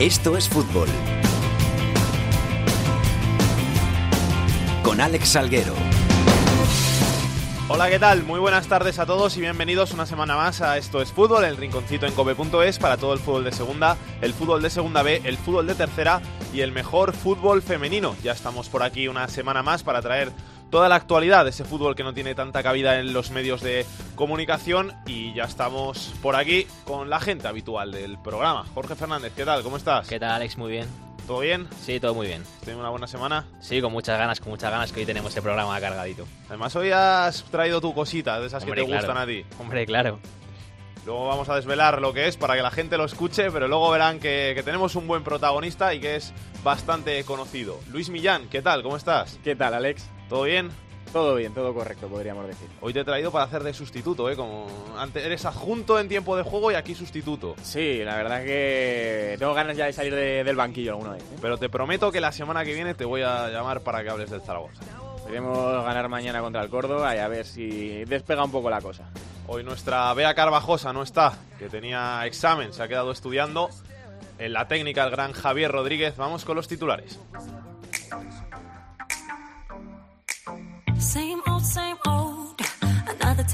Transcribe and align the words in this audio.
Esto 0.00 0.36
es 0.36 0.46
fútbol. 0.46 0.88
Con 4.82 5.00
Alex 5.00 5.26
Salguero. 5.26 5.72
Hola, 7.68 7.88
¿qué 7.88 7.98
tal? 7.98 8.22
Muy 8.22 8.38
buenas 8.38 8.68
tardes 8.68 8.98
a 8.98 9.06
todos 9.06 9.38
y 9.38 9.40
bienvenidos 9.40 9.92
una 9.92 10.04
semana 10.04 10.36
más 10.36 10.60
a 10.60 10.76
Esto 10.76 11.00
es 11.00 11.12
Fútbol, 11.12 11.46
el 11.46 11.56
rinconcito 11.56 12.04
en 12.04 12.12
cope.es 12.12 12.78
para 12.78 12.98
todo 12.98 13.14
el 13.14 13.20
fútbol 13.20 13.44
de 13.44 13.52
segunda, 13.52 13.96
el 14.20 14.34
fútbol 14.34 14.60
de 14.60 14.68
segunda 14.68 15.02
B, 15.02 15.22
el 15.24 15.38
fútbol 15.38 15.66
de 15.66 15.74
tercera 15.74 16.20
y 16.52 16.60
el 16.60 16.72
mejor 16.72 17.14
fútbol 17.14 17.62
femenino. 17.62 18.14
Ya 18.22 18.32
estamos 18.32 18.68
por 18.68 18.82
aquí 18.82 19.08
una 19.08 19.28
semana 19.28 19.62
más 19.62 19.82
para 19.82 20.02
traer 20.02 20.30
toda 20.70 20.88
la 20.88 20.96
actualidad 20.96 21.44
de 21.44 21.50
ese 21.50 21.64
fútbol 21.64 21.94
que 21.94 22.02
no 22.02 22.14
tiene 22.14 22.34
tanta 22.34 22.62
cabida 22.62 22.98
en 22.98 23.12
los 23.12 23.30
medios 23.30 23.60
de 23.62 23.86
comunicación 24.14 24.92
y 25.06 25.32
ya 25.34 25.44
estamos 25.44 26.12
por 26.22 26.36
aquí 26.36 26.66
con 26.84 27.10
la 27.10 27.20
gente 27.20 27.48
habitual 27.48 27.92
del 27.92 28.18
programa. 28.18 28.64
Jorge 28.74 28.94
Fernández, 28.94 29.32
¿qué 29.36 29.44
tal? 29.44 29.62
¿Cómo 29.62 29.76
estás? 29.76 30.08
¿Qué 30.08 30.18
tal, 30.18 30.30
Alex? 30.30 30.58
Muy 30.58 30.72
bien. 30.72 30.88
¿Todo 31.26 31.40
bien? 31.40 31.66
Sí, 31.82 31.98
todo 31.98 32.14
muy 32.14 32.28
bien. 32.28 32.44
¿Tenido 32.60 32.80
una 32.80 32.90
buena 32.90 33.08
semana? 33.08 33.46
Sí, 33.60 33.80
con 33.80 33.92
muchas 33.92 34.16
ganas, 34.16 34.38
con 34.38 34.50
muchas 34.50 34.70
ganas 34.70 34.92
que 34.92 35.00
hoy 35.00 35.06
tenemos 35.06 35.36
el 35.36 35.42
programa 35.42 35.80
cargadito. 35.80 36.24
Además, 36.48 36.76
hoy 36.76 36.90
has 36.92 37.42
traído 37.44 37.80
tu 37.80 37.92
cosita, 37.94 38.38
de 38.40 38.46
esas 38.46 38.62
Hombre, 38.62 38.82
que 38.82 38.82
te 38.82 38.86
claro. 38.92 39.06
gustan 39.06 39.22
a 39.22 39.26
ti. 39.26 39.44
Hombre, 39.58 39.86
claro. 39.86 40.20
Luego 41.04 41.26
vamos 41.26 41.48
a 41.48 41.56
desvelar 41.56 42.00
lo 42.00 42.12
que 42.12 42.28
es 42.28 42.36
para 42.36 42.54
que 42.54 42.62
la 42.62 42.70
gente 42.70 42.96
lo 42.96 43.04
escuche, 43.04 43.50
pero 43.50 43.66
luego 43.66 43.90
verán 43.90 44.20
que, 44.20 44.52
que 44.54 44.62
tenemos 44.62 44.94
un 44.94 45.06
buen 45.06 45.24
protagonista 45.24 45.94
y 45.94 46.00
que 46.00 46.16
es 46.16 46.32
bastante 46.62 47.22
conocido. 47.24 47.80
Luis 47.90 48.08
Millán, 48.08 48.48
¿qué 48.48 48.62
tal? 48.62 48.82
¿Cómo 48.82 48.96
estás? 48.96 49.38
¿Qué 49.42 49.54
tal, 49.56 49.74
Alex? 49.74 50.08
¿Todo 50.28 50.42
bien? 50.44 50.70
Todo 51.12 51.36
bien, 51.36 51.54
todo 51.54 51.72
correcto, 51.72 52.08
podríamos 52.08 52.46
decir. 52.48 52.68
Hoy 52.80 52.92
te 52.92 53.00
he 53.00 53.04
traído 53.04 53.30
para 53.30 53.44
hacer 53.44 53.62
de 53.62 53.72
sustituto, 53.72 54.28
¿eh? 54.28 54.36
Como 54.36 54.66
antes 54.98 55.24
eres 55.24 55.44
adjunto 55.46 55.98
en 56.00 56.08
tiempo 56.08 56.36
de 56.36 56.42
juego 56.42 56.72
y 56.72 56.74
aquí 56.74 56.94
sustituto. 56.94 57.54
Sí, 57.62 58.02
la 58.04 58.16
verdad 58.16 58.42
que 58.44 59.36
tengo 59.38 59.54
ganas 59.54 59.76
ya 59.76 59.86
de 59.86 59.92
salir 59.92 60.14
de- 60.14 60.42
del 60.44 60.56
banquillo 60.56 60.92
alguna 60.92 61.12
vez. 61.12 61.22
¿eh? 61.22 61.36
Pero 61.40 61.56
te 61.58 61.68
prometo 61.68 62.10
que 62.10 62.20
la 62.20 62.32
semana 62.32 62.64
que 62.64 62.74
viene 62.74 62.94
te 62.94 63.04
voy 63.04 63.22
a 63.22 63.48
llamar 63.48 63.80
para 63.82 64.02
que 64.02 64.10
hables 64.10 64.30
del 64.30 64.42
Zaragoza. 64.42 64.82
Queremos 65.26 65.84
ganar 65.84 66.08
mañana 66.08 66.40
contra 66.40 66.62
el 66.62 66.68
Córdoba 66.68 67.14
y 67.14 67.18
a 67.18 67.28
ver 67.28 67.46
si 67.46 68.04
despega 68.04 68.44
un 68.44 68.50
poco 68.50 68.68
la 68.68 68.80
cosa. 68.80 69.04
Hoy 69.46 69.62
nuestra 69.62 70.12
Bea 70.12 70.34
Carvajosa 70.34 70.92
no 70.92 71.02
está, 71.04 71.38
que 71.58 71.68
tenía 71.68 72.26
examen, 72.26 72.72
se 72.72 72.82
ha 72.82 72.88
quedado 72.88 73.12
estudiando. 73.12 73.70
En 74.38 74.52
la 74.52 74.68
técnica 74.68 75.04
el 75.04 75.10
gran 75.12 75.32
Javier 75.32 75.70
Rodríguez. 75.72 76.16
Vamos 76.16 76.44
con 76.44 76.56
los 76.56 76.68
titulares. 76.68 77.18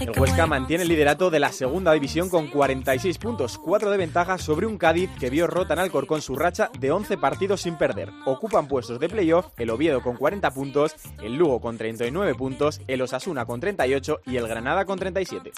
El. 0.00 0.10
Huesca 0.18 0.46
mantiene 0.46 0.82
el 0.82 0.88
liderato 0.88 1.30
de 1.30 1.40
la 1.40 1.52
segunda 1.52 1.92
división 1.92 2.28
con 2.28 2.48
46 2.48 3.18
puntos, 3.18 3.58
4 3.58 3.90
de 3.90 3.96
ventaja 3.96 4.38
sobre 4.38 4.66
un 4.66 4.78
Cádiz 4.78 5.10
que 5.18 5.30
vio 5.30 5.46
rota 5.46 5.74
en 5.74 5.80
Alcorcón 5.80 6.22
su 6.22 6.36
racha 6.36 6.70
de 6.78 6.90
11 6.90 7.18
partidos 7.18 7.62
sin 7.62 7.76
perder. 7.76 8.10
Ocupan 8.24 8.68
puestos 8.68 8.98
de 8.98 9.08
playoff 9.08 9.46
el 9.58 9.70
Oviedo 9.70 10.02
con 10.02 10.16
40 10.16 10.50
puntos, 10.52 10.94
el 11.22 11.36
Lugo 11.36 11.60
con 11.60 11.78
39 11.78 12.34
puntos, 12.34 12.80
el 12.86 13.02
Osasuna 13.02 13.44
con 13.44 13.60
38 13.60 14.20
y 14.26 14.36
el 14.36 14.48
Granada 14.48 14.84
con 14.84 14.98
37. 14.98 15.52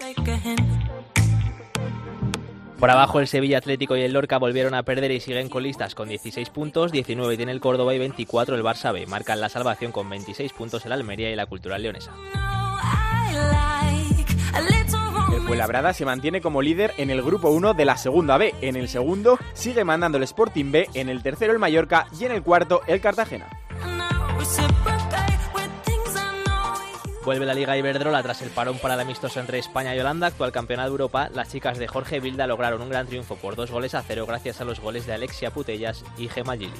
Por 2.79 2.91
abajo 2.91 3.21
el 3.21 3.29
Sevilla 3.29 3.59
Atlético 3.59 3.97
y 3.97 4.03
el 4.03 4.13
Lorca 4.13 4.39
volvieron 4.39 4.75
a 4.75 4.83
perder 4.83 5.11
y 5.13 5.21
siguen 5.21 5.49
colistas 5.49 5.95
con 5.95 6.09
16 6.09 6.51
puntos, 6.51 6.93
19 6.93 7.37
tiene 7.37 7.53
el 7.53 7.61
Córdoba 7.61 7.95
y 7.95 7.99
24 7.99 8.57
el 8.57 8.63
Barça 8.63 8.93
B. 8.93 9.07
Marcan 9.07 9.41
la 9.41 9.49
salvación 9.49 9.93
con 9.93 10.09
26 10.11 10.53
puntos 10.53 10.85
el 10.85 10.93
Almería 10.93 11.31
y 11.31 11.37
la 11.37 11.47
Cultural 11.47 11.83
Leonesa. 11.83 12.13
El. 14.59 15.41
Fuenlabrada 15.47 15.93
se 15.93 16.05
mantiene 16.05 16.41
como 16.41 16.63
líder 16.63 16.93
en 16.97 17.11
el 17.11 17.23
grupo 17.23 17.51
1 17.51 17.75
de 17.75 17.85
la 17.85 17.97
segunda 17.97 18.39
B. 18.39 18.55
En 18.63 18.77
el 18.77 18.89
segundo 18.89 19.39
sigue 19.53 19.85
mandando 19.85 20.19
el 20.19 20.25
Sporting 20.25 20.71
B, 20.73 20.89
en 20.95 21.09
el 21.09 21.23
tercero 21.23 21.53
el 21.53 21.59
Mallorca 21.59 22.07
y 22.19 22.25
en 22.25 22.33
el 22.33 22.43
cuarto 22.43 22.81
el 22.87 23.01
Cartagena. 23.01 23.47
Vuelve 27.25 27.47
la 27.47 27.55
Liga 27.55 27.75
Iberdrola 27.79 28.23
tras 28.23 28.43
el 28.43 28.51
parón 28.51 28.79
para 28.79 28.95
el 28.95 29.01
amistoso 29.01 29.41
entre 29.41 29.59
España 29.59 29.97
y 29.97 29.99
Holanda, 29.99 30.27
actual 30.27 30.53
campeona 30.53 30.83
de 30.83 30.91
Europa. 30.91 31.31
Las 31.33 31.51
chicas 31.51 31.79
de 31.79 31.89
Jorge 31.89 32.21
Vilda 32.21 32.47
lograron 32.47 32.83
un 32.83 32.91
gran 32.91 33.07
triunfo 33.07 33.37
por 33.37 33.57
dos 33.57 33.71
goles 33.71 33.95
a 33.95 34.03
cero 34.03 34.27
gracias 34.27 34.61
a 34.61 34.65
los 34.67 34.79
goles 34.79 35.07
de 35.07 35.15
Alexia 35.15 35.51
Putellas 35.51 36.05
y 36.19 36.29
Gemma 36.29 36.55
Gili. 36.55 36.73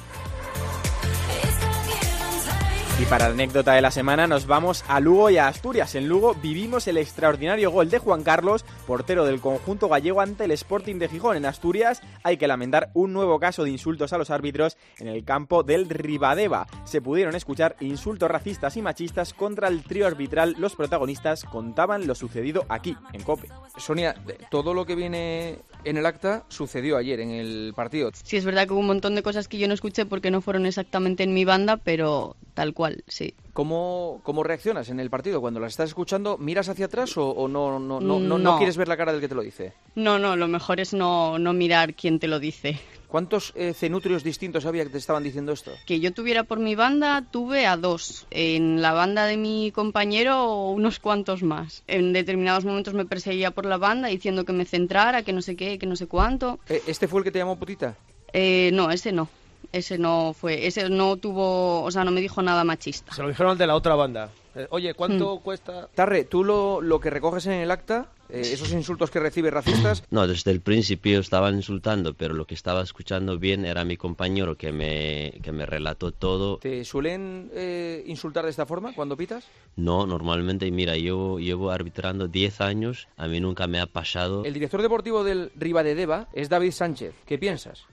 Y 2.97 3.03
para 3.07 3.27
la 3.27 3.33
anécdota 3.33 3.73
de 3.73 3.81
la 3.81 3.91
semana 3.91 4.25
nos 4.25 4.47
vamos 4.47 4.85
a 4.87 5.01
Lugo 5.01 5.29
y 5.29 5.37
a 5.37 5.49
Asturias. 5.49 5.95
En 5.95 6.07
Lugo 6.07 6.33
vivimos 6.35 6.87
el 6.87 6.97
extraordinario 6.97 7.69
gol 7.69 7.89
de 7.89 7.99
Juan 7.99 8.23
Carlos, 8.23 8.63
portero 8.87 9.25
del 9.25 9.41
conjunto 9.41 9.89
gallego 9.89 10.21
ante 10.21 10.45
el 10.45 10.51
Sporting 10.51 10.95
de 10.95 11.09
Gijón. 11.09 11.35
En 11.35 11.45
Asturias 11.45 12.01
hay 12.23 12.37
que 12.37 12.47
lamentar 12.47 12.91
un 12.93 13.11
nuevo 13.11 13.37
caso 13.37 13.65
de 13.65 13.71
insultos 13.71 14.13
a 14.13 14.17
los 14.17 14.29
árbitros 14.29 14.77
en 14.97 15.09
el 15.09 15.25
campo 15.25 15.61
del 15.61 15.89
Ribadeva. 15.89 16.67
Se 16.85 17.01
pudieron 17.01 17.35
escuchar 17.35 17.75
insultos 17.81 18.31
racistas 18.31 18.77
y 18.77 18.81
machistas 18.81 19.33
contra 19.33 19.67
el 19.67 19.83
trío 19.83 20.07
arbitral. 20.07 20.55
Los 20.57 20.77
protagonistas 20.77 21.43
contaban 21.43 22.07
lo 22.07 22.15
sucedido 22.15 22.65
aquí, 22.69 22.95
en 23.11 23.23
Cope. 23.23 23.49
Sonia, 23.75 24.15
todo 24.49 24.73
lo 24.73 24.85
que 24.85 24.95
viene 24.95 25.59
en 25.83 25.97
el 25.97 26.05
acta 26.05 26.45
sucedió 26.47 26.95
ayer 26.95 27.19
en 27.19 27.31
el 27.31 27.73
partido. 27.75 28.11
Sí, 28.23 28.37
es 28.37 28.45
verdad 28.45 28.67
que 28.67 28.73
hubo 28.73 28.79
un 28.79 28.87
montón 28.87 29.15
de 29.15 29.21
cosas 29.21 29.49
que 29.49 29.57
yo 29.57 29.67
no 29.67 29.73
escuché 29.73 30.05
porque 30.05 30.31
no 30.31 30.39
fueron 30.39 30.65
exactamente 30.65 31.23
en 31.23 31.33
mi 31.33 31.43
banda, 31.43 31.75
pero 31.75 32.37
tal 32.53 32.73
cual, 32.73 32.84
sí. 33.07 33.33
¿Cómo, 33.53 34.19
cómo 34.23 34.43
reaccionas 34.43 34.89
en 34.89 34.99
el 34.99 35.09
partido? 35.09 35.39
Cuando 35.41 35.59
las 35.59 35.71
estás 35.73 35.89
escuchando, 35.89 36.37
¿miras 36.37 36.67
hacia 36.69 36.85
atrás 36.87 37.15
o, 37.17 37.29
o 37.29 37.47
no, 37.47 37.79
no, 37.79 37.99
no, 38.01 38.19
no, 38.19 38.19
no 38.19 38.37
No. 38.37 38.57
quieres 38.57 38.75
ver 38.77 38.87
la 38.87 38.97
cara 38.97 39.11
del 39.13 39.21
que 39.21 39.29
te 39.29 39.35
lo 39.35 39.41
dice? 39.41 39.73
No, 39.95 40.19
no, 40.19 40.35
lo 40.35 40.47
mejor 40.47 40.79
es 40.79 40.93
no, 40.93 41.39
no 41.39 41.53
mirar 41.53 41.93
quién 41.95 42.19
te 42.19 42.27
lo 42.27 42.39
dice. 42.39 42.77
¿Cuántos 43.07 43.53
eh, 43.55 43.73
cenutrios 43.73 44.23
distintos 44.25 44.65
había 44.65 44.83
que 44.83 44.89
te 44.89 44.97
estaban 44.97 45.23
diciendo 45.23 45.53
esto? 45.53 45.71
Que 45.85 46.01
yo 46.01 46.11
tuviera 46.13 46.43
por 46.43 46.59
mi 46.59 46.75
banda, 46.75 47.23
tuve 47.31 47.65
a 47.65 47.77
dos. 47.77 48.27
En 48.29 48.81
la 48.81 48.91
banda 48.91 49.25
de 49.25 49.37
mi 49.37 49.71
compañero, 49.71 50.65
unos 50.71 50.99
cuantos 50.99 51.41
más. 51.41 51.83
En 51.87 52.11
determinados 52.11 52.65
momentos 52.65 52.93
me 52.93 53.05
perseguía 53.05 53.51
por 53.51 53.65
la 53.65 53.77
banda 53.77 54.09
diciendo 54.09 54.43
que 54.43 54.51
me 54.51 54.65
centrara, 54.65 55.23
que 55.23 55.31
no 55.31 55.41
sé 55.41 55.55
qué, 55.55 55.79
que 55.79 55.85
no 55.85 55.95
sé 55.95 56.07
cuánto. 56.07 56.59
Eh, 56.67 56.81
¿Este 56.87 57.07
fue 57.07 57.19
el 57.19 57.23
que 57.23 57.31
te 57.31 57.39
llamó 57.39 57.55
putita? 57.57 57.95
Eh, 58.33 58.69
no, 58.73 58.91
ese 58.91 59.13
no. 59.13 59.29
Ese 59.75 59.97
no 59.97 60.33
fue. 60.33 60.67
Ese 60.67 60.89
no 60.89 61.17
tuvo. 61.17 61.83
O 61.83 61.91
sea, 61.91 62.05
no 62.05 62.11
me 62.11 62.21
dijo 62.21 62.41
nada 62.41 62.63
machista. 62.63 63.13
Se 63.13 63.21
lo 63.21 63.27
dijeron 63.27 63.51
al 63.51 63.57
de 63.57 63.67
la 63.67 63.75
otra 63.75 63.95
banda. 63.95 64.29
Eh, 64.55 64.67
Oye, 64.69 64.93
¿cuánto 64.93 65.39
cuesta? 65.39 65.89
Tarre, 65.93 66.23
tú 66.23 66.45
lo, 66.45 66.79
lo 66.79 67.01
que 67.01 67.09
recoges 67.09 67.45
en 67.47 67.53
el 67.53 67.71
acta, 67.71 68.07
eh, 68.29 68.39
esos 68.53 68.71
insultos 68.71 69.11
que 69.11 69.19
recibes 69.19 69.51
racistas, 69.51 70.03
No, 70.11 70.27
desde 70.27 70.51
el 70.51 70.61
principio 70.61 71.19
estaban 71.19 71.55
insultando, 71.55 72.13
pero 72.13 72.33
lo 72.33 72.45
que 72.47 72.55
estaba 72.55 72.81
escuchando 72.81 73.37
bien 73.37 73.65
era 73.65 73.83
mi 73.83 73.97
compañero 73.97 74.55
que 74.55 74.71
me, 74.71 75.33
que 75.43 75.51
me 75.51 75.65
relató 75.65 76.13
todo. 76.13 76.57
¿te 76.59 76.85
suelen 76.85 77.51
eh, 77.53 78.05
insultar 78.07 78.45
de 78.45 78.51
esta 78.51 78.65
forma 78.65 78.93
cuando 78.93 79.17
pitas? 79.17 79.43
No, 79.75 80.07
normalmente, 80.07 80.71
mira, 80.71 80.95
yo 80.95 81.37
llevo 81.37 81.69
arbitrando 81.71 82.29
10 82.29 82.61
años, 82.61 83.09
a 83.17 83.27
mí 83.27 83.41
nunca 83.41 83.67
me 83.67 83.81
ha 83.81 83.87
pasado. 83.87 84.45
El 84.45 84.53
director 84.53 84.81
deportivo 84.81 85.25
del 85.25 85.51
Ribadedeva 85.57 86.29
es 86.31 86.47
David 86.47 86.71
Sánchez. 86.71 87.13
¿Qué 87.25 87.37
piensas? 87.37 87.85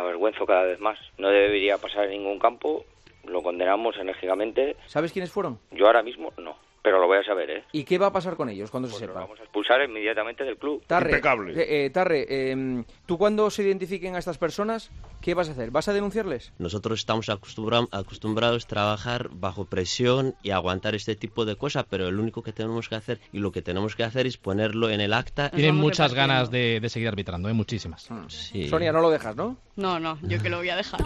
Avergüenzo 0.00 0.46
cada 0.46 0.62
vez 0.62 0.80
más. 0.80 0.98
No 1.18 1.28
debería 1.28 1.78
pasar 1.78 2.04
en 2.04 2.10
ningún 2.22 2.38
campo, 2.38 2.84
lo 3.24 3.42
condenamos 3.42 3.96
enérgicamente. 3.96 4.76
¿Sabes 4.86 5.12
quiénes 5.12 5.30
fueron? 5.30 5.58
Yo 5.70 5.86
ahora 5.86 6.02
mismo 6.02 6.32
no, 6.38 6.56
pero 6.82 6.98
lo 7.00 7.06
voy 7.06 7.18
a 7.18 7.24
saber, 7.24 7.50
¿eh? 7.50 7.64
¿Y 7.72 7.84
qué 7.84 7.98
va 7.98 8.06
a 8.06 8.12
pasar 8.12 8.36
con 8.36 8.48
ellos 8.48 8.70
cuando 8.70 8.88
se 8.88 8.92
Pues 8.92 9.02
los 9.02 9.10
sepa? 9.10 9.20
vamos 9.20 9.38
a 9.40 9.42
expulsar 9.42 9.82
inmediatamente 9.82 10.44
del 10.44 10.56
club. 10.56 10.82
Tarre, 10.86 11.10
Impecable. 11.10 11.52
eh, 11.60 11.86
eh, 11.86 11.90
Tarre, 11.90 12.26
eh, 12.28 12.84
tú 13.06 13.18
cuando 13.18 13.50
se 13.50 13.62
identifiquen 13.62 14.14
a 14.14 14.18
estas 14.18 14.38
personas, 14.38 14.90
¿qué 15.20 15.34
vas 15.34 15.48
a 15.48 15.52
hacer? 15.52 15.70
¿Vas 15.70 15.88
a 15.88 15.92
denunciarles? 15.92 16.52
Nosotros 16.58 16.98
estamos 17.00 17.28
acostumbra- 17.28 17.88
acostumbrados 17.92 18.64
a 18.64 18.68
trabajar 18.68 19.28
bajo 19.32 19.64
presión 19.66 20.34
y 20.42 20.50
aguantar 20.50 20.94
este 20.94 21.16
tipo 21.16 21.44
de 21.44 21.56
cosas, 21.56 21.84
pero 21.88 22.10
lo 22.10 22.22
único 22.22 22.42
que 22.42 22.52
tenemos 22.52 22.88
que 22.88 22.94
hacer 22.94 23.20
y 23.32 23.38
lo 23.40 23.52
que 23.52 23.62
tenemos 23.62 23.94
que 23.96 24.04
hacer 24.04 24.26
es 24.26 24.36
ponerlo 24.38 24.88
en 24.90 25.00
el 25.00 25.12
acta. 25.12 25.50
Tienen 25.50 25.76
muchas 25.76 26.14
ganas 26.14 26.50
de, 26.50 26.80
de 26.80 26.88
seguir 26.88 27.08
arbitrando, 27.08 27.48
¿eh? 27.48 27.52
muchísimas. 27.52 28.08
Sí. 28.28 28.68
Sonia, 28.68 28.92
no 28.92 29.00
lo 29.00 29.10
dejas, 29.10 29.36
¿no? 29.36 29.56
No, 29.76 29.98
no, 29.98 30.18
yo 30.22 30.40
que 30.42 30.48
lo 30.50 30.58
voy 30.58 30.68
a 30.70 30.76
dejar. 30.76 31.00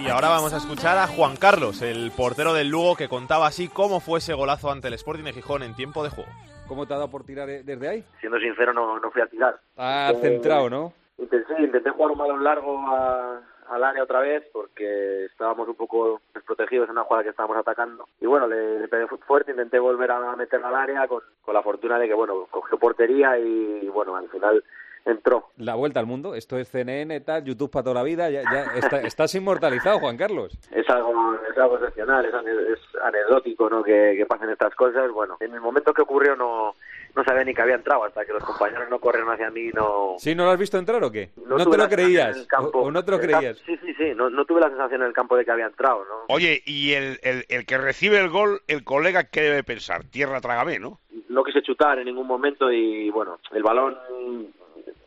Y 0.00 0.08
ahora 0.08 0.28
vamos 0.28 0.52
a 0.52 0.58
escuchar 0.58 0.96
a. 0.98 1.06
Juan 1.08 1.36
Carlos, 1.36 1.77
el 1.82 2.10
portero 2.16 2.52
del 2.52 2.68
Lugo, 2.68 2.96
que 2.96 3.08
contaba 3.08 3.46
así 3.46 3.68
cómo 3.68 4.00
fue 4.00 4.18
ese 4.18 4.34
golazo 4.34 4.70
ante 4.70 4.88
el 4.88 4.94
Sporting 4.94 5.24
de 5.24 5.32
Gijón 5.32 5.62
en 5.62 5.74
tiempo 5.74 6.02
de 6.04 6.10
juego. 6.10 6.30
¿Cómo 6.66 6.86
te 6.86 6.92
ha 6.94 6.96
dado 6.98 7.10
por 7.10 7.24
tirar 7.24 7.48
eh, 7.48 7.62
desde 7.64 7.88
ahí? 7.88 8.04
Siendo 8.20 8.38
sincero, 8.38 8.72
no, 8.72 8.98
no 9.00 9.10
fui 9.10 9.22
a 9.22 9.26
tirar. 9.26 9.58
Ah, 9.76 10.10
Eh, 10.14 10.18
centrado, 10.20 10.68
¿no? 10.68 10.92
Intenté, 11.18 11.54
intenté 11.62 11.90
jugar 11.90 12.12
un 12.12 12.18
balón 12.18 12.44
largo 12.44 12.78
a- 12.88 13.40
al 13.70 13.84
área 13.84 14.02
otra 14.02 14.20
vez 14.20 14.44
porque 14.52 15.26
estábamos 15.26 15.68
un 15.68 15.74
poco 15.74 16.20
desprotegidos 16.32 16.86
en 16.86 16.92
una 16.92 17.04
jugada 17.04 17.24
que 17.24 17.30
estábamos 17.30 17.56
atacando. 17.58 18.06
Y 18.20 18.26
bueno, 18.26 18.46
le, 18.46 18.80
le 18.80 18.88
pegué 18.88 19.06
fu- 19.06 19.18
fuerte, 19.18 19.50
intenté 19.50 19.78
volver 19.78 20.10
a 20.10 20.36
meterla 20.36 20.68
al 20.68 20.74
área 20.76 21.06
con, 21.06 21.20
con 21.42 21.54
la 21.54 21.62
fortuna 21.62 21.98
de 21.98 22.08
que, 22.08 22.14
bueno, 22.14 22.46
cogió 22.50 22.78
portería 22.78 23.38
y, 23.38 23.88
bueno, 23.88 24.16
al 24.16 24.28
final 24.30 24.62
entró. 25.10 25.48
La 25.56 25.74
vuelta 25.74 26.00
al 26.00 26.06
mundo, 26.06 26.34
esto 26.34 26.56
es 26.58 26.68
CNN, 26.68 27.20
tal, 27.20 27.44
YouTube 27.44 27.70
para 27.70 27.82
toda 27.84 27.94
la 27.96 28.02
vida, 28.02 28.30
ya, 28.30 28.42
ya 28.52 28.64
está- 28.76 29.00
estás 29.02 29.34
inmortalizado, 29.34 29.98
Juan 29.98 30.16
Carlos. 30.16 30.56
Es 30.70 30.88
algo, 30.90 31.34
es 31.50 31.58
algo 31.58 31.76
excepcional, 31.78 32.24
es, 32.24 32.34
ane- 32.34 32.72
es 32.72 32.80
anecdótico 33.02 33.68
¿no? 33.70 33.82
que, 33.82 34.14
que 34.16 34.26
pasen 34.26 34.50
estas 34.50 34.74
cosas. 34.74 35.10
Bueno, 35.10 35.36
en 35.40 35.52
el 35.54 35.60
momento 35.60 35.92
que 35.92 36.02
ocurrió 36.02 36.36
no, 36.36 36.74
no 37.16 37.24
sabía 37.24 37.44
ni 37.44 37.54
que 37.54 37.62
había 37.62 37.74
entrado 37.76 38.04
hasta 38.04 38.24
que 38.24 38.32
los 38.32 38.44
compañeros 38.44 38.88
no 38.90 38.98
corrieron 38.98 39.30
hacia 39.32 39.50
mí 39.50 39.68
y 39.68 39.72
no... 39.72 40.14
¿Sí? 40.18 40.34
¿No 40.34 40.44
lo 40.44 40.50
has 40.50 40.58
visto 40.58 40.78
entrar 40.78 41.02
o 41.02 41.10
qué? 41.10 41.30
¿No, 41.46 41.56
te 41.68 41.76
lo 41.78 41.88
creías? 41.88 42.36
en 42.36 42.42
el 42.42 42.48
campo- 42.48 42.78
¿O, 42.78 42.82
o 42.86 42.90
no 42.90 43.04
te 43.04 43.10
lo 43.10 43.16
el 43.18 43.22
creías? 43.22 43.58
Sí, 43.66 43.76
sí, 43.78 43.94
sí, 43.94 44.12
no, 44.14 44.30
no 44.30 44.44
tuve 44.44 44.60
la 44.60 44.68
sensación 44.68 45.02
en 45.02 45.08
el 45.08 45.12
campo 45.14 45.36
de 45.36 45.44
que 45.44 45.50
había 45.50 45.66
entrado, 45.66 46.04
¿no? 46.04 46.34
Oye, 46.34 46.62
y 46.66 46.92
el, 46.92 47.18
el, 47.22 47.44
el 47.48 47.66
que 47.66 47.78
recibe 47.78 48.18
el 48.18 48.28
gol, 48.28 48.60
el 48.68 48.84
colega, 48.84 49.24
¿qué 49.24 49.42
debe 49.42 49.64
pensar? 49.64 50.04
Tierra 50.04 50.40
trágame, 50.40 50.78
¿no? 50.78 50.98
no 51.28 51.44
quise 51.44 51.60
chutar 51.62 51.98
en 51.98 52.06
ningún 52.06 52.26
momento 52.26 52.72
y 52.72 53.10
bueno, 53.10 53.38
el 53.52 53.62
balón 53.62 53.94
eh, 54.10 54.46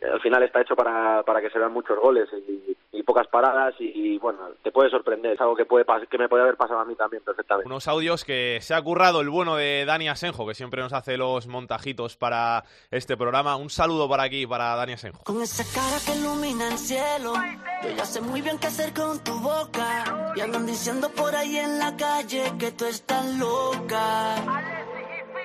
al 0.02 0.20
final 0.22 0.44
está 0.44 0.62
hecho 0.62 0.76
para, 0.76 1.24
para 1.24 1.42
que 1.42 1.50
se 1.50 1.60
vean 1.60 1.74
muchos 1.74 2.00
goles 2.00 2.28
y, 2.48 2.76
y 2.92 3.04
pocas 3.04 3.28
paradas 3.28 3.76
y, 3.80 3.92
y, 3.94 4.18
bueno, 4.18 4.40
te 4.64 4.72
puede 4.72 4.90
sorprender, 4.90 5.34
es 5.34 5.42
algo 5.42 5.56
que 5.56 5.66
puede 5.66 5.86
que 6.10 6.18
me 6.18 6.28
puede 6.28 6.44
haber 6.44 6.58
pasado 6.58 6.80
a 6.80 6.86
mí 6.86 6.96
también 6.96 7.24
perfectamente. 7.24 7.68
Unos 7.68 7.88
audios 7.88 8.26
que 8.26 8.60
se 8.62 8.74
ha 8.74 8.82
currado 8.82 9.22
el 9.22 9.30
bueno 9.30 9.56
de 9.56 9.86
Dani 9.86 10.10
Asenjo, 10.10 10.48
que 10.48 10.54
siempre 10.54 10.82
nos 10.82 10.94
hace 10.94 11.18
los 11.18 11.48
montajitos 11.48 12.18
para 12.18 12.64
este 12.90 13.18
programa. 13.18 13.56
Un 13.56 13.70
saludo 13.70 14.10
para 14.10 14.24
aquí, 14.24 14.48
para 14.48 14.76
Dani 14.76 14.94
Asenjo. 14.94 15.24
Con 15.24 15.42
esa 15.42 15.64
cara 15.64 15.98
que 16.06 16.20
ilumina 16.20 16.68
el 16.68 16.78
cielo, 16.78 17.34
yo 17.84 17.90
ya 17.90 18.06
sé 18.06 18.22
muy 18.22 18.42
bien 18.42 18.58
qué 18.60 18.68
hacer 18.68 18.94
con 18.94 19.24
tu 19.24 19.34
boca. 19.40 20.34
Y 20.36 20.42
andan 20.42 20.66
diciendo 20.66 21.10
por 21.16 21.36
ahí 21.36 21.58
en 21.58 21.80
la 21.80 21.96
calle 21.96 22.44
que 22.58 22.72
tú 22.72 22.86
estás 22.86 23.26
loca. 23.38 24.81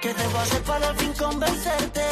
¿Qué 0.00 0.12
debo 0.12 0.38
hacer 0.38 0.62
para 0.62 0.88
al 0.88 0.96
fin 0.96 1.12
convencerte? 1.14 2.02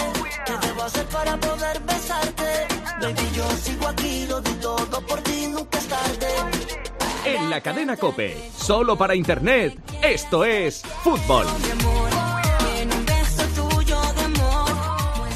¿Qué 0.47 0.67
debo 0.67 0.83
hacer 0.85 1.07
para 1.07 1.37
poder 1.37 1.81
besarte? 1.81 2.67
Baby, 3.01 3.31
yo 3.35 3.51
sigo 3.51 3.89
aquí, 3.89 4.27
lo 4.27 4.41
di 4.41 4.53
todo 4.55 5.01
por 5.07 5.21
ti, 5.21 5.49
nunca 5.49 5.79
es 5.79 5.89
tarde. 5.89 6.29
En 7.27 7.51
la 7.51 7.61
cadena 7.61 7.97
Cope, 7.97 8.51
solo 8.57 8.97
para 8.97 9.15
Internet, 9.15 9.79
esto 10.03 10.45
es 10.45 10.83
fútbol. 11.03 11.47
En 12.81 12.93
un 12.93 13.07
beso 13.07 13.43
tuyo 13.55 14.01
de 14.01 14.25
amor. 14.25 14.73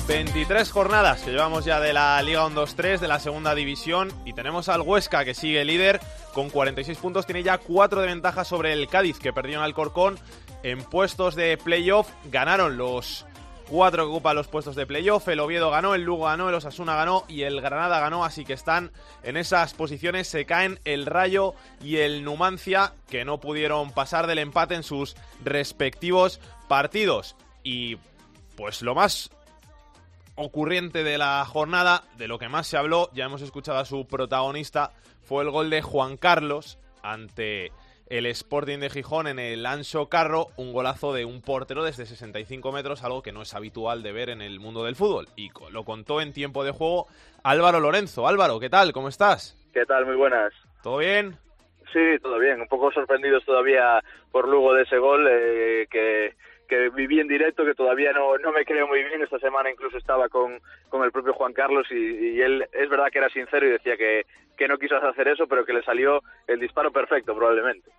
23 0.06 0.70
jornadas 0.70 1.20
que 1.20 1.30
llevamos 1.30 1.66
ya 1.66 1.80
de 1.80 1.92
la 1.92 2.20
Liga 2.22 2.46
1-2-3 2.46 2.98
de 2.98 3.08
la 3.08 3.20
segunda 3.20 3.54
división 3.54 4.10
y 4.24 4.32
tenemos 4.32 4.70
al 4.70 4.80
Huesca 4.80 5.24
que 5.24 5.34
sigue 5.34 5.64
líder 5.64 6.00
con 6.32 6.48
46 6.48 6.96
puntos, 6.98 7.26
tiene 7.26 7.42
ya 7.42 7.58
4 7.58 8.00
de 8.00 8.06
ventaja 8.06 8.44
sobre 8.44 8.72
el 8.72 8.88
Cádiz 8.88 9.18
que 9.18 9.32
perdió 9.32 9.58
en 9.58 9.64
Alcorcón 9.64 10.18
en 10.62 10.82
puestos 10.82 11.34
de 11.34 11.56
playoff, 11.56 12.08
ganaron 12.30 12.76
los 12.76 13.26
4 13.68 14.04
que 14.04 14.10
ocupan 14.10 14.36
los 14.36 14.48
puestos 14.48 14.76
de 14.76 14.86
playoff, 14.86 15.28
el 15.28 15.40
Oviedo 15.40 15.70
ganó, 15.70 15.94
el 15.94 16.02
Lugo 16.02 16.24
ganó, 16.24 16.48
el 16.48 16.54
Osasuna 16.54 16.96
ganó 16.96 17.24
y 17.28 17.42
el 17.42 17.60
Granada 17.60 18.00
ganó, 18.00 18.24
así 18.24 18.44
que 18.44 18.54
están 18.54 18.92
en 19.22 19.36
esas 19.36 19.74
posiciones, 19.74 20.26
se 20.28 20.46
caen 20.46 20.80
el 20.84 21.06
Rayo 21.06 21.54
y 21.82 21.98
el 21.98 22.24
Numancia 22.24 22.94
que 23.10 23.24
no 23.24 23.40
pudieron 23.40 23.92
pasar 23.92 24.26
del 24.26 24.38
empate 24.38 24.74
en 24.74 24.82
sus 24.82 25.16
respectivos 25.44 26.40
partidos. 26.66 27.36
Y 27.62 27.98
pues 28.56 28.82
lo 28.82 28.94
más 28.94 29.30
ocurriente 30.34 31.04
de 31.04 31.18
la 31.18 31.44
jornada, 31.44 32.04
de 32.16 32.28
lo 32.28 32.38
que 32.38 32.48
más 32.48 32.66
se 32.66 32.76
habló, 32.76 33.10
ya 33.12 33.26
hemos 33.26 33.42
escuchado 33.42 33.78
a 33.78 33.84
su 33.84 34.06
protagonista, 34.06 34.92
fue 35.22 35.42
el 35.42 35.50
gol 35.50 35.68
de 35.68 35.82
Juan 35.82 36.16
Carlos 36.16 36.78
ante 37.02 37.70
el 38.10 38.26
Sporting 38.26 38.78
de 38.78 38.90
Gijón 38.90 39.26
en 39.26 39.38
el 39.38 39.66
Ancho 39.66 40.08
Carro, 40.08 40.46
un 40.56 40.72
golazo 40.72 41.12
de 41.12 41.24
un 41.24 41.42
portero 41.42 41.84
desde 41.84 42.06
65 42.06 42.72
metros, 42.72 43.04
algo 43.04 43.22
que 43.22 43.32
no 43.32 43.42
es 43.42 43.54
habitual 43.54 44.02
de 44.02 44.12
ver 44.12 44.30
en 44.30 44.40
el 44.40 44.60
mundo 44.60 44.84
del 44.84 44.96
fútbol. 44.96 45.26
Y 45.36 45.50
lo 45.70 45.84
contó 45.84 46.20
en 46.20 46.32
tiempo 46.32 46.64
de 46.64 46.70
juego 46.70 47.06
Álvaro 47.44 47.80
Lorenzo. 47.80 48.26
Álvaro, 48.26 48.60
¿qué 48.60 48.70
tal? 48.70 48.92
¿Cómo 48.92 49.08
estás? 49.08 49.56
¿Qué 49.72 49.84
tal? 49.84 50.06
Muy 50.06 50.16
buenas. 50.16 50.52
¿Todo 50.82 50.98
bien? 50.98 51.36
Sí, 51.92 52.18
todo 52.22 52.38
bien. 52.38 52.60
Un 52.60 52.68
poco 52.68 52.90
sorprendidos 52.92 53.44
todavía 53.44 54.02
por 54.32 54.48
Lugo 54.48 54.74
de 54.74 54.82
ese 54.82 54.98
gol 54.98 55.26
eh, 55.30 55.86
que, 55.90 56.34
que 56.68 56.88
viví 56.90 57.20
en 57.20 57.28
directo, 57.28 57.64
que 57.64 57.74
todavía 57.74 58.12
no, 58.12 58.38
no 58.38 58.52
me 58.52 58.64
creo 58.64 58.86
muy 58.86 59.02
bien. 59.04 59.22
Esta 59.22 59.38
semana 59.38 59.70
incluso 59.70 59.98
estaba 59.98 60.28
con, 60.28 60.60
con 60.88 61.04
el 61.04 61.12
propio 61.12 61.34
Juan 61.34 61.52
Carlos 61.52 61.86
y, 61.90 62.36
y 62.36 62.40
él 62.40 62.66
es 62.72 62.88
verdad 62.88 63.08
que 63.12 63.18
era 63.18 63.28
sincero 63.28 63.66
y 63.66 63.70
decía 63.70 63.96
que, 63.96 64.24
que 64.58 64.68
no 64.68 64.76
quiso 64.76 64.96
hacer 64.96 65.28
eso, 65.28 65.46
pero 65.46 65.64
que 65.64 65.72
le 65.72 65.82
salió 65.82 66.20
el 66.46 66.58
disparo 66.60 66.90
perfecto 66.90 67.34
probablemente. 67.34 67.90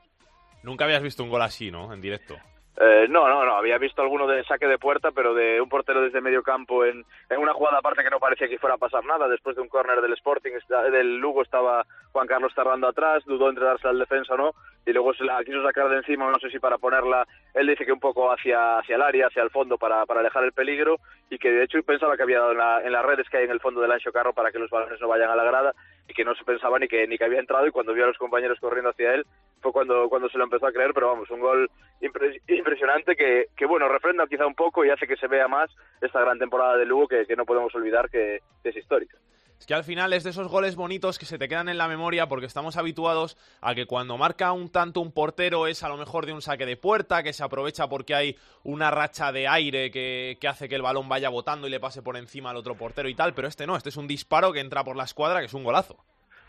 Nunca 0.62 0.84
habías 0.84 1.02
visto 1.02 1.24
un 1.24 1.30
gol 1.30 1.42
así, 1.42 1.72
¿no? 1.72 1.94
En 1.94 2.02
directo. 2.02 2.36
Eh, 2.82 3.08
no, 3.10 3.28
no, 3.28 3.44
no. 3.46 3.56
Había 3.56 3.78
visto 3.78 4.02
alguno 4.02 4.26
de 4.28 4.44
saque 4.46 4.66
de 4.68 4.78
puerta, 4.78 5.12
pero 5.12 5.34
de 5.34 5.60
un 5.60 5.68
portero 5.68 6.02
desde 6.02 6.22
medio 6.22 6.44
campo 6.44 6.86
en, 6.86 7.04
en 7.30 7.38
una 7.40 7.54
jugada 7.54 7.80
aparte 7.80 8.04
que 8.04 8.10
no 8.10 8.20
parecía 8.20 8.48
que 8.48 8.58
fuera 8.60 8.76
a 8.76 8.78
pasar 8.78 9.04
nada. 9.04 9.28
Después 9.28 9.56
de 9.58 9.62
un 9.62 9.68
córner 9.68 10.00
del 10.02 10.14
Sporting, 10.14 10.52
del 10.92 11.18
Lugo 11.18 11.42
estaba 11.42 11.86
Juan 12.14 12.28
Carlos 12.28 12.54
tardando 12.56 12.88
atrás, 12.88 13.24
dudó 13.26 13.50
entre 13.50 13.66
darse 13.66 13.88
al 13.88 14.00
defensa 14.00 14.34
o 14.34 14.38
no, 14.38 14.52
y 14.86 14.94
luego 14.94 15.14
se 15.14 15.26
la 15.26 15.44
quiso 15.44 15.62
sacar 15.62 15.90
de 15.90 15.98
encima, 15.98 16.32
no 16.32 16.40
sé 16.40 16.50
si 16.50 16.58
para 16.60 16.78
ponerla, 16.78 17.28
él 17.54 17.68
dice 17.68 17.86
que 17.86 17.92
un 17.92 18.00
poco 18.00 18.32
hacia, 18.32 18.80
hacia 18.80 18.96
el 18.96 19.02
área, 19.02 19.28
hacia 19.28 19.44
el 19.44 19.50
fondo, 19.50 19.78
para, 19.78 20.06
para 20.06 20.22
alejar 20.22 20.46
el 20.46 20.54
peligro, 20.54 20.98
y 21.30 21.38
que 21.38 21.52
de 21.52 21.64
hecho 21.66 21.84
pensaba 21.84 22.16
que 22.16 22.24
había 22.24 22.40
dado 22.40 22.54
en, 22.54 22.58
la- 22.60 22.82
en 22.82 22.92
las 22.94 23.06
redes 23.06 23.28
que 23.30 23.38
hay 23.38 23.44
en 23.46 23.52
el 23.52 23.60
fondo 23.60 23.82
del 23.82 23.92
ancho 23.92 24.12
carro 24.14 24.34
para 24.34 24.52
que 24.52 24.58
los 24.60 24.70
balones 24.70 25.00
no 25.02 25.08
vayan 25.10 25.30
a 25.30 25.36
la 25.36 25.44
grada, 25.44 25.74
y 26.10 26.14
que 26.14 26.26
no 26.26 26.34
se 26.36 26.44
pensaba 26.44 26.80
ni 26.80 26.88
que, 26.88 27.08
ni 27.08 27.18
que 27.18 27.24
había 27.24 27.40
entrado, 27.40 27.68
y 27.68 27.72
cuando 27.72 27.94
vio 27.94 28.04
a 28.04 28.08
los 28.08 28.18
compañeros 28.18 28.60
corriendo 28.60 28.90
hacia 28.90 29.14
él, 29.14 29.26
fue 29.62 29.72
cuando, 29.72 30.10
cuando 30.10 30.28
se 30.28 30.38
lo 30.38 30.44
empezó 30.44 30.66
a 30.66 30.72
creer, 30.72 30.92
pero 30.94 31.08
vamos, 31.08 31.30
un 31.30 31.40
gol 31.40 31.70
impre- 32.02 32.42
impresionante 32.48 33.16
que, 33.16 33.46
que, 33.56 33.66
bueno, 33.66 33.88
refrenda 33.88 34.28
quizá 34.28 34.46
un 34.48 34.56
poco 34.56 34.84
y 34.84 34.90
hace 34.90 35.08
que 35.08 35.18
se 35.18 35.28
vea 35.28 35.48
más 35.48 35.70
esta 36.02 36.20
gran 36.22 36.40
temporada 36.40 36.76
de 36.78 36.86
Lugo 36.86 37.08
que, 37.08 37.26
que 37.26 37.36
no 37.36 37.46
podemos 37.46 37.74
olvidar 37.76 38.10
que 38.10 38.40
es 38.64 38.76
histórica. 38.76 39.18
Es 39.60 39.66
que 39.66 39.74
al 39.74 39.84
final 39.84 40.14
es 40.14 40.24
de 40.24 40.30
esos 40.30 40.48
goles 40.48 40.78
bonitos 40.78 41.20
que 41.20 41.26
se 41.26 41.38
te 41.38 41.50
quedan 41.50 41.68
en 41.68 41.78
la 41.78 41.90
memoria 41.90 42.30
porque 42.30 42.46
estamos 42.46 42.78
habituados 42.78 43.36
a 43.60 43.76
que 43.76 43.86
cuando 43.86 44.18
marca 44.18 44.54
un 44.54 44.70
tanto 44.70 45.02
un 45.02 45.12
portero 45.12 45.68
es 45.68 45.84
a 45.84 45.90
lo 45.90 45.98
mejor 45.98 46.26
de 46.26 46.32
un 46.32 46.42
saque 46.42 46.66
de 46.66 46.78
puerta, 46.78 47.24
que 47.24 47.34
se 47.34 47.44
aprovecha 47.44 47.90
porque 47.90 48.16
hay 48.16 48.38
una 48.64 48.90
racha 48.90 49.34
de 49.34 49.50
aire 49.50 49.92
que, 49.92 50.38
que 50.40 50.48
hace 50.48 50.70
que 50.70 50.76
el 50.76 50.82
balón 50.82 51.10
vaya 51.10 51.28
botando 51.28 51.68
y 51.68 51.70
le 51.70 51.80
pase 51.82 52.02
por 52.02 52.16
encima 52.16 52.52
al 52.52 52.58
otro 52.58 52.76
portero 52.76 53.10
y 53.10 53.16
tal, 53.16 53.34
pero 53.34 53.50
este 53.50 53.68
no, 53.68 53.76
este 53.76 53.90
es 53.90 53.98
un 53.98 54.08
disparo 54.08 54.54
que 54.54 54.62
entra 54.62 54.86
por 54.86 54.96
la 54.96 55.04
escuadra 55.04 55.42
que 55.42 55.48
es 55.48 55.54
un 55.54 55.66
golazo. 55.66 55.98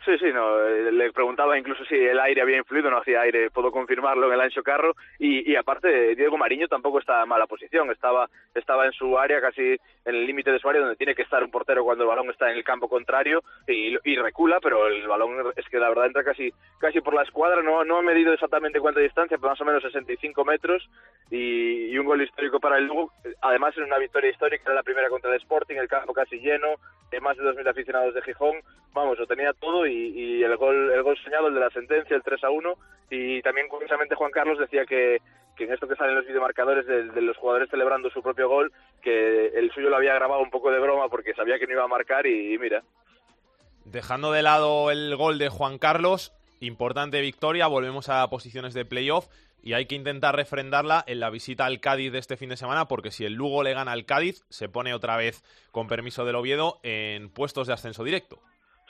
Sí, 0.04 0.16
sí, 0.18 0.32
no. 0.32 0.66
eh, 0.66 0.90
Le 0.92 1.12
preguntaba 1.12 1.58
incluso 1.58 1.84
si 1.84 1.94
el 1.94 2.18
aire 2.20 2.40
había 2.40 2.56
influido, 2.56 2.90
no 2.90 2.98
hacía 2.98 3.20
aire, 3.20 3.50
puedo 3.50 3.70
confirmarlo 3.70 4.26
en 4.28 4.32
el 4.32 4.40
ancho 4.40 4.62
carro. 4.62 4.94
Y, 5.18 5.50
y 5.50 5.56
aparte, 5.56 6.14
Diego 6.16 6.38
Mariño 6.38 6.68
tampoco 6.68 7.00
está 7.00 7.22
en 7.22 7.28
mala 7.28 7.46
posición, 7.46 7.90
estaba, 7.90 8.28
estaba 8.54 8.86
en 8.86 8.92
su 8.92 9.18
área, 9.18 9.42
casi 9.42 9.60
en 9.62 10.14
el 10.14 10.26
límite 10.26 10.52
de 10.52 10.58
su 10.58 10.68
área, 10.70 10.80
donde 10.80 10.96
tiene 10.96 11.14
que 11.14 11.20
estar 11.22 11.44
un 11.44 11.50
portero 11.50 11.84
cuando 11.84 12.04
el 12.04 12.08
balón 12.08 12.30
está 12.30 12.50
en 12.50 12.56
el 12.56 12.64
campo 12.64 12.88
contrario 12.88 13.42
y, 13.68 13.94
y 14.04 14.16
recula, 14.16 14.58
pero 14.62 14.86
el 14.86 15.06
balón 15.06 15.52
es 15.54 15.68
que 15.68 15.78
la 15.78 15.90
verdad 15.90 16.06
entra 16.06 16.24
casi, 16.24 16.50
casi 16.78 17.02
por 17.02 17.12
la 17.12 17.22
escuadra. 17.22 17.62
No, 17.62 17.84
no 17.84 18.00
he 18.00 18.02
medido 18.02 18.32
exactamente 18.32 18.80
cuánta 18.80 19.00
distancia, 19.00 19.36
pero 19.36 19.50
más 19.50 19.60
o 19.60 19.66
menos 19.66 19.82
65 19.82 20.44
metros 20.46 20.88
y, 21.30 21.90
y 21.92 21.98
un 21.98 22.06
gol 22.06 22.22
histórico 22.22 22.58
para 22.58 22.78
el 22.78 22.86
Lugo. 22.86 23.12
Además, 23.42 23.76
en 23.76 23.84
una 23.84 23.98
victoria 23.98 24.30
histórica, 24.30 24.64
era 24.64 24.74
la 24.76 24.82
primera 24.82 25.10
contra 25.10 25.30
el 25.30 25.36
Sporting, 25.42 25.76
el 25.76 25.88
campo 25.88 26.14
casi 26.14 26.38
lleno, 26.40 26.68
de 27.10 27.20
más 27.20 27.36
de 27.36 27.44
2.000 27.44 27.68
aficionados 27.68 28.14
de 28.14 28.22
Gijón. 28.22 28.56
Vamos, 28.92 29.18
lo 29.18 29.26
tenía 29.26 29.52
todo 29.52 29.86
y, 29.86 29.89
y 29.92 30.42
el 30.42 30.56
gol 30.56 30.90
el 30.92 31.02
gol 31.02 31.18
soñado, 31.22 31.48
el 31.48 31.54
de 31.54 31.60
la 31.60 31.70
sentencia, 31.70 32.16
el 32.16 32.22
3 32.22 32.44
a 32.44 32.50
1. 32.50 32.74
Y 33.10 33.42
también, 33.42 33.68
curiosamente, 33.68 34.14
Juan 34.14 34.30
Carlos 34.30 34.58
decía 34.58 34.84
que, 34.86 35.18
que 35.56 35.64
en 35.64 35.72
esto 35.72 35.88
que 35.88 35.96
salen 35.96 36.14
los 36.14 36.26
videomarcadores 36.26 36.86
de, 36.86 37.04
de 37.10 37.20
los 37.20 37.36
jugadores 37.36 37.68
celebrando 37.70 38.10
su 38.10 38.22
propio 38.22 38.48
gol, 38.48 38.72
que 39.02 39.48
el 39.48 39.70
suyo 39.72 39.90
lo 39.90 39.96
había 39.96 40.14
grabado 40.14 40.42
un 40.42 40.50
poco 40.50 40.70
de 40.70 40.78
broma 40.78 41.08
porque 41.08 41.34
sabía 41.34 41.58
que 41.58 41.66
no 41.66 41.72
iba 41.72 41.84
a 41.84 41.88
marcar 41.88 42.26
y, 42.26 42.54
y 42.54 42.58
mira. 42.58 42.82
Dejando 43.84 44.32
de 44.32 44.42
lado 44.42 44.90
el 44.90 45.16
gol 45.16 45.38
de 45.38 45.48
Juan 45.48 45.78
Carlos, 45.78 46.32
importante 46.60 47.20
victoria, 47.20 47.66
volvemos 47.66 48.08
a 48.08 48.28
posiciones 48.30 48.74
de 48.74 48.84
playoff 48.84 49.26
y 49.62 49.74
hay 49.74 49.86
que 49.86 49.94
intentar 49.94 50.36
refrendarla 50.36 51.04
en 51.06 51.20
la 51.20 51.30
visita 51.30 51.66
al 51.66 51.80
Cádiz 51.80 52.12
de 52.12 52.18
este 52.18 52.36
fin 52.36 52.48
de 52.48 52.56
semana 52.56 52.86
porque 52.86 53.10
si 53.10 53.24
el 53.24 53.34
Lugo 53.34 53.62
le 53.62 53.74
gana 53.74 53.92
al 53.92 54.06
Cádiz 54.06 54.44
se 54.48 54.68
pone 54.68 54.94
otra 54.94 55.16
vez 55.16 55.42
con 55.70 55.88
permiso 55.88 56.24
del 56.24 56.36
Oviedo 56.36 56.80
en 56.82 57.30
puestos 57.30 57.66
de 57.66 57.74
ascenso 57.74 58.04
directo. 58.04 58.40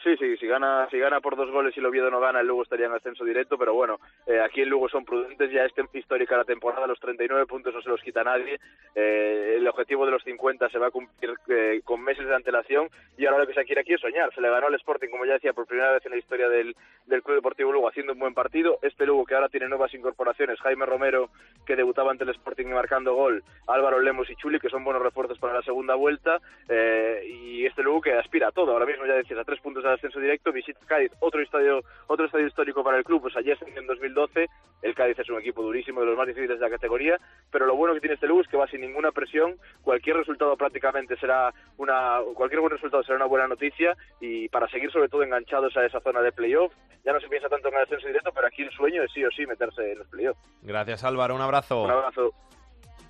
Sí, 0.03 0.17
sí, 0.17 0.35
si 0.39 0.47
gana, 0.47 0.89
si 0.91 0.99
gana 0.99 1.21
por 1.21 1.37
dos 1.37 1.51
goles 1.51 1.77
y 1.77 1.81
el 1.81 1.85
Oviedo 1.85 2.11
no 2.11 2.21
gana, 2.21 2.41
el 2.41 2.47
Lugo 2.47 2.63
estaría 2.63 2.87
en 2.87 2.93
ascenso 2.93 3.23
directo, 3.23 3.59
pero 3.59 3.75
bueno, 3.75 4.01
eh, 4.27 4.41
aquí 4.41 4.63
el 4.63 4.71
Lugo 4.71 4.89
son 4.89 5.05
prudentes, 5.05 5.51
ya 5.53 5.67
es 5.67 5.73
histórica 5.93 6.39
la 6.39 6.45
temporada, 6.45 6.87
los 6.87 6.99
39 7.01 7.45
puntos 7.45 7.75
no 7.75 7.83
se 7.83 7.91
los 7.91 8.01
quita 8.01 8.25
nadie, 8.25 8.59
eh, 8.95 9.57
el 9.59 9.69
objetivo 9.69 10.07
de 10.07 10.13
los 10.13 10.25
50 10.25 10.71
se 10.71 10.79
va 10.79 10.87
a 10.87 10.91
cumplir 10.91 11.35
eh, 11.49 11.83
con 11.85 12.01
meses 12.01 12.27
de 12.27 12.35
antelación 12.35 12.89
y 13.19 13.27
ahora 13.27 13.41
lo 13.41 13.47
que 13.47 13.53
se 13.53 13.65
quiere 13.67 13.83
aquí 13.83 13.93
es 13.93 14.01
soñar, 14.01 14.33
se 14.35 14.41
le 14.41 14.49
ganó 14.49 14.69
al 14.69 14.75
Sporting, 14.77 15.11
como 15.11 15.27
ya 15.27 15.35
decía, 15.35 15.53
por 15.53 15.67
primera 15.67 15.93
vez 15.93 16.07
en 16.07 16.13
la 16.13 16.19
historia 16.19 16.49
del, 16.49 16.75
del 17.05 17.23
Club 17.23 17.37
Deportivo 17.37 17.71
Lugo 17.71 17.89
haciendo 17.89 18.15
un 18.15 18.21
buen 18.21 18.33
partido, 18.33 18.79
este 18.81 19.05
Lugo 19.05 19.27
que 19.27 19.35
ahora 19.35 19.51
tiene 19.51 19.69
nuevas 19.69 19.93
incorporaciones, 19.93 20.61
Jaime 20.61 20.87
Romero 20.87 21.29
que 21.67 21.77
debutaba 21.77 22.11
ante 22.11 22.25
el 22.25 22.31
Sporting 22.31 22.69
y 22.69 22.73
marcando 22.73 23.15
gol, 23.15 23.45
Álvaro 23.67 24.01
Lemos 24.01 24.31
y 24.31 24.37
Chuli 24.37 24.61
que 24.61 24.71
son 24.71 24.83
buenos 24.83 25.03
refuerzos 25.03 25.39
para 25.39 25.53
la 25.53 25.63
segunda 25.63 25.95
vuelta 25.95 26.41
eh, 26.71 27.23
y 27.27 27.67
este 27.67 27.83
Lugo 27.83 28.01
que 28.01 28.15
aspira 28.15 28.49
a 28.49 28.53
todo, 28.53 28.73
ahora 28.73 28.87
mismo 28.87 29.05
ya 29.05 29.13
decías 29.13 29.39
a 29.39 29.45
tres 29.45 29.61
puntos 29.61 29.85
de 29.85 29.90
ascenso 29.91 30.21
directo, 30.21 30.53
visita 30.53 30.81
Cádiz, 30.87 31.13
otro 31.21 31.41
estadio, 31.43 31.83
otro 32.07 32.27
estadio 32.27 32.47
histórico 32.47 32.83
para 32.83 32.99
el 32.99 33.05
club, 33.05 33.23
pues 33.23 33.37
ayer 33.37 33.59
en 33.77 33.87
2012, 33.87 34.49
el 34.83 34.95
Cádiz 34.95 35.19
es 35.19 35.29
un 35.29 35.39
equipo 35.39 35.63
durísimo, 35.63 36.01
de 36.01 36.07
los 36.07 36.17
más 36.17 36.27
difíciles 36.27 36.59
de 36.59 36.65
la 36.65 36.71
categoría, 36.71 37.19
pero 37.51 37.67
lo 37.67 37.77
bueno 37.77 37.95
que 37.95 38.01
tiene 38.01 38.15
este 38.15 38.27
Lugo 38.27 38.43
es 38.43 38.49
que 38.49 38.57
va 38.57 38.67
sin 38.69 38.81
ninguna 38.81 39.13
presión, 39.13 39.57
cualquier 39.83 40.17
resultado 40.17 40.57
prácticamente 40.57 41.17
será 41.17 41.53
una, 41.77 42.19
cualquier 42.35 42.61
buen 42.61 42.73
resultado 42.73 43.03
será 43.03 43.17
una 43.17 43.27
buena 43.27 43.49
noticia 43.49 43.97
y 44.21 44.49
para 44.49 44.69
seguir 44.69 44.91
sobre 44.91 45.09
todo 45.09 45.23
enganchados 45.23 45.77
a 45.77 45.85
esa 45.85 46.01
zona 46.01 46.21
de 46.23 46.33
playoff, 46.33 46.73
ya 47.05 47.13
no 47.13 47.21
se 47.21 47.29
piensa 47.29 47.49
tanto 47.49 47.69
en 47.69 47.75
el 47.75 47.83
ascenso 47.83 48.07
directo, 48.07 48.31
pero 48.35 48.47
aquí 48.47 48.63
el 48.63 48.71
sueño 48.71 49.03
es 49.03 49.13
sí 49.13 49.25
o 49.25 49.31
sí 49.31 49.47
meterse 49.47 49.93
en 49.93 49.99
los 49.99 50.09
playoffs. 50.09 50.41
Gracias 50.63 51.05
Álvaro, 51.05 51.35
un 51.35 51.43
abrazo. 51.43 51.83
Un 51.83 51.91
abrazo. 51.91 52.33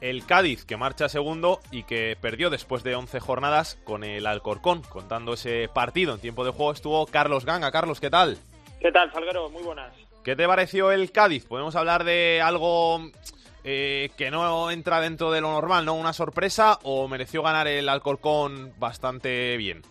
El 0.00 0.25
Cádiz, 0.25 0.64
que 0.64 0.76
marcha 0.76 1.09
segundo 1.09 1.61
y 1.71 1.85
que 1.85 2.16
perdió 2.21 2.50
después 2.50 2.83
de 2.83 2.95
11 2.95 3.21
jornadas 3.21 3.78
con 3.85 4.04
el 4.04 4.26
Alcorcón. 4.26 4.83
Contando 4.83 5.35
ese 5.35 5.69
partido 5.69 6.14
en 6.14 6.21
tiempo 6.21 6.45
de 6.45 6.50
juego 6.50 6.73
estuvo 6.73 7.07
Carlos 7.07 7.45
Ganga. 7.45 7.71
Carlos, 7.71 8.00
¿qué 8.00 8.11
tal? 8.11 8.38
¿Qué 8.80 8.90
tal, 8.90 9.12
Salguero? 9.12 9.50
Muy 9.50 9.62
buenas. 9.62 9.92
¿Qué 10.25 10.37
te 10.37 10.47
pareció 10.47 10.90
el 10.90 11.12
Cádiz? 11.12 11.47
Podemos 11.47 11.76
hablar 11.76 12.04
de 12.04 12.40
algo 12.42 13.00
eh, 13.64 14.11
que 14.16 14.30
no 14.30 14.71
entra 14.71 15.00
dentro 15.00 15.30
de 15.30 15.40
lo 15.40 15.50
normal, 15.50 15.85
¿no? 15.85 15.95
¿Una 15.95 16.12
sorpresa 16.12 16.78
o 16.83 17.09
mereció 17.09 17.42
ganar 17.42 17.69
el 17.69 17.88
Alcorcón 17.88 18.73
bastante 18.78 19.57
bien? 19.57 19.83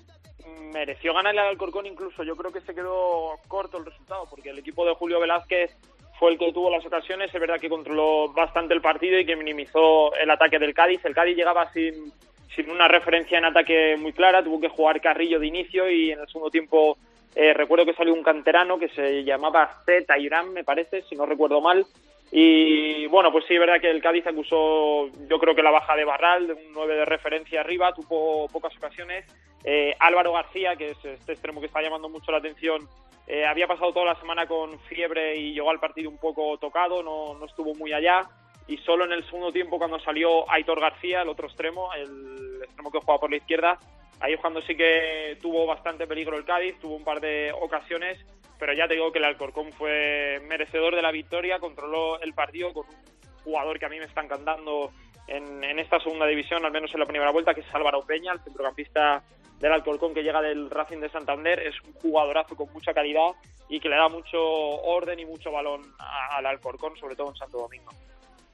Mereció 0.73 1.13
ganar 1.13 1.33
el 1.33 1.39
Alcorcón 1.39 1.85
incluso. 1.85 2.23
Yo 2.23 2.35
creo 2.35 2.51
que 2.51 2.61
se 2.61 2.73
quedó 2.73 3.37
corto 3.47 3.77
el 3.77 3.85
resultado 3.85 4.27
porque 4.29 4.49
el 4.49 4.59
equipo 4.59 4.85
de 4.85 4.95
Julio 4.95 5.19
Velázquez 5.19 5.75
fue 6.19 6.31
el 6.31 6.37
que 6.37 6.51
tuvo 6.51 6.69
las 6.69 6.85
ocasiones. 6.85 7.33
Es 7.33 7.39
verdad 7.39 7.59
que 7.59 7.69
controló 7.69 8.31
bastante 8.33 8.73
el 8.73 8.81
partido 8.81 9.17
y 9.17 9.25
que 9.25 9.37
minimizó 9.37 10.13
el 10.15 10.29
ataque 10.29 10.59
del 10.59 10.73
Cádiz. 10.73 11.03
El 11.05 11.15
Cádiz 11.15 11.35
llegaba 11.35 11.71
sin, 11.71 12.11
sin 12.53 12.69
una 12.69 12.87
referencia 12.89 13.37
en 13.37 13.45
ataque 13.45 13.95
muy 13.97 14.11
clara. 14.11 14.43
Tuvo 14.43 14.59
que 14.59 14.67
jugar 14.67 14.99
Carrillo 14.99 15.39
de 15.39 15.47
inicio 15.47 15.89
y 15.89 16.11
en 16.11 16.19
el 16.19 16.27
segundo 16.27 16.51
tiempo 16.51 16.97
eh, 17.35 17.53
recuerdo 17.53 17.85
que 17.85 17.93
salió 17.93 18.13
un 18.13 18.23
canterano 18.23 18.77
que 18.77 18.89
se 18.89 19.23
llamaba 19.23 19.81
Z 19.85 20.17
Irán, 20.17 20.51
me 20.51 20.63
parece, 20.63 21.03
si 21.03 21.15
no 21.15 21.25
recuerdo 21.25 21.61
mal. 21.61 21.85
Y 22.31 23.07
bueno, 23.07 23.31
pues 23.31 23.45
sí, 23.47 23.53
es 23.53 23.59
verdad 23.59 23.79
que 23.79 23.89
el 23.89 24.01
Cádiz 24.01 24.27
acusó, 24.27 25.07
yo 25.29 25.39
creo 25.39 25.55
que 25.55 25.63
la 25.63 25.71
baja 25.71 25.95
de 25.95 26.05
Barral, 26.05 26.51
un 26.51 26.73
9 26.73 26.95
de 26.95 27.05
referencia 27.05 27.61
arriba, 27.61 27.93
tuvo 27.93 28.47
pocas 28.49 28.75
ocasiones. 28.77 29.25
Eh, 29.63 29.95
Álvaro 29.99 30.33
García, 30.33 30.75
que 30.75 30.91
es 30.91 31.05
este 31.05 31.33
extremo 31.33 31.59
que 31.59 31.67
está 31.67 31.81
llamando 31.81 32.09
mucho 32.09 32.31
la 32.31 32.37
atención, 32.37 32.87
eh, 33.27 33.45
había 33.45 33.67
pasado 33.67 33.93
toda 33.93 34.05
la 34.05 34.19
semana 34.19 34.47
con 34.47 34.79
fiebre 34.81 35.35
y 35.35 35.53
llegó 35.53 35.69
al 35.69 35.79
partido 35.79 36.09
un 36.09 36.17
poco 36.17 36.57
tocado, 36.57 37.03
no, 37.03 37.37
no 37.37 37.45
estuvo 37.45 37.75
muy 37.75 37.93
allá. 37.93 38.27
Y 38.67 38.77
solo 38.77 39.05
en 39.05 39.11
el 39.11 39.25
segundo 39.25 39.51
tiempo, 39.51 39.77
cuando 39.79 39.99
salió 39.99 40.49
Aitor 40.51 40.79
García, 40.79 41.23
el 41.23 41.29
otro 41.29 41.47
extremo, 41.47 41.93
el 41.93 42.61
extremo 42.63 42.91
que 42.91 42.99
juega 42.99 43.19
por 43.19 43.29
la 43.31 43.37
izquierda, 43.37 43.79
ahí 44.19 44.33
es 44.33 44.39
cuando 44.39 44.61
sí 44.61 44.75
que 44.75 45.37
tuvo 45.41 45.65
bastante 45.65 46.05
peligro 46.05 46.37
el 46.37 46.45
Cádiz, 46.45 46.79
tuvo 46.79 46.95
un 46.95 47.03
par 47.03 47.19
de 47.19 47.51
ocasiones 47.59 48.19
pero 48.59 48.73
ya 48.73 48.87
te 48.87 48.95
digo 48.95 49.11
que 49.11 49.19
el 49.19 49.25
Alcorcón 49.25 49.71
fue 49.71 50.41
merecedor 50.47 50.93
de 50.93 51.01
la 51.01 51.11
victoria, 51.11 51.59
controló 51.59 52.19
el 52.19 52.33
partido 52.33 52.73
con 52.73 52.85
un 52.87 53.43
jugador 53.43 53.79
que 53.79 53.85
a 53.85 53.89
mí 53.89 53.97
me 53.97 54.05
está 54.05 54.21
encantando 54.21 54.91
en, 55.27 55.79
esta 55.79 55.99
segunda 55.99 56.25
división, 56.25 56.65
al 56.65 56.71
menos 56.71 56.93
en 56.93 56.99
la 56.99 57.05
primera 57.05 57.31
vuelta, 57.31 57.53
que 57.53 57.61
es 57.61 57.73
Álvaro 57.73 58.03
Peña, 58.05 58.33
el 58.33 58.41
centrocampista 58.41 59.23
del 59.59 59.71
Alcorcón 59.73 60.13
que 60.13 60.23
llega 60.23 60.41
del 60.41 60.69
Racing 60.69 60.99
de 60.99 61.09
Santander, 61.09 61.59
es 61.59 61.75
un 61.83 61.93
jugadorazo 61.93 62.55
con 62.55 62.71
mucha 62.71 62.93
calidad 62.93 63.31
y 63.67 63.79
que 63.79 63.89
le 63.89 63.97
da 63.97 64.07
mucho 64.07 64.39
orden 64.39 65.19
y 65.19 65.25
mucho 65.25 65.51
balón 65.51 65.81
al 65.97 66.45
Alcorcón, 66.45 66.95
sobre 66.97 67.15
todo 67.15 67.29
en 67.29 67.35
Santo 67.35 67.59
Domingo. 67.59 67.91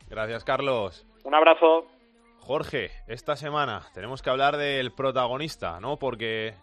Gracias, 0.09 0.43
Carlos. 0.43 1.05
Un 1.24 1.35
abrazo. 1.35 1.88
Jorge, 2.39 2.91
esta 3.07 3.35
semana 3.35 3.88
tenemos 3.93 4.21
que 4.21 4.29
hablar 4.29 4.57
del 4.57 4.91
protagonista, 4.91 5.79
¿no? 5.79 5.97
Porque 5.97 6.53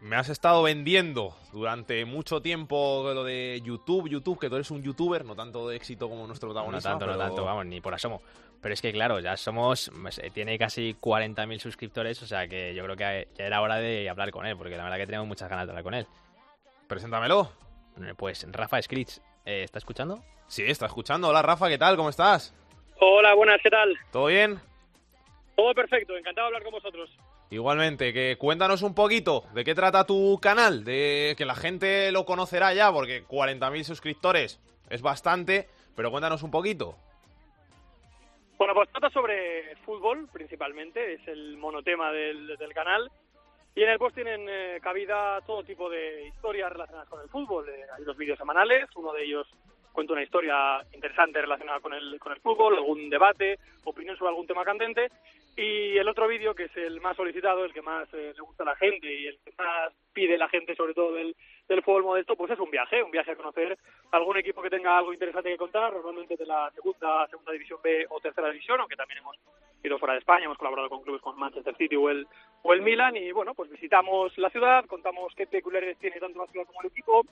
me 0.00 0.16
has 0.16 0.28
estado 0.28 0.62
vendiendo 0.62 1.34
durante 1.52 2.04
mucho 2.04 2.42
tiempo 2.42 3.02
lo 3.14 3.24
de 3.24 3.60
YouTube, 3.64 4.08
YouTube, 4.08 4.38
que 4.38 4.48
tú 4.50 4.56
eres 4.56 4.70
un 4.70 4.82
youtuber, 4.82 5.24
no 5.24 5.34
tanto 5.34 5.68
de 5.68 5.76
éxito 5.76 6.08
como 6.08 6.26
nuestro 6.26 6.50
protagonista. 6.50 6.90
No 6.90 6.98
tanto, 6.98 7.12
no 7.12 7.18
tanto, 7.18 7.44
vamos, 7.44 7.66
ni 7.66 7.80
por 7.80 7.94
asomo. 7.94 8.20
Pero 8.66 8.74
es 8.74 8.82
que 8.82 8.90
claro, 8.90 9.20
ya 9.20 9.36
somos, 9.36 9.92
tiene 10.34 10.58
casi 10.58 10.96
40.000 11.00 11.60
suscriptores, 11.60 12.20
o 12.24 12.26
sea 12.26 12.48
que 12.48 12.74
yo 12.74 12.82
creo 12.82 12.96
que 12.96 13.28
ya 13.38 13.44
era 13.44 13.62
hora 13.62 13.76
de 13.76 14.10
hablar 14.10 14.32
con 14.32 14.44
él, 14.44 14.56
porque 14.56 14.76
la 14.76 14.82
verdad 14.82 14.96
que 14.96 15.06
tenemos 15.06 15.28
muchas 15.28 15.48
ganas 15.48 15.66
de 15.66 15.70
hablar 15.70 15.84
con 15.84 15.94
él. 15.94 16.04
Preséntamelo. 16.88 17.52
Eh, 18.02 18.14
pues 18.16 18.44
Rafa 18.50 18.82
Scritch, 18.82 19.18
eh, 19.44 19.62
¿está 19.62 19.78
escuchando? 19.78 20.24
Sí, 20.48 20.64
está 20.66 20.86
escuchando. 20.86 21.28
Hola 21.28 21.42
Rafa, 21.42 21.68
¿qué 21.68 21.78
tal? 21.78 21.96
¿Cómo 21.96 22.08
estás? 22.08 22.52
Hola, 22.98 23.34
buenas, 23.34 23.60
¿qué 23.62 23.70
tal? 23.70 23.96
¿Todo 24.10 24.26
bien? 24.26 24.58
Todo 25.54 25.72
perfecto, 25.72 26.16
encantado 26.16 26.46
de 26.46 26.56
hablar 26.56 26.64
con 26.64 26.72
vosotros. 26.72 27.16
Igualmente, 27.50 28.12
que 28.12 28.36
cuéntanos 28.36 28.82
un 28.82 28.96
poquito 28.96 29.44
de 29.54 29.62
qué 29.62 29.76
trata 29.76 30.06
tu 30.06 30.40
canal, 30.42 30.82
de 30.82 31.36
que 31.38 31.44
la 31.44 31.54
gente 31.54 32.10
lo 32.10 32.24
conocerá 32.24 32.74
ya, 32.74 32.92
porque 32.92 33.24
40.000 33.28 33.84
suscriptores 33.84 34.58
es 34.90 35.02
bastante, 35.02 35.68
pero 35.94 36.10
cuéntanos 36.10 36.42
un 36.42 36.50
poquito. 36.50 36.96
Bueno, 38.58 38.72
pues 38.72 38.88
trata 38.90 39.10
sobre 39.10 39.76
fútbol 39.84 40.28
principalmente, 40.32 41.14
es 41.14 41.28
el 41.28 41.58
monotema 41.58 42.10
del, 42.10 42.56
canal. 42.74 43.10
Y 43.74 43.82
en 43.82 43.90
el 43.90 43.98
post 43.98 44.14
tienen 44.14 44.46
eh, 44.48 44.78
cabida 44.82 45.42
todo 45.42 45.62
tipo 45.62 45.90
de 45.90 46.28
historias 46.28 46.72
relacionadas 46.72 47.08
con 47.10 47.20
el 47.20 47.28
fútbol. 47.28 47.68
Eh, 47.68 47.84
hay 47.94 48.04
dos 48.04 48.16
vídeos 48.16 48.38
semanales, 48.38 48.88
uno 48.96 49.12
de 49.12 49.24
ellos 49.24 49.46
cuenta 49.92 50.14
una 50.14 50.22
historia 50.22 50.82
interesante 50.92 51.40
relacionada 51.40 51.80
con 51.80 51.92
el, 51.92 52.18
con 52.18 52.32
el 52.32 52.40
fútbol, 52.40 52.76
algún 52.76 53.10
debate, 53.10 53.58
opinión 53.84 54.16
sobre 54.16 54.30
algún 54.30 54.46
tema 54.46 54.64
candente. 54.64 55.10
Y 55.58 55.96
el 55.96 56.06
otro 56.06 56.28
vídeo, 56.28 56.54
que 56.54 56.64
es 56.64 56.76
el 56.76 57.00
más 57.00 57.16
solicitado, 57.16 57.64
el 57.64 57.72
que 57.72 57.80
más 57.80 58.06
eh, 58.12 58.34
le 58.36 58.42
gusta 58.42 58.62
a 58.62 58.66
la 58.66 58.76
gente 58.76 59.10
y 59.10 59.26
el 59.26 59.38
que 59.42 59.52
más 59.56 59.90
pide 60.12 60.36
la 60.36 60.50
gente, 60.50 60.74
sobre 60.74 60.92
todo 60.92 61.14
del, 61.14 61.34
del 61.66 61.82
fútbol 61.82 62.04
modesto, 62.04 62.36
pues 62.36 62.52
es 62.52 62.58
un 62.58 62.70
viaje, 62.70 63.02
un 63.02 63.10
viaje 63.10 63.30
a 63.30 63.36
conocer 63.36 63.78
algún 64.10 64.36
equipo 64.36 64.60
que 64.60 64.68
tenga 64.68 64.98
algo 64.98 65.14
interesante 65.14 65.48
que 65.48 65.56
contar, 65.56 65.94
normalmente 65.94 66.36
de 66.36 66.44
la 66.44 66.70
segunda, 66.72 67.26
segunda 67.28 67.52
división 67.52 67.80
B 67.82 68.06
o 68.10 68.20
tercera 68.20 68.50
división, 68.50 68.80
aunque 68.80 68.96
también 68.96 69.20
hemos 69.20 69.36
ido 69.82 69.98
fuera 69.98 70.12
de 70.12 70.18
España, 70.18 70.44
hemos 70.44 70.58
colaborado 70.58 70.90
con 70.90 71.02
clubes 71.02 71.22
como 71.22 71.38
Manchester 71.38 71.74
City 71.76 71.96
o 71.96 72.10
el, 72.10 72.26
o 72.62 72.74
el 72.74 72.82
Milan, 72.82 73.16
y 73.16 73.32
bueno, 73.32 73.54
pues 73.54 73.70
visitamos 73.70 74.36
la 74.36 74.50
ciudad, 74.50 74.84
contamos 74.84 75.32
qué 75.34 75.46
peculiaridades 75.46 75.98
tiene 75.98 76.20
tanto 76.20 76.38
la 76.38 76.52
ciudad 76.52 76.66
como 76.66 76.82
el 76.82 76.88
equipo, 76.88 77.22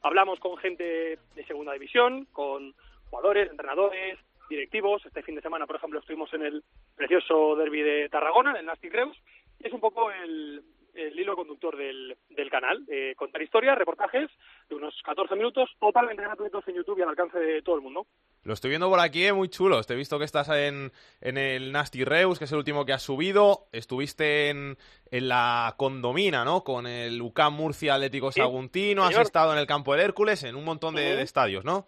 hablamos 0.00 0.40
con 0.40 0.56
gente 0.56 1.18
de 1.34 1.44
segunda 1.46 1.74
división, 1.74 2.26
con 2.32 2.74
jugadores, 3.10 3.50
entrenadores, 3.50 4.18
directivos. 4.54 5.04
Este 5.04 5.22
fin 5.22 5.34
de 5.34 5.42
semana, 5.42 5.66
por 5.66 5.76
ejemplo, 5.76 6.00
estuvimos 6.00 6.32
en 6.34 6.42
el 6.42 6.64
precioso 6.94 7.56
derby 7.56 7.82
de 7.82 8.08
Tarragona, 8.08 8.52
en 8.52 8.56
el 8.58 8.66
Nasty 8.66 8.88
Creus, 8.88 9.16
y 9.58 9.66
es 9.66 9.72
un 9.72 9.80
poco 9.80 10.10
el, 10.10 10.62
hilo 10.94 11.34
conductor 11.36 11.76
del, 11.76 12.16
del 12.30 12.50
canal. 12.50 12.84
Eh, 12.88 13.14
contar 13.16 13.42
historias, 13.42 13.76
reportajes 13.76 14.30
de 14.68 14.74
unos 14.74 14.94
14 15.04 15.34
minutos, 15.34 15.70
totalmente 15.80 16.22
gratuitos 16.22 16.66
en 16.68 16.76
YouTube 16.76 16.98
y 16.98 17.02
al 17.02 17.08
alcance 17.08 17.38
de 17.38 17.62
todo 17.62 17.76
el 17.76 17.82
mundo. 17.82 18.06
Lo 18.44 18.52
estoy 18.52 18.70
viendo 18.70 18.88
por 18.88 19.00
aquí, 19.00 19.24
eh, 19.24 19.32
muy 19.32 19.48
chulo. 19.48 19.82
Te 19.82 19.94
he 19.94 19.96
visto 19.96 20.18
que 20.18 20.24
estás 20.24 20.48
en, 20.50 20.92
en 21.20 21.38
el 21.38 21.72
Nasty 21.72 22.04
Reus, 22.04 22.38
que 22.38 22.44
es 22.44 22.52
el 22.52 22.58
último 22.58 22.84
que 22.84 22.92
has 22.92 23.02
subido. 23.02 23.68
Estuviste 23.72 24.50
en, 24.50 24.76
en 25.10 25.28
la 25.28 25.74
Condomina, 25.78 26.44
¿no? 26.44 26.62
Con 26.62 26.86
el 26.86 27.20
UCAM 27.20 27.54
Murcia 27.54 27.94
Atlético 27.94 28.30
Saguntino. 28.30 29.04
Has 29.04 29.18
estado 29.18 29.52
en 29.52 29.58
el 29.58 29.66
Campo 29.66 29.92
del 29.92 30.02
Hércules, 30.02 30.44
en 30.44 30.56
un 30.56 30.64
montón 30.64 30.94
de 30.94 31.22
estadios, 31.22 31.64
¿no? 31.64 31.86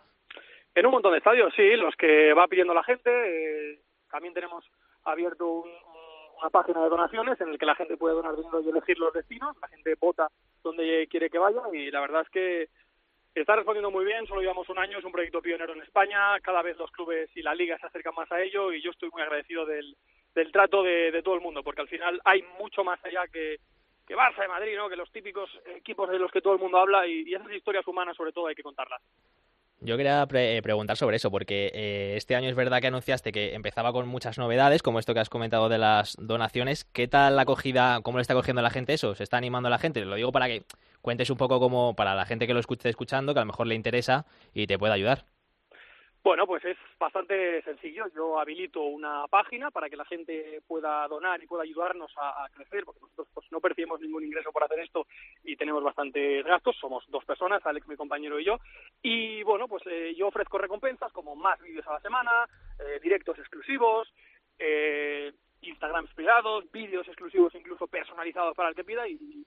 En 0.76 0.84
un 0.84 0.92
montón 0.92 1.12
de 1.12 1.18
estadios, 1.18 1.54
sí, 1.56 1.74
los 1.76 1.96
que 1.96 2.34
va 2.34 2.46
pidiendo 2.48 2.74
la 2.74 2.84
gente. 2.84 3.10
Eh, 3.10 3.80
también 4.10 4.34
tenemos 4.34 4.62
abierto 5.04 5.64
una 6.38 6.50
página 6.50 6.82
de 6.82 6.90
donaciones 6.90 7.40
en 7.40 7.48
el 7.48 7.58
que 7.58 7.64
la 7.64 7.74
gente 7.74 7.96
puede 7.96 8.14
donar 8.14 8.36
dinero 8.36 8.60
y 8.60 8.68
elegir 8.68 8.98
los 8.98 9.10
destinos. 9.14 9.56
La 9.62 9.68
gente 9.68 9.94
vota 9.98 10.28
donde 10.62 11.08
quiere 11.10 11.30
que 11.30 11.38
vaya 11.38 11.62
y 11.72 11.90
la 11.90 12.00
verdad 12.02 12.20
es 12.20 12.28
que 12.28 12.68
está 13.34 13.56
respondiendo 13.56 13.90
muy 13.90 14.04
bien. 14.04 14.26
Solo 14.26 14.42
llevamos 14.42 14.68
un 14.68 14.78
año, 14.78 14.98
es 14.98 15.04
un 15.06 15.12
proyecto 15.12 15.40
pionero 15.40 15.72
en 15.72 15.80
España. 15.80 16.38
Cada 16.40 16.60
vez 16.60 16.76
los 16.76 16.90
clubes 16.90 17.34
y 17.34 17.40
la 17.40 17.54
liga 17.54 17.78
se 17.78 17.86
acercan 17.86 18.14
más 18.14 18.30
a 18.30 18.42
ello 18.42 18.70
y 18.70 18.82
yo 18.82 18.90
estoy 18.90 19.08
muy 19.10 19.22
agradecido 19.22 19.64
del, 19.64 19.96
trato 20.52 20.82
de, 20.82 21.22
todo 21.24 21.36
el 21.36 21.40
mundo 21.40 21.62
porque 21.62 21.80
al 21.80 21.88
final 21.88 22.20
hay 22.22 22.42
mucho 22.60 22.84
más 22.84 23.02
allá 23.02 23.26
que, 23.32 23.56
Barça 24.10 24.42
de 24.42 24.48
Madrid, 24.48 24.76
¿no? 24.76 24.90
que 24.90 24.96
los 24.96 25.10
típicos 25.10 25.50
equipos 25.74 26.10
de 26.10 26.18
los 26.18 26.30
que 26.30 26.42
todo 26.42 26.52
el 26.52 26.60
mundo 26.60 26.76
habla 26.76 27.06
y 27.06 27.32
esas 27.32 27.50
historias 27.50 27.86
humanas 27.86 28.14
sobre 28.14 28.32
todo 28.32 28.48
hay 28.48 28.54
que 28.54 28.62
contarlas. 28.62 29.00
Yo 29.80 29.96
quería 29.96 30.26
eh, 30.32 30.60
preguntar 30.62 30.96
sobre 30.96 31.16
eso, 31.16 31.30
porque 31.30 31.70
eh, 31.74 32.14
este 32.16 32.34
año 32.34 32.48
es 32.48 32.56
verdad 32.56 32.80
que 32.80 32.86
anunciaste 32.86 33.30
que 33.30 33.54
empezaba 33.54 33.92
con 33.92 34.08
muchas 34.08 34.38
novedades, 34.38 34.82
como 34.82 34.98
esto 34.98 35.12
que 35.12 35.20
has 35.20 35.28
comentado 35.28 35.68
de 35.68 35.78
las 35.78 36.16
donaciones. 36.18 36.84
¿Qué 36.84 37.08
tal 37.08 37.36
la 37.36 37.42
acogida, 37.42 38.00
cómo 38.02 38.18
le 38.18 38.22
está 38.22 38.34
cogiendo 38.34 38.62
la 38.62 38.70
gente 38.70 38.94
eso? 38.94 39.14
¿Se 39.14 39.22
está 39.22 39.36
animando 39.36 39.68
la 39.68 39.78
gente? 39.78 40.04
Lo 40.04 40.16
digo 40.16 40.32
para 40.32 40.46
que 40.46 40.64
cuentes 41.02 41.28
un 41.30 41.36
poco 41.36 41.60
como 41.60 41.94
para 41.94 42.14
la 42.14 42.24
gente 42.24 42.46
que 42.46 42.54
lo 42.54 42.60
esté 42.60 42.88
escuchando, 42.88 43.34
que 43.34 43.40
a 43.40 43.42
lo 43.42 43.46
mejor 43.46 43.66
le 43.66 43.74
interesa 43.74 44.26
y 44.54 44.66
te 44.66 44.78
pueda 44.78 44.94
ayudar. 44.94 45.26
Bueno, 46.22 46.46
pues 46.46 46.64
es 46.64 46.76
bastante 46.98 47.62
sencillo. 47.62 48.06
Yo 48.14 48.38
habilito 48.40 48.82
una 48.82 49.26
página 49.28 49.70
para 49.70 49.88
que 49.88 49.96
la 49.96 50.04
gente 50.04 50.60
pueda 50.66 51.06
donar 51.06 51.40
y 51.42 51.46
pueda 51.46 51.62
ayudarnos 51.62 52.12
a, 52.16 52.48
crecer, 52.52 52.84
porque 52.84 53.00
nosotros 53.00 53.28
pues, 53.32 53.46
no 53.52 53.60
percibimos 53.60 54.00
ningún 54.00 54.24
ingreso 54.24 54.50
por 54.50 54.64
hacer 54.64 54.80
esto 54.80 55.06
y 55.44 55.56
tenemos 55.56 55.84
bastantes 55.84 56.44
gastos. 56.44 56.76
Somos 56.80 57.04
dos 57.08 57.24
personas, 57.24 57.64
Alex, 57.64 57.86
mi 57.86 57.96
compañero 57.96 58.40
y 58.40 58.44
yo. 58.44 58.58
Y 59.02 59.42
bueno, 59.44 59.68
pues 59.68 59.82
eh, 59.86 60.14
yo 60.16 60.28
ofrezco 60.28 60.58
recompensas 60.58 61.12
como 61.12 61.36
más 61.36 61.60
vídeos 61.60 61.86
a 61.86 61.94
la 61.94 62.00
semana, 62.00 62.48
eh, 62.80 62.98
directos 63.00 63.38
exclusivos, 63.38 64.12
eh, 64.58 65.32
Instagrams 65.62 66.12
privados, 66.14 66.70
vídeos 66.72 67.06
exclusivos 67.08 67.54
incluso 67.54 67.86
personalizados 67.86 68.54
para 68.54 68.70
el 68.70 68.74
que 68.74 68.84
pida 68.84 69.06
y, 69.08 69.46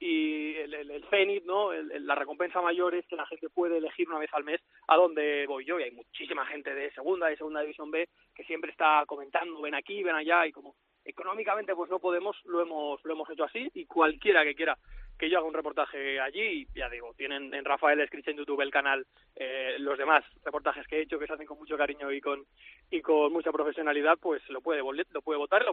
y 0.00 0.54
el, 0.56 0.74
el, 0.74 0.90
el 0.90 1.42
¿no? 1.44 1.72
la 1.72 2.14
recompensa 2.14 2.60
mayor 2.60 2.94
es 2.94 3.06
que 3.06 3.16
la 3.16 3.26
gente 3.26 3.48
puede 3.48 3.78
elegir 3.78 4.08
una 4.08 4.18
vez 4.18 4.30
al 4.32 4.44
mes 4.44 4.60
a 4.86 4.96
dónde 4.96 5.46
voy 5.46 5.64
yo 5.64 5.80
y 5.80 5.84
hay 5.84 5.90
muchísima 5.90 6.46
gente 6.46 6.74
de 6.74 6.92
segunda 6.92 7.32
y 7.32 7.36
segunda 7.36 7.60
división 7.60 7.90
B 7.90 8.08
que 8.34 8.44
siempre 8.44 8.70
está 8.70 9.04
comentando 9.06 9.60
ven 9.60 9.74
aquí, 9.74 10.02
ven 10.02 10.14
allá 10.14 10.46
y 10.46 10.52
como 10.52 10.74
económicamente 11.04 11.74
pues 11.74 11.90
no 11.90 11.98
podemos, 11.98 12.36
lo 12.44 12.60
hemos, 12.60 13.04
lo 13.04 13.12
hemos 13.14 13.30
hecho 13.30 13.44
así 13.44 13.70
y 13.74 13.86
cualquiera 13.86 14.44
que 14.44 14.54
quiera 14.54 14.78
que 15.18 15.28
yo 15.28 15.38
haga 15.38 15.48
un 15.48 15.54
reportaje 15.54 16.20
allí. 16.20 16.66
Ya 16.74 16.88
digo, 16.88 17.12
tienen 17.16 17.52
en 17.52 17.64
Rafael 17.64 18.00
Escricha 18.00 18.30
en 18.30 18.36
YouTube 18.36 18.60
el 18.60 18.70
canal 18.70 19.04
eh, 19.34 19.76
los 19.80 19.98
demás 19.98 20.24
reportajes 20.44 20.86
que 20.86 20.98
he 20.98 21.02
hecho 21.02 21.18
que 21.18 21.26
se 21.26 21.32
hacen 21.32 21.46
con 21.46 21.58
mucho 21.58 21.76
cariño 21.76 22.12
y 22.12 22.20
con 22.20 22.44
y 22.90 23.02
con 23.02 23.32
mucha 23.32 23.50
profesionalidad, 23.50 24.16
pues 24.20 24.48
lo 24.48 24.60
puede 24.60 24.80
lo 24.80 25.22
puede 25.22 25.38
votar. 25.38 25.64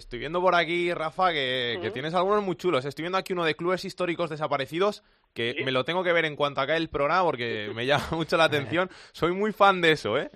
Estoy 0.00 0.18
viendo 0.18 0.40
por 0.40 0.54
aquí, 0.54 0.94
Rafa, 0.94 1.30
que, 1.30 1.90
tienes 1.92 2.14
algunos 2.14 2.42
muy 2.42 2.56
chulos. 2.56 2.86
Estoy 2.86 3.02
viendo 3.02 3.18
aquí 3.18 3.34
uno 3.34 3.44
de 3.44 3.54
clubes 3.54 3.84
históricos 3.84 4.30
desaparecidos, 4.30 5.04
que 5.34 5.54
me 5.62 5.72
lo 5.72 5.84
tengo 5.84 6.02
que 6.02 6.14
ver 6.14 6.24
en 6.24 6.36
cuanto 6.36 6.62
acabe 6.62 6.78
el 6.78 6.88
programa 6.88 7.22
porque 7.22 7.70
me 7.74 7.84
llama 7.84 8.04
mucho 8.12 8.38
la 8.38 8.44
atención. 8.44 8.88
Soy 9.12 9.32
muy 9.32 9.52
fan 9.52 9.82
de 9.82 9.92
eso, 9.92 10.16
¿eh? 10.16 10.30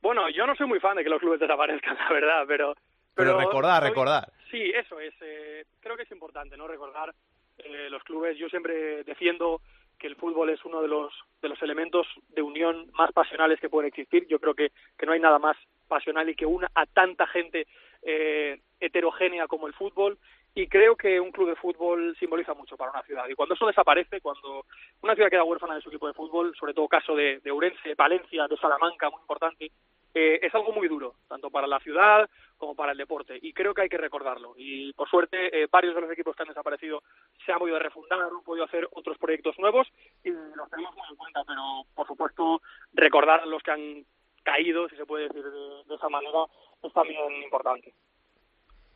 Bueno, 0.00 0.30
yo 0.30 0.46
no 0.46 0.54
soy 0.54 0.68
muy 0.68 0.78
fan 0.78 0.96
de 0.96 1.02
que 1.02 1.10
los 1.10 1.18
clubes 1.18 1.40
desaparezcan, 1.40 1.96
la 2.08 2.12
verdad, 2.12 2.44
pero... 2.46 2.74
Pero, 3.14 3.36
recordar, 3.36 3.82
recordar. 3.82 4.32
Sí, 4.48 4.70
eso 4.74 5.00
es. 5.00 5.12
Eh, 5.20 5.64
creo 5.80 5.96
que 5.96 6.04
es 6.04 6.10
importante, 6.12 6.56
¿no? 6.56 6.68
Recordar 6.68 7.12
eh, 7.58 7.88
los 7.90 8.02
clubes. 8.04 8.38
Yo 8.38 8.48
siempre 8.48 9.02
defiendo 9.02 9.60
que 9.98 10.06
el 10.06 10.16
fútbol 10.16 10.50
es 10.50 10.64
uno 10.64 10.80
de 10.80 10.88
los, 10.88 11.12
de 11.42 11.48
los 11.48 11.60
elementos 11.62 12.06
de 12.28 12.42
unión 12.42 12.90
más 12.92 13.12
pasionales 13.12 13.58
que 13.60 13.68
pueden 13.68 13.88
existir. 13.88 14.26
Yo 14.28 14.38
creo 14.38 14.54
que, 14.54 14.70
que 14.96 15.04
no 15.04 15.12
hay 15.12 15.20
nada 15.20 15.38
más 15.38 15.56
pasional 15.88 16.28
y 16.30 16.36
que 16.36 16.46
una 16.46 16.70
a 16.74 16.86
tanta 16.86 17.26
gente 17.26 17.66
eh, 18.02 18.60
heterogénea 18.80 19.46
como 19.46 19.66
el 19.66 19.74
fútbol 19.74 20.18
y 20.54 20.66
creo 20.68 20.96
que 20.96 21.18
un 21.18 21.32
club 21.32 21.48
de 21.48 21.56
fútbol 21.56 22.14
simboliza 22.18 22.54
mucho 22.54 22.76
para 22.76 22.90
una 22.90 23.02
ciudad 23.02 23.28
y 23.28 23.34
cuando 23.34 23.54
eso 23.54 23.66
desaparece, 23.66 24.20
cuando 24.20 24.66
una 25.02 25.14
ciudad 25.14 25.30
queda 25.30 25.44
huérfana 25.44 25.76
de 25.76 25.80
su 25.80 25.88
equipo 25.88 26.08
de 26.08 26.14
fútbol, 26.14 26.54
sobre 26.58 26.74
todo 26.74 26.88
caso 26.88 27.14
de, 27.14 27.40
de 27.40 27.52
Urense, 27.52 27.94
Valencia, 27.94 28.46
de 28.48 28.56
Salamanca, 28.56 29.08
muy 29.10 29.20
importante, 29.20 29.70
eh, 30.14 30.40
es 30.42 30.54
algo 30.54 30.72
muy 30.72 30.88
duro, 30.88 31.14
tanto 31.26 31.50
para 31.50 31.66
la 31.66 31.80
ciudad 31.80 32.28
como 32.58 32.74
para 32.74 32.92
el 32.92 32.98
deporte, 32.98 33.38
y 33.40 33.52
creo 33.54 33.72
que 33.72 33.82
hay 33.82 33.88
que 33.88 33.96
recordarlo. 33.96 34.54
Y 34.56 34.92
por 34.92 35.08
suerte, 35.08 35.62
eh, 35.62 35.68
varios 35.70 35.94
de 35.94 36.02
los 36.02 36.10
equipos 36.10 36.36
que 36.36 36.42
han 36.42 36.48
desaparecido 36.48 37.02
se 37.44 37.52
han 37.52 37.58
podido 37.58 37.78
refundar, 37.78 38.20
han 38.20 38.42
podido 38.44 38.66
hacer 38.66 38.86
otros 38.92 39.16
proyectos 39.16 39.58
nuevos, 39.58 39.88
y 40.22 40.30
los 40.30 40.70
tenemos 40.70 40.94
muy 40.94 41.06
en 41.08 41.16
cuenta, 41.16 41.42
pero 41.46 41.62
por 41.94 42.06
supuesto, 42.06 42.60
recordar 42.92 43.40
a 43.40 43.46
los 43.46 43.62
que 43.62 43.70
han 43.70 44.04
caído, 44.42 44.88
si 44.88 44.96
se 44.96 45.06
puede 45.06 45.28
decir 45.28 45.44
de 45.44 45.94
esa 45.94 46.08
manera, 46.10 46.44
es 46.82 46.92
también 46.92 47.42
importante. 47.42 47.92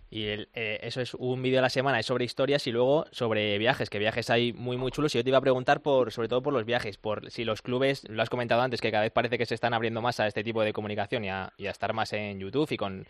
Y 0.09 0.27
el, 0.27 0.49
eh, 0.55 0.79
eso 0.83 1.01
es 1.01 1.15
un 1.15 1.43
vídeo 1.43 1.59
a 1.59 1.63
la 1.63 1.69
semana, 1.69 1.99
es 1.99 2.07
sobre 2.07 2.25
historias 2.25 2.67
y 2.67 2.73
luego 2.73 3.07
sobre 3.11 3.59
viajes, 3.59 3.91
que 3.91 3.99
viajes 3.99 4.31
hay 4.31 4.53
muy 4.53 4.77
muy 4.77 4.93
chulos. 4.93 5.15
Y 5.15 5.19
yo 5.19 5.25
te 5.25 5.31
iba 5.31 5.39
a 5.39 5.43
preguntar 5.43 5.83
por, 5.83 6.13
sobre 6.13 6.29
todo 6.29 6.43
por 6.43 6.53
los 6.53 6.65
viajes, 6.65 6.97
por 6.97 7.31
si 7.31 7.45
los 7.45 7.61
clubes, 7.61 8.09
lo 8.09 8.23
has 8.23 8.31
comentado 8.31 8.63
antes, 8.63 8.81
que 8.81 8.93
cada 8.93 9.03
vez 9.03 9.13
parece 9.13 9.37
que 9.37 9.47
se 9.47 9.55
están 9.55 9.75
abriendo 9.75 10.01
más 10.01 10.21
a 10.21 10.27
este 10.27 10.45
tipo 10.45 10.63
de 10.63 10.73
comunicación 10.73 11.25
y 11.25 11.31
a, 11.31 11.53
y 11.57 11.67
a 11.67 11.71
estar 11.71 11.93
más 11.93 12.13
en 12.13 12.39
YouTube 12.39 12.71
y 12.71 12.77
con, 12.77 13.07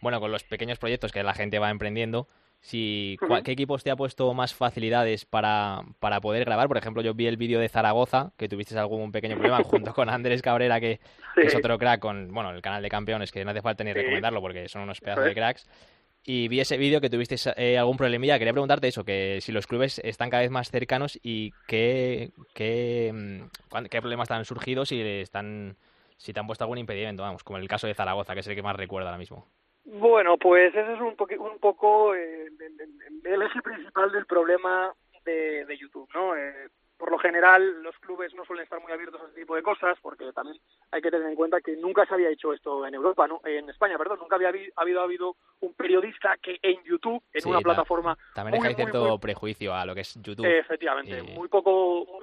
bueno, 0.00 0.18
con 0.20 0.32
los 0.32 0.42
pequeños 0.42 0.78
proyectos 0.78 1.12
que 1.12 1.22
la 1.22 1.34
gente 1.34 1.58
va 1.60 1.70
emprendiendo. 1.70 2.26
Si, 2.62 3.18
¿Qué 3.42 3.52
equipos 3.52 3.82
te 3.82 3.90
ha 3.90 3.96
puesto 3.96 4.32
más 4.34 4.54
facilidades 4.54 5.24
para, 5.24 5.80
para 5.98 6.20
poder 6.20 6.44
grabar? 6.44 6.68
Por 6.68 6.76
ejemplo, 6.76 7.02
yo 7.02 7.14
vi 7.14 7.26
el 7.26 7.38
vídeo 7.38 7.58
de 7.58 7.70
Zaragoza, 7.70 8.32
que 8.36 8.50
tuviste 8.50 8.78
algún 8.78 9.12
pequeño 9.12 9.36
problema 9.36 9.62
junto 9.64 9.94
con 9.94 10.10
Andrés 10.10 10.42
Cabrera, 10.42 10.78
que, 10.78 11.00
es 11.36 11.54
otro 11.54 11.78
crack 11.78 12.00
con 12.00 12.32
bueno, 12.32 12.50
el 12.50 12.60
canal 12.60 12.82
de 12.82 12.90
campeones, 12.90 13.32
que 13.32 13.44
no 13.44 13.52
hace 13.52 13.62
falta 13.62 13.82
ni 13.82 13.94
recomendarlo 13.94 14.42
porque 14.42 14.68
son 14.68 14.82
unos 14.82 15.00
pedazos 15.00 15.24
de 15.24 15.34
cracks. 15.34 15.66
Y 16.22 16.48
vi 16.48 16.60
ese 16.60 16.76
vídeo 16.76 17.00
que 17.00 17.08
tuviste 17.08 17.36
eh, 17.56 17.78
algún 17.78 17.96
problemilla. 17.96 18.38
Quería 18.38 18.52
preguntarte 18.52 18.88
eso, 18.88 19.04
que 19.04 19.38
si 19.40 19.52
los 19.52 19.66
clubes 19.66 19.98
están 20.04 20.28
cada 20.28 20.42
vez 20.42 20.50
más 20.50 20.70
cercanos 20.70 21.18
y 21.22 21.52
qué, 21.66 22.30
qué, 22.52 23.10
mm, 23.14 23.84
qué 23.86 24.00
problemas 24.02 24.26
están 24.26 24.44
surgidos 24.44 24.90
si, 24.90 25.00
están, 25.00 25.78
si 26.18 26.34
te 26.34 26.40
han 26.40 26.46
puesto 26.46 26.64
algún 26.64 26.76
impedimento, 26.76 27.22
vamos, 27.22 27.42
como 27.42 27.58
el 27.58 27.66
caso 27.68 27.86
de 27.86 27.94
Zaragoza, 27.94 28.34
que 28.34 28.40
es 28.40 28.46
el 28.48 28.54
que 28.54 28.62
más 28.62 28.76
recuerda 28.76 29.08
ahora 29.08 29.18
mismo. 29.18 29.48
Bueno, 29.92 30.36
pues 30.38 30.74
ese 30.74 30.92
es 30.92 31.00
un, 31.00 31.16
un 31.38 31.58
poco 31.58 32.14
eh, 32.14 32.46
el, 33.24 33.42
eje 33.42 33.60
principal 33.62 34.12
del 34.12 34.24
problema 34.24 34.92
de, 35.24 35.64
de 35.64 35.76
YouTube, 35.76 36.08
¿no? 36.14 36.36
Eh, 36.36 36.68
por 36.96 37.10
lo 37.10 37.18
general 37.18 37.82
los 37.82 37.98
clubes 37.98 38.32
no 38.34 38.44
suelen 38.44 38.64
estar 38.64 38.78
muy 38.80 38.92
abiertos 38.92 39.20
a 39.20 39.24
este 39.24 39.40
tipo 39.40 39.56
de 39.56 39.62
cosas 39.62 39.98
porque 40.02 40.30
también 40.32 40.58
hay 40.92 41.00
que 41.00 41.10
tener 41.10 41.26
en 41.26 41.34
cuenta 41.34 41.60
que 41.60 41.74
nunca 41.76 42.04
se 42.04 42.14
había 42.14 42.28
hecho 42.28 42.52
esto 42.52 42.86
en 42.86 42.94
Europa, 42.94 43.26
¿no? 43.26 43.40
en 43.44 43.70
España, 43.70 43.96
perdón, 43.96 44.18
nunca 44.20 44.36
había 44.36 44.50
habido, 44.76 45.00
habido 45.00 45.36
un 45.60 45.72
periodista 45.72 46.36
que 46.42 46.58
en 46.62 46.84
YouTube, 46.84 47.22
en 47.32 47.48
una 47.48 47.60
plataforma 47.60 48.18
también 48.34 48.62
hay 48.62 48.74
cierto 48.74 49.18
prejuicio 49.18 49.74
a 49.74 49.86
lo 49.86 49.94
que 49.94 50.02
es 50.02 50.14
YouTube. 50.22 50.44
Efectivamente, 50.44 51.22
muy 51.22 51.48
poco 51.48 52.22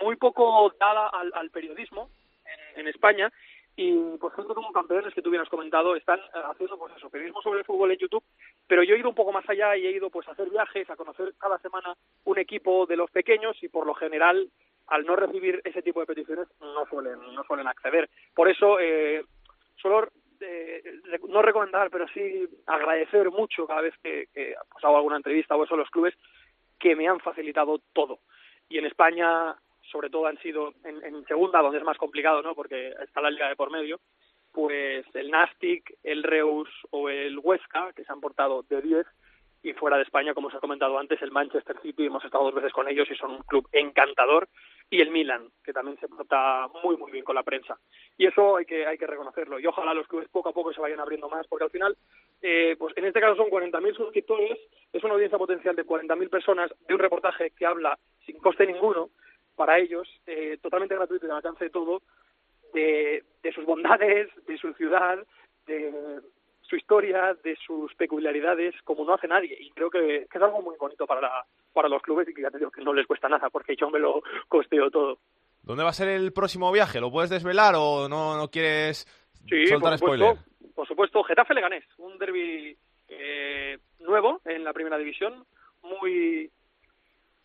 muy 0.00 0.16
poco 0.16 0.72
dada 0.78 1.08
al, 1.08 1.32
al 1.34 1.50
periodismo 1.50 2.08
en, 2.44 2.80
en 2.82 2.88
España 2.88 3.32
y 3.76 4.16
por 4.18 4.32
ejemplo 4.32 4.54
como 4.54 4.72
campeones 4.72 5.14
que 5.14 5.22
tú 5.22 5.30
hubieras 5.30 5.48
comentado 5.48 5.96
están 5.96 6.18
eh, 6.18 6.42
haciendo 6.50 6.78
pues 6.78 6.94
eso 6.96 7.08
periodismo 7.08 7.40
sobre 7.40 7.60
el 7.60 7.64
fútbol 7.64 7.90
en 7.90 7.98
YouTube 7.98 8.24
pero 8.66 8.82
yo 8.82 8.94
he 8.94 8.98
ido 8.98 9.08
un 9.08 9.14
poco 9.14 9.32
más 9.32 9.48
allá 9.48 9.76
y 9.76 9.86
he 9.86 9.92
ido 9.92 10.10
pues 10.10 10.28
a 10.28 10.32
hacer 10.32 10.50
viajes 10.50 10.88
a 10.90 10.96
conocer 10.96 11.32
cada 11.38 11.58
semana 11.58 11.96
un 12.24 12.38
equipo 12.38 12.86
de 12.86 12.96
los 12.96 13.10
pequeños 13.10 13.56
y 13.62 13.68
por 13.68 13.86
lo 13.86 13.94
general 13.94 14.50
al 14.88 15.06
no 15.06 15.16
recibir 15.16 15.60
ese 15.64 15.80
tipo 15.80 16.00
de 16.00 16.06
peticiones 16.06 16.48
no 16.60 16.84
suelen 16.86 17.18
no 17.34 17.44
suelen 17.44 17.66
acceder. 17.66 18.10
Por 18.34 18.50
eso 18.50 18.78
eh, 18.78 19.24
solo 19.76 20.08
eh, 20.40 20.82
no 21.28 21.40
recomendar 21.40 21.88
pero 21.90 22.06
sí 22.08 22.46
agradecer 22.66 23.30
mucho 23.30 23.66
cada 23.66 23.80
vez 23.80 23.94
que, 24.02 24.26
que 24.34 24.54
pues, 24.70 24.84
hago 24.84 24.96
alguna 24.96 25.16
entrevista 25.16 25.56
o 25.56 25.64
eso 25.64 25.74
a 25.74 25.78
los 25.78 25.90
clubes 25.90 26.14
que 26.78 26.94
me 26.94 27.08
han 27.08 27.20
facilitado 27.20 27.80
todo. 27.94 28.18
Y 28.68 28.78
en 28.78 28.86
España 28.86 29.56
sobre 29.92 30.08
todo 30.10 30.26
han 30.26 30.38
sido 30.38 30.72
en, 30.84 31.24
segunda, 31.26 31.60
donde 31.60 31.78
es 31.78 31.84
más 31.84 31.98
complicado, 31.98 32.42
¿no? 32.42 32.54
Porque 32.54 32.94
está 33.04 33.20
la 33.20 33.30
liga 33.30 33.48
de 33.48 33.56
por 33.56 33.70
medio, 33.70 34.00
pues 34.50 35.04
el 35.14 35.30
Nastic, 35.30 35.98
el 36.02 36.22
Reus 36.22 36.68
o 36.90 37.10
el 37.10 37.38
Huesca, 37.38 37.92
que 37.94 38.04
se 38.04 38.12
han 38.12 38.20
portado 38.20 38.64
de 38.68 38.80
10, 38.80 39.06
y 39.62 39.72
fuera 39.74 39.96
de 39.96 40.02
España, 40.02 40.34
como 40.34 40.48
os 40.48 40.54
he 40.54 40.58
comentado 40.58 40.98
antes, 40.98 41.22
el 41.22 41.30
Manchester 41.30 41.76
City, 41.80 42.06
hemos 42.06 42.24
estado 42.24 42.44
dos 42.44 42.54
veces 42.54 42.72
con 42.72 42.88
ellos 42.88 43.08
y 43.10 43.14
son 43.14 43.32
un 43.32 43.42
club 43.42 43.68
encantador, 43.70 44.48
y 44.90 45.00
el 45.00 45.10
Milan, 45.10 45.48
que 45.64 45.72
también 45.72 45.98
se 46.00 46.08
porta 46.08 46.68
muy, 46.82 46.96
muy 46.96 47.12
bien 47.12 47.24
con 47.24 47.36
la 47.36 47.44
prensa. 47.44 47.78
Y 48.18 48.26
eso 48.26 48.56
hay 48.56 48.64
que, 48.64 48.84
hay 48.84 48.98
que 48.98 49.06
reconocerlo, 49.06 49.60
y 49.60 49.66
ojalá 49.66 49.94
los 49.94 50.08
clubes 50.08 50.28
poco 50.28 50.48
a 50.48 50.52
poco 50.52 50.72
se 50.72 50.80
vayan 50.80 51.00
abriendo 51.00 51.28
más, 51.28 51.46
porque 51.46 51.64
al 51.64 51.70
final, 51.70 51.96
eh, 52.42 52.74
pues 52.76 52.96
en 52.96 53.04
este 53.04 53.20
caso 53.20 53.36
son 53.36 53.50
40.000 53.50 53.96
suscriptores, 53.96 54.58
es 54.92 55.04
una 55.04 55.14
audiencia 55.14 55.38
potencial 55.38 55.76
de 55.76 55.86
40.000 55.86 56.28
personas 56.28 56.74
de 56.86 56.94
un 56.94 57.00
reportaje 57.00 57.52
que 57.52 57.64
habla 57.64 57.96
sin 58.26 58.38
coste 58.38 58.66
ninguno, 58.66 59.10
para 59.56 59.78
ellos, 59.78 60.08
eh, 60.26 60.58
totalmente 60.62 60.94
gratuito 60.94 61.26
y 61.26 61.30
al 61.30 61.36
alcance 61.36 61.64
de 61.64 61.70
todo, 61.70 62.02
de, 62.72 63.24
sus 63.54 63.64
bondades, 63.64 64.28
de 64.46 64.58
su 64.58 64.72
ciudad, 64.74 65.18
de 65.66 66.20
su 66.62 66.76
historia, 66.76 67.36
de 67.44 67.56
sus 67.56 67.94
peculiaridades, 67.94 68.74
como 68.84 69.04
no 69.04 69.14
hace 69.14 69.28
nadie. 69.28 69.56
Y 69.60 69.70
creo 69.70 69.90
que, 69.90 70.26
es 70.32 70.42
algo 70.42 70.62
muy 70.62 70.76
bonito 70.78 71.06
para, 71.06 71.44
para 71.72 71.88
los 71.88 72.02
clubes 72.02 72.28
y 72.28 72.34
que 72.34 72.42
ya 72.42 72.50
te 72.50 72.58
digo 72.58 72.70
que 72.70 72.82
no 72.82 72.94
les 72.94 73.06
cuesta 73.06 73.28
nada, 73.28 73.50
porque 73.50 73.76
yo 73.76 73.90
me 73.90 73.98
lo 73.98 74.22
costeo 74.48 74.90
todo. 74.90 75.18
¿Dónde 75.62 75.84
va 75.84 75.90
a 75.90 75.94
ser 75.94 76.08
el 76.08 76.32
próximo 76.32 76.72
viaje? 76.72 77.00
¿Lo 77.00 77.10
puedes 77.10 77.30
desvelar 77.30 77.74
o 77.76 78.08
no, 78.08 78.36
no 78.36 78.48
quieres 78.48 79.06
sí, 79.48 79.66
soltar 79.66 79.98
por 79.98 79.98
spoiler? 79.98 80.36
Por 80.74 80.88
supuesto, 80.88 81.22
Getafe 81.22 81.54
Leganés, 81.54 81.84
un 81.98 82.18
derby 82.18 82.76
eh, 83.08 83.78
nuevo 84.00 84.40
en 84.44 84.64
la 84.64 84.72
primera 84.72 84.98
división, 84.98 85.44
muy 85.82 86.50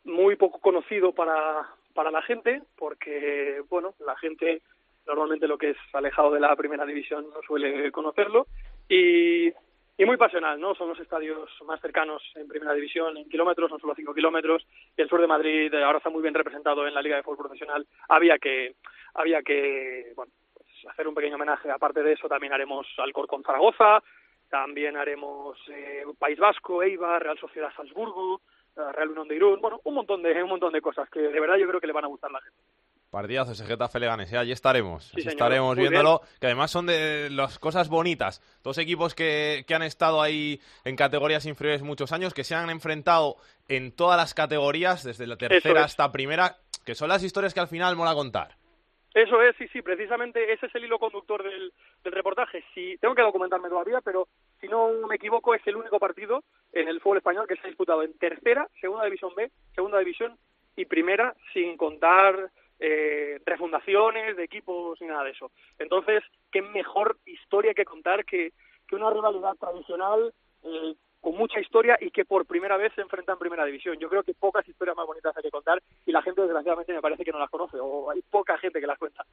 muy 0.07 0.37
poco 0.37 0.59
conocido 0.59 1.11
para, 1.13 1.67
para 1.97 2.11
la 2.11 2.21
gente, 2.21 2.61
porque, 2.75 3.63
bueno, 3.69 3.95
la 4.05 4.15
gente 4.17 4.61
normalmente 5.07 5.47
lo 5.47 5.57
que 5.57 5.71
es 5.71 5.77
alejado 5.93 6.29
de 6.29 6.39
la 6.39 6.55
primera 6.55 6.85
división 6.85 7.25
no 7.33 7.41
suele 7.41 7.91
conocerlo, 7.91 8.45
y, 8.87 9.47
y 9.47 10.05
muy 10.05 10.15
pasional, 10.15 10.59
¿no? 10.59 10.75
Son 10.75 10.89
los 10.89 10.99
estadios 10.99 11.49
más 11.65 11.81
cercanos 11.81 12.21
en 12.35 12.47
primera 12.47 12.73
división, 12.75 13.17
en 13.17 13.27
kilómetros, 13.27 13.71
no 13.71 13.79
solo 13.79 13.95
cinco 13.95 14.13
kilómetros, 14.13 14.67
y 14.95 15.01
el 15.01 15.09
sur 15.09 15.19
de 15.19 15.33
Madrid 15.35 15.73
ahora 15.73 15.97
está 15.97 16.11
muy 16.11 16.21
bien 16.21 16.35
representado 16.35 16.85
en 16.85 16.93
la 16.93 17.01
Liga 17.01 17.15
de 17.15 17.23
Fútbol 17.23 17.47
Profesional. 17.47 17.87
Había 18.09 18.37
que, 18.37 18.75
había 19.15 19.41
que, 19.41 20.13
bueno, 20.15 20.31
pues 20.53 20.67
hacer 20.91 21.07
un 21.07 21.15
pequeño 21.15 21.37
homenaje. 21.37 21.71
Aparte 21.71 22.03
de 22.03 22.13
eso, 22.13 22.29
también 22.29 22.53
haremos 22.53 22.85
Alcorcón 22.97 23.41
Zaragoza, 23.41 24.03
también 24.49 24.97
haremos 24.97 25.57
eh, 25.69 26.03
País 26.19 26.37
Vasco, 26.37 26.83
Eibar, 26.83 27.23
Real 27.23 27.39
Sociedad 27.39 27.73
Salzburgo, 27.75 28.41
Real 28.91 29.09
Unión 29.09 29.27
de 29.27 29.35
Irún, 29.35 29.59
bueno, 29.61 29.81
un 29.83 29.95
montón 29.95 30.21
de 30.21 30.41
un 30.43 30.49
montón 30.49 30.71
de 30.71 30.81
cosas 30.81 31.09
que 31.09 31.19
de 31.19 31.39
verdad 31.39 31.55
yo 31.57 31.67
creo 31.67 31.81
que 31.81 31.87
le 31.87 31.93
van 31.93 32.05
a 32.05 32.07
gustar 32.07 32.29
a 32.29 32.33
la 32.33 32.41
gente. 32.41 32.57
Partidazo 33.09 33.53
ese 33.53 33.65
Getafe 33.65 34.01
Leganés, 34.01 34.33
¿eh? 34.33 34.37
allí 34.37 34.51
estaremos, 34.51 35.13
estaremos 35.15 35.77
viéndolo, 35.77 36.21
que 36.41 36.47
además 36.47 36.71
son 36.71 36.87
de 36.87 37.29
las 37.31 37.57
cosas 37.57 37.87
bonitas. 37.87 38.41
Dos 38.63 38.77
equipos 38.77 39.15
que, 39.15 39.63
que 39.65 39.73
han 39.73 39.83
estado 39.83 40.21
ahí 40.21 40.59
en 40.83 40.97
categorías 40.97 41.45
inferiores 41.45 41.83
muchos 41.83 42.11
años, 42.11 42.33
que 42.33 42.43
se 42.43 42.53
han 42.53 42.69
enfrentado 42.69 43.37
en 43.69 43.93
todas 43.93 44.17
las 44.17 44.33
categorías, 44.33 45.03
desde 45.03 45.25
la 45.25 45.37
tercera 45.37 45.85
hasta 45.85 46.11
primera, 46.11 46.57
que 46.85 46.95
son 46.95 47.07
las 47.07 47.23
historias 47.23 47.53
que 47.53 47.61
al 47.61 47.69
final 47.69 47.95
mola 47.95 48.13
contar. 48.13 48.56
Eso 49.17 49.41
es, 49.41 49.55
sí, 49.55 49.67
sí, 49.69 49.81
precisamente 49.81 50.53
ese 50.53 50.67
es 50.67 50.75
el 50.75 50.85
hilo 50.85 50.99
conductor 50.99 51.41
del, 51.41 51.73
del 52.03 52.13
reportaje. 52.13 52.63
Si, 52.75 52.99
tengo 52.99 53.15
que 53.15 53.23
documentarme 53.23 53.67
todavía, 53.67 53.99
pero 54.01 54.27
si 54.61 54.67
no 54.67 54.91
me 55.07 55.15
equivoco, 55.15 55.55
es 55.55 55.65
el 55.65 55.75
único 55.75 55.97
partido 55.97 56.43
en 56.71 56.87
el 56.87 57.01
fútbol 57.01 57.17
español 57.17 57.47
que 57.47 57.55
se 57.55 57.61
ha 57.63 57.67
disputado 57.67 58.03
en 58.03 58.15
tercera, 58.19 58.69
segunda 58.79 59.05
división 59.05 59.33
B, 59.35 59.49
segunda 59.73 59.97
división 59.97 60.37
y 60.75 60.85
primera, 60.85 61.33
sin 61.51 61.77
contar 61.77 62.51
eh, 62.79 63.41
refundaciones 63.43 64.37
de 64.37 64.43
equipos 64.43 65.01
ni 65.01 65.07
nada 65.07 65.23
de 65.23 65.31
eso. 65.31 65.49
Entonces, 65.79 66.21
qué 66.51 66.61
mejor 66.61 67.17
historia 67.25 67.73
que 67.73 67.85
contar 67.85 68.23
que, 68.23 68.53
que 68.87 68.95
una 68.95 69.09
rivalidad 69.09 69.55
tradicional 69.55 70.31
eh, 70.63 70.93
con 71.27 71.35
mucha 71.35 71.59
historia 71.59 71.97
y 71.99 72.09
que 72.09 72.23
por 72.23 72.45
primera 72.45 72.77
vez 72.77 72.93
se 72.95 73.01
enfrenta 73.01 73.33
en 73.33 73.39
primera 73.39 73.65
división. 73.65 73.97
Yo 73.99 74.07
creo 74.07 74.23
que 74.23 74.33
pocas 74.33 74.65
historias 74.65 74.95
más 74.95 75.05
bonitas 75.05 75.35
hay 75.35 75.43
que 75.43 75.51
contar 75.51 75.83
y 76.05 76.13
la 76.13 76.21
gente 76.21 76.41
desgraciadamente 76.41 76.93
me 76.93 77.01
parece 77.01 77.25
que 77.25 77.33
no 77.33 77.39
las 77.39 77.49
conoce 77.49 77.75
o 77.81 78.09
hay 78.09 78.21
poca 78.21 78.57
gente 78.59 78.79
que 78.79 78.87
las 78.87 78.97
cuenta. 78.97 79.25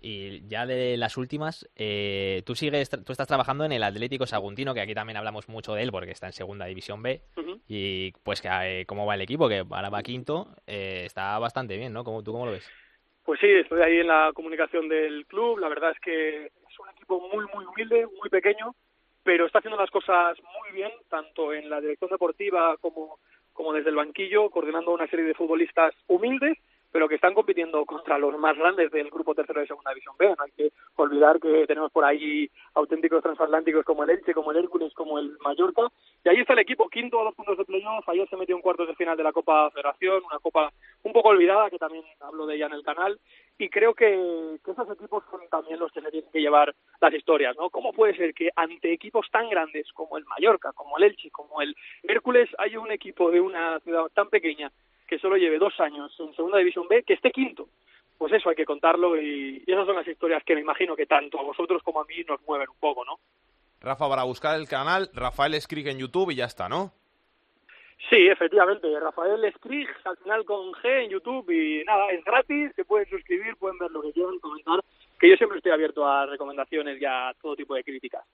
Y 0.00 0.48
ya 0.48 0.64
de 0.64 0.96
las 0.96 1.18
últimas, 1.18 1.68
eh, 1.76 2.42
tú 2.46 2.54
sigues, 2.54 2.88
tú 2.88 3.12
estás 3.12 3.28
trabajando 3.28 3.66
en 3.66 3.72
el 3.72 3.82
Atlético 3.82 4.26
Saguntino, 4.26 4.72
que 4.72 4.80
aquí 4.80 4.94
también 4.94 5.18
hablamos 5.18 5.46
mucho 5.50 5.74
de 5.74 5.82
él 5.82 5.92
porque 5.92 6.12
está 6.12 6.28
en 6.28 6.32
Segunda 6.32 6.64
División 6.64 7.02
B. 7.02 7.20
Y 7.68 8.12
pues 8.24 8.42
eh, 8.42 8.86
cómo 8.88 9.04
va 9.04 9.14
el 9.14 9.20
equipo, 9.20 9.50
que 9.50 9.66
ahora 9.70 9.90
va 9.90 10.02
quinto, 10.02 10.56
eh, 10.66 11.02
está 11.04 11.38
bastante 11.38 11.76
bien, 11.76 11.92
¿no? 11.92 12.02
¿Cómo, 12.02 12.22
¿Tú 12.22 12.32
cómo 12.32 12.46
lo 12.46 12.52
ves? 12.52 12.66
Pues 13.26 13.38
sí, 13.40 13.46
estoy 13.46 13.82
ahí 13.82 13.98
en 13.98 14.08
la 14.08 14.32
comunicación 14.34 14.88
del 14.88 15.26
club. 15.26 15.58
La 15.58 15.68
verdad 15.68 15.90
es 15.90 16.00
que 16.00 16.46
es 16.46 16.78
un 16.78 16.88
equipo 16.96 17.20
muy, 17.30 17.44
muy 17.54 17.66
humilde, 17.66 18.06
muy 18.18 18.30
pequeño, 18.30 18.74
pero 19.22 19.46
está 19.46 19.58
haciendo 19.58 19.80
las 19.80 19.90
cosas 19.90 20.38
muy 20.42 20.72
bien, 20.72 20.90
tanto 21.08 21.52
en 21.52 21.70
la 21.70 21.80
dirección 21.80 22.10
deportiva 22.10 22.76
como, 22.78 23.18
como 23.52 23.72
desde 23.72 23.90
el 23.90 23.96
banquillo, 23.96 24.50
coordinando 24.50 24.92
una 24.92 25.06
serie 25.06 25.24
de 25.24 25.34
futbolistas 25.34 25.94
humildes 26.08 26.58
pero 26.92 27.08
que 27.08 27.14
están 27.14 27.32
compitiendo 27.32 27.84
contra 27.86 28.18
los 28.18 28.38
más 28.38 28.56
grandes 28.56 28.90
del 28.90 29.10
grupo 29.10 29.34
tercero 29.34 29.60
de 29.60 29.66
Segunda 29.66 29.90
División 29.92 30.14
B. 30.18 30.28
No 30.28 30.44
hay 30.44 30.50
que 30.52 30.72
olvidar 30.96 31.40
que 31.40 31.66
tenemos 31.66 31.90
por 31.90 32.04
ahí 32.04 32.50
auténticos 32.74 33.22
transatlánticos 33.22 33.84
como 33.84 34.04
el 34.04 34.10
Elche, 34.10 34.34
como 34.34 34.52
el 34.52 34.58
Hércules, 34.58 34.92
como 34.92 35.18
el 35.18 35.36
Mallorca. 35.38 35.88
Y 36.22 36.28
ahí 36.28 36.40
está 36.40 36.52
el 36.52 36.58
equipo, 36.58 36.88
quinto 36.90 37.18
a 37.18 37.24
dos 37.24 37.34
puntos 37.34 37.56
de 37.56 37.64
playoff. 37.64 38.06
Ayer 38.08 38.28
se 38.28 38.36
metió 38.36 38.54
en 38.54 38.62
cuartos 38.62 38.86
de 38.86 38.94
final 38.94 39.16
de 39.16 39.22
la 39.22 39.32
Copa 39.32 39.70
Federación, 39.70 40.22
una 40.24 40.38
copa 40.38 40.70
un 41.02 41.12
poco 41.12 41.30
olvidada, 41.30 41.70
que 41.70 41.78
también 41.78 42.04
hablo 42.20 42.46
de 42.46 42.56
ella 42.56 42.66
en 42.66 42.74
el 42.74 42.84
canal. 42.84 43.18
Y 43.56 43.70
creo 43.70 43.94
que, 43.94 44.58
que 44.62 44.70
esos 44.70 44.90
equipos 44.90 45.24
son 45.30 45.40
también 45.50 45.78
los 45.78 45.90
que 45.92 46.02
se 46.02 46.10
tienen 46.10 46.30
que 46.30 46.40
llevar 46.40 46.74
las 47.00 47.14
historias, 47.14 47.56
¿no? 47.56 47.70
¿Cómo 47.70 47.92
puede 47.92 48.14
ser 48.16 48.34
que 48.34 48.50
ante 48.54 48.92
equipos 48.92 49.26
tan 49.30 49.48
grandes 49.48 49.90
como 49.92 50.18
el 50.18 50.26
Mallorca, 50.26 50.72
como 50.72 50.98
el 50.98 51.04
Elche, 51.04 51.30
como 51.30 51.62
el 51.62 51.74
Hércules, 52.02 52.50
haya 52.58 52.78
un 52.80 52.92
equipo 52.92 53.30
de 53.30 53.40
una 53.40 53.80
ciudad 53.80 54.04
tan 54.14 54.28
pequeña 54.28 54.70
que 55.06 55.18
solo 55.18 55.36
lleve 55.36 55.58
dos 55.58 55.78
años 55.80 56.14
en 56.18 56.34
Segunda 56.34 56.58
División 56.58 56.86
B, 56.88 57.02
que 57.02 57.14
esté 57.14 57.30
quinto. 57.30 57.68
Pues 58.18 58.32
eso 58.32 58.50
hay 58.50 58.56
que 58.56 58.64
contarlo 58.64 59.20
y, 59.20 59.62
esas 59.66 59.86
son 59.86 59.96
las 59.96 60.06
historias 60.06 60.42
que 60.44 60.54
me 60.54 60.60
imagino 60.60 60.94
que 60.94 61.06
tanto 61.06 61.38
a 61.38 61.42
vosotros 61.42 61.82
como 61.82 62.00
a 62.00 62.04
mí 62.04 62.22
nos 62.28 62.40
mueven 62.42 62.68
un 62.68 62.78
poco, 62.78 63.04
¿no? 63.04 63.18
Rafa, 63.80 64.08
para 64.08 64.22
buscar 64.22 64.56
el 64.58 64.68
canal, 64.68 65.10
Rafael 65.12 65.60
Skrig 65.60 65.88
en 65.88 65.98
YouTube 65.98 66.30
y 66.30 66.36
ya 66.36 66.44
está, 66.44 66.68
¿no? 66.68 66.92
Sí, 68.10 68.28
efectivamente, 68.28 68.88
Rafael 68.98 69.52
Skrig, 69.54 69.88
al 70.04 70.16
final 70.18 70.44
con 70.44 70.72
G 70.72 71.04
en 71.04 71.10
YouTube 71.10 71.50
y 71.50 71.84
nada, 71.84 72.10
es 72.10 72.24
gratis, 72.24 72.72
se 72.74 72.84
pueden 72.84 73.08
suscribir, 73.08 73.56
pueden 73.56 73.78
ver 73.78 73.90
lo 73.90 74.02
que 74.02 74.12
quieran, 74.12 74.38
comentar, 74.40 74.80
que 75.18 75.30
yo 75.30 75.36
siempre 75.36 75.58
estoy 75.58 75.72
abierto 75.72 76.04
a 76.04 76.26
recomendaciones 76.26 77.00
y 77.00 77.04
a 77.04 77.32
todo 77.40 77.54
tipo 77.54 77.74
de 77.74 77.84
críticas. 77.84 78.24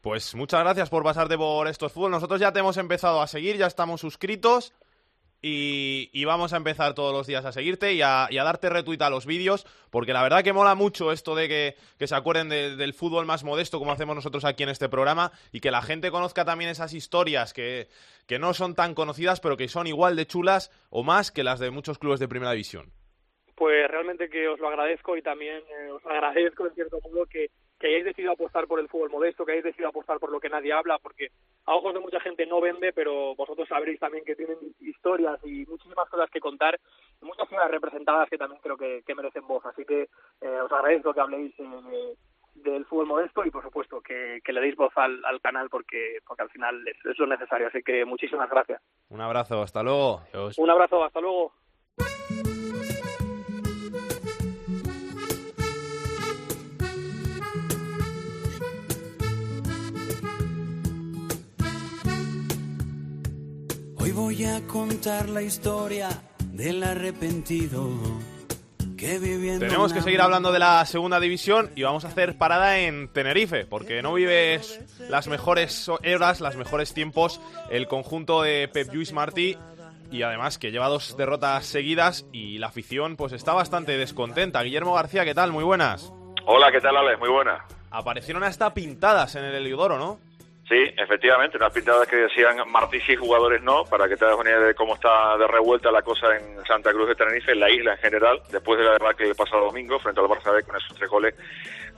Pues 0.00 0.34
muchas 0.34 0.60
gracias 0.60 0.88
por 0.88 1.04
pasarte 1.04 1.36
por 1.36 1.68
estos 1.68 1.92
fútbol. 1.92 2.10
Nosotros 2.10 2.40
ya 2.40 2.52
te 2.52 2.60
hemos 2.60 2.78
empezado 2.78 3.20
a 3.20 3.26
seguir, 3.26 3.56
ya 3.56 3.66
estamos 3.66 4.00
suscritos. 4.00 4.72
Y, 5.42 6.24
vamos 6.24 6.52
a 6.52 6.58
empezar 6.58 6.94
todos 6.94 7.14
los 7.14 7.26
días 7.26 7.44
a 7.44 7.52
seguirte 7.52 7.94
y 7.94 8.02
a, 8.02 8.28
darte 8.30 8.68
retweet 8.68 9.00
a 9.00 9.10
los 9.10 9.24
vídeos, 9.24 9.66
porque 9.90 10.12
la 10.12 10.22
verdad 10.22 10.44
que 10.44 10.52
mola 10.52 10.74
mucho 10.74 11.12
esto 11.12 11.34
de 11.34 11.48
que, 11.48 12.06
se 12.06 12.14
acuerden 12.14 12.48
del 12.48 12.92
fútbol 12.92 13.24
más 13.24 13.42
modesto, 13.42 13.78
como 13.78 13.92
hacemos 13.92 14.14
nosotros 14.14 14.44
aquí 14.44 14.62
en 14.62 14.68
este 14.68 14.88
programa, 14.88 15.32
y 15.52 15.60
que 15.60 15.70
la 15.70 15.82
gente 15.82 16.10
conozca 16.10 16.44
también 16.44 16.70
esas 16.70 16.92
historias 16.92 17.54
que, 17.54 17.88
que 18.26 18.38
no 18.38 18.52
son 18.52 18.74
tan 18.74 18.94
conocidas, 18.94 19.40
pero 19.40 19.56
que 19.56 19.68
son 19.68 19.86
igual 19.86 20.14
de 20.14 20.26
chulas 20.26 20.70
o 20.90 21.02
más 21.02 21.30
que 21.30 21.42
las 21.42 21.58
de 21.58 21.70
muchos 21.70 21.98
clubes 21.98 22.20
de 22.20 22.28
primera 22.28 22.52
división. 22.52 22.92
Pues 23.56 23.88
realmente 23.88 24.30
que 24.30 24.48
os 24.48 24.58
lo 24.58 24.68
agradezco 24.68 25.16
y 25.16 25.22
también 25.22 25.58
eh, 25.58 25.90
os 25.90 26.04
agradezco 26.06 26.66
en 26.66 26.74
cierto 26.74 26.98
modo 27.02 27.26
que 27.26 27.50
que 27.80 27.86
hayáis 27.86 28.04
decidido 28.04 28.32
apostar 28.32 28.66
por 28.66 28.78
el 28.78 28.88
fútbol 28.88 29.10
modesto, 29.10 29.44
que 29.44 29.52
hayáis 29.52 29.64
decidido 29.64 29.88
apostar 29.88 30.18
por 30.18 30.30
lo 30.30 30.38
que 30.38 30.50
nadie 30.50 30.72
habla, 30.72 30.98
porque 30.98 31.28
a 31.64 31.74
ojos 31.74 31.94
de 31.94 32.00
mucha 32.00 32.20
gente 32.20 32.44
no 32.44 32.60
vende, 32.60 32.92
pero 32.92 33.34
vosotros 33.34 33.66
sabréis 33.66 33.98
también 33.98 34.22
que 34.24 34.36
tienen 34.36 34.58
historias 34.80 35.40
y 35.44 35.64
muchísimas 35.64 36.08
cosas 36.10 36.30
que 36.30 36.40
contar, 36.40 36.78
muchas 37.22 37.48
ciudades 37.48 37.70
representadas 37.70 38.28
que 38.28 38.36
también 38.36 38.60
creo 38.62 38.76
que, 38.76 39.02
merecen 39.14 39.46
voz. 39.46 39.64
Así 39.64 39.84
que 39.84 40.08
eh, 40.42 40.60
os 40.60 40.70
agradezco 40.70 41.14
que 41.14 41.20
habléis 41.20 41.54
eh, 41.58 42.14
del 42.54 42.84
fútbol 42.84 43.06
modesto 43.06 43.44
y 43.46 43.50
por 43.50 43.62
supuesto 43.62 44.02
que, 44.02 44.40
le 44.46 44.60
deis 44.60 44.76
voz 44.76 44.92
al, 44.96 45.40
canal 45.40 45.70
porque, 45.70 46.18
porque 46.26 46.42
al 46.42 46.50
final 46.50 46.86
es, 46.86 46.96
es, 47.06 47.18
lo 47.18 47.26
necesario. 47.26 47.68
Así 47.68 47.82
que 47.82 48.04
muchísimas 48.04 48.50
gracias. 48.50 48.82
Un 49.08 49.22
abrazo, 49.22 49.62
hasta 49.62 49.82
luego. 49.82 50.20
Un 50.58 50.70
abrazo, 50.70 51.02
hasta 51.02 51.20
luego. 51.20 51.54
Voy 64.12 64.44
a 64.44 64.60
contar 64.66 65.28
la 65.28 65.42
historia 65.42 66.08
del 66.52 66.82
arrepentido. 66.82 67.90
Que 68.96 69.18
viviendo 69.18 69.64
Tenemos 69.64 69.92
que 69.92 70.02
seguir 70.02 70.20
hablando 70.20 70.52
de 70.52 70.58
la 70.58 70.84
segunda 70.84 71.18
división 71.20 71.70
y 71.74 71.82
vamos 71.82 72.04
a 72.04 72.08
hacer 72.08 72.36
parada 72.36 72.78
en 72.78 73.08
Tenerife, 73.08 73.64
porque 73.64 74.02
no 74.02 74.12
vives 74.12 74.80
las 75.08 75.26
mejores 75.28 75.88
horas, 75.88 76.40
las 76.40 76.56
mejores 76.56 76.92
tiempos 76.92 77.40
el 77.70 77.88
conjunto 77.88 78.42
de 78.42 78.68
Pep 78.68 78.92
Lluís 78.92 79.12
Martí 79.12 79.56
y 80.10 80.22
además 80.22 80.58
que 80.58 80.70
lleva 80.70 80.88
dos 80.88 81.16
derrotas 81.16 81.64
seguidas 81.64 82.26
y 82.32 82.58
la 82.58 82.66
afición 82.66 83.16
pues 83.16 83.32
está 83.32 83.54
bastante 83.54 83.96
descontenta. 83.96 84.62
Guillermo 84.62 84.94
García, 84.94 85.24
¿qué 85.24 85.34
tal? 85.34 85.50
Muy 85.52 85.64
buenas. 85.64 86.12
Hola, 86.46 86.70
¿qué 86.70 86.80
tal, 86.80 86.96
Alex? 86.96 87.18
Muy 87.18 87.30
buenas. 87.30 87.62
Aparecieron 87.90 88.44
hasta 88.44 88.74
pintadas 88.74 89.34
en 89.36 89.44
el 89.44 89.54
Heliodoro, 89.54 89.98
¿no? 89.98 90.18
Sí, 90.70 90.76
efectivamente, 90.96 91.56
unas 91.56 91.72
pintadas 91.72 92.06
que 92.06 92.14
decían 92.14 92.58
Martí 92.70 93.00
sí, 93.00 93.16
jugadores 93.16 93.60
no, 93.60 93.82
para 93.86 94.08
que 94.08 94.16
te 94.16 94.24
hagas 94.24 94.38
una 94.38 94.50
idea 94.50 94.60
de 94.60 94.74
cómo 94.76 94.94
está 94.94 95.36
de 95.36 95.48
revuelta 95.48 95.90
la 95.90 96.00
cosa 96.00 96.28
en 96.36 96.64
Santa 96.64 96.92
Cruz 96.92 97.08
de 97.08 97.16
Tenerife, 97.16 97.50
en 97.50 97.58
la 97.58 97.68
isla 97.68 97.94
en 97.94 97.98
general, 97.98 98.40
después 98.52 98.78
de 98.78 98.84
la 98.84 98.92
debacle 98.92 99.26
del 99.26 99.34
pasado 99.34 99.64
domingo 99.64 99.98
frente 99.98 100.20
al 100.20 100.28
Barça 100.28 100.54
B 100.54 100.62
con 100.62 100.76
esos 100.76 100.96
tres 100.96 101.10
goles 101.10 101.34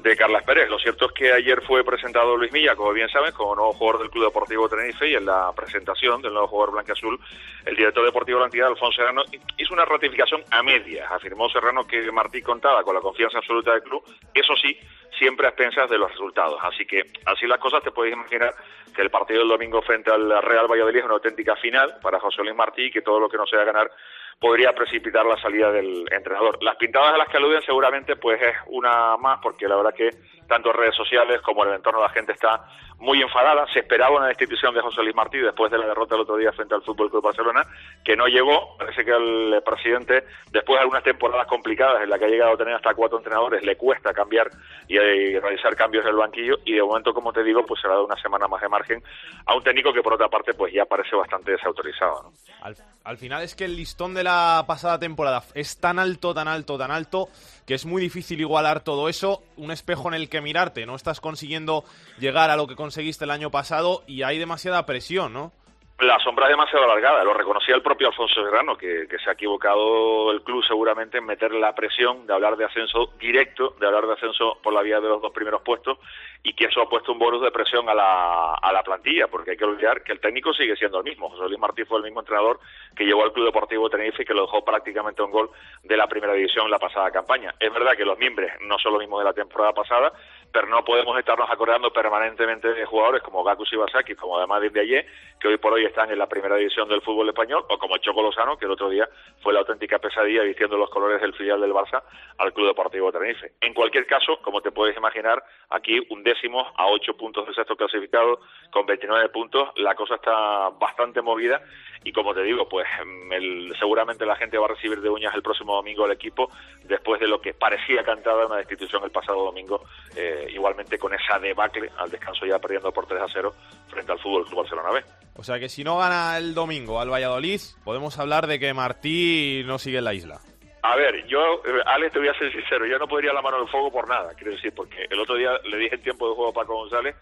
de 0.02 0.16
Carlas 0.16 0.42
Pérez. 0.44 0.68
Lo 0.68 0.78
cierto 0.78 1.06
es 1.06 1.12
que 1.12 1.32
ayer 1.32 1.62
fue 1.62 1.84
presentado 1.84 2.36
Luis 2.36 2.52
Milla, 2.52 2.74
como 2.74 2.92
bien 2.92 3.08
saben, 3.08 3.32
como 3.32 3.54
nuevo 3.54 3.72
jugador 3.72 4.02
del 4.02 4.10
Club 4.10 4.24
Deportivo 4.24 4.68
Tenerife 4.68 5.08
y 5.08 5.14
en 5.14 5.26
la 5.26 5.52
presentación 5.54 6.20
del 6.20 6.32
nuevo 6.32 6.48
jugador 6.48 6.72
blanqueazul, 6.72 7.18
el 7.64 7.76
director 7.76 8.04
deportivo 8.04 8.38
de 8.38 8.40
la 8.40 8.46
entidad, 8.46 8.68
Alfonso 8.68 8.96
Serrano, 8.96 9.22
hizo 9.56 9.72
una 9.72 9.84
ratificación 9.84 10.42
a 10.50 10.62
media. 10.62 11.08
Afirmó 11.08 11.48
Serrano 11.48 11.86
que 11.86 12.10
Martí 12.10 12.42
contaba 12.42 12.82
con 12.82 12.94
la 12.94 13.00
confianza 13.00 13.38
absoluta 13.38 13.72
del 13.72 13.82
club, 13.82 14.02
eso 14.34 14.54
sí, 14.56 14.76
siempre 15.18 15.46
a 15.46 15.50
expensas 15.50 15.88
de 15.88 15.98
los 15.98 16.10
resultados. 16.10 16.58
Así 16.62 16.84
que 16.84 17.02
así 17.26 17.46
las 17.46 17.58
cosas 17.58 17.82
te 17.82 17.92
puedes 17.92 18.12
imaginar 18.12 18.54
que 18.92 19.02
el 19.02 19.10
partido 19.10 19.40
del 19.40 19.48
domingo 19.48 19.82
frente 19.82 20.10
al 20.10 20.42
Real 20.42 20.70
Valladolid 20.70 20.98
es 20.98 21.04
una 21.04 21.14
auténtica 21.14 21.56
final 21.56 21.98
para 22.02 22.20
José 22.20 22.42
Luis 22.42 22.54
Martí 22.54 22.84
y 22.84 22.90
que 22.90 23.02
todo 23.02 23.18
lo 23.18 23.28
que 23.28 23.36
no 23.36 23.46
sea 23.46 23.64
ganar 23.64 23.90
podría 24.38 24.72
precipitar 24.74 25.24
la 25.24 25.40
salida 25.40 25.70
del 25.70 26.04
entrenador. 26.10 26.58
Las 26.62 26.76
pintadas 26.76 27.14
a 27.14 27.18
las 27.18 27.28
que 27.28 27.36
aluden 27.36 27.62
seguramente 27.62 28.16
pues 28.16 28.42
es 28.42 28.54
una 28.66 29.16
más 29.16 29.38
porque 29.40 29.68
la 29.68 29.76
verdad 29.76 29.94
que 29.94 30.10
tanto 30.52 30.68
en 30.68 30.76
redes 30.76 30.94
sociales 30.94 31.40
como 31.40 31.64
en 31.64 31.70
el 31.70 31.76
entorno 31.76 32.00
de 32.00 32.08
la 32.08 32.12
gente 32.12 32.32
está 32.32 32.62
muy 32.98 33.22
enfadada. 33.22 33.66
Se 33.72 33.78
esperaba 33.78 34.18
una 34.18 34.26
destitución 34.26 34.74
de 34.74 34.82
José 34.82 35.02
Luis 35.02 35.14
Martí 35.14 35.38
después 35.38 35.72
de 35.72 35.78
la 35.78 35.86
derrota 35.86 36.14
el 36.14 36.20
otro 36.20 36.36
día 36.36 36.52
frente 36.52 36.74
al 36.74 36.82
Fútbol 36.82 37.10
Club 37.10 37.22
Barcelona, 37.22 37.66
que 38.04 38.14
no 38.14 38.26
llegó. 38.26 38.76
Parece 38.76 39.02
que 39.02 39.12
el 39.12 39.62
presidente, 39.64 40.24
después 40.50 40.76
de 40.76 40.82
algunas 40.82 41.02
temporadas 41.02 41.46
complicadas 41.46 42.02
en 42.02 42.10
las 42.10 42.18
que 42.18 42.26
ha 42.26 42.28
llegado 42.28 42.52
a 42.52 42.56
tener 42.58 42.74
hasta 42.74 42.92
cuatro 42.92 43.16
entrenadores, 43.16 43.64
le 43.64 43.76
cuesta 43.76 44.12
cambiar 44.12 44.50
y, 44.88 44.98
eh, 44.98 45.40
realizar 45.40 45.74
cambios 45.74 46.04
en 46.04 46.10
el 46.10 46.16
banquillo. 46.16 46.58
Y 46.66 46.74
de 46.74 46.82
momento, 46.82 47.14
como 47.14 47.32
te 47.32 47.42
digo, 47.42 47.64
pues 47.64 47.80
se 47.80 47.86
le 47.88 47.94
ha 47.94 47.96
dado 47.96 48.06
una 48.06 48.20
semana 48.20 48.46
más 48.46 48.60
de 48.60 48.68
margen 48.68 49.02
a 49.46 49.56
un 49.56 49.62
técnico 49.62 49.90
que, 49.90 50.02
por 50.02 50.12
otra 50.12 50.28
parte, 50.28 50.52
pues 50.52 50.72
ya 50.74 50.84
parece 50.84 51.16
bastante 51.16 51.52
desautorizado. 51.52 52.30
Al, 52.60 52.76
al 53.04 53.16
final 53.16 53.42
es 53.42 53.54
que 53.54 53.64
el 53.64 53.74
listón 53.74 54.12
de 54.12 54.22
la 54.22 54.64
pasada 54.66 54.98
temporada 54.98 55.42
es 55.54 55.80
tan 55.80 55.98
alto, 55.98 56.34
tan 56.34 56.46
alto, 56.46 56.76
tan 56.76 56.90
alto 56.90 57.30
que 57.66 57.74
es 57.74 57.86
muy 57.86 58.02
difícil 58.02 58.40
igualar 58.40 58.82
todo 58.82 59.08
eso, 59.08 59.42
un 59.56 59.70
espejo 59.70 60.08
en 60.08 60.14
el 60.14 60.28
que 60.28 60.40
mirarte, 60.42 60.86
no 60.86 60.94
estás 60.94 61.20
consiguiendo 61.20 61.84
llegar 62.18 62.50
a 62.50 62.56
lo 62.56 62.66
que 62.66 62.76
conseguiste 62.76 63.24
el 63.24 63.30
año 63.30 63.50
pasado 63.50 64.04
y 64.06 64.22
hay 64.22 64.38
demasiada 64.38 64.84
presión, 64.86 65.32
¿no? 65.32 65.52
La 66.00 66.18
sombra 66.18 66.46
es 66.46 66.50
demasiado 66.50 66.84
alargada, 66.84 67.22
lo 67.22 67.32
reconocía 67.32 67.76
el 67.76 67.82
propio 67.82 68.08
Alfonso 68.08 68.42
Serrano, 68.42 68.76
que, 68.76 69.06
se 69.22 69.30
ha 69.30 69.34
equivocado 69.34 70.32
el 70.32 70.42
club 70.42 70.64
seguramente 70.66 71.18
en 71.18 71.26
meter 71.26 71.52
la 71.52 71.74
presión 71.74 72.26
de 72.26 72.34
hablar 72.34 72.56
de 72.56 72.64
ascenso 72.64 73.12
directo, 73.20 73.76
de 73.78 73.86
hablar 73.86 74.06
de 74.06 74.14
ascenso 74.14 74.58
por 74.62 74.72
la 74.72 74.82
vía 74.82 75.00
de 75.00 75.08
los 75.08 75.22
dos 75.22 75.32
primeros 75.32 75.62
puestos, 75.62 75.98
y 76.42 76.54
que 76.54 76.64
eso 76.64 76.82
ha 76.82 76.88
puesto 76.88 77.12
un 77.12 77.20
bonus 77.20 77.40
de 77.42 77.52
presión 77.52 77.88
a 77.88 77.94
la, 77.94 78.54
a 78.54 78.72
la 78.72 78.82
plantilla, 78.82 79.28
porque 79.28 79.52
hay 79.52 79.56
que 79.56 79.64
olvidar 79.64 80.02
que 80.02 80.10
el 80.10 80.18
técnico 80.18 80.52
sigue 80.52 80.74
siendo 80.74 80.98
el 80.98 81.04
mismo. 81.04 81.30
José 81.30 81.44
Luis 81.44 81.60
Martí 81.60 81.84
fue 81.84 81.98
el 81.98 82.04
mismo 82.04 82.20
entrenador 82.20 82.58
que 82.96 83.04
llevó 83.04 83.22
al 83.22 83.32
Club 83.32 83.46
Deportivo 83.46 83.88
Tenerife 83.88 84.22
y 84.22 84.26
que 84.26 84.34
lo 84.34 84.42
dejó 84.42 84.64
prácticamente 84.64 85.22
un 85.22 85.30
gol 85.30 85.50
de 85.84 85.96
la 85.96 86.08
primera 86.08 86.32
división 86.32 86.68
la 86.68 86.80
pasada 86.80 87.12
campaña. 87.12 87.54
Es 87.60 87.72
verdad 87.72 87.96
que 87.96 88.04
los 88.04 88.18
miembros 88.18 88.50
no 88.62 88.76
son 88.78 88.92
los 88.92 89.00
mismos 89.00 89.20
de 89.20 89.26
la 89.26 89.32
temporada 89.32 89.72
pasada, 89.72 90.12
pero 90.52 90.66
no 90.68 90.84
podemos 90.84 91.18
estarnos 91.18 91.48
acordando 91.50 91.92
permanentemente 91.92 92.72
de 92.72 92.84
jugadores 92.84 93.22
como 93.22 93.42
Gaku 93.42 93.64
Shibasaki, 93.64 94.14
como 94.14 94.36
además 94.36 94.60
de 94.72 94.80
ayer, 94.80 95.06
que 95.40 95.48
hoy 95.48 95.56
por 95.56 95.72
hoy 95.72 95.84
están 95.84 96.10
en 96.10 96.18
la 96.18 96.28
primera 96.28 96.56
división 96.56 96.88
del 96.88 97.00
fútbol 97.00 97.28
español, 97.28 97.64
o 97.68 97.78
como 97.78 97.96
Choco 97.98 98.22
Lozano, 98.22 98.58
que 98.58 98.66
el 98.66 98.70
otro 98.70 98.90
día 98.90 99.08
fue 99.40 99.52
la 99.52 99.60
auténtica 99.60 99.98
pesadilla 99.98 100.42
vistiendo 100.42 100.76
los 100.76 100.90
colores 100.90 101.20
del 101.20 101.34
filial 101.34 101.60
del 101.60 101.72
Barça 101.72 102.02
al 102.38 102.52
Club 102.52 102.68
Deportivo 102.68 103.10
Tenerife. 103.10 103.52
En 103.60 103.72
cualquier 103.72 104.06
caso, 104.06 104.38
como 104.42 104.60
te 104.60 104.70
puedes 104.70 104.96
imaginar, 104.96 105.42
aquí 105.70 106.00
un 106.10 106.22
décimo 106.22 106.66
a 106.76 106.86
ocho 106.86 107.16
puntos 107.16 107.46
del 107.46 107.54
sexto 107.54 107.74
clasificado, 107.74 108.40
con 108.70 108.86
29 108.86 109.28
puntos, 109.30 109.70
la 109.76 109.94
cosa 109.94 110.16
está 110.16 110.68
bastante 110.78 111.22
movida 111.22 111.62
y 112.04 112.12
como 112.12 112.34
te 112.34 112.42
digo, 112.42 112.68
pues 112.68 112.86
el, 113.30 113.74
seguramente 113.78 114.26
la 114.26 114.36
gente 114.36 114.58
va 114.58 114.66
a 114.66 114.70
recibir 114.70 115.00
de 115.00 115.08
uñas 115.08 115.34
el 115.34 115.42
próximo 115.42 115.74
domingo 115.74 116.04
al 116.04 116.12
equipo 116.12 116.50
después 116.84 117.20
de 117.20 117.28
lo 117.28 117.40
que 117.40 117.54
parecía 117.54 118.02
cantada 118.02 118.46
una 118.46 118.56
destitución 118.56 119.04
el 119.04 119.10
pasado 119.10 119.44
domingo, 119.44 119.84
eh, 120.16 120.41
igualmente 120.50 120.98
con 120.98 121.12
esa 121.14 121.38
debacle 121.38 121.90
al 121.98 122.10
descanso 122.10 122.46
ya 122.46 122.58
perdiendo 122.58 122.92
por 122.92 123.06
3 123.06 123.22
a 123.22 123.26
0 123.32 123.54
frente 123.88 124.12
al 124.12 124.18
Fútbol 124.18 124.46
Club 124.46 124.60
Barcelona 124.60 124.90
B. 124.90 125.04
O 125.34 125.42
sea 125.42 125.58
que 125.58 125.68
si 125.68 125.84
no 125.84 125.98
gana 125.98 126.36
el 126.38 126.54
domingo 126.54 127.00
al 127.00 127.10
Valladolid, 127.10 127.60
podemos 127.84 128.18
hablar 128.18 128.46
de 128.46 128.58
que 128.58 128.74
Martí 128.74 129.62
no 129.66 129.78
sigue 129.78 129.98
en 129.98 130.04
la 130.04 130.14
isla. 130.14 130.40
A 130.82 130.96
ver, 130.96 131.26
yo, 131.26 131.62
eh, 131.64 131.80
Alex, 131.86 132.12
te 132.12 132.18
voy 132.18 132.28
a 132.28 132.34
ser 132.34 132.52
sincero, 132.52 132.84
yo 132.86 132.98
no 132.98 133.06
podría 133.06 133.32
la 133.32 133.40
mano 133.40 133.58
en 133.58 133.62
el 133.62 133.68
fuego 133.68 133.92
por 133.92 134.08
nada, 134.08 134.34
quiero 134.34 134.52
decir, 134.52 134.72
porque 134.74 135.06
el 135.08 135.20
otro 135.20 135.36
día 135.36 135.52
le 135.64 135.76
dije 135.76 135.94
en 135.94 136.02
tiempo 136.02 136.28
de 136.28 136.34
juego 136.34 136.50
a 136.50 136.54
Paco 136.54 136.74
González 136.74 137.14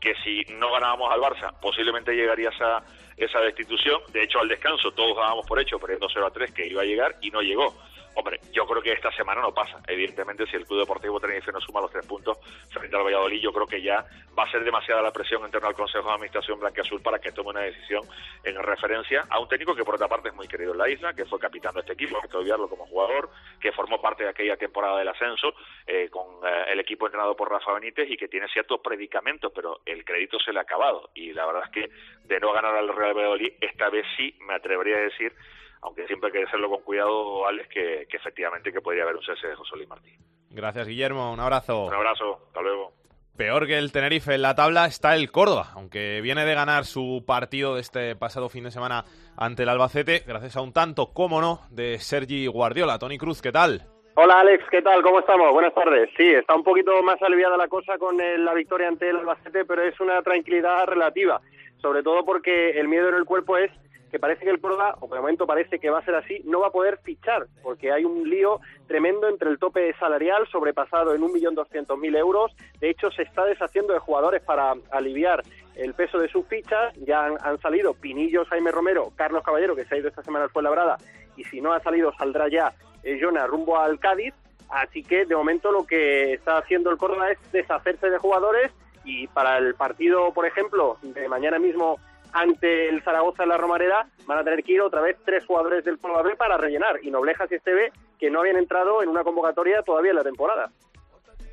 que 0.00 0.14
si 0.22 0.44
no 0.54 0.70
ganábamos 0.72 1.12
al 1.12 1.20
Barça, 1.20 1.52
posiblemente 1.60 2.14
llegaría 2.14 2.50
esa, 2.50 2.82
esa 3.16 3.40
destitución. 3.40 4.00
De 4.12 4.22
hecho, 4.22 4.38
al 4.38 4.48
descanso 4.48 4.92
todos 4.92 5.16
dábamos 5.16 5.46
por 5.46 5.60
hecho, 5.60 5.78
perdiendo 5.78 6.08
0 6.12 6.26
a 6.26 6.30
3, 6.30 6.52
que 6.52 6.66
iba 6.66 6.82
a 6.82 6.84
llegar 6.84 7.16
y 7.20 7.30
no 7.30 7.40
llegó. 7.40 7.74
Hombre, 8.18 8.40
yo 8.52 8.66
creo 8.66 8.82
que 8.82 8.90
esta 8.90 9.12
semana 9.12 9.40
no 9.40 9.54
pasa. 9.54 9.80
Evidentemente, 9.86 10.44
si 10.46 10.56
el 10.56 10.66
Club 10.66 10.80
Deportivo 10.80 11.20
Tenerife 11.20 11.52
no 11.52 11.60
suma 11.60 11.80
los 11.80 11.92
tres 11.92 12.04
puntos 12.04 12.36
frente 12.68 12.96
al 12.96 13.04
Valladolid, 13.04 13.40
yo 13.40 13.52
creo 13.52 13.68
que 13.68 13.80
ya 13.80 14.04
va 14.36 14.42
a 14.42 14.50
ser 14.50 14.64
demasiada 14.64 15.00
la 15.00 15.12
presión 15.12 15.44
en 15.44 15.52
torno 15.52 15.68
al 15.68 15.74
Consejo 15.76 16.08
de 16.08 16.14
Administración 16.14 16.58
Blanca-Azul 16.58 17.00
para 17.00 17.20
que 17.20 17.30
tome 17.30 17.50
una 17.50 17.60
decisión 17.60 18.02
en 18.42 18.60
referencia 18.60 19.24
a 19.30 19.38
un 19.38 19.46
técnico 19.46 19.72
que, 19.76 19.84
por 19.84 19.94
otra 19.94 20.08
parte, 20.08 20.30
es 20.30 20.34
muy 20.34 20.48
querido 20.48 20.72
en 20.72 20.78
la 20.78 20.88
isla, 20.88 21.14
que 21.14 21.26
fue 21.26 21.38
capitán 21.38 21.74
de 21.74 21.80
este 21.82 21.92
equipo, 21.92 22.18
hay 22.20 22.28
que 22.28 22.36
olvidarlo 22.36 22.68
como 22.68 22.86
jugador, 22.86 23.30
que 23.60 23.70
formó 23.70 24.00
parte 24.00 24.24
de 24.24 24.30
aquella 24.30 24.56
temporada 24.56 24.98
del 24.98 25.06
ascenso 25.06 25.54
eh, 25.86 26.08
con 26.10 26.44
eh, 26.44 26.64
el 26.72 26.80
equipo 26.80 27.06
entrenado 27.06 27.36
por 27.36 27.48
Rafa 27.48 27.72
Benítez 27.74 28.10
y 28.10 28.16
que 28.16 28.26
tiene 28.26 28.48
ciertos 28.48 28.80
predicamentos, 28.80 29.52
pero 29.54 29.78
el 29.86 30.04
crédito 30.04 30.40
se 30.40 30.52
le 30.52 30.58
ha 30.58 30.62
acabado. 30.62 31.10
Y 31.14 31.32
la 31.34 31.46
verdad 31.46 31.62
es 31.66 31.70
que 31.70 31.90
de 32.24 32.40
no 32.40 32.52
ganar 32.52 32.74
al 32.74 32.88
Real 32.88 33.14
Valladolid, 33.14 33.52
esta 33.60 33.88
vez 33.90 34.04
sí 34.16 34.34
me 34.40 34.54
atrevería 34.54 34.96
a 34.96 35.02
decir 35.02 35.32
aunque 35.82 36.06
siempre 36.06 36.28
hay 36.28 36.32
que 36.40 36.44
hacerlo 36.44 36.68
con 36.70 36.82
cuidado, 36.82 37.46
Alex, 37.46 37.68
que, 37.68 38.06
que 38.10 38.16
efectivamente 38.16 38.72
que 38.72 38.80
podría 38.80 39.04
haber 39.04 39.16
un 39.16 39.22
cese 39.22 39.48
de 39.48 39.54
José 39.56 39.76
Luis 39.76 39.88
Martín. 39.88 40.14
Gracias, 40.50 40.86
Guillermo. 40.86 41.32
Un 41.32 41.40
abrazo. 41.40 41.84
Un 41.86 41.94
abrazo. 41.94 42.40
Hasta 42.48 42.62
luego. 42.62 42.92
Peor 43.36 43.66
que 43.68 43.78
el 43.78 43.92
Tenerife 43.92 44.34
en 44.34 44.42
la 44.42 44.56
tabla 44.56 44.86
está 44.86 45.14
el 45.14 45.30
Córdoba, 45.30 45.68
aunque 45.74 46.20
viene 46.22 46.44
de 46.44 46.54
ganar 46.54 46.84
su 46.84 47.22
partido 47.24 47.76
de 47.76 47.82
este 47.82 48.16
pasado 48.16 48.48
fin 48.48 48.64
de 48.64 48.72
semana 48.72 49.04
ante 49.36 49.62
el 49.62 49.68
Albacete, 49.68 50.24
gracias 50.26 50.56
a 50.56 50.60
un 50.60 50.72
tanto, 50.72 51.12
como 51.12 51.40
no, 51.40 51.60
de 51.70 51.98
Sergi 52.00 52.48
Guardiola. 52.48 52.98
Tony 52.98 53.16
Cruz, 53.16 53.40
¿qué 53.40 53.52
tal? 53.52 53.82
Hola 54.16 54.40
Alex, 54.40 54.64
¿qué 54.72 54.82
tal? 54.82 55.00
¿Cómo 55.02 55.20
estamos? 55.20 55.52
Buenas 55.52 55.72
tardes. 55.72 56.10
Sí, 56.16 56.24
está 56.28 56.56
un 56.56 56.64
poquito 56.64 57.00
más 57.04 57.22
aliviada 57.22 57.56
la 57.56 57.68
cosa 57.68 57.96
con 57.98 58.20
el- 58.20 58.44
la 58.44 58.54
victoria 58.54 58.88
ante 58.88 59.08
el 59.08 59.18
Albacete, 59.18 59.64
pero 59.64 59.82
es 59.84 60.00
una 60.00 60.20
tranquilidad 60.22 60.86
relativa, 60.86 61.40
sobre 61.80 62.02
todo 62.02 62.24
porque 62.24 62.70
el 62.70 62.88
miedo 62.88 63.08
en 63.10 63.14
el 63.14 63.24
cuerpo 63.24 63.56
es 63.56 63.70
que 64.10 64.18
parece 64.18 64.44
que 64.44 64.50
el 64.50 64.60
Córdoba, 64.60 64.96
o 65.00 65.14
el 65.14 65.20
momento 65.20 65.46
parece 65.46 65.78
que 65.78 65.90
va 65.90 65.98
a 65.98 66.04
ser 66.04 66.14
así, 66.14 66.40
no 66.44 66.60
va 66.60 66.68
a 66.68 66.72
poder 66.72 66.98
fichar, 66.98 67.46
porque 67.62 67.92
hay 67.92 68.04
un 68.04 68.28
lío 68.28 68.60
tremendo 68.86 69.28
entre 69.28 69.50
el 69.50 69.58
tope 69.58 69.94
salarial 69.98 70.46
sobrepasado 70.48 71.14
en 71.14 71.22
1.200.000 71.22 72.16
euros. 72.16 72.54
De 72.80 72.90
hecho, 72.90 73.10
se 73.10 73.22
está 73.22 73.44
deshaciendo 73.44 73.92
de 73.92 73.98
jugadores 73.98 74.42
para 74.42 74.74
aliviar 74.90 75.42
el 75.76 75.94
peso 75.94 76.18
de 76.18 76.28
sus 76.28 76.46
fichas. 76.46 76.94
Ya 77.06 77.26
han, 77.26 77.58
salido 77.60 77.94
Pinillos, 77.94 78.48
Jaime 78.48 78.72
Romero, 78.72 79.12
Carlos 79.16 79.42
Caballero, 79.44 79.76
que 79.76 79.84
se 79.84 79.94
ha 79.94 79.98
ido 79.98 80.08
esta 80.08 80.22
semana 80.22 80.44
al 80.44 80.50
Fuenlabrada, 80.50 80.96
y 81.36 81.44
si 81.44 81.60
no 81.60 81.72
ha 81.72 81.80
salido, 81.80 82.12
saldrá 82.16 82.48
ya 82.48 82.72
eh, 83.02 83.18
Jonah 83.20 83.46
rumbo 83.46 83.78
al 83.78 83.98
Cádiz. 83.98 84.34
Así 84.70 85.02
que, 85.02 85.24
de 85.24 85.36
momento, 85.36 85.72
lo 85.72 85.86
que 85.86 86.34
está 86.34 86.58
haciendo 86.58 86.90
el 86.90 86.98
Córdoba 86.98 87.30
es 87.30 87.52
deshacerse 87.52 88.10
de 88.10 88.18
jugadores 88.18 88.70
y 89.04 89.26
para 89.28 89.56
el 89.58 89.74
partido, 89.74 90.32
por 90.32 90.46
ejemplo, 90.46 90.98
de 91.02 91.28
mañana 91.28 91.58
mismo 91.58 91.98
ante 92.32 92.88
el 92.88 93.02
Zaragoza 93.02 93.42
en 93.42 93.48
la 93.50 93.56
Romareda, 93.56 94.08
van 94.26 94.38
a 94.38 94.44
tener 94.44 94.62
que 94.62 94.72
ir 94.72 94.80
otra 94.80 95.00
vez 95.00 95.16
tres 95.24 95.44
jugadores 95.46 95.84
del 95.84 95.98
Córdoba 95.98 96.22
B 96.22 96.36
para 96.36 96.56
rellenar. 96.56 97.00
Y 97.02 97.10
Noblejas 97.10 97.50
y 97.50 97.56
Esteve, 97.56 97.92
que 98.18 98.30
no 98.30 98.40
habían 98.40 98.56
entrado 98.56 99.02
en 99.02 99.08
una 99.08 99.24
convocatoria 99.24 99.82
todavía 99.82 100.10
en 100.10 100.16
la 100.16 100.24
temporada. 100.24 100.70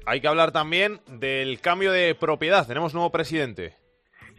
Hay 0.05 0.21
que 0.21 0.27
hablar 0.27 0.51
también 0.51 0.99
del 1.07 1.59
cambio 1.61 1.91
de 1.91 2.13
propiedad. 2.15 2.67
Tenemos 2.67 2.93
nuevo 2.93 3.11
presidente. 3.11 3.75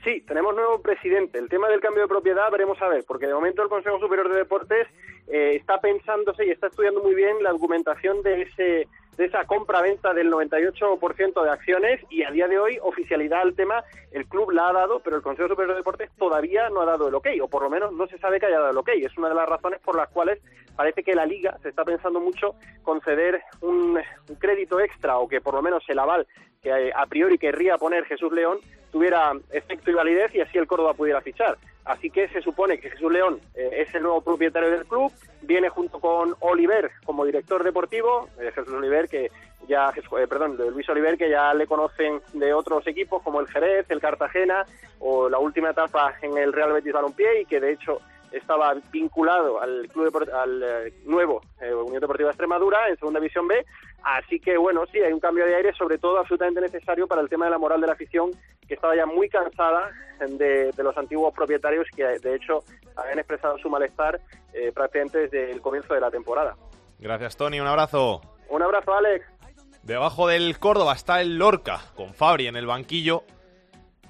Sí, 0.04 0.20
tenemos 0.20 0.54
nuevo 0.54 0.80
presidente. 0.80 1.38
El 1.38 1.48
tema 1.48 1.68
del 1.68 1.80
cambio 1.80 2.02
de 2.02 2.08
propiedad 2.08 2.48
veremos 2.52 2.80
a 2.80 2.88
ver, 2.88 3.04
porque 3.08 3.26
de 3.26 3.34
momento 3.34 3.62
el 3.62 3.68
Consejo 3.68 3.98
Superior 3.98 4.28
de 4.28 4.36
Deportes 4.36 4.86
eh, 5.26 5.56
está 5.56 5.80
pensándose 5.80 6.46
y 6.46 6.50
está 6.50 6.68
estudiando 6.68 7.02
muy 7.02 7.16
bien 7.16 7.42
la 7.42 7.50
argumentación 7.50 8.22
de 8.22 8.42
ese 8.42 8.88
de 9.16 9.24
esa 9.24 9.44
compra-venta 9.44 10.12
del 10.12 10.30
98% 10.30 11.42
de 11.42 11.50
acciones 11.50 12.00
y 12.10 12.22
a 12.22 12.30
día 12.30 12.48
de 12.48 12.58
hoy 12.58 12.78
oficialidad 12.82 13.42
al 13.42 13.54
tema 13.54 13.82
el 14.12 14.26
club 14.26 14.50
la 14.50 14.68
ha 14.68 14.72
dado, 14.72 15.00
pero 15.00 15.16
el 15.16 15.22
Consejo 15.22 15.48
Superior 15.48 15.74
de 15.74 15.80
Deportes 15.80 16.10
todavía 16.18 16.68
no 16.68 16.82
ha 16.82 16.86
dado 16.86 17.08
el 17.08 17.14
ok, 17.14 17.28
o 17.42 17.48
por 17.48 17.62
lo 17.62 17.70
menos 17.70 17.92
no 17.92 18.06
se 18.06 18.18
sabe 18.18 18.38
que 18.38 18.46
haya 18.46 18.58
dado 18.58 18.70
el 18.70 18.78
ok. 18.78 18.90
Es 18.96 19.16
una 19.16 19.28
de 19.28 19.34
las 19.34 19.48
razones 19.48 19.80
por 19.80 19.96
las 19.96 20.08
cuales 20.08 20.40
parece 20.76 21.02
que 21.02 21.14
la 21.14 21.26
Liga 21.26 21.56
se 21.62 21.70
está 21.70 21.84
pensando 21.84 22.20
mucho 22.20 22.54
conceder 22.82 23.42
un, 23.62 23.98
un 24.28 24.34
crédito 24.36 24.80
extra 24.80 25.18
o 25.18 25.28
que 25.28 25.40
por 25.40 25.54
lo 25.54 25.62
menos 25.62 25.82
el 25.88 25.98
aval 25.98 26.26
que 26.62 26.70
eh, 26.70 26.92
a 26.94 27.06
priori 27.06 27.38
querría 27.38 27.78
poner 27.78 28.04
Jesús 28.04 28.32
León 28.32 28.58
tuviera 28.90 29.32
efecto 29.50 29.90
y 29.90 29.94
validez 29.94 30.34
y 30.34 30.40
así 30.40 30.58
el 30.58 30.66
Córdoba 30.66 30.94
pudiera 30.94 31.20
fichar. 31.20 31.56
Así 31.86 32.10
que 32.10 32.28
se 32.28 32.42
supone 32.42 32.78
que 32.78 32.90
Jesús 32.90 33.12
León 33.12 33.40
eh, 33.54 33.84
es 33.86 33.94
el 33.94 34.02
nuevo 34.02 34.20
propietario 34.20 34.70
del 34.70 34.86
club, 34.86 35.12
viene 35.42 35.68
junto 35.68 36.00
con 36.00 36.34
Oliver 36.40 36.90
como 37.04 37.24
director 37.24 37.62
deportivo, 37.62 38.28
eh, 38.40 38.50
Jesús 38.52 38.74
Oliver 38.74 39.08
que 39.08 39.30
ya, 39.68 39.92
eh, 39.94 40.26
perdón, 40.26 40.56
Luis 40.56 40.88
Oliver 40.88 41.16
que 41.16 41.30
ya 41.30 41.54
le 41.54 41.68
conocen 41.68 42.20
de 42.32 42.52
otros 42.52 42.84
equipos 42.88 43.22
como 43.22 43.40
el 43.40 43.46
Jerez, 43.46 43.86
el 43.88 44.00
Cartagena 44.00 44.66
o 44.98 45.28
la 45.28 45.38
última 45.38 45.70
etapa 45.70 46.12
en 46.22 46.36
el 46.36 46.52
Real 46.52 46.72
Betis 46.72 46.92
Balompié 46.92 47.42
y 47.42 47.44
que 47.46 47.60
de 47.60 47.74
hecho 47.74 48.00
estaba 48.32 48.74
vinculado 48.90 49.62
al 49.62 49.86
club 49.86 50.28
al 50.34 50.92
nuevo 51.04 51.40
Unión 51.60 52.00
Deportiva 52.00 52.30
Extremadura 52.30 52.88
en 52.88 52.96
Segunda 52.96 53.20
División 53.20 53.46
B. 53.46 53.64
Así 54.06 54.38
que 54.38 54.56
bueno, 54.56 54.84
sí, 54.92 55.00
hay 55.00 55.12
un 55.12 55.18
cambio 55.18 55.44
de 55.44 55.56
aire, 55.56 55.72
sobre 55.74 55.98
todo 55.98 56.18
absolutamente 56.18 56.60
necesario 56.60 57.08
para 57.08 57.22
el 57.22 57.28
tema 57.28 57.46
de 57.46 57.50
la 57.50 57.58
moral 57.58 57.80
de 57.80 57.88
la 57.88 57.94
afición, 57.94 58.30
que 58.68 58.74
estaba 58.74 58.94
ya 58.94 59.04
muy 59.04 59.28
cansada 59.28 59.90
de, 60.20 60.70
de 60.70 60.82
los 60.84 60.96
antiguos 60.96 61.34
propietarios 61.34 61.88
que 61.94 62.04
de 62.04 62.36
hecho 62.36 62.60
habían 62.94 63.18
expresado 63.18 63.58
su 63.58 63.68
malestar 63.68 64.20
eh, 64.52 64.70
prácticamente 64.72 65.18
desde 65.18 65.50
el 65.50 65.60
comienzo 65.60 65.92
de 65.92 66.00
la 66.00 66.12
temporada. 66.12 66.54
Gracias, 67.00 67.36
Tony. 67.36 67.58
Un 67.58 67.66
abrazo. 67.66 68.20
Un 68.48 68.62
abrazo, 68.62 68.94
Alex. 68.94 69.26
Debajo 69.82 70.28
del 70.28 70.56
Córdoba 70.60 70.92
está 70.92 71.20
el 71.20 71.36
Lorca, 71.36 71.80
con 71.96 72.14
Fabri 72.14 72.46
en 72.46 72.54
el 72.54 72.66
banquillo. 72.66 73.24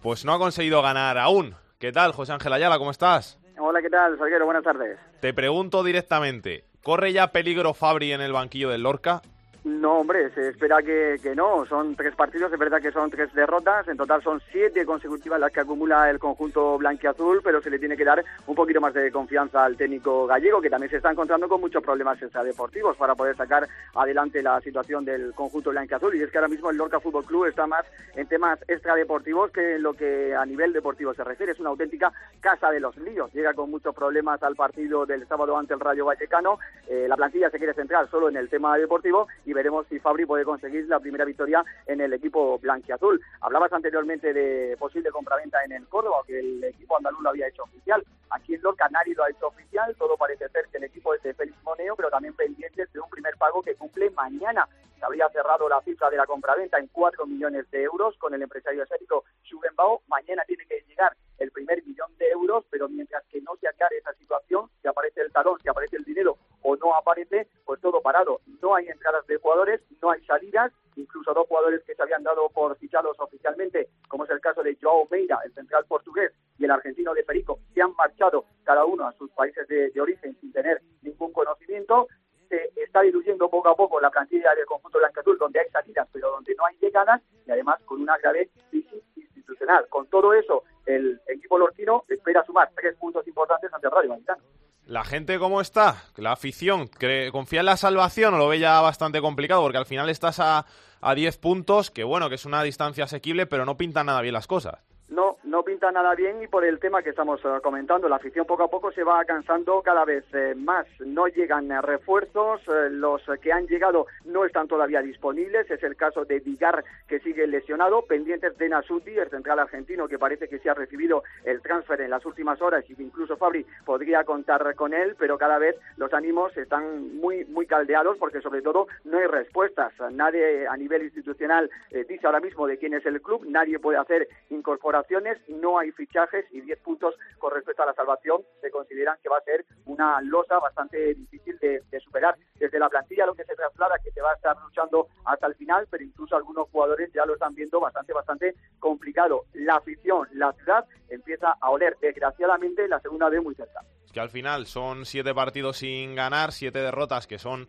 Pues 0.03 0.27
no 0.27 0.35
ha 0.35 0.39
conseguido 0.39 0.83
ganar 0.83 1.17
aún. 1.17 1.55
¿Qué 1.79 1.91
tal, 1.91 2.13
José 2.13 2.33
Ángel 2.33 2.53
Ayala? 2.53 2.77
¿Cómo 2.77 2.91
estás? 2.91 3.39
Hola, 3.59 3.81
¿qué 3.81 3.89
tal, 3.89 4.19
Salguero? 4.19 4.45
Buenas 4.45 4.63
tardes. 4.63 4.99
Te 5.21 5.33
pregunto 5.33 5.83
directamente, 5.83 6.67
¿corre 6.83 7.15
ya 7.15 7.33
peligro 7.33 7.73
Fabri 7.73 8.13
en 8.13 8.21
el 8.21 8.35
banquillo 8.35 8.69
del 8.69 8.83
Lorca? 8.83 9.23
No, 9.67 9.99
hombre, 9.99 10.31
se 10.31 10.51
espera 10.51 10.81
que, 10.81 11.17
que 11.21 11.35
no. 11.35 11.67
Son 11.67 11.97
tres 11.97 12.15
partidos, 12.15 12.53
es 12.53 12.59
verdad 12.59 12.81
que 12.81 12.93
son 12.93 13.11
tres 13.11 13.35
derrotas. 13.35 13.89
En 13.89 13.97
total 13.97 14.23
son 14.23 14.41
siete 14.53 14.87
consecutivas 14.87 15.41
las 15.41 15.51
que 15.51 15.59
acumula 15.59 16.09
el 16.09 16.21
conjunto 16.21 16.79
blanquiazul, 16.79 17.43
pero 17.43 17.61
se 17.61 17.71
le 17.71 17.81
tiene 17.81 17.97
que 17.97 18.05
dar 18.05 18.25
un 18.47 18.55
poquito 18.55 18.81
más 18.81 18.95
de 18.95 19.11
confianza 19.11 19.65
al 19.65 19.77
técnico 19.77 20.25
gallego, 20.29 20.61
que 20.61 20.71
también 20.71 20.89
se 20.89 20.99
está 20.99 21.11
encontrando 21.11 21.49
con 21.49 21.61
muchos 21.61 21.83
problemas 21.83 22.23
extradeportivos 22.23 22.97
para 22.97 23.17
poder 23.17 23.35
sacar 23.35 23.67
adelante 23.97 24.41
la 24.41 24.61
situación 24.61 25.05
del 25.05 25.35
conjunto 25.35 25.71
blanquiazul. 25.71 26.15
Y 26.15 26.23
es 26.23 26.31
que 26.31 26.39
ahora 26.39 26.47
mismo 26.47 26.71
el 26.71 26.77
Lorca 26.77 27.01
Fútbol 27.01 27.25
Club 27.25 27.47
está 27.47 27.67
más 27.67 27.85
en 28.15 28.29
temas 28.29 28.61
extradeportivos 28.69 29.51
que 29.51 29.75
en 29.75 29.83
lo 29.83 29.95
que 29.95 30.33
a 30.33 30.47
nivel 30.47 30.73
deportivo 30.73 31.13
se 31.13 31.25
refiere. 31.25 31.51
Es 31.51 31.59
una 31.59 31.71
auténtica 31.71 32.13
casa 32.39 32.71
de 32.71 32.79
los 32.79 32.97
líos. 32.99 33.33
Llega 33.33 33.53
con 33.53 33.69
muchos 33.69 33.97
problemas 33.97 34.41
al 34.45 34.55
partido 34.55 35.07
del 35.07 35.27
sábado 35.27 35.59
ante 35.59 35.75
el 35.75 35.81
Rayo 35.81 36.05
Vallecano. 36.05 36.61
Eh, 36.87 37.07
la 37.09 37.17
plantilla 37.17 37.51
se 37.51 37.59
quiere 37.59 37.75
centrar 37.75 38.09
solo 38.09 38.29
en 38.29 38.37
el 38.37 38.49
tema 38.49 38.79
deportivo 38.79 39.27
y 39.45 39.56
veremos 39.57 39.87
si 39.89 39.99
Fabri 39.99 40.27
puede 40.27 40.45
conseguir 40.45 40.87
la 40.87 41.01
primera 41.01 41.25
victoria 41.25 41.65
en 41.87 42.03
el 42.03 42.13
equipo 42.13 42.59
blanquiazul. 42.59 43.19
Hablabas 43.41 43.73
anteriormente 43.73 44.35
de 44.35 44.77
posible 44.77 45.11
compraventa 45.11 45.65
en 45.65 45.73
el 45.73 45.89
Córdoba, 45.89 46.19
que 46.27 46.39
el 46.39 46.63
equipo 46.63 46.97
andaluz 46.99 47.23
lo 47.23 47.31
había 47.31 47.49
hecho 47.49 47.63
oficial. 47.63 48.05
Aquí 48.31 48.55
en 48.55 48.63
Lorca 48.63 48.87
nadie 48.91 49.15
lo 49.15 49.25
ha 49.25 49.31
hecho 49.31 49.47
oficial, 49.47 49.97
todo 49.97 50.17
parece 50.19 50.49
ser 50.51 50.67
que 50.71 50.77
el 50.77 50.85
equipo 50.85 51.15
es 51.15 51.23
de 51.23 51.33
Félix 51.33 51.57
Moneo, 51.63 51.97
pero 51.97 52.11
también 52.11 52.35
pendientes 52.35 52.93
de 52.93 53.01
un 53.01 53.09
primer 53.09 53.35
pago 53.39 53.63
que 53.63 53.75
cumple 53.75 54.11
mañana. 54.11 54.69
Se 54.99 55.05
habría 55.05 55.29
cerrado 55.31 55.69
la 55.69 55.81
cifra 55.83 56.11
de 56.11 56.17
la 56.19 56.27
compraventa 56.27 56.79
en 56.79 56.89
4 56.89 57.27
millones 57.27 57.71
de 57.71 57.83
euros 57.83 58.17
con 58.19 58.35
el 58.35 58.43
empresario 58.43 58.83
asiático 58.83 59.25
Shugenbao. 59.43 60.03
Mañana 60.09 60.43
tiene 60.47 60.67
que 60.67 60.83
llegar 60.87 61.17
el 61.39 61.51
primer 61.51 61.83
millón 61.85 62.17
de 62.19 62.29
euros, 62.31 62.65
pero 62.71 62.89
mientras 62.89 63.23
que 63.27 63.41
no 63.41 63.57
se 63.57 63.69
aclare 63.69 63.99
esa 63.99 64.13
situación, 64.15 64.71
si 64.83 64.89
aparece 64.89 65.21
el 65.21 65.33
talón, 65.33 65.59
si 65.63 65.69
aparece 65.69 65.97
el 65.97 66.05
dinero 66.05 66.37
o 66.63 66.77
no 66.77 66.95
aparece, 66.95 67.47
pues 67.65 67.81
todo 67.81 68.01
parado. 68.01 68.41
No 68.63 68.75
hay 68.75 68.89
entradas 68.89 69.27
de 69.27 69.39
jugadores, 69.47 69.81
no 70.03 70.11
hay 70.11 70.21
salidas, 70.25 70.73
incluso 70.97 71.33
dos 71.33 71.47
jugadores 71.47 71.81
que 71.87 71.95
se 71.95 72.03
habían 72.03 72.25
dado 72.25 72.49
por 72.49 72.77
fichados 72.79 73.17
oficialmente, 73.21 73.91
como 74.09 74.25
es 74.25 74.31
el 74.31 74.41
caso 74.41 74.61
de 74.65 74.77
Joao 74.83 75.07
Meira, 75.09 75.39
el 75.45 75.55
central 75.55 75.85
portugués, 75.87 76.33
y 76.59 76.65
el 76.65 76.73
argentino 76.73 77.15
de 77.15 77.23
Perico, 77.23 77.61
se 77.73 77.81
han 77.81 77.95
marchado 77.95 78.45
cada 78.65 78.85
uno 78.85 79.07
a 79.07 79.13
sus 79.13 79.31
países 79.31 79.69
de, 79.69 80.01
origen 80.01 80.37
sin 80.41 80.53
tener 80.53 80.83
ningún 81.03 81.33
conocimiento. 81.33 82.09
Se 82.49 82.73
está 82.75 83.03
diluyendo 83.03 83.49
poco 83.49 83.69
a 83.69 83.77
poco 83.77 84.01
la 84.01 84.11
plantilla 84.11 84.53
del 84.57 84.67
conjunto 84.67 84.99
blanco-azul, 84.99 85.39
donde 85.39 85.61
hay 85.61 85.71
salidas, 85.71 86.09
pero 86.13 86.33
donde 86.33 86.53
no 86.57 86.67
hay 86.67 86.77
llegadas, 86.79 87.23
y 87.47 87.51
además 87.53 87.81
con 87.85 88.03
una 88.03 88.19
grave 88.19 88.51
crisis 88.71 89.05
institucional. 89.47 89.87
Con 89.89 90.07
todo 90.09 90.33
eso, 90.35 90.65
el 90.85 91.21
equipo 91.29 91.59
lorquino 91.59 92.05
espera 92.09 92.45
sumar 92.45 92.71
tres 92.75 92.97
puntos 92.97 93.27
importantes 93.27 93.73
ante 93.73 93.87
el 93.87 93.93
Rayo 93.93 94.09
Vallecano. 94.11 94.43
¿La 94.87 95.05
gente 95.05 95.39
cómo 95.39 95.61
está? 95.61 96.05
¿La 96.17 96.33
afición 96.33 96.87
cree- 96.89 97.33
confía 97.33 97.61
en 97.61 97.67
la 97.67 97.77
salvación 97.77 98.35
o 98.35 98.39
lo 98.39 98.49
ve 98.49 98.61
ya 98.61 98.81
bastante 98.81 99.21
complicado? 99.21 99.63
Porque 99.63 99.79
al 99.79 99.87
final 99.87 100.09
estás 100.11 100.39
a, 100.39 100.65
a 101.01 101.15
10 101.15 101.39
puntos, 101.39 101.91
que 101.91 102.05
bueno, 102.05 102.29
que 102.29 102.37
es 102.37 102.45
una 102.45 102.63
distancia 102.63 103.05
asequible, 103.05 103.47
pero 103.47 103.65
no 103.65 103.77
pintan 103.77 104.07
nada 104.07 104.21
bien 104.21 104.35
las 104.35 104.47
cosas. 104.47 104.79
No, 105.09 105.36
no 105.57 105.63
pinta 105.63 105.91
nada 105.91 106.15
bien 106.15 106.43
y 106.43 106.49
por 106.49 106.67
el 106.67 106.79
tema 106.79 107.03
que 107.03 107.09
estamos 107.09 107.41
eh, 107.43 107.49
comentando, 107.63 108.11
la 108.11 108.17
afición 108.17 108.45
poco 108.45 108.65
a 108.65 108.69
poco 108.69 108.93
se 108.93 109.03
va 109.03 109.25
cansando 109.25 109.81
cada 109.81 110.05
vez 110.05 110.23
eh, 110.35 110.55
más. 110.55 110.87
No 111.01 111.29
llegan 111.29 111.73
eh, 111.73 111.81
refuerzos, 111.81 112.61
los 112.91 113.23
que 113.41 113.55
han 113.55 113.67
llegado 113.67 114.07
no 114.27 114.45
están 114.45 114.69
todavía 114.69 115.01
disponibles. 115.01 115.71
Es 115.71 115.83
el 115.83 115.97
caso 115.97 116.27
de 116.27 116.41
Vigar 116.41 116.85
que 117.09 117.21
sigue 117.21 117.47
lesionado, 117.47 118.03
pendientes 118.03 118.59
de 118.59 118.69
Nasuti, 118.69 119.17
el 119.17 119.31
central 119.31 119.59
argentino 119.61 120.07
que 120.07 120.19
parece 120.19 120.47
que 120.47 120.59
se 120.59 120.69
ha 120.69 120.75
recibido 120.75 121.23
el 121.47 121.63
transfer 121.63 122.03
en 122.03 122.11
las 122.11 122.27
últimas 122.27 122.61
horas 122.61 122.85
y 122.91 122.95
que 122.95 123.05
incluso 123.05 123.39
Fabri 123.39 123.65
podría 123.87 124.25
contar 124.25 124.75
con 124.75 124.93
él, 124.93 125.17
pero 125.19 125.39
cada 125.39 125.57
vez 125.57 125.75
los 125.97 126.13
ánimos 126.13 126.55
están 126.59 127.17
muy 127.17 127.47
muy 127.47 127.67
caldeados 127.67 128.19
porque 128.19 128.43
sobre 128.43 128.61
todo 128.61 128.89
no 129.05 129.17
hay 129.17 129.27
respuestas. 129.27 129.95
Nadie 130.13 130.67
a 130.69 130.77
nivel 130.77 131.05
institucional 131.05 131.71
dice 131.91 132.27
ahora 132.27 132.41
mismo 132.41 132.67
de 132.67 132.77
quién 132.77 132.93
es 132.93 133.07
el 133.07 133.23
club, 133.23 133.47
nadie 133.49 133.79
puede 133.79 133.97
hacer 133.97 134.29
incorporaciones, 134.51 135.39
no 135.49 135.79
hay 135.79 135.93
fichajes 135.93 136.45
y 136.51 136.61
10 136.61 136.79
puntos 136.81 137.15
con 137.39 137.53
respecto 137.53 137.83
a 137.83 137.87
la 137.87 137.95
salvación 137.95 138.43
se 138.61 138.71
consideran 138.71 139.17
que 139.23 139.29
va 139.29 139.39
a 139.39 139.43
ser 139.43 139.65
una 139.85 140.21
losa 140.23 140.59
bastante 140.59 141.15
difícil 141.15 141.59
de, 141.59 141.83
superar. 142.01 142.37
Desde 142.55 142.79
la 142.79 142.89
plantilla 142.89 143.27
lo 143.27 143.35
que 143.35 143.45
se 143.45 143.55
traslada 143.55 143.99
que 144.03 144.11
se 144.11 144.21
va 144.21 144.31
a 144.33 144.35
estar 144.35 144.57
luchando 144.63 145.09
hasta 145.25 145.47
el 145.47 145.55
final, 145.55 145.87
pero 145.91 146.05
incluso 146.05 146.37
algunos 146.37 146.69
jugadores 146.71 147.11
ya 147.13 147.25
lo 147.25 147.35
están 147.35 147.55
viendo 147.55 147.81
bastante, 147.81 148.13
bastante 148.13 148.55
complicado. 148.79 149.45
La 149.55 149.77
afición, 149.77 150.29
la 150.35 150.53
ciudad 150.53 150.85
empieza 151.09 151.57
a 151.61 151.71
oler 151.71 151.97
desgraciadamente 152.01 152.87
la 152.87 153.01
segunda 153.01 153.29
vez 153.29 153.43
muy 153.43 153.55
cerca. 153.55 153.81
Que 154.13 154.21
al 154.21 154.31
final 154.31 154.67
son 154.67 155.05
7 155.05 155.35
partidos 155.35 155.79
sin 155.79 156.15
ganar, 156.15 156.53
7 156.53 156.79
derrotas, 156.79 157.27
que 157.27 157.39
son 157.39 157.69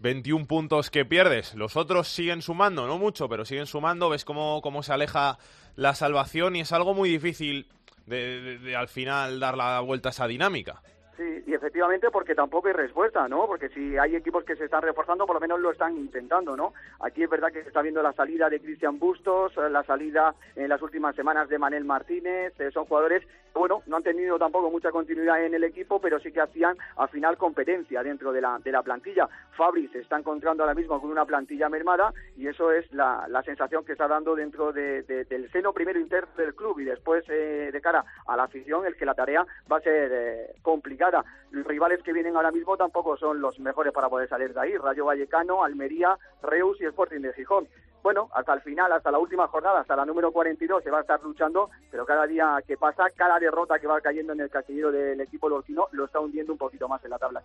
21 0.00 0.46
puntos 0.46 0.90
que 0.90 1.04
pierdes. 1.04 1.54
Los 1.54 1.76
otros 1.76 2.08
siguen 2.08 2.42
sumando, 2.42 2.86
no 2.86 2.98
mucho, 2.98 3.28
pero 3.28 3.44
siguen 3.44 3.66
sumando. 3.66 4.08
Ves 4.10 4.24
cómo, 4.24 4.60
cómo 4.62 4.82
se 4.82 4.92
aleja 4.92 5.38
la 5.76 5.94
salvación 5.94 6.56
y 6.56 6.60
es 6.60 6.72
algo 6.72 6.94
muy 6.94 7.08
difícil 7.08 7.66
de, 8.06 8.40
de- 8.40 8.58
de 8.58 8.76
al 8.76 8.88
final 8.88 9.40
dar 9.40 9.56
la 9.56 9.80
vuelta 9.80 10.08
a 10.08 10.12
esa 10.12 10.26
dinámica. 10.26 10.82
Sí, 11.16 11.44
y 11.46 11.52
efectivamente 11.54 12.10
porque 12.10 12.34
tampoco 12.34 12.68
hay 12.68 12.74
respuesta, 12.74 13.28
¿no? 13.28 13.46
Porque 13.46 13.68
si 13.68 13.98
hay 13.98 14.16
equipos 14.16 14.44
que 14.44 14.56
se 14.56 14.64
están 14.64 14.82
reforzando, 14.82 15.26
por 15.26 15.34
lo 15.36 15.40
menos 15.40 15.60
lo 15.60 15.70
están 15.70 15.96
intentando, 15.98 16.56
¿no? 16.56 16.72
Aquí 17.00 17.22
es 17.22 17.28
verdad 17.28 17.52
que 17.52 17.62
se 17.62 17.68
está 17.68 17.82
viendo 17.82 18.02
la 18.02 18.14
salida 18.14 18.48
de 18.48 18.60
Cristian 18.60 18.98
Bustos, 18.98 19.52
eh, 19.58 19.68
la 19.70 19.84
salida 19.84 20.34
en 20.56 20.70
las 20.70 20.80
últimas 20.80 21.14
semanas 21.14 21.48
de 21.50 21.58
Manel 21.58 21.84
Martínez, 21.84 22.58
eh, 22.58 22.70
son 22.72 22.86
jugadores 22.86 23.22
bueno, 23.60 23.82
no 23.86 23.96
han 23.96 24.02
tenido 24.02 24.38
tampoco 24.38 24.70
mucha 24.70 24.90
continuidad 24.90 25.44
en 25.44 25.54
el 25.54 25.64
equipo, 25.64 26.00
pero 26.00 26.18
sí 26.20 26.32
que 26.32 26.40
hacían 26.40 26.76
al 26.96 27.08
final 27.08 27.36
competencia 27.36 28.02
dentro 28.02 28.32
de 28.32 28.40
la, 28.40 28.58
de 28.58 28.72
la 28.72 28.82
plantilla. 28.82 29.28
Fabri 29.56 29.88
se 29.88 30.00
está 30.00 30.18
encontrando 30.18 30.62
ahora 30.62 30.74
mismo 30.74 31.00
con 31.00 31.10
una 31.10 31.24
plantilla 31.24 31.68
mermada 31.68 32.12
y 32.36 32.46
eso 32.46 32.72
es 32.72 32.90
la, 32.92 33.26
sensación 33.44 33.84
que 33.84 33.92
está 33.92 34.06
dando 34.08 34.34
dentro 34.34 34.72
de- 34.72 35.02
de- 35.02 35.24
del 35.24 35.50
seno 35.50 35.72
primero 35.72 35.98
interno 35.98 36.30
del 36.36 36.54
club 36.54 36.78
y 36.80 36.84
después 36.84 37.24
eh, 37.28 37.70
de 37.72 37.80
cara 37.80 38.04
a 38.26 38.36
la 38.36 38.44
afición 38.44 38.86
el 38.86 38.96
que 38.96 39.04
la 39.06 39.14
tarea 39.14 39.44
va 39.70 39.76
a 39.78 39.80
ser 39.80 40.10
eh, 40.12 40.54
complicada. 40.62 41.24
Los 41.50 41.66
rivales 41.66 42.02
que 42.02 42.12
vienen 42.12 42.36
ahora 42.36 42.50
mismo 42.50 42.76
tampoco 42.76 43.16
son 43.16 43.40
los 43.40 43.58
mejores 43.60 43.92
para 43.92 44.08
poder 44.08 44.28
salir 44.28 44.54
de 44.54 44.60
ahí. 44.60 44.76
Rayo 44.76 45.04
Vallecano, 45.06 45.64
Almería, 45.64 46.16
Reus 46.42 46.80
y 46.80 46.84
Sporting 46.84 47.20
de 47.20 47.32
Gijón. 47.34 47.66
Bueno, 48.02 48.28
hasta 48.34 48.54
el 48.54 48.60
final, 48.62 48.90
hasta 48.92 49.10
la 49.10 49.18
última 49.18 49.46
jornada, 49.46 49.80
hasta 49.80 49.94
la 49.94 50.04
número 50.04 50.32
42 50.32 50.82
se 50.82 50.90
va 50.90 50.98
a 50.98 51.00
estar 51.02 51.22
luchando, 51.22 51.70
pero 51.90 52.04
cada 52.04 52.26
día 52.26 52.58
que 52.66 52.76
pasa, 52.76 53.04
cada 53.14 53.38
derrota 53.38 53.78
que 53.78 53.86
va 53.86 54.00
cayendo 54.00 54.32
en 54.32 54.40
el 54.40 54.50
casillero 54.50 54.90
del 54.90 55.20
equipo 55.20 55.48
lorquino 55.48 55.86
lo 55.92 56.06
está 56.06 56.18
hundiendo 56.18 56.52
un 56.52 56.58
poquito 56.58 56.88
más 56.88 57.02
en 57.04 57.10
la 57.10 57.18
tabla. 57.18 57.42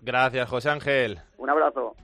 Gracias, 0.00 0.48
José 0.48 0.70
Ángel. 0.70 1.20
Un 1.38 1.50
abrazo. 1.50 1.94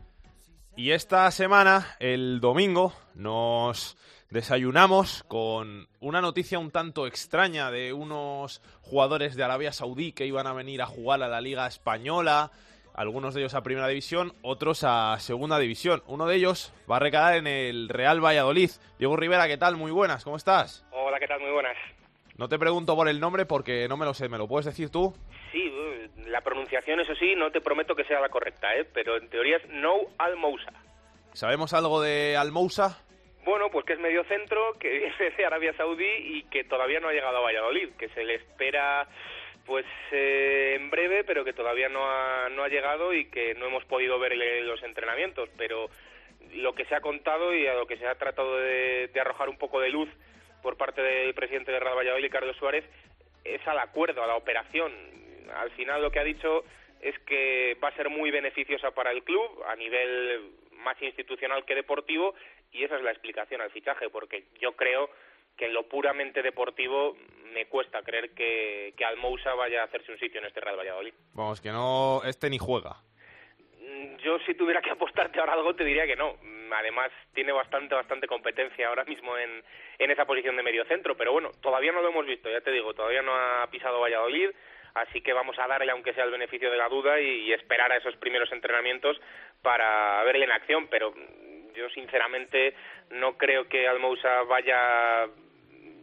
Y 0.77 0.93
esta 0.93 1.31
semana, 1.31 1.97
el 1.99 2.41
domingo, 2.41 2.93
nos 3.15 3.97
desayunamos 4.31 5.25
con 5.25 5.89
una 5.99 6.21
noticia 6.21 6.59
un 6.59 6.71
tanto 6.71 7.07
extraña 7.07 7.71
de 7.71 7.93
unos 7.93 8.63
jugadores 8.81 9.35
de 9.35 9.43
Arabia 9.43 9.73
Saudí 9.73 10.13
que 10.13 10.27
iban 10.27 10.47
a 10.47 10.53
venir 10.53 10.81
a 10.81 10.87
jugar 10.87 11.23
a 11.23 11.29
la 11.29 11.41
Liga 11.41 11.67
Española, 11.67 12.53
algunos 12.95 13.35
de 13.35 13.41
ellos 13.41 13.55
a 13.55 13.63
Primera 13.63 13.89
División, 13.89 14.33
otros 14.43 14.85
a 14.85 15.19
Segunda 15.19 15.59
División. 15.59 16.03
Uno 16.07 16.27
de 16.27 16.37
ellos 16.37 16.73
va 16.91 16.97
a 16.97 17.01
recaer 17.01 17.39
en 17.39 17.47
el 17.47 17.89
Real 17.89 18.25
Valladolid. 18.25 18.71
Diego 18.99 19.17
Rivera, 19.17 19.49
¿qué 19.49 19.57
tal? 19.57 19.77
Muy 19.77 19.91
buenas, 19.91 20.25
¿cómo 20.25 20.37
estás? 20.37 20.87
Hola, 20.93 21.19
¿qué 21.19 21.27
tal? 21.27 21.41
Muy 21.41 21.51
buenas. 21.51 21.77
No 22.37 22.49
te 22.49 22.59
pregunto 22.59 22.97
por 22.97 23.09
el 23.09 23.21
nombre 23.21 23.47
porque 23.47 23.87
no 23.89 23.97
me 23.97 24.07
lo 24.07 24.15
sé, 24.15 24.29
¿me 24.29 24.39
lo 24.39 24.49
puedes 24.49 24.67
decir 24.67 24.91
tú? 24.91 25.15
Sí, 25.53 25.73
la 26.27 26.41
pronunciación, 26.41 27.01
eso 27.01 27.15
sí, 27.15 27.35
no 27.37 27.51
te 27.51 27.61
prometo 27.61 27.95
que 27.95 28.05
sea 28.05 28.21
la 28.21 28.29
correcta, 28.29 28.75
¿eh? 28.77 28.87
pero 28.93 29.17
en 29.17 29.29
teoría 29.29 29.59
es 29.59 29.69
No 29.69 29.97
Al 30.19 30.37
Mousa. 30.37 30.73
¿Sabemos 31.33 31.73
algo 31.75 32.01
de 32.01 32.37
Almousa? 32.37 32.99
Bueno, 33.45 33.71
pues 33.71 33.85
que 33.85 33.95
es 33.95 34.01
medio 34.01 34.25
centro, 34.25 34.75
que 34.79 34.89
viene 35.19 35.37
de 35.37 35.47
Arabia 35.47 35.73
Saudí 35.77 36.05
y 36.05 36.43
que 36.45 36.65
todavía 36.65 37.01
no 37.01 37.09
ha 37.09 37.13
llegado 37.13 37.39
a 37.39 37.43
Valladolid, 37.43 37.91
que 37.99 38.09
se 38.11 38.25
le 38.25 38.35
espera 38.37 39.07
pues 39.71 39.87
eh, 40.11 40.75
en 40.75 40.91
breve, 40.91 41.23
pero 41.23 41.45
que 41.45 41.53
todavía 41.53 41.89
no 41.89 42.05
ha, 42.05 42.49
no 42.49 42.65
ha 42.65 42.69
llegado 42.69 43.15
y 43.15 43.27
que 43.27 43.55
no 43.55 43.67
hemos 43.67 43.85
podido 43.85 44.19
verle 44.19 44.63
los 44.63 44.83
entrenamientos, 44.83 45.49
pero 45.57 45.89
lo 46.55 46.75
que 46.75 46.87
se 46.87 46.97
ha 46.97 47.01
contado 47.01 47.55
y 47.55 47.69
a 47.69 47.75
lo 47.75 47.87
que 47.87 47.97
se 47.97 48.05
ha 48.05 48.17
tratado 48.17 48.57
de, 48.57 49.07
de 49.15 49.21
arrojar 49.21 49.49
un 49.49 49.59
poco 49.59 49.79
de 49.79 49.91
luz 49.91 50.09
por 50.61 50.77
parte 50.77 51.01
del 51.01 51.35
presidente 51.35 51.71
de 51.71 51.79
Real 51.79 51.97
Valladolid, 51.97 52.33
Carlos 52.33 52.57
Suárez, 52.57 52.85
es 53.45 53.65
al 53.69 53.79
acuerdo, 53.79 54.25
a 54.25 54.27
la 54.27 54.35
operación. 54.35 54.93
Al 55.55 55.71
final 55.71 56.03
lo 56.03 56.11
que 56.11 56.19
ha 56.19 56.25
dicho 56.25 56.65
es 57.01 57.17
que 57.21 57.79
va 57.81 57.91
a 57.91 57.97
ser 57.97 58.11
muy 58.11 58.33
beneficiosa 58.33 58.91
para 58.91 59.13
el 59.13 59.23
club 59.23 59.63
a 59.69 59.77
nivel 59.77 60.51
más 60.73 61.01
institucional 61.01 61.65
que 61.65 61.77
deportivo 61.77 62.35
y 62.73 62.83
esa 62.83 62.97
es 62.97 63.03
la 63.03 63.13
explicación 63.13 63.61
al 63.61 63.71
fichaje, 63.71 64.11
porque 64.11 64.47
yo 64.61 64.73
creo 64.73 65.11
que 65.61 65.67
en 65.67 65.75
lo 65.75 65.83
puramente 65.87 66.41
deportivo 66.43 67.19
me 67.53 67.67
cuesta 67.67 68.03
creer 68.03 68.31
que, 68.31 68.95
que 68.97 69.05
Almousa 69.05 69.53
vaya 69.53 69.83
a 69.83 69.85
hacerse 69.85 70.11
un 70.11 70.19
sitio 70.19 70.41
en 70.41 70.47
este 70.47 70.59
Real 70.59 70.79
Valladolid. 70.79 71.13
Vamos, 71.35 71.61
que 71.61 71.69
no, 71.69 72.23
este 72.25 72.49
ni 72.49 72.57
juega. 72.57 72.97
Mm, 73.79 74.17
Yo 74.25 74.39
si 74.47 74.55
tuviera 74.55 74.81
que 74.81 74.89
apostarte 74.89 75.39
ahora 75.39 75.53
algo 75.53 75.75
te 75.75 75.85
diría 75.85 76.07
que 76.07 76.17
no. 76.17 76.39
Mm, 76.41 76.73
Además 76.73 77.11
tiene 77.35 77.53
bastante 77.53 77.95
bastante 77.95 78.27
competencia 78.27 78.89
ahora 78.89 79.05
mismo 79.05 79.37
en, 79.37 79.63
en 79.99 80.11
esa 80.11 80.25
posición 80.25 80.57
de 80.57 80.63
medio 80.63 80.87
centro, 80.87 81.15
pero 81.15 81.33
bueno, 81.33 81.51
todavía 81.61 81.93
no 81.93 82.01
lo 82.01 82.09
hemos 82.09 82.25
visto, 82.25 82.49
ya 82.49 82.63
te 82.63 82.71
digo, 82.71 82.95
todavía 82.95 83.21
no 83.21 83.35
ha 83.35 83.67
pisado 83.71 84.01
Valladolid, 84.01 84.49
así 84.95 85.21
que 85.21 85.35
vamos 85.35 85.59
a 85.59 85.67
darle 85.67 85.93
aunque 85.93 86.15
sea 86.15 86.25
el 86.25 86.31
beneficio 86.31 86.71
de 86.71 86.79
la 86.79 86.89
duda 86.89 87.21
y, 87.21 87.49
y 87.49 87.53
esperar 87.53 87.93
a 87.93 87.97
esos 87.97 88.17
primeros 88.17 88.51
entrenamientos 88.53 89.21
para 89.61 90.23
verle 90.25 90.45
en 90.45 90.53
acción, 90.53 90.87
pero 90.89 91.11
mm, 91.11 91.75
yo 91.75 91.91
sinceramente 91.91 92.75
no 93.11 93.37
creo 93.37 93.69
que 93.69 93.89
Almousa 93.89 94.45
vaya 94.45 95.27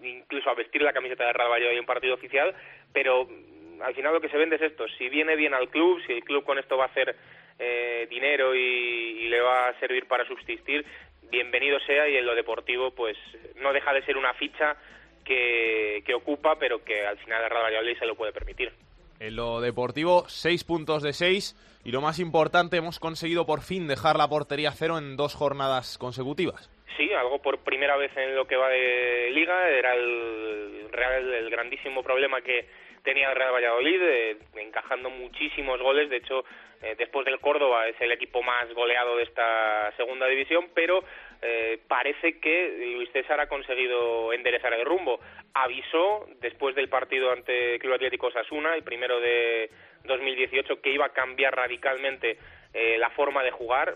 incluso 0.04 0.50
a 0.50 0.56
vestir 0.56 0.82
la 0.82 0.94
camiseta 0.94 1.26
de 1.26 1.34
Real 1.34 1.50
Valladolid 1.50 1.80
en 1.80 1.86
partido 1.86 2.16
oficial, 2.16 2.54
pero 2.94 3.26
mm, 3.26 3.82
al 3.82 3.96
final 3.96 4.14
lo 4.14 4.22
que 4.22 4.30
se 4.30 4.38
vende 4.38 4.56
es 4.56 4.62
esto, 4.62 4.86
si 4.98 5.10
viene 5.10 5.36
bien 5.36 5.54
al 5.54 5.70
club, 5.70 6.02
si 6.06 6.14
el 6.14 6.24
club 6.24 6.44
con 6.44 6.58
esto 6.58 6.78
va 6.78 6.86
a 6.86 6.88
hacer 6.88 7.16
eh, 7.60 8.08
dinero 8.10 8.56
y, 8.56 9.28
le 9.28 9.42
va 9.42 9.68
a 9.68 9.80
servir 9.80 10.08
para 10.08 10.26
subsistir, 10.26 10.86
bienvenido 11.30 11.80
sea 11.82 12.08
y 12.08 12.16
en 12.16 12.26
lo 12.26 12.34
deportivo 12.34 12.92
pues 12.92 13.18
no 13.58 13.74
deja 13.74 13.92
de 13.92 14.02
ser 14.06 14.16
una 14.16 14.34
ficha 14.36 14.78
que, 15.26 16.02
ocupa, 16.16 16.58
pero 16.58 16.82
que 16.84 17.06
al 17.06 17.18
final 17.18 17.44
el 17.44 17.50
Real 17.50 17.64
Valladolid 17.64 17.98
se 18.00 18.06
lo 18.06 18.16
puede 18.16 18.32
permitir. 18.32 18.72
En 19.20 19.36
lo 19.36 19.60
deportivo, 19.60 20.24
6 20.30 20.64
puntos 20.64 21.04
de 21.04 21.12
6 21.12 21.82
y 21.84 21.92
lo 21.92 22.02
más 22.02 22.20
importante, 22.20 22.78
hemos 22.78 23.00
conseguido 23.00 23.46
por 23.46 23.62
fin 23.62 23.88
dejar 23.88 24.17
la 24.17 24.28
portería 24.28 24.71
cero 24.71 24.98
en 24.98 25.15
dos 25.15 25.36
jornadas 25.36 25.98
consecutivas. 25.98 26.69
Sí, 26.98 27.13
algo 27.13 27.39
por 27.41 27.60
primera 27.60 27.95
vez 27.95 28.12
en 28.17 28.35
lo 28.35 28.45
que 28.45 28.58
va 28.58 28.69
de 28.69 29.29
liga, 29.31 29.69
era 29.69 29.93
el, 29.93 30.89
real, 30.91 31.33
el 31.33 31.50
grandísimo 31.50 32.04
problema 32.04 32.41
que 32.41 32.65
tenía 33.04 33.29
el 33.29 33.35
Real 33.35 33.54
Valladolid, 33.54 34.02
eh, 34.02 34.37
encajando 34.56 35.10
muchísimos 35.10 35.79
goles, 35.79 36.10
de 36.10 36.17
hecho 36.17 36.43
eh, 36.81 36.95
después 36.98 37.25
del 37.25 37.39
Córdoba 37.39 37.87
es 37.87 38.00
el 38.02 38.12
equipo 38.12 38.43
más 38.43 38.71
goleado 38.73 39.17
de 39.17 39.23
esta 39.23 39.91
segunda 39.98 40.27
división, 40.27 40.69
pero 40.75 41.04
eh, 41.41 41.79
parece 41.87 42.39
que 42.39 42.93
Luis 42.95 43.10
César 43.12 43.39
ha 43.39 43.48
conseguido 43.48 44.31
enderezar 44.33 44.73
el 44.73 44.85
rumbo. 44.85 45.19
Avisó 45.54 46.27
después 46.39 46.75
del 46.75 46.89
partido 46.89 47.31
ante 47.31 47.79
Club 47.79 47.93
Atlético 47.93 48.31
Sasuna, 48.31 48.75
el 48.75 48.83
primero 48.83 49.19
de 49.19 49.71
2018, 50.04 50.81
que 50.81 50.91
iba 50.91 51.06
a 51.06 51.13
cambiar 51.13 51.56
radicalmente 51.56 52.37
eh, 52.73 52.98
la 53.00 53.10
forma 53.12 53.43
de 53.43 53.52
jugar. 53.52 53.95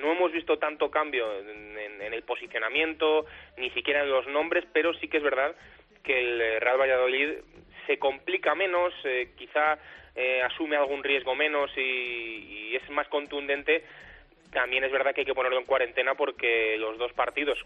No 0.00 0.12
hemos 0.12 0.32
visto 0.32 0.58
tanto 0.58 0.90
cambio 0.90 1.26
en, 1.40 1.78
en- 1.78 2.02
el 2.12 2.22
posicionamiento, 2.24 3.26
ni 3.56 3.70
siquiera 3.70 4.02
en 4.02 4.10
los 4.10 4.26
nombres, 4.26 4.64
pero 4.72 4.92
sí 4.94 5.08
que 5.08 5.16
es 5.18 5.22
verdad 5.22 5.54
que 6.02 6.18
el 6.18 6.60
Real 6.60 6.78
Valladolid 6.80 7.30
se 7.86 7.98
complica 7.98 8.54
menos, 8.54 8.92
eh, 9.04 9.30
quizá 9.36 9.78
eh, 10.14 10.42
asume 10.42 10.76
algún 10.76 11.02
riesgo 11.02 11.34
menos 11.34 11.70
y, 11.76 11.80
y 12.70 12.76
es 12.76 12.88
más 12.90 13.08
contundente. 13.08 13.84
También 14.52 14.84
es 14.84 14.92
verdad 14.92 15.14
que 15.14 15.22
hay 15.22 15.26
que 15.26 15.34
ponerlo 15.34 15.58
en 15.58 15.64
cuarentena 15.64 16.14
porque 16.14 16.76
los 16.78 16.98
dos 16.98 17.12
partidos 17.14 17.58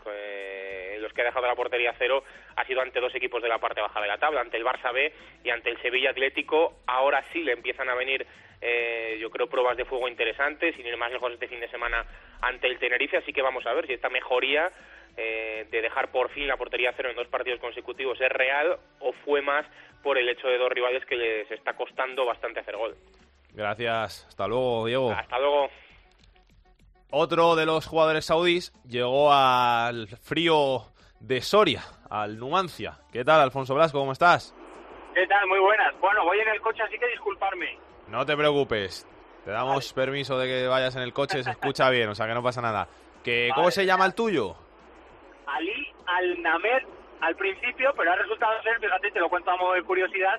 eh, 0.97 1.01
los 1.01 1.13
que 1.13 1.23
ha 1.23 1.25
dejado 1.25 1.47
la 1.47 1.55
portería 1.55 1.95
cero 1.99 2.25
ha 2.57 2.65
sido 2.65 2.81
ante 2.81 3.01
dos 3.01 3.15
equipos 3.15 3.43
de 3.43 3.49
la 3.49 3.59
parte 3.59 3.81
baja 3.81 4.01
de 4.01 4.09
la 4.09 4.19
tabla, 4.19 4.41
ante 4.41 4.57
el 4.57 4.65
Barça 4.65 4.93
B 4.93 5.13
y 5.45 5.51
ante 5.51 5.71
el 5.71 5.81
Sevilla 5.83 6.11
Atlético. 6.11 6.81
Ahora 6.87 7.25
sí 7.33 7.43
le 7.43 7.53
empiezan 7.53 7.89
a 7.89 7.95
venir, 7.95 8.27
eh, 8.61 9.19
yo 9.21 9.31
creo, 9.31 9.49
pruebas 9.49 9.77
de 9.77 9.85
fuego 9.85 10.09
interesantes, 10.09 10.75
sin 10.75 10.87
ir 10.87 10.97
más 10.97 11.13
lejos 11.13 11.33
este 11.33 11.49
fin 11.49 11.61
de 11.61 11.69
semana 11.69 12.05
ante 12.41 12.67
el 12.67 12.79
Tenerife. 12.79 13.19
Así 13.19 13.33
que 13.33 13.43
vamos 13.43 13.67
a 13.67 13.75
ver 13.75 13.87
si 13.87 13.93
esta 13.93 14.09
mejoría 14.09 14.71
eh, 15.17 15.67
de 15.71 15.83
dejar 15.83 16.11
por 16.11 16.31
fin 16.31 16.47
la 16.47 16.57
portería 16.57 16.93
cero 16.97 17.11
en 17.11 17.17
dos 17.17 17.29
partidos 17.29 17.61
consecutivos 17.61 18.21
es 18.21 18.29
real 18.31 18.77
o 19.01 19.13
fue 19.25 19.41
más 19.41 19.67
por 20.03 20.19
el 20.19 20.29
hecho 20.29 20.47
de 20.47 20.59
dos 20.59 20.71
rivales 20.71 21.05
que 21.07 21.17
les 21.17 21.51
está 21.51 21.75
costando 21.75 22.25
bastante 22.25 22.61
hacer 22.61 22.77
gol. 22.77 22.95
Gracias. 23.53 24.27
Hasta 24.29 24.47
luego, 24.47 24.87
Diego. 24.87 25.11
Hasta 25.11 25.39
luego. 25.39 25.71
Otro 27.11 27.55
de 27.55 27.67
los 27.67 27.87
jugadores 27.87 28.27
saudíes 28.27 28.73
llegó 28.87 29.33
al 29.33 30.09
frío 30.09 30.87
de 31.21 31.41
Soria, 31.41 31.83
al 32.11 32.39
Numancia. 32.39 32.99
¿Qué 33.13 33.25
tal, 33.25 33.41
Alfonso 33.41 33.75
Blasco? 33.75 33.99
¿Cómo 34.01 34.13
estás? 34.13 34.55
¿Qué 35.15 35.27
tal? 35.27 35.47
Muy 35.47 35.61
buenas. 35.61 35.99
Bueno, 36.01 36.25
voy 36.25 36.39
en 36.41 36.49
el 36.49 36.61
coche, 36.61 36.83
así 36.83 36.99
que 36.99 37.07
disculparme. 37.09 37.79
No 38.09 38.27
te 38.27 38.37
preocupes. 38.37 39.07
Te 39.45 39.51
damos 39.53 39.93
permiso 39.93 40.37
de 40.39 40.47
que 40.49 40.67
vayas 40.67 40.97
en 40.97 41.03
el 41.03 41.13
coche, 41.13 41.43
se 41.45 41.51
escucha 41.51 41.89
bien, 41.91 42.09
o 42.09 42.15
sea 42.15 42.27
que 42.27 42.35
no 42.35 42.43
pasa 42.43 42.61
nada. 42.61 42.89
Que, 43.23 43.49
¿Cómo 43.55 43.67
Vale. 43.67 43.73
se 43.73 43.87
llama 43.87 44.05
el 44.07 44.15
tuyo? 44.15 44.57
Ali 45.47 45.87
Al-Namer 46.07 46.87
al 47.21 47.37
principio, 47.37 47.93
pero 47.97 48.13
ha 48.13 48.17
resultado 48.17 48.61
ser, 48.63 48.79
fíjate, 48.81 49.11
te 49.13 49.21
lo 49.21 49.29
cuento 49.29 49.51
a 49.53 49.57
modo 49.57 49.73
de 49.75 49.83
curiosidad, 49.85 50.39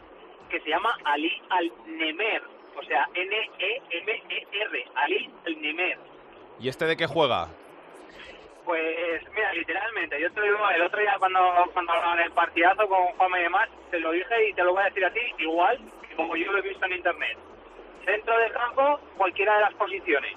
que 0.50 0.60
se 0.60 0.70
llama 0.70 0.96
Ali 1.06 1.32
Al-Nemer. 1.50 2.44
O 2.78 2.84
sea, 2.84 3.08
N-E-M-E-R. 3.16 4.86
Ali 4.96 5.32
Al-Nemer. 5.48 5.98
¿Y 6.60 6.70
este 6.70 6.86
de 6.86 6.98
qué 6.98 7.06
juega? 7.08 7.50
Pues 8.66 9.24
mira, 9.34 9.54
literalmente, 9.54 10.20
yo 10.20 10.32
te 10.32 10.42
digo 10.42 10.58
el 10.76 10.82
otro 10.82 11.00
día 11.00 11.16
cuando, 11.20 11.40
cuando 11.72 11.94
hablaban 11.94 12.20
el 12.20 12.32
partidazo 12.32 12.88
con 12.88 13.06
Juanma 13.18 13.40
y 13.40 13.44
demás, 13.44 13.70
te 13.90 14.00
lo 14.00 14.12
dije 14.12 14.50
y 14.50 14.54
te 14.54 14.64
lo 14.64 14.74
voy 14.74 14.82
a 14.82 14.86
decir 14.86 15.06
a 15.06 15.14
ti 15.14 15.20
igual 15.40 15.80
que 16.08 16.16
como 16.16 16.36
yo 16.36 16.52
lo 16.52 16.58
he 16.58 16.62
visto 16.62 16.86
en 16.86 16.94
internet. 16.94 17.38
Centro 18.04 18.38
del 18.38 18.52
campo, 18.52 19.00
cualquiera 19.16 19.56
de 19.56 19.62
las 19.62 19.74
posiciones. 19.76 20.36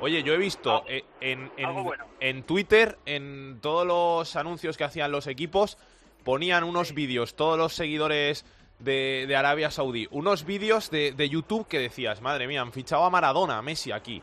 Oye, 0.00 0.22
yo 0.22 0.34
he 0.34 0.36
visto 0.36 0.84
eh, 0.86 1.04
en, 1.20 1.50
en, 1.56 1.90
en 2.20 2.42
Twitter, 2.42 2.98
en 3.06 3.60
todos 3.62 3.86
los 3.86 4.36
anuncios 4.36 4.76
que 4.76 4.84
hacían 4.84 5.10
los 5.10 5.26
equipos, 5.26 5.78
ponían 6.22 6.64
unos 6.64 6.92
vídeos, 6.92 7.34
todos 7.34 7.56
los 7.56 7.72
seguidores 7.72 8.44
de, 8.78 9.24
de 9.26 9.36
Arabia 9.36 9.70
Saudí, 9.70 10.06
unos 10.10 10.44
vídeos 10.44 10.90
de, 10.90 11.12
de 11.12 11.28
YouTube 11.30 11.66
que 11.66 11.78
decías, 11.78 12.20
madre 12.20 12.46
mía, 12.46 12.60
han 12.60 12.72
fichado 12.72 13.04
a 13.04 13.10
Maradona, 13.10 13.56
a 13.56 13.62
Messi 13.62 13.90
aquí. 13.90 14.22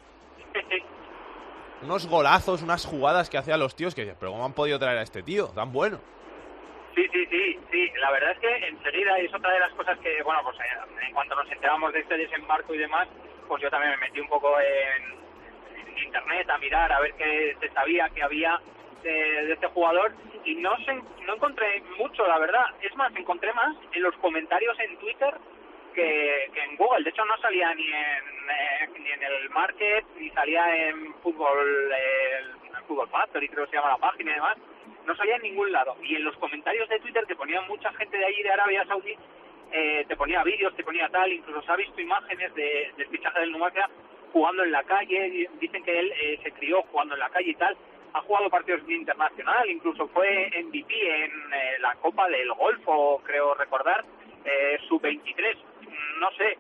Unos 1.84 2.08
golazos, 2.08 2.62
unas 2.62 2.86
jugadas 2.86 3.30
que 3.30 3.38
hacían 3.38 3.60
los 3.60 3.76
tíos 3.76 3.94
que 3.94 4.16
pero 4.18 4.32
¿cómo 4.32 4.46
han 4.46 4.54
podido 4.54 4.80
traer 4.80 5.00
a 5.00 5.02
este 5.02 5.22
tío 5.22 5.48
tan 5.50 5.72
bueno? 5.74 6.00
Sí, 6.96 7.06
sí, 7.12 7.26
sí, 7.26 7.60
sí. 7.72 7.92
La 8.00 8.12
verdad 8.12 8.32
es 8.32 8.40
que 8.40 8.68
enseguida, 8.68 9.20
y 9.20 9.26
es 9.26 9.34
otra 9.34 9.52
de 9.52 9.60
las 9.60 9.74
cosas 9.74 9.98
que, 10.00 10.22
bueno, 10.24 10.42
pues 10.44 10.58
eh, 10.60 11.06
en 11.08 11.14
cuanto 11.14 11.36
nos 11.36 11.52
enteramos 11.52 11.92
de 11.92 12.00
este 12.00 12.18
desembarco 12.18 12.74
y 12.74 12.78
demás, 12.78 13.08
pues 13.48 13.62
yo 13.62 13.70
también 13.70 13.92
me 13.92 14.08
metí 14.08 14.20
un 14.20 14.30
poco 14.30 14.56
en, 14.60 15.82
en 15.82 15.98
internet 16.06 16.50
a 16.50 16.58
mirar, 16.60 16.92
a 16.92 17.00
ver 17.02 17.14
qué 17.16 17.58
se 17.60 17.70
sabía 17.72 18.10
que 18.10 18.24
había 18.24 18.62
de, 19.02 19.12
de 19.12 19.54
este 19.54 19.68
jugador 19.68 20.14
y 20.46 20.56
no, 20.56 20.76
se, 20.86 20.94
no 21.26 21.36
encontré 21.36 21.82
mucho, 21.98 22.26
la 22.28 22.40
verdad. 22.40 22.66
Es 22.82 22.96
más, 22.96 23.14
encontré 23.16 23.52
más 23.54 23.76
en 23.92 24.04
los 24.04 24.16
comentarios 24.18 24.78
en 24.80 24.98
Twitter 25.00 25.34
que, 25.94 26.50
que 26.54 26.64
en 26.64 26.76
Google. 26.76 27.04
De 27.04 27.10
hecho, 27.10 27.26
no 27.26 27.38
salía 27.38 27.74
ni 27.76 27.88
en, 27.88 28.50
eh, 28.50 28.90
ni 29.00 29.12
en 29.12 29.24
el 29.24 29.50
Market, 29.50 30.06
ni 30.18 30.30
salía 30.32 30.88
en 30.88 31.14
Fútbol, 31.22 31.92
eh, 31.92 32.40
el 32.40 32.84
Fútbol 32.88 33.10
Factory, 33.10 33.48
creo 33.48 33.66
que 33.66 33.72
se 33.72 33.78
llama 33.78 33.92
la 33.92 33.98
página 33.98 34.32
y 34.32 34.36
demás. 34.36 34.58
No 35.06 35.16
salía 35.16 35.36
en 35.36 35.44
ningún 35.44 35.72
lado. 35.72 35.96
Y 36.04 36.16
en 36.16 36.24
los 36.24 36.36
comentarios 36.38 36.88
de 36.90 37.00
Twitter 37.00 37.26
que 37.26 37.36
ponían 37.36 37.68
mucha 37.68 37.92
gente 37.94 38.18
de 38.18 38.26
allí, 38.26 38.42
de 38.44 38.52
Arabia 38.52 38.86
Saudí, 38.86 39.16
eh, 39.72 40.06
te 40.08 40.16
ponía 40.16 40.44
vídeos, 40.44 40.76
te 40.76 40.84
ponía 40.84 41.10
tal, 41.10 41.32
incluso 41.32 41.62
se 41.64 41.72
ha 41.72 41.76
visto 41.76 42.00
imágenes 42.00 42.54
de, 42.54 42.92
del 42.96 43.08
fichaje 43.08 43.40
del 43.40 43.52
Numancia 43.52 43.90
jugando 44.32 44.64
en 44.64 44.72
la 44.72 44.84
calle, 44.84 45.50
dicen 45.60 45.84
que 45.84 46.00
él 46.00 46.12
eh, 46.12 46.40
se 46.44 46.52
crió 46.52 46.82
jugando 46.92 47.14
en 47.14 47.20
la 47.20 47.30
calle 47.30 47.52
y 47.52 47.56
tal, 47.56 47.78
ha 48.14 48.22
jugado 48.22 48.50
partidos 48.50 48.82
internacional, 48.90 49.70
incluso 49.70 50.08
fue 50.08 50.50
MVP 50.64 51.24
en 51.26 51.32
eh, 51.32 51.80
la 51.80 51.96
Copa 51.96 52.28
del 52.30 52.52
Golfo, 52.54 53.22
creo 53.24 53.54
recordar, 53.54 54.04
eh, 54.46 54.78
sub-23, 54.88 55.56
no 56.20 56.32
sé. 56.32 56.58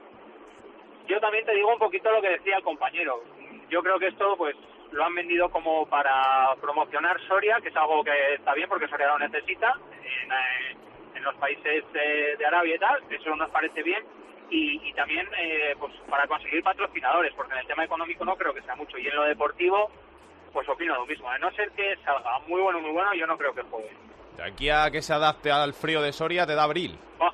Yo 1.07 1.19
también 1.19 1.45
te 1.45 1.53
digo 1.53 1.71
un 1.71 1.79
poquito 1.79 2.11
lo 2.11 2.21
que 2.21 2.29
decía 2.29 2.57
el 2.57 2.63
compañero. 2.63 3.21
Yo 3.69 3.81
creo 3.81 3.99
que 3.99 4.07
esto 4.07 4.35
pues 4.37 4.55
lo 4.91 5.03
han 5.03 5.15
vendido 5.15 5.49
como 5.49 5.85
para 5.87 6.55
promocionar 6.61 7.19
Soria, 7.27 7.59
que 7.61 7.69
es 7.69 7.75
algo 7.75 8.03
que 8.03 8.35
está 8.35 8.53
bien 8.53 8.69
porque 8.69 8.87
Soria 8.87 9.07
lo 9.07 9.19
necesita 9.19 9.73
en, 10.03 10.31
eh, 10.31 10.77
en 11.15 11.23
los 11.23 11.35
países 11.35 11.83
eh, 11.93 12.35
de 12.37 12.45
Arabia 12.45 12.75
y 12.75 12.79
tal, 12.79 13.03
eso 13.09 13.35
nos 13.35 13.49
parece 13.49 13.83
bien. 13.83 14.03
Y, 14.49 14.87
y 14.87 14.93
también 14.93 15.27
eh, 15.37 15.75
pues 15.79 15.93
para 16.09 16.27
conseguir 16.27 16.63
patrocinadores, 16.63 17.33
porque 17.33 17.53
en 17.53 17.59
el 17.59 17.67
tema 17.67 17.85
económico 17.85 18.23
no 18.23 18.35
creo 18.35 18.53
que 18.53 18.61
sea 18.61 18.75
mucho. 18.75 18.97
Y 18.97 19.07
en 19.07 19.15
lo 19.15 19.23
deportivo, 19.23 19.89
pues 20.51 20.67
opino 20.69 20.93
lo 20.95 21.05
mismo. 21.07 21.29
A 21.29 21.39
no 21.39 21.51
ser 21.51 21.71
que 21.71 21.95
salga 22.03 22.39
muy 22.47 22.61
bueno, 22.61 22.79
muy 22.79 22.91
bueno, 22.91 23.13
yo 23.15 23.25
no 23.25 23.37
creo 23.37 23.53
que 23.53 23.63
juegue. 23.63 23.91
De 24.37 24.43
aquí 24.43 24.69
a 24.69 24.91
que 24.91 25.01
se 25.01 25.13
adapte 25.13 25.51
al 25.51 25.73
frío 25.73 26.01
de 26.01 26.11
Soria 26.11 26.45
te 26.45 26.55
da 26.55 26.63
abril. 26.63 26.97
Oh, 27.19 27.31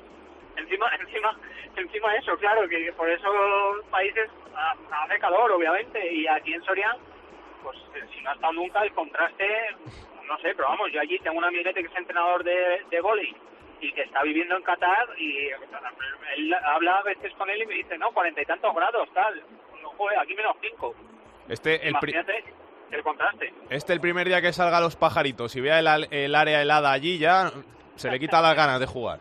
encima, 0.56 0.86
encima, 1.00 1.36
encima 1.80 2.14
eso, 2.16 2.36
claro, 2.38 2.68
que 2.68 2.92
por 2.96 3.08
esos 3.10 3.84
países 3.90 4.28
ha- 4.54 5.04
hace 5.04 5.18
calor, 5.18 5.50
obviamente, 5.52 6.12
y 6.12 6.26
aquí 6.26 6.52
en 6.54 6.62
Soria, 6.64 6.96
pues 7.62 7.76
eh, 7.94 8.04
si 8.14 8.20
no 8.22 8.30
ha 8.30 8.34
estado 8.34 8.52
nunca, 8.52 8.82
el 8.82 8.92
contraste, 8.92 9.46
no 10.26 10.36
sé, 10.38 10.54
pero 10.54 10.68
vamos, 10.68 10.90
yo 10.92 11.00
allí 11.00 11.18
tengo 11.20 11.38
un 11.38 11.44
amiguete 11.44 11.82
que 11.82 11.88
es 11.88 11.96
entrenador 11.96 12.44
de, 12.44 12.82
de 12.90 13.00
vóley 13.00 13.34
y 13.80 13.92
que 13.92 14.02
está 14.02 14.22
viviendo 14.22 14.56
en 14.56 14.62
Qatar 14.62 15.08
y 15.18 15.48
él 16.36 16.54
habla 16.54 16.98
a 16.98 17.02
veces 17.02 17.32
con 17.34 17.48
él 17.50 17.62
y 17.62 17.66
me 17.66 17.74
dice, 17.74 17.96
no, 17.98 18.10
cuarenta 18.12 18.42
y 18.42 18.46
tantos 18.46 18.74
grados, 18.74 19.08
tal, 19.14 19.42
no, 19.82 19.88
joder, 19.90 20.18
aquí 20.18 20.34
menos 20.34 20.56
cinco. 20.60 20.94
Este 21.48 21.82
el, 21.82 21.90
Imagínate 21.90 22.44
el 22.92 23.02
contraste. 23.02 23.52
este 23.70 23.92
el 23.92 24.00
primer 24.00 24.26
día 24.28 24.40
que 24.42 24.52
salga 24.52 24.78
a 24.78 24.80
los 24.80 24.96
pajaritos 24.96 25.56
y 25.56 25.60
vea 25.60 25.78
el, 25.80 26.08
el 26.12 26.34
área 26.34 26.60
helada 26.62 26.92
allí 26.92 27.18
ya 27.18 27.50
se 27.96 28.10
le 28.10 28.18
quita 28.20 28.40
las 28.40 28.54
ganas 28.54 28.78
de 28.80 28.86
jugar. 28.86 29.18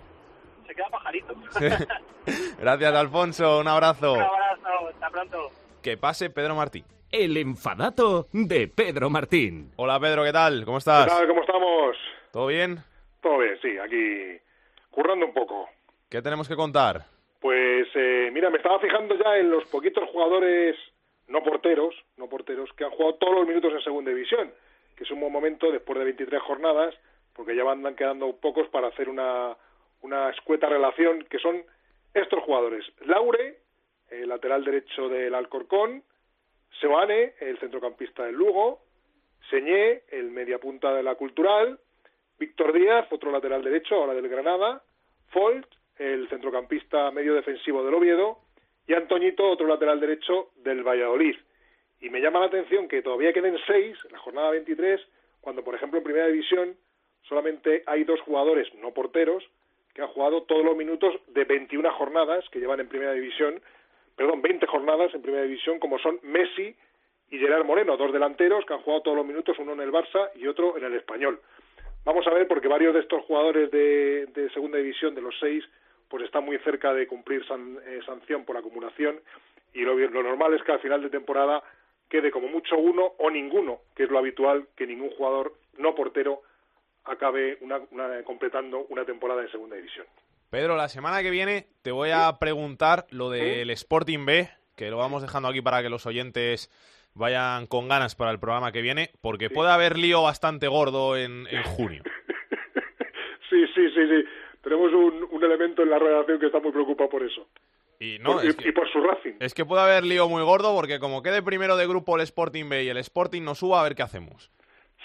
Se 0.80 0.86
queda 0.86 0.90
pajarito. 0.90 1.36
Gracias, 2.60 2.94
Alfonso. 2.94 3.60
Un 3.60 3.68
abrazo. 3.68 4.14
Un 4.14 4.22
abrazo, 4.22 4.88
hasta 4.88 5.10
pronto. 5.10 5.50
Que 5.84 5.98
pase 5.98 6.30
Pedro 6.30 6.56
Martín. 6.56 6.86
El 7.12 7.36
enfadato 7.36 8.28
de 8.32 8.70
Pedro 8.70 9.10
Martín. 9.10 9.72
Hola, 9.76 10.00
Pedro, 10.00 10.24
¿qué 10.24 10.32
tal? 10.32 10.64
¿Cómo 10.64 10.78
estás? 10.78 11.06
¿Qué 11.06 11.12
tal? 11.12 11.28
¿Cómo 11.28 11.42
estamos? 11.42 11.98
¿Todo 12.32 12.48
bien? 12.48 12.78
Todo 13.22 13.40
bien, 13.40 13.58
sí, 13.62 13.78
aquí 13.78 14.40
currando 14.90 15.26
un 15.26 15.34
poco. 15.34 15.68
¿Qué 16.08 16.22
tenemos 16.22 16.48
que 16.48 16.56
contar? 16.56 17.04
Pues 17.42 17.88
eh, 17.96 18.30
mira, 18.32 18.50
me 18.50 18.58
estaba 18.58 18.80
fijando 18.80 19.16
ya 19.16 19.38
en 19.38 19.52
los 19.52 19.66
poquitos 19.66 20.08
jugadores 20.12 20.78
no 21.28 21.44
porteros, 21.44 21.94
no 22.16 22.28
porteros, 22.28 22.72
que 22.78 22.86
han 22.86 22.92
jugado 22.92 23.16
todos 23.16 23.36
los 23.36 23.48
minutos 23.48 23.74
en 23.74 23.82
segunda 23.82 24.12
división, 24.12 24.54
que 24.96 25.04
es 25.04 25.12
un 25.12 25.20
buen 25.20 25.34
momento 25.34 25.72
después 25.72 26.00
de 26.00 26.06
23 26.06 26.42
jornadas, 26.42 26.96
porque 27.34 27.56
ya 27.56 27.66
van 27.66 27.96
quedando 27.96 28.34
pocos 28.38 28.68
para 28.70 28.88
hacer 28.88 29.10
una, 29.10 29.56
una 30.02 30.30
escueta 30.30 30.68
relación, 30.68 31.24
que 31.30 31.40
son 31.40 31.64
estos 32.14 32.44
jugadores. 32.44 32.86
Laure, 33.06 33.58
el 34.10 34.30
lateral 34.30 34.64
derecho 34.64 35.10
del 35.10 35.36
Alcorcón, 35.36 36.04
Seoane, 36.80 37.34
el 37.40 37.58
centrocampista 37.60 38.26
del 38.26 38.36
Lugo, 38.36 38.82
Señé, 39.50 40.04
el 40.10 40.32
mediapunta 40.32 40.94
de 40.94 41.04
la 41.04 41.16
Cultural, 41.16 41.80
Víctor 42.38 42.74
Díaz, 42.74 43.08
otro 43.12 43.32
lateral 43.32 43.64
derecho, 43.64 43.96
ahora 43.96 44.14
del 44.14 44.30
Granada, 44.30 44.82
Folt, 45.30 45.68
el 45.98 46.30
centrocampista 46.30 47.12
medio 47.12 47.34
defensivo 47.34 47.84
del 47.84 47.94
Oviedo, 47.94 48.40
y 48.88 48.94
Antoñito, 48.94 49.48
otro 49.48 49.68
lateral 49.68 50.00
derecho 50.00 50.50
del 50.56 50.84
Valladolid. 50.84 51.36
Y 52.02 52.10
me 52.10 52.22
llama 52.22 52.40
la 52.40 52.46
atención 52.46 52.88
que 52.88 53.02
todavía 53.02 53.34
queden 53.34 53.58
seis, 53.68 53.98
en 54.06 54.14
la 54.14 54.20
jornada 54.20 54.52
23, 54.52 55.02
cuando, 55.42 55.64
por 55.64 55.76
ejemplo, 55.76 55.98
en 55.98 56.04
Primera 56.04 56.28
División 56.28 56.76
solamente 57.24 57.84
hay 57.86 58.04
dos 58.04 58.22
jugadores 58.22 58.74
no 58.76 58.94
porteros 58.94 59.44
que 59.94 60.02
han 60.02 60.08
jugado 60.10 60.44
todos 60.44 60.64
los 60.64 60.76
minutos 60.78 61.16
de 61.28 61.44
21 61.46 61.92
jornadas 61.94 62.48
que 62.50 62.60
llevan 62.60 62.80
en 62.80 62.88
Primera 62.88 63.14
División, 63.14 63.62
perdón, 64.16 64.42
20 64.42 64.66
jornadas 64.68 65.14
en 65.14 65.22
Primera 65.22 65.44
División, 65.44 65.80
como 65.80 65.98
son 66.00 66.20
Messi 66.24 66.76
y 67.32 67.38
Gerard 67.38 67.66
Moreno, 67.66 67.98
dos 67.98 68.12
delanteros 68.14 68.66
que 68.66 68.74
han 68.74 68.82
jugado 68.82 69.02
todos 69.04 69.18
los 69.18 69.26
minutos, 69.26 69.58
uno 69.60 69.74
en 69.74 69.82
el 69.82 69.92
Barça 69.92 70.30
y 70.36 70.48
otro 70.48 70.78
en 70.78 70.84
el 70.84 70.96
Español. 70.96 71.40
Vamos 72.06 72.26
a 72.28 72.32
ver, 72.34 72.48
porque 72.48 72.68
varios 72.68 72.94
de 72.94 73.02
estos 73.02 73.24
jugadores 73.26 73.70
de, 73.72 74.26
de 74.28 74.50
Segunda 74.52 74.78
División, 74.78 75.14
de 75.16 75.22
los 75.22 75.36
seis, 75.40 75.64
pues 76.08 76.24
están 76.24 76.44
muy 76.46 76.58
cerca 76.60 76.94
de 76.94 77.06
cumplir 77.08 77.46
san- 77.46 77.78
eh, 77.86 78.00
sanción 78.06 78.46
por 78.46 78.58
acumulación 78.58 79.20
y 79.74 79.82
lo, 79.82 79.96
lo 79.96 80.24
normal 80.24 80.54
es 80.56 80.64
que 80.64 80.72
al 80.72 80.80
final 80.80 81.02
de 81.04 81.10
temporada 81.12 81.62
quede 82.10 82.32
como 82.32 82.48
mucho 82.48 82.78
uno 82.78 83.14
o 83.20 83.30
ninguno, 83.30 83.82
que 83.96 84.04
es 84.04 84.10
lo 84.10 84.18
habitual 84.18 84.68
que 84.76 84.88
ningún 84.88 85.12
jugador 85.12 85.54
no 85.78 85.94
portero 85.94 86.42
acabe 87.10 87.58
una, 87.62 87.80
una- 87.92 88.24
completando 88.24 88.86
una 88.90 89.06
temporada 89.06 89.42
en 89.42 89.52
segunda 89.52 89.76
división. 89.76 90.06
Pedro, 90.50 90.76
la 90.76 90.90
semana 90.90 91.22
que 91.22 91.30
viene 91.30 91.68
te 91.82 91.92
voy 91.92 92.10
a 92.12 92.38
preguntar 92.40 93.06
lo 93.12 93.30
del 93.30 93.70
Sporting 93.72 94.26
B, 94.26 94.50
que 94.76 94.90
lo 94.90 94.98
vamos 94.98 95.22
dejando 95.22 95.48
aquí 95.50 95.62
para 95.62 95.82
que 95.82 95.90
los 95.90 96.06
oyentes 96.06 96.72
vayan 97.14 97.68
con 97.68 97.88
ganas 97.88 98.16
para 98.16 98.32
el 98.32 98.40
programa 98.40 98.72
que 98.72 98.82
viene, 98.82 99.12
porque 99.22 99.50
puede 99.50 99.72
haber 99.72 99.98
lío 99.98 100.24
bastante 100.24 100.68
gordo 100.68 101.18
en, 101.18 101.46
en 101.52 101.64
junio. 101.76 102.04
Sí, 103.50 103.66
sí, 103.76 103.90
sí, 103.96 104.08
sí. 104.08 104.26
Tenemos 104.62 104.92
un, 104.94 105.28
un 105.32 105.44
elemento 105.44 105.84
en 105.84 105.90
la 105.90 106.00
redacción 106.00 106.40
que 106.40 106.48
está 106.48 106.60
muy 106.60 106.72
preocupado 106.72 107.10
por 107.10 107.24
eso. 107.24 107.48
Y, 108.00 108.18
no, 108.20 108.34
Por- 108.34 108.46
es 108.46 108.54
y, 108.54 108.58
que- 108.58 108.70
y 108.70 108.72
por 108.72 108.90
su 108.92 109.02
Racing. 109.02 109.34
Es 109.40 109.54
que 109.54 109.66
puede 109.66 109.82
haber 109.84 110.04
lío 110.06 110.28
muy 110.30 110.44
gordo 110.44 110.74
porque 110.76 111.00
como 111.00 111.22
quede 111.24 111.42
primero 111.42 111.76
de 111.78 111.88
grupo 111.88 112.16
el 112.16 112.22
Sporting 112.22 112.70
B 112.70 112.84
y 112.84 112.90
el 112.90 112.98
Sporting 112.98 113.42
no 113.44 113.56
suba, 113.56 113.80
a 113.82 113.84
ver 113.84 113.96
qué 113.96 114.04
hacemos. 114.04 114.52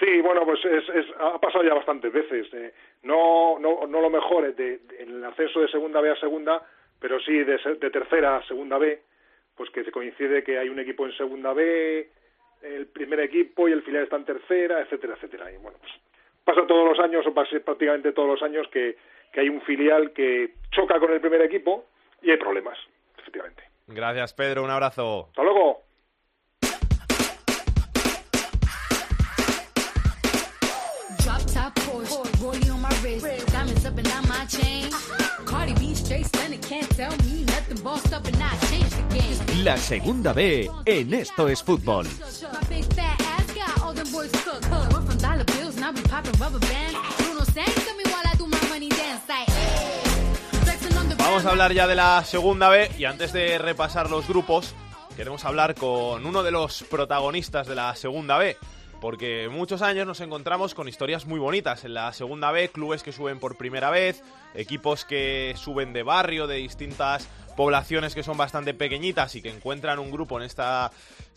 Sí, 0.05 0.21
bueno, 0.21 0.45
pues 0.45 0.63
es, 0.65 0.87
es- 0.91 1.15
ha 1.19 1.39
pasado 1.41 1.65
ya 1.65 1.73
bastantes 1.75 2.13
veces. 2.13 2.47
eh. 2.53 2.75
No, 3.05 3.59
no, 3.59 3.87
no 3.87 4.01
lo 4.03 4.11
mejor 4.11 4.45
es 4.45 4.57
de, 4.57 4.79
de- 4.79 5.03
en 5.03 5.11
el 5.17 5.25
ascenso 5.25 5.61
de 5.61 5.69
segunda 5.69 6.01
B 6.01 6.11
a 6.11 6.17
segunda, 6.17 6.63
pero 7.01 7.19
sí 7.21 7.33
de 7.43 7.59
tercera 7.91 8.37
a 8.37 8.47
segunda 8.47 8.77
B, 8.79 9.01
pues 9.57 9.71
que 9.71 9.83
se 9.85 9.91
coincide 9.91 10.43
que 10.45 10.59
hay 10.59 10.69
un 10.69 10.79
equipo 10.79 11.07
en 11.07 11.13
segunda 11.17 11.53
B, 11.55 12.11
el 12.63 12.87
primer 12.89 13.21
equipo 13.21 13.69
y 13.69 13.73
el 13.73 13.83
filial 13.83 14.05
está 14.05 14.17
en 14.17 14.25
tercera, 14.25 14.81
etcétera, 14.81 15.15
etcétera. 15.15 15.51
Y 15.53 15.57
bueno, 15.59 15.79
pues 15.81 15.93
pasa 16.45 16.67
todos 16.67 16.87
los 16.89 16.99
años, 16.99 17.27
o 17.27 17.33
pasa 17.33 17.59
prácticamente 17.65 18.13
todos 18.13 18.29
los 18.29 18.43
años, 18.43 18.67
que, 18.69 18.97
que 19.33 19.41
hay 19.41 19.49
un 19.49 19.61
filial 19.63 20.13
que 20.13 20.55
choca 20.71 20.99
con 21.01 21.13
el 21.13 21.21
primer 21.21 21.41
equipo 21.43 21.87
y 22.23 22.31
hay 22.31 22.37
problemas, 22.37 22.79
efectivamente. 23.19 23.63
Gracias, 23.87 24.33
Pedro, 24.35 24.63
un 24.65 24.71
abrazo. 24.71 25.27
Hasta 25.29 25.43
luego. 25.43 25.83
Porsche, 31.87 32.19
rollie 32.41 32.71
on 32.71 32.81
my 32.81 32.89
wrist, 33.03 33.47
diamonds 33.53 33.85
up 33.87 33.97
and 33.99 34.09
down 34.09 34.27
my 34.29 34.45
chain. 34.47 34.91
Cardi 35.45 35.75
B 35.75 35.95
straight 35.95 36.27
stunning, 36.27 36.61
can't 36.61 36.89
tell 36.97 37.13
me 37.25 37.45
nothing. 37.45 37.83
Bossed 37.83 38.13
up 38.13 38.27
and 38.27 38.37
I 38.37 38.57
changed 38.69 38.97
the 38.97 39.15
game. 39.15 39.65
La 39.65 39.77
segunda 39.77 40.33
B 40.33 40.71
en 40.85 41.15
Esto 41.15 41.49
es 41.49 41.63
Fútbol. 41.63 42.07
Vamos 51.19 51.47
a 51.47 51.51
hablar 51.51 51.73
ya 51.73 51.87
de 51.87 51.95
la 51.95 52.25
segunda 52.25 52.69
B 52.69 52.91
y 52.99 53.05
antes 53.07 53.33
de 53.33 53.59
repasar 53.59 54.09
los 54.09 54.29
grupos, 54.29 54.75
queremos 55.17 55.45
hablar 55.45 55.75
con 55.75 56.25
uno 56.27 56.43
de 56.43 56.51
los 56.51 56.85
protagonistas 56.85 57.67
de 57.67 57.75
la 57.75 57.95
segunda 57.97 58.39
B. 58.39 58.57
Porque 59.05 59.51
muchos 59.51 59.83
años 59.83 60.07
nos 60.07 60.23
encontramos 60.23 60.73
con 60.73 60.89
historias 60.89 61.27
muy 61.27 61.39
bonitas. 61.39 61.85
En 61.85 61.93
la 61.93 62.11
segunda 62.15 62.51
B, 62.53 62.71
clubes 62.71 63.03
que 63.03 63.13
suben 63.13 63.39
por 63.39 63.59
primera 63.59 63.91
vez, 63.91 64.23
equipos 64.55 65.05
que 65.05 65.53
suben 65.59 65.93
de 65.93 66.03
barrio, 66.03 66.47
de 66.47 66.57
distintas 66.57 67.29
poblaciones 67.55 68.15
que 68.15 68.23
son 68.23 68.39
bastante 68.39 68.73
pequeñitas 68.73 69.35
y 69.35 69.43
que 69.43 69.51
encuentran 69.51 69.99
un 69.99 70.11
grupo 70.11 70.39
en 70.39 70.47
esta 70.47 70.91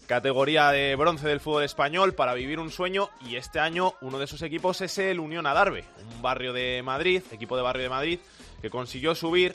categoría 0.06 0.72
de 0.72 0.96
bronce 0.96 1.28
del 1.28 1.42
fútbol 1.42 1.66
español 1.66 2.14
para 2.14 2.36
vivir 2.36 2.58
un 2.58 2.72
sueño. 2.72 3.10
Y 3.20 3.36
este 3.36 3.60
año 3.60 3.96
uno 4.00 4.18
de 4.18 4.24
esos 4.24 4.42
equipos 4.44 4.80
es 4.80 4.98
el 5.00 5.20
Unión 5.20 5.46
Adarve, 5.46 5.84
un 6.16 6.22
barrio 6.22 6.54
de 6.54 6.82
Madrid, 6.86 7.22
equipo 7.34 7.58
de 7.58 7.64
barrio 7.64 7.84
de 7.84 7.90
Madrid 7.90 8.20
que 8.62 8.70
consiguió 8.70 9.14
subir, 9.14 9.54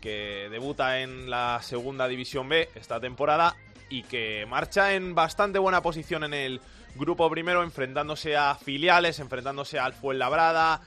que 0.00 0.48
debuta 0.50 1.00
en 1.00 1.28
la 1.28 1.60
segunda 1.60 2.08
división 2.08 2.48
B 2.48 2.70
esta 2.74 3.00
temporada 3.00 3.54
y 3.90 4.04
que 4.04 4.46
marcha 4.48 4.94
en 4.94 5.14
bastante 5.14 5.58
buena 5.58 5.82
posición 5.82 6.24
en 6.24 6.32
el 6.32 6.60
grupo 6.96 7.30
primero 7.30 7.62
enfrentándose 7.62 8.36
a 8.36 8.54
filiales, 8.54 9.20
enfrentándose 9.20 9.78
al 9.78 9.92
Fuenlabrada, 9.92 10.80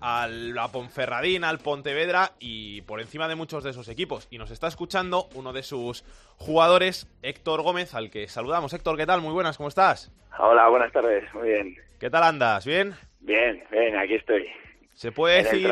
al 0.00 0.54
la 0.54 0.68
Ponferradina, 0.68 1.48
al 1.48 1.58
Pontevedra 1.58 2.32
y 2.38 2.82
por 2.82 3.00
encima 3.00 3.28
de 3.28 3.34
muchos 3.36 3.62
de 3.64 3.70
esos 3.70 3.88
equipos. 3.88 4.26
Y 4.30 4.38
nos 4.38 4.50
está 4.50 4.66
escuchando 4.66 5.28
uno 5.34 5.52
de 5.52 5.62
sus 5.62 6.04
jugadores, 6.38 7.06
Héctor 7.22 7.62
Gómez, 7.62 7.94
al 7.94 8.10
que 8.10 8.26
saludamos. 8.28 8.72
Héctor, 8.72 8.96
¿qué 8.96 9.06
tal? 9.06 9.20
Muy 9.20 9.32
buenas, 9.32 9.56
¿cómo 9.58 9.68
estás? 9.68 10.10
Hola, 10.38 10.68
buenas 10.68 10.92
tardes, 10.92 11.24
muy 11.34 11.48
bien. 11.48 11.76
¿Qué 11.98 12.08
tal 12.08 12.22
andas? 12.22 12.64
¿Bien? 12.64 12.94
Bien, 13.20 13.62
bien, 13.70 13.96
aquí 13.98 14.14
estoy. 14.14 14.46
¿Se 14.94 15.12
puede 15.12 15.38
En 15.38 15.44
decir. 15.44 15.70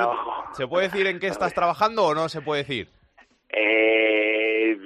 ¿se 0.52 0.66
puede 0.66 0.88
decir 0.88 1.06
en 1.06 1.18
qué 1.20 1.28
estás 1.28 1.54
trabajando 1.54 2.04
o 2.04 2.14
no 2.14 2.28
se 2.28 2.40
puede 2.42 2.62
decir? 2.64 2.88
Eh, 3.50 4.76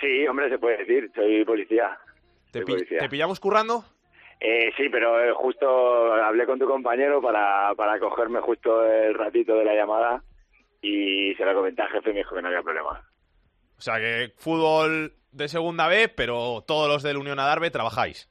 sí, 0.00 0.26
hombre, 0.26 0.48
se 0.50 0.58
puede 0.58 0.78
decir, 0.78 1.10
soy 1.14 1.44
policía. 1.44 1.98
¿Te, 2.50 2.58
Soy 2.60 2.66
pi- 2.66 2.72
policía. 2.72 2.98
¿te 2.98 3.08
pillamos 3.08 3.40
currando? 3.40 3.84
Eh, 4.40 4.72
sí, 4.76 4.88
pero 4.88 5.22
eh, 5.22 5.32
justo 5.34 6.14
hablé 6.14 6.46
con 6.46 6.58
tu 6.58 6.66
compañero 6.66 7.20
para, 7.20 7.74
para 7.74 7.98
cogerme 7.98 8.40
justo 8.40 8.84
el 8.86 9.14
ratito 9.14 9.54
de 9.54 9.64
la 9.64 9.74
llamada 9.74 10.22
y 10.80 11.34
se 11.34 11.44
lo 11.44 11.54
comenté 11.54 11.82
al 11.82 11.90
jefe 11.90 12.10
y 12.10 12.12
me 12.14 12.18
dijo 12.20 12.34
que 12.34 12.42
no 12.42 12.48
había 12.48 12.62
problema. 12.62 13.04
O 13.76 13.80
sea 13.82 13.98
que 13.98 14.32
fútbol 14.38 15.12
de 15.32 15.48
segunda 15.48 15.88
B, 15.88 16.08
pero 16.08 16.64
todos 16.66 16.88
los 16.88 17.02
del 17.02 17.18
Unión 17.18 17.38
Adarve 17.38 17.70
trabajáis. 17.70 18.28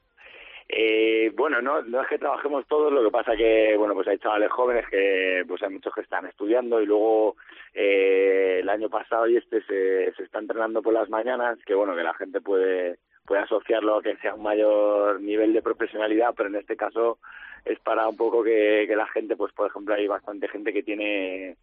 Eh, 0.71 1.31
bueno, 1.35 1.61
no, 1.61 1.81
no 1.81 2.01
es 2.01 2.07
que 2.07 2.19
trabajemos 2.19 2.67
todos, 2.67 2.93
lo 2.93 3.03
que 3.03 3.09
pasa 3.09 3.35
que, 3.35 3.75
bueno, 3.75 3.95
pues 3.95 4.07
hay 4.07 4.19
chavales 4.19 4.51
jóvenes 4.51 4.85
que, 4.87 5.43
pues 5.47 5.63
hay 5.63 5.69
muchos 5.69 5.93
que 5.93 6.01
están 6.01 6.27
estudiando 6.27 6.79
y 6.79 6.85
luego 6.85 7.37
eh, 7.73 8.59
el 8.61 8.69
año 8.69 8.87
pasado 8.87 9.27
y 9.27 9.37
este 9.37 9.63
se, 9.63 10.13
se 10.13 10.23
está 10.23 10.37
entrenando 10.37 10.83
por 10.83 10.93
las 10.93 11.09
mañanas, 11.09 11.57
que 11.65 11.73
bueno, 11.73 11.95
que 11.95 12.03
la 12.03 12.13
gente 12.13 12.39
puede, 12.39 12.99
puede 13.29 13.43
asociarlo 13.43 13.97
a 13.97 14.01
que 14.01 14.17
sea 14.17 14.33
un 14.33 14.41
mayor 14.41 15.21
nivel 15.21 15.53
de 15.53 15.61
profesionalidad, 15.61 16.33
pero 16.35 16.49
en 16.49 16.55
este 16.55 16.75
caso 16.75 17.19
es 17.63 17.79
para 17.79 18.07
un 18.07 18.17
poco 18.17 18.43
que, 18.43 18.91
la 18.97 19.05
gente, 19.05 19.35
pues 19.35 19.53
por 19.53 19.69
ejemplo, 19.69 19.93
hay 19.93 20.07
bastante 20.07 20.47
gente 20.47 20.73
que 20.73 20.81
tiene 20.81 21.55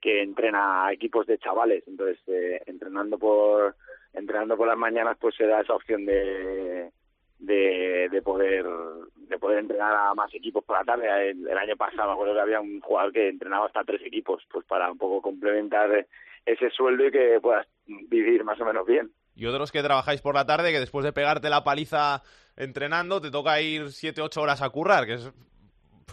que 0.00 0.20
entrena 0.20 0.86
a 0.86 0.92
equipos 0.92 1.24
de 1.28 1.38
chavales, 1.38 1.84
entonces 1.86 2.18
eh, 2.26 2.60
entrenando 2.66 3.18
por 3.18 3.76
entrenando 4.12 4.56
por 4.56 4.66
las 4.66 4.76
mañanas 4.76 5.16
pues 5.20 5.36
se 5.36 5.46
da 5.46 5.60
esa 5.60 5.74
opción 5.74 6.04
de, 6.04 6.90
de, 7.38 8.08
de 8.10 8.22
poder 8.22 8.66
de 9.14 9.38
poder 9.38 9.60
entrenar 9.60 9.94
a 9.94 10.14
más 10.14 10.34
equipos 10.34 10.64
por 10.64 10.76
la 10.76 10.84
tarde. 10.84 11.30
El, 11.30 11.46
el 11.46 11.56
año 11.56 11.76
pasado 11.76 12.08
me 12.08 12.14
acuerdo 12.14 12.34
que 12.34 12.40
había 12.40 12.60
un 12.60 12.80
jugador 12.80 13.12
que 13.12 13.28
entrenaba 13.28 13.66
hasta 13.66 13.84
tres 13.84 14.02
equipos, 14.04 14.42
pues 14.50 14.66
para 14.66 14.90
un 14.90 14.98
poco 14.98 15.22
complementar 15.22 16.04
ese 16.44 16.70
sueldo 16.70 17.06
y 17.06 17.12
que 17.12 17.38
puedas 17.40 17.68
vivir 17.86 18.42
más 18.42 18.60
o 18.60 18.64
menos 18.64 18.84
bien. 18.84 19.12
Y 19.34 19.46
otros 19.46 19.72
que 19.72 19.82
trabajáis 19.82 20.20
por 20.20 20.34
la 20.34 20.46
tarde, 20.46 20.72
que 20.72 20.80
después 20.80 21.04
de 21.04 21.12
pegarte 21.12 21.48
la 21.48 21.64
paliza 21.64 22.22
entrenando, 22.56 23.20
te 23.20 23.30
toca 23.30 23.60
ir 23.60 23.84
7-8 23.84 24.36
horas 24.40 24.62
a 24.62 24.70
currar, 24.70 25.06
que 25.06 25.14
es 25.14 25.32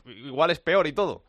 igual 0.06 0.52
es 0.52 0.60
peor 0.60 0.88
y 0.88 0.94
todo. 0.94 1.24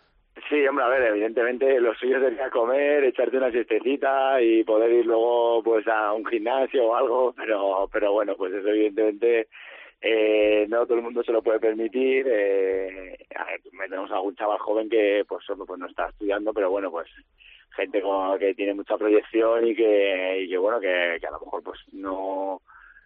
Sí, 0.48 0.66
hombre, 0.66 0.84
a 0.84 0.88
ver, 0.88 1.02
evidentemente 1.02 1.80
lo 1.80 1.94
suyo 1.94 2.20
sería 2.20 2.50
comer, 2.50 3.04
echarte 3.04 3.36
una 3.36 3.50
siestecita 3.50 4.40
y 4.40 4.64
poder 4.64 4.90
ir 4.92 5.06
luego 5.06 5.62
pues 5.62 5.86
a 5.88 6.12
un 6.12 6.24
gimnasio 6.24 6.86
o 6.86 6.94
algo, 6.94 7.34
pero 7.36 7.88
pero 7.92 8.12
bueno, 8.12 8.36
pues 8.36 8.54
eso 8.54 8.68
evidentemente 8.68 9.48
eh, 10.00 10.66
no 10.68 10.86
todo 10.86 10.96
el 10.96 11.02
mundo 11.02 11.22
se 11.22 11.32
lo 11.32 11.42
puede 11.42 11.60
permitir. 11.60 12.26
Eh, 12.28 13.18
a 13.34 13.44
ver, 13.44 13.60
tenemos 13.62 14.10
algún 14.12 14.34
chaval 14.36 14.58
joven 14.58 14.88
que 14.88 15.24
pues 15.28 15.44
pues 15.46 15.78
no 15.78 15.86
está 15.86 16.08
estudiando, 16.08 16.54
pero 16.54 16.70
bueno, 16.70 16.90
pues 16.90 17.08
gente 17.74 18.02
como 18.02 18.36
que 18.38 18.54
tiene 18.54 18.74
mucha 18.74 18.96
proyección 18.96 19.66
y 19.66 19.74
que, 19.74 20.42
y 20.42 20.48
que 20.48 20.58
bueno, 20.58 20.80
que, 20.80 21.18
que 21.20 21.26
a 21.26 21.30
lo 21.30 21.40
mejor 21.40 21.62
pues 21.62 21.80
no 21.92 22.60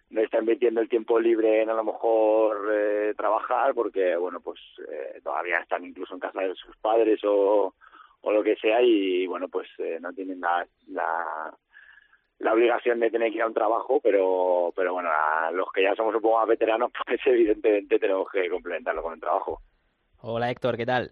no 0.09 0.21
está 0.21 0.39
invirtiendo 0.39 0.81
el 0.81 0.89
tiempo 0.89 1.19
libre 1.19 1.61
en 1.61 1.69
a 1.69 1.73
lo 1.73 1.83
mejor 1.83 2.71
eh, 2.71 3.13
trabajar 3.17 3.73
porque 3.73 4.15
bueno 4.15 4.39
pues 4.39 4.59
eh, 4.87 5.19
todavía 5.23 5.59
están 5.59 5.83
incluso 5.83 6.13
en 6.13 6.19
casa 6.19 6.41
de 6.41 6.55
sus 6.55 6.75
padres 6.77 7.19
o, 7.23 7.73
o 8.21 8.31
lo 8.31 8.43
que 8.43 8.55
sea 8.55 8.81
y 8.81 9.25
bueno 9.25 9.47
pues 9.49 9.67
eh, 9.79 9.97
no 9.99 10.13
tienen 10.13 10.39
la, 10.39 10.65
la 10.87 11.53
la 12.37 12.53
obligación 12.53 12.99
de 12.99 13.09
tener 13.09 13.29
que 13.29 13.37
ir 13.37 13.41
a 13.41 13.47
un 13.47 13.53
trabajo 13.53 13.99
pero 14.01 14.71
pero 14.75 14.93
bueno 14.93 15.09
los 15.53 15.71
que 15.71 15.83
ya 15.83 15.95
somos 15.95 16.13
un 16.13 16.21
poco 16.21 16.37
más 16.37 16.47
veteranos 16.47 16.91
pues 17.05 17.19
evidentemente 17.25 17.97
tenemos 17.97 18.29
que 18.31 18.49
complementarlo 18.49 19.01
con 19.01 19.13
el 19.13 19.19
trabajo 19.19 19.61
Hola 20.21 20.49
Héctor, 20.49 20.75
¿qué 20.77 20.85
tal? 20.85 21.11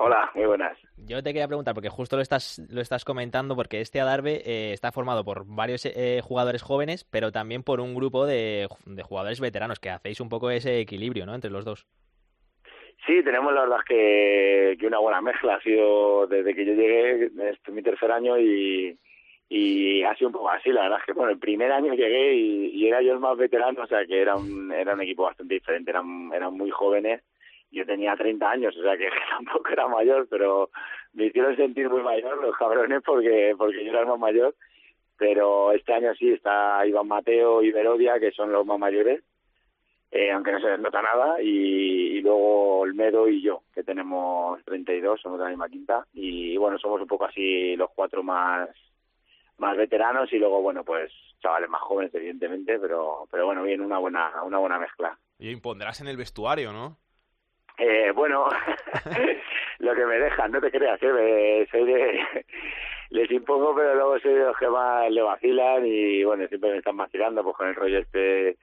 Hola 0.00 0.30
muy 0.34 0.46
buenas 0.46 0.76
Yo 0.96 1.22
te 1.22 1.30
quería 1.32 1.46
preguntar, 1.46 1.74
porque 1.74 1.90
justo 1.90 2.16
lo 2.16 2.22
estás, 2.22 2.58
lo 2.70 2.80
estás 2.80 3.04
comentando, 3.04 3.54
porque 3.54 3.80
este 3.80 4.00
Adarve 4.00 4.42
eh, 4.44 4.72
está 4.72 4.92
formado 4.92 5.24
por 5.24 5.44
varios 5.46 5.84
eh, 5.84 6.20
jugadores 6.22 6.62
jóvenes, 6.62 7.04
pero 7.04 7.30
también 7.32 7.62
por 7.62 7.80
un 7.80 7.94
grupo 7.94 8.26
de, 8.26 8.66
de 8.86 9.02
jugadores 9.02 9.40
veteranos, 9.40 9.78
que 9.78 9.90
hacéis 9.90 10.20
un 10.20 10.28
poco 10.28 10.50
ese 10.50 10.80
equilibrio, 10.80 11.26
¿no?, 11.26 11.34
entre 11.34 11.50
los 11.50 11.64
dos. 11.64 11.86
Sí, 13.06 13.22
tenemos 13.24 13.52
la 13.52 13.62
verdad 13.62 13.80
que, 13.86 14.76
que 14.78 14.86
una 14.86 14.98
buena 14.98 15.20
mezcla. 15.20 15.54
Ha 15.54 15.62
sido 15.62 16.26
desde 16.26 16.54
que 16.54 16.64
yo 16.66 16.74
llegué, 16.74 17.26
este 17.26 17.70
es 17.70 17.72
mi 17.72 17.82
tercer 17.82 18.12
año 18.12 18.38
y, 18.38 18.98
y 19.48 20.02
ha 20.02 20.14
sido 20.16 20.28
un 20.28 20.34
poco 20.34 20.50
así. 20.50 20.70
La 20.70 20.82
verdad 20.82 20.98
es 21.00 21.06
que 21.06 21.12
bueno, 21.12 21.32
el 21.32 21.38
primer 21.38 21.72
año 21.72 21.94
llegué 21.94 22.34
y, 22.34 22.66
y 22.74 22.88
era 22.88 23.00
yo 23.02 23.12
el 23.12 23.20
más 23.20 23.36
veterano, 23.36 23.82
o 23.82 23.86
sea 23.86 24.04
que 24.04 24.20
era 24.20 24.36
un, 24.36 24.70
era 24.72 24.94
un 24.94 25.00
equipo 25.00 25.24
bastante 25.24 25.54
diferente, 25.54 25.90
eran, 25.90 26.30
eran 26.34 26.52
muy 26.54 26.70
jóvenes. 26.70 27.22
Yo 27.70 27.86
tenía 27.86 28.16
30 28.16 28.50
años, 28.50 28.76
o 28.76 28.82
sea 28.82 28.96
que 28.96 29.08
tampoco 29.30 29.68
era 29.70 29.88
mayor, 29.88 30.26
pero 30.28 30.70
me 31.12 31.26
hicieron 31.26 31.56
sentir 31.56 31.88
muy 31.88 32.02
mayor 32.02 32.42
los 32.42 32.56
cabrones 32.56 33.02
porque, 33.04 33.54
porque 33.56 33.84
yo 33.84 33.90
era 33.90 34.00
el 34.00 34.06
más 34.06 34.18
mayor. 34.18 34.54
Pero 35.16 35.72
este 35.72 35.92
año 35.92 36.14
sí 36.14 36.30
está 36.30 36.86
Iván 36.86 37.06
Mateo 37.06 37.62
y 37.62 37.70
Verodia, 37.70 38.18
que 38.18 38.32
son 38.32 38.52
los 38.52 38.64
más 38.64 38.78
mayores 38.78 39.22
eh, 40.10 40.32
aunque 40.32 40.50
no 40.50 40.60
se 40.60 40.70
les 40.70 40.80
nota 40.80 41.00
nada, 41.00 41.40
y, 41.40 42.20
luego 42.20 42.80
Olmedo 42.80 43.28
y 43.28 43.42
yo, 43.42 43.62
que 43.72 43.84
tenemos 43.84 44.62
32, 44.64 45.20
somos 45.20 45.38
de 45.38 45.44
la 45.44 45.50
misma 45.50 45.68
quinta, 45.68 46.04
y, 46.12 46.56
bueno, 46.56 46.78
somos 46.78 47.00
un 47.00 47.06
poco 47.06 47.26
así 47.26 47.76
los 47.76 47.90
cuatro 47.94 48.22
más 48.22 48.68
más 49.58 49.76
veteranos 49.76 50.32
y 50.32 50.38
luego 50.38 50.62
bueno 50.62 50.84
pues 50.84 51.12
chavales 51.42 51.68
más 51.68 51.82
jóvenes 51.82 52.14
evidentemente 52.14 52.78
pero 52.78 53.28
pero 53.30 53.44
bueno 53.44 53.62
bien 53.62 53.82
una 53.82 53.98
buena 53.98 54.42
una 54.42 54.56
buena 54.56 54.78
mezcla 54.78 55.18
Y 55.38 55.50
impondrás 55.50 56.00
en 56.00 56.08
el 56.08 56.16
vestuario, 56.16 56.72
¿no? 56.72 56.96
Eh, 57.80 58.12
bueno, 58.14 58.46
lo 59.78 59.94
que 59.94 60.06
me 60.06 60.18
dejan, 60.18 60.52
no 60.52 60.60
te 60.60 60.70
creas, 60.70 61.02
¿eh? 61.02 61.12
Me- 61.12 61.66
soy 61.70 61.84
de, 61.84 62.20
les 63.10 63.30
impongo, 63.30 63.74
pero 63.74 63.94
luego 63.94 64.18
soy 64.20 64.34
de 64.34 64.44
los 64.44 64.56
que 64.56 64.68
más 64.68 65.10
le 65.10 65.22
vacilan 65.22 65.84
y 65.86 66.22
bueno, 66.24 66.46
siempre 66.48 66.70
me 66.70 66.78
están 66.78 66.96
vacilando 66.96 67.42
pues 67.42 67.56
con 67.56 67.68
el 67.68 67.74
rollo 67.74 67.98
este 67.98 68.56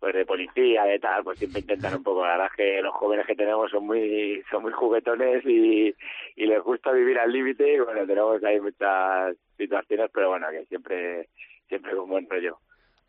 pues 0.00 0.14
de 0.14 0.24
policía, 0.26 0.84
de 0.84 1.00
tal, 1.00 1.24
pues 1.24 1.38
siempre 1.38 1.60
intentan 1.60 1.92
un 1.96 2.04
poco, 2.04 2.22
la 2.24 2.32
verdad 2.34 2.46
es 2.52 2.56
que 2.56 2.82
los 2.82 2.94
jóvenes 2.94 3.26
que 3.26 3.34
tenemos 3.34 3.68
son 3.68 3.84
muy 3.84 4.40
son 4.48 4.62
muy 4.62 4.70
juguetones 4.72 5.44
y, 5.44 5.92
y 6.36 6.46
les 6.46 6.62
gusta 6.62 6.92
vivir 6.92 7.18
al 7.18 7.32
límite 7.32 7.74
y 7.74 7.80
bueno, 7.80 8.06
tenemos 8.06 8.42
ahí 8.44 8.60
muchas 8.60 9.36
situaciones, 9.56 10.08
pero 10.14 10.28
bueno, 10.28 10.46
que 10.52 10.64
siempre 10.66 11.28
siempre 11.68 11.96
con 11.96 12.08
buen 12.08 12.28
rollo. 12.30 12.58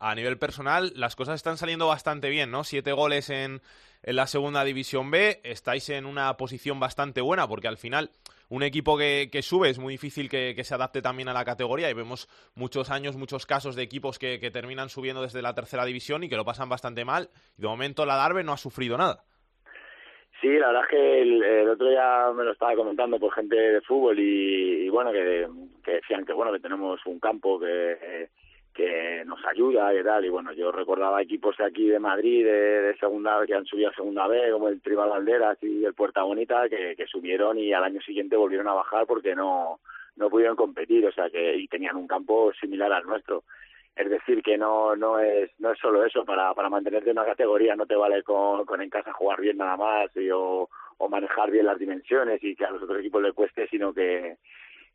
A 0.02 0.14
nivel 0.14 0.38
personal, 0.38 0.92
las 0.96 1.14
cosas 1.14 1.34
están 1.34 1.58
saliendo 1.58 1.86
bastante 1.86 2.30
bien, 2.30 2.50
¿no? 2.50 2.64
Siete 2.64 2.92
goles 2.92 3.28
en, 3.28 3.60
la 4.02 4.26
segunda 4.26 4.64
división 4.64 5.10
B, 5.10 5.40
estáis 5.44 5.90
en 5.90 6.06
una 6.06 6.34
posición 6.38 6.80
bastante 6.80 7.20
buena, 7.20 7.46
porque 7.46 7.68
al 7.68 7.76
final 7.76 8.08
un 8.48 8.62
equipo 8.62 8.96
que, 8.96 9.28
sube 9.42 9.68
es 9.68 9.78
muy 9.78 9.92
difícil 9.92 10.30
que, 10.30 10.64
se 10.64 10.74
adapte 10.74 11.02
también 11.02 11.28
a 11.28 11.34
la 11.34 11.44
categoría 11.44 11.90
y 11.90 11.94
vemos 11.94 12.28
muchos 12.54 12.90
años, 12.90 13.16
muchos 13.16 13.44
casos 13.44 13.76
de 13.76 13.82
equipos 13.82 14.18
que, 14.18 14.40
que 14.40 14.50
terminan 14.50 14.88
subiendo 14.88 15.20
desde 15.20 15.42
la 15.42 15.54
tercera 15.54 15.84
división 15.84 16.24
y 16.24 16.30
que 16.30 16.36
lo 16.36 16.46
pasan 16.46 16.70
bastante 16.70 17.04
mal. 17.04 17.28
Y 17.58 17.62
de 17.62 17.68
momento 17.68 18.06
la 18.06 18.16
Darbe 18.16 18.42
no 18.42 18.52
ha 18.52 18.56
sufrido 18.56 18.96
nada. 18.96 19.22
Sí, 20.40 20.48
la 20.48 20.68
verdad 20.68 20.84
es 20.84 20.88
que 20.88 21.20
el, 21.20 21.42
el 21.42 21.68
otro 21.68 21.90
día 21.90 22.32
me 22.34 22.44
lo 22.44 22.52
estaba 22.52 22.74
comentando 22.74 23.18
por 23.18 23.34
gente 23.34 23.54
de 23.54 23.82
fútbol 23.82 24.18
y, 24.18 24.88
bueno, 24.88 25.12
que, 25.12 25.46
que 25.84 25.92
decían 25.92 26.24
que 26.24 26.32
bueno 26.32 26.50
que 26.50 26.60
tenemos 26.60 27.04
un 27.04 27.20
campo 27.20 27.60
que, 27.60 28.30
que 28.80 29.24
nos 29.26 29.44
ayuda 29.44 29.94
y 29.94 30.02
tal. 30.02 30.24
Y 30.24 30.28
bueno, 30.28 30.52
yo 30.52 30.72
recordaba 30.72 31.20
equipos 31.22 31.56
de 31.56 31.64
aquí 31.64 31.88
de 31.88 31.98
Madrid, 31.98 32.44
de, 32.44 32.96
segunda, 32.98 33.44
que 33.46 33.54
han 33.54 33.66
subido 33.66 33.90
a 33.90 33.94
segunda 33.94 34.26
B, 34.26 34.50
como 34.52 34.68
el 34.68 34.80
Tribal 34.80 35.10
Valderas 35.10 35.58
y 35.62 35.84
el 35.84 35.94
Puerta 35.94 36.22
Bonita, 36.22 36.68
que, 36.68 36.94
que 36.96 37.06
subieron 37.06 37.58
y 37.58 37.72
al 37.72 37.84
año 37.84 38.00
siguiente 38.00 38.36
volvieron 38.36 38.68
a 38.68 38.74
bajar 38.74 39.06
porque 39.06 39.34
no, 39.34 39.80
no 40.16 40.30
pudieron 40.30 40.56
competir, 40.56 41.06
o 41.06 41.12
sea 41.12 41.28
que 41.28 41.56
y 41.56 41.68
tenían 41.68 41.96
un 41.96 42.06
campo 42.06 42.52
similar 42.60 42.92
al 42.92 43.04
nuestro. 43.04 43.44
Es 43.94 44.08
decir, 44.08 44.42
que 44.42 44.56
no 44.56 44.96
no 44.96 45.18
es 45.18 45.50
no 45.58 45.72
es 45.72 45.78
solo 45.78 46.04
eso, 46.04 46.24
para, 46.24 46.54
para 46.54 46.70
mantenerte 46.70 47.10
en 47.10 47.18
una 47.18 47.26
categoría 47.26 47.76
no 47.76 47.86
te 47.86 47.96
vale 47.96 48.22
con, 48.22 48.64
con 48.64 48.80
en 48.80 48.88
casa 48.88 49.12
jugar 49.12 49.40
bien 49.40 49.58
nada 49.58 49.76
más 49.76 50.16
y, 50.16 50.30
o, 50.30 50.68
o 50.98 51.08
manejar 51.08 51.50
bien 51.50 51.66
las 51.66 51.78
dimensiones 51.78 52.42
y 52.42 52.56
que 52.56 52.64
a 52.64 52.70
los 52.70 52.82
otros 52.82 53.00
equipos 53.00 53.22
le 53.22 53.32
cueste, 53.32 53.66
sino 53.68 53.92
que, 53.92 54.36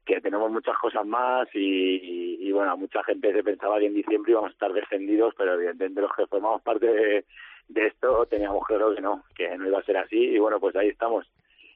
que 0.05 0.21
tenemos 0.21 0.51
muchas 0.51 0.77
cosas 0.77 1.05
más 1.05 1.47
y, 1.53 2.37
y, 2.39 2.51
bueno, 2.51 2.77
mucha 2.77 3.03
gente 3.03 3.33
se 3.33 3.43
pensaba 3.43 3.79
que 3.79 3.87
en 3.87 3.95
diciembre 3.95 4.31
íbamos 4.31 4.51
a 4.51 4.53
estar 4.53 4.71
descendidos, 4.71 5.33
pero 5.37 5.55
evidentemente 5.55 6.01
los 6.01 6.15
que 6.15 6.27
formamos 6.27 6.61
parte 6.61 6.85
de, 6.85 7.25
de 7.67 7.87
esto 7.87 8.25
teníamos 8.27 8.65
claro 8.65 8.93
que 8.93 9.01
no, 9.01 9.23
que 9.35 9.57
no 9.57 9.67
iba 9.67 9.79
a 9.79 9.83
ser 9.83 9.97
así 9.97 10.17
y 10.17 10.39
bueno, 10.39 10.59
pues 10.59 10.75
ahí 10.75 10.89
estamos 10.89 11.25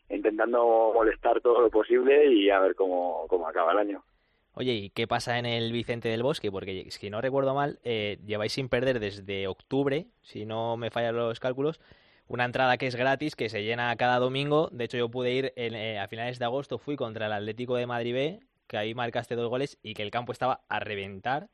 intentando 0.09 0.91
molestar 0.93 1.41
todo 1.41 1.61
lo 1.61 1.69
posible 1.69 2.31
y 2.31 2.49
a 2.49 2.59
ver 2.59 2.75
cómo, 2.75 3.25
cómo 3.27 3.47
acaba 3.47 3.71
el 3.73 3.79
año. 3.79 4.03
Oye, 4.53 4.73
¿y 4.73 4.89
qué 4.89 5.07
pasa 5.07 5.37
en 5.37 5.45
el 5.45 5.71
Vicente 5.71 6.09
del 6.09 6.23
Bosque? 6.23 6.51
Porque 6.51 6.87
si 6.89 7.09
no 7.09 7.21
recuerdo 7.21 7.53
mal, 7.53 7.79
eh, 7.83 8.17
lleváis 8.25 8.53
sin 8.53 8.67
perder 8.67 8.99
desde 8.99 9.47
octubre, 9.47 10.07
si 10.21 10.45
no 10.45 10.75
me 10.75 10.89
fallan 10.89 11.15
los 11.15 11.39
cálculos, 11.39 11.79
una 12.29 12.45
entrada 12.45 12.77
que 12.77 12.87
es 12.87 12.95
gratis, 12.95 13.35
que 13.35 13.49
se 13.49 13.63
llena 13.63 13.93
cada 13.97 14.19
domingo. 14.19 14.69
De 14.71 14.85
hecho, 14.85 14.97
yo 14.97 15.09
pude 15.09 15.31
ir 15.33 15.51
en, 15.57 15.75
eh, 15.75 15.99
a 15.99 16.07
finales 16.07 16.39
de 16.39 16.45
agosto, 16.45 16.77
fui 16.77 16.95
contra 16.95 17.25
el 17.25 17.33
Atlético 17.33 17.75
de 17.75 17.87
Madrid 17.87 18.13
B, 18.13 18.39
que 18.67 18.77
ahí 18.77 18.93
marcaste 18.93 19.35
dos 19.35 19.49
goles 19.49 19.77
y 19.83 19.93
que 19.95 20.03
el 20.03 20.11
campo 20.11 20.31
estaba 20.31 20.61
a 20.69 20.79
reventar. 20.79 21.47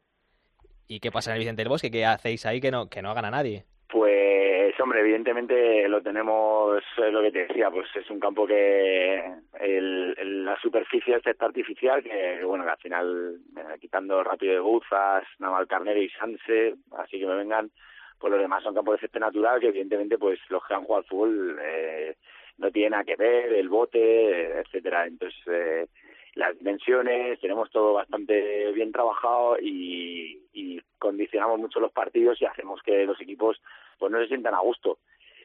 ¿Y 0.87 0.99
qué 0.99 1.11
pasa 1.11 1.31
en 1.31 1.35
el 1.35 1.39
Vicente 1.39 1.61
del 1.63 1.69
Bosque? 1.69 1.89
¿Qué 1.89 2.05
hacéis 2.05 2.45
ahí 2.45 2.61
que 2.61 2.69
no, 2.69 2.89
que 2.89 3.01
no 3.01 3.15
gana 3.15 3.31
nadie? 3.31 3.63
Pues, 3.87 4.77
hombre, 4.81 4.99
evidentemente 4.99 5.87
lo 5.87 6.01
tenemos, 6.01 6.83
es 6.97 7.13
lo 7.13 7.21
que 7.21 7.31
te 7.31 7.47
decía, 7.47 7.71
pues 7.71 7.87
es 7.95 8.09
un 8.09 8.19
campo 8.19 8.45
que 8.45 9.15
el, 9.61 10.13
el- 10.17 10.45
la 10.45 10.59
superficie 10.59 11.15
es 11.15 11.25
esta 11.25 11.45
artificial, 11.45 12.03
que 12.03 12.43
bueno, 12.43 12.65
que 12.65 12.71
al 12.71 12.77
final, 12.77 13.39
eh, 13.57 13.79
quitando 13.79 14.21
Rápido 14.23 14.53
de 14.53 14.59
Buzas, 14.59 15.23
Navalcarnero 15.39 16.01
y 16.01 16.09
Sanse, 16.09 16.75
así 16.97 17.17
que 17.19 17.25
me 17.25 17.35
vengan, 17.35 17.71
pues 18.19 18.31
los 18.31 18.41
demás 18.41 18.63
son 18.63 18.73
campos 18.73 18.95
de 18.95 19.01
césped 19.01 19.19
natural, 19.19 19.59
que 19.59 19.67
evidentemente 19.67 20.17
pues 20.17 20.39
los 20.49 20.65
que 20.65 20.73
han 20.73 20.83
jugado 20.83 21.03
al 21.03 21.09
fútbol 21.09 21.59
eh, 21.61 22.15
no 22.57 22.71
tienen 22.71 22.91
nada 22.91 23.03
que 23.03 23.15
ver, 23.15 23.53
el 23.53 23.69
bote, 23.69 24.59
etcétera 24.59 25.05
Entonces, 25.05 25.39
eh, 25.47 25.87
las 26.35 26.57
dimensiones, 26.57 27.39
tenemos 27.39 27.69
todo 27.71 27.93
bastante 27.93 28.71
bien 28.73 28.91
trabajado 28.91 29.57
y, 29.59 30.41
y 30.53 30.81
condicionamos 30.99 31.59
mucho 31.59 31.79
los 31.79 31.91
partidos 31.91 32.41
y 32.41 32.45
hacemos 32.45 32.81
que 32.83 33.05
los 33.05 33.19
equipos 33.21 33.61
pues 33.97 34.11
no 34.11 34.19
se 34.19 34.27
sientan 34.27 34.53
a 34.53 34.59
gusto. 34.59 34.99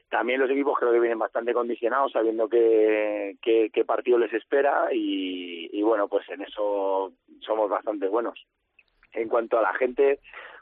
También 0.09 0.41
los 0.41 0.51
equipos 0.51 0.77
creo 0.77 0.91
que 0.91 0.99
vienen 0.99 1.21
bastante 1.21 1.55
condicionados, 1.55 2.11
sabiendo 2.11 2.49
qué, 2.49 3.37
qué, 3.41 3.71
qué 3.73 3.85
partido 3.85 4.19
les 4.19 4.33
espera 4.33 4.89
y, 4.93 5.71
y 5.73 5.83
bueno, 5.83 6.09
pues 6.09 6.29
en 6.31 6.43
eso 6.43 7.13
somos 7.41 7.71
bastante 7.71 8.09
buenos. 8.09 8.45
En 9.13 9.29
cuanto 9.29 9.59
a 9.59 9.63
la 9.63 9.73
gente, 9.75 10.19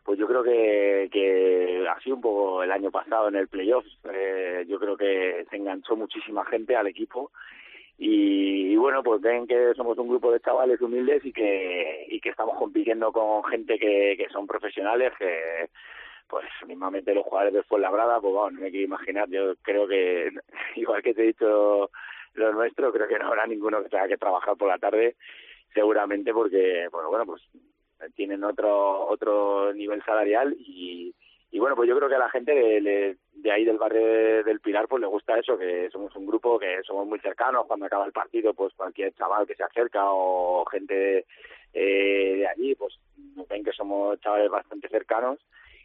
pues 0.09 0.19
yo 0.19 0.27
creo 0.27 0.43
que, 0.43 1.11
que 1.13 1.87
así 1.87 2.11
un 2.11 2.23
poco 2.23 2.63
el 2.63 2.73
año 2.73 2.91
pasado 2.91 3.29
en 3.29 3.37
el 3.37 3.47
playoff, 3.47 3.85
eh, 4.11 4.65
yo 4.67 4.81
creo 4.81 4.97
que 4.97 5.45
se 5.51 5.57
enganchó 5.57 5.97
muchísima 5.97 6.47
gente 6.47 6.75
al 6.75 6.87
equipo. 6.87 7.31
Y, 7.99 8.75
bueno, 8.77 9.03
pues 9.03 9.21
ven 9.21 9.47
que 9.47 9.75
somos 9.75 9.99
un 9.99 10.09
grupo 10.09 10.33
de 10.33 10.41
chavales 10.41 10.81
humildes 10.81 11.23
y 11.27 11.33
que, 11.35 12.07
y 12.09 12.21
que 12.21 12.31
estamos 12.31 12.57
compitiendo 12.57 13.13
con 13.13 13.45
gente 13.45 13.79
que, 13.79 14.15
que 14.17 14.31
son 14.31 14.47
profesionales, 14.47 15.13
que 15.19 15.69
pues 16.27 16.47
mismamente 16.67 17.13
los 17.13 17.27
jugadores 17.27 17.53
de 17.53 17.63
Fuenlabrada, 17.65 18.19
pues 18.19 18.33
vamos, 18.33 18.55
no 18.55 18.61
me 18.63 18.71
quiero 18.71 18.87
imaginar, 18.87 19.29
yo 19.29 19.57
creo 19.61 19.87
que, 19.87 20.31
igual 20.77 21.03
que 21.03 21.13
te 21.13 21.23
he 21.23 21.27
dicho 21.27 21.91
lo 22.33 22.53
nuestro, 22.55 22.95
creo 22.95 23.09
que 23.09 23.19
no 23.19 23.27
habrá 23.27 23.47
ninguno 23.47 23.83
que 23.83 23.91
tenga 23.91 24.09
que 24.09 24.17
trabajar 24.17 24.57
por 24.57 24.69
la 24.69 24.79
tarde, 24.79 25.17
seguramente 25.75 26.33
porque, 26.33 26.89
bueno, 26.91 27.11
bueno, 27.11 27.27
pues 27.27 27.43
tienen 28.15 28.45
otro 28.45 29.07
otro 29.09 29.73
nivel 29.75 30.03
salarial 30.05 30.55
y, 30.59 31.15
y 31.51 31.59
bueno, 31.59 31.75
pues 31.77 31.89
yo 31.89 31.97
creo 31.97 32.09
que 32.09 32.15
a 32.15 32.19
la 32.19 32.31
gente 32.31 32.55
de, 32.55 33.17
de- 33.33 33.51
ahí 33.51 33.65
del 33.65 33.79
barrio 33.79 34.05
de- 34.07 34.43
del 34.45 34.61
Pilar 34.61 34.87
pues 34.89 35.01
le 35.01 35.07
gusta 35.07 35.39
eso, 35.39 35.57
que 35.59 35.89
somos 35.91 36.15
un 36.17 36.27
grupo 36.27 36.59
que 36.59 36.83
somos 36.85 37.07
muy 37.07 37.19
cercanos, 37.21 37.67
cuando 37.67 37.87
acaba 37.87 38.05
el 38.07 38.13
partido 38.13 38.53
pues 38.55 38.75
cualquier 38.75 39.13
chaval 39.15 39.47
que 39.47 39.55
se 39.55 39.63
acerca 39.65 40.03
o 40.05 40.65
gente 40.67 41.25
eh, 41.73 42.35
de 42.39 42.47
allí 42.47 42.75
pues 42.75 42.99
ven 43.49 43.65
que 43.65 43.73
somos 43.73 44.21
chavales 44.21 44.51
bastante 44.51 44.89
cercanos 44.89 45.39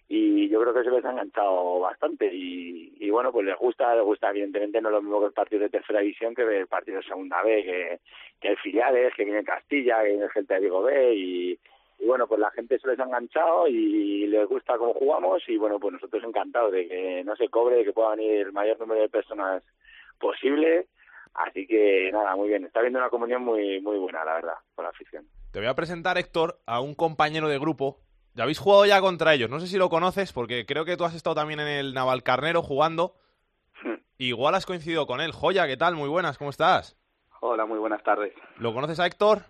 y 0.09 0.49
yo 0.49 0.61
creo 0.61 0.73
que 0.73 0.83
se 0.83 0.91
les 0.91 1.03
ha 1.05 1.11
enganchado 1.11 1.79
bastante. 1.79 2.29
Y, 2.33 2.93
y 2.99 3.09
bueno 3.09 3.31
pues 3.31 3.45
les 3.45 3.57
gusta 3.57 3.95
les 3.95 4.03
gusta 4.03 4.29
evidentemente 4.31 4.81
no 4.81 4.89
es 4.89 4.93
lo 4.95 5.01
mismo 5.01 5.19
que 5.21 5.27
el 5.27 5.33
partido 5.33 5.61
de 5.61 5.69
tercera 5.69 6.01
división 6.01 6.35
que 6.35 6.41
el 6.43 6.67
partido 6.67 6.97
de 6.97 7.03
segunda 7.03 7.41
B 7.41 7.63
que, 7.63 7.99
que 8.41 8.49
hay 8.49 8.55
filiales 8.57 9.13
que 9.15 9.23
viene 9.23 9.43
Castilla 9.45 10.03
que 10.03 10.09
viene 10.09 10.29
gente 10.29 10.53
de 10.55 10.59
Vigo 10.59 10.81
B 10.83 11.13
y, 11.15 11.59
y 12.03 12.07
bueno 12.07 12.27
pues 12.27 12.39
la 12.39 12.51
gente 12.51 12.77
se 12.79 12.87
les 12.87 12.99
ha 12.99 13.03
enganchado 13.03 13.67
y 13.67 14.27
les 14.27 14.47
gusta 14.47 14.77
cómo 14.77 14.93
jugamos 14.93 15.41
y 15.47 15.57
bueno 15.57 15.79
pues 15.79 15.93
nosotros 15.93 16.21
encantados 16.23 16.73
de 16.73 16.87
que 16.87 17.23
no 17.23 17.35
se 17.35 17.47
cobre 17.47 17.77
de 17.77 17.85
que 17.85 17.93
pueda 17.93 18.11
venir 18.15 18.41
el 18.41 18.51
mayor 18.51 18.77
número 18.79 19.01
de 19.01 19.09
personas 19.09 19.63
posible 20.19 20.87
así 21.33 21.65
que 21.65 22.09
nada 22.11 22.35
muy 22.35 22.49
bien 22.49 22.65
está 22.65 22.79
habiendo 22.79 22.99
una 22.99 23.09
comunión 23.09 23.43
muy 23.43 23.79
muy 23.79 23.97
buena 23.97 24.25
la 24.25 24.33
verdad 24.35 24.55
con 24.75 24.83
la 24.83 24.89
afición 24.89 25.25
Te 25.51 25.59
voy 25.59 25.67
a 25.67 25.75
presentar, 25.75 26.17
Héctor, 26.17 26.59
a 26.65 26.81
un 26.81 26.95
compañero 26.95 27.47
de 27.47 27.59
grupo. 27.59 27.99
Ya 28.33 28.43
habéis 28.43 28.57
jugado 28.57 28.87
ya 28.87 28.99
contra 28.99 29.35
ellos. 29.35 29.51
No 29.51 29.59
sé 29.59 29.67
si 29.67 29.77
lo 29.77 29.89
conoces, 29.89 30.33
porque 30.33 30.65
creo 30.65 30.83
que 30.83 30.97
tú 30.97 31.05
has 31.05 31.13
estado 31.13 31.35
también 31.35 31.59
en 31.59 31.67
el 31.67 31.93
Navalcarnero 31.93 32.63
jugando. 32.63 33.13
Igual 34.17 34.55
has 34.55 34.65
coincidido 34.65 35.05
con 35.05 35.21
él. 35.21 35.31
Joya, 35.31 35.67
¿qué 35.67 35.77
tal? 35.77 35.95
Muy 35.95 36.09
buenas, 36.09 36.39
¿cómo 36.39 36.49
estás? 36.49 36.97
Hola, 37.41 37.67
muy 37.67 37.77
buenas 37.77 38.01
tardes. 38.01 38.33
¿Lo 38.57 38.73
conoces 38.73 38.99
a 38.99 39.05
Héctor? 39.05 39.43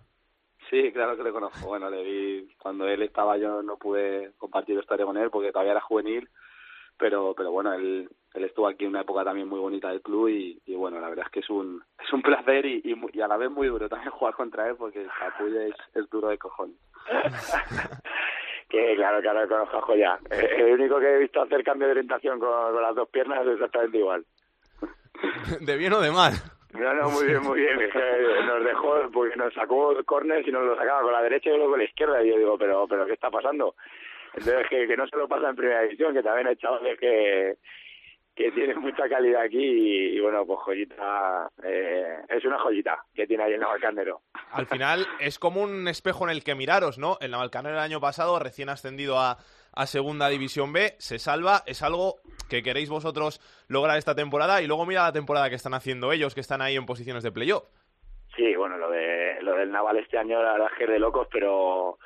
Sí, 0.70 0.92
claro 0.92 1.16
que 1.16 1.22
le 1.22 1.32
conozco. 1.32 1.66
Bueno, 1.66 1.90
le 1.90 2.02
vi 2.02 2.54
cuando 2.58 2.86
él 2.88 3.02
estaba, 3.02 3.36
yo 3.36 3.62
no 3.62 3.76
pude 3.76 4.32
compartir 4.38 4.78
historia 4.78 5.04
con 5.06 5.16
él 5.16 5.30
porque 5.30 5.52
todavía 5.52 5.72
era 5.72 5.80
juvenil, 5.80 6.28
pero 6.96 7.34
pero 7.36 7.50
bueno, 7.50 7.72
él, 7.74 8.08
él 8.34 8.44
estuvo 8.44 8.66
aquí 8.66 8.84
en 8.84 8.90
una 8.90 9.02
época 9.02 9.24
también 9.24 9.48
muy 9.48 9.60
bonita 9.60 9.88
del 9.90 10.00
club 10.02 10.28
y, 10.28 10.60
y 10.66 10.74
bueno, 10.74 11.00
la 11.00 11.08
verdad 11.08 11.26
es 11.26 11.32
que 11.32 11.40
es 11.40 11.50
un 11.50 11.82
es 12.02 12.12
un 12.12 12.22
placer 12.22 12.64
y, 12.66 12.80
y, 12.84 12.94
y 13.12 13.20
a 13.20 13.28
la 13.28 13.36
vez 13.36 13.50
muy 13.50 13.68
duro 13.68 13.88
también 13.88 14.10
jugar 14.12 14.34
contra 14.34 14.68
él 14.68 14.76
porque 14.76 15.02
el 15.02 15.10
capullo 15.18 15.60
es, 15.60 15.74
es 15.94 16.08
duro 16.10 16.28
de 16.28 16.38
cojones. 16.38 16.76
que 18.68 18.94
claro, 18.96 19.20
claro, 19.20 19.42
que 19.42 19.48
conozco 19.48 19.76
a 19.76 19.82
Joya. 19.82 20.18
Eh, 20.30 20.56
El 20.58 20.80
único 20.80 20.98
que 20.98 21.14
he 21.14 21.18
visto 21.18 21.42
hacer 21.42 21.62
cambio 21.62 21.86
de 21.88 21.92
orientación 21.92 22.40
con, 22.40 22.72
con 22.72 22.82
las 22.82 22.94
dos 22.94 23.08
piernas 23.10 23.46
es 23.46 23.54
exactamente 23.54 23.98
igual. 23.98 24.24
¿De 25.60 25.76
bien 25.76 25.92
o 25.92 26.00
de 26.00 26.10
mal? 26.10 26.32
No, 26.74 26.92
no, 26.92 27.08
muy 27.10 27.26
bien, 27.26 27.42
muy 27.42 27.60
bien. 27.60 27.80
Es 27.80 27.92
que 27.92 28.44
nos 28.46 28.64
dejó, 28.64 29.10
porque 29.12 29.36
nos 29.36 29.54
sacó 29.54 29.94
corners 30.04 30.46
y 30.46 30.50
nos 30.50 30.64
lo 30.64 30.76
sacaba 30.76 31.02
con 31.02 31.12
la 31.12 31.22
derecha 31.22 31.50
y 31.50 31.56
luego 31.56 31.70
con 31.70 31.78
la 31.78 31.84
izquierda. 31.84 32.22
Y 32.22 32.30
yo 32.30 32.36
digo, 32.36 32.58
pero, 32.58 32.86
pero 32.88 33.06
¿qué 33.06 33.12
está 33.12 33.30
pasando? 33.30 33.76
Entonces, 34.34 34.66
que, 34.68 34.86
que 34.88 34.96
no 34.96 35.06
se 35.06 35.16
lo 35.16 35.28
pasa 35.28 35.48
en 35.48 35.56
primera 35.56 35.82
división, 35.82 36.12
que 36.12 36.22
también 36.22 36.48
hay 36.48 36.56
chavales 36.56 36.98
que, 36.98 37.58
que 38.34 38.50
tiene 38.50 38.74
mucha 38.74 39.08
calidad 39.08 39.42
aquí 39.42 39.62
y, 39.62 40.16
y 40.16 40.20
bueno, 40.20 40.44
pues 40.44 40.58
joyita, 40.60 41.48
eh, 41.62 42.16
es 42.28 42.44
una 42.44 42.58
joyita 42.58 43.04
que 43.14 43.28
tiene 43.28 43.44
ahí 43.44 43.54
en 43.54 43.60
Navalcarnero. 43.60 44.22
Al 44.50 44.66
final 44.66 45.06
es 45.20 45.38
como 45.38 45.62
un 45.62 45.86
espejo 45.86 46.24
en 46.24 46.30
el 46.30 46.42
que 46.42 46.56
miraros, 46.56 46.98
¿no? 46.98 47.16
El 47.20 47.30
Navalcarnero 47.30 47.76
el 47.76 47.82
año 47.82 48.00
pasado, 48.00 48.40
recién 48.40 48.68
ascendido 48.68 49.20
a, 49.20 49.38
a 49.76 49.86
Segunda 49.86 50.28
División 50.28 50.72
B, 50.72 50.94
se 50.98 51.18
salva, 51.18 51.62
es 51.66 51.82
algo 51.82 52.16
que 52.48 52.62
queréis 52.62 52.90
vosotros 52.90 53.40
lograr 53.68 53.98
esta 53.98 54.14
temporada. 54.14 54.62
Y 54.62 54.66
luego 54.66 54.86
mira 54.86 55.04
la 55.04 55.12
temporada 55.12 55.48
que 55.48 55.56
están 55.56 55.74
haciendo 55.74 56.12
ellos, 56.12 56.34
que 56.34 56.40
están 56.40 56.62
ahí 56.62 56.76
en 56.76 56.86
posiciones 56.86 57.22
de 57.22 57.32
playoff. 57.32 57.64
Sí, 58.36 58.54
bueno, 58.56 58.76
lo 58.76 58.90
de 58.90 59.42
lo 59.42 59.54
del 59.54 59.70
Naval 59.70 59.98
este 59.98 60.18
año 60.18 60.42
la 60.42 60.52
verdad 60.52 60.68
es 60.72 60.78
que 60.78 60.84
es 60.84 60.90
de 60.90 60.98
locos, 60.98 61.28
pero 61.30 61.98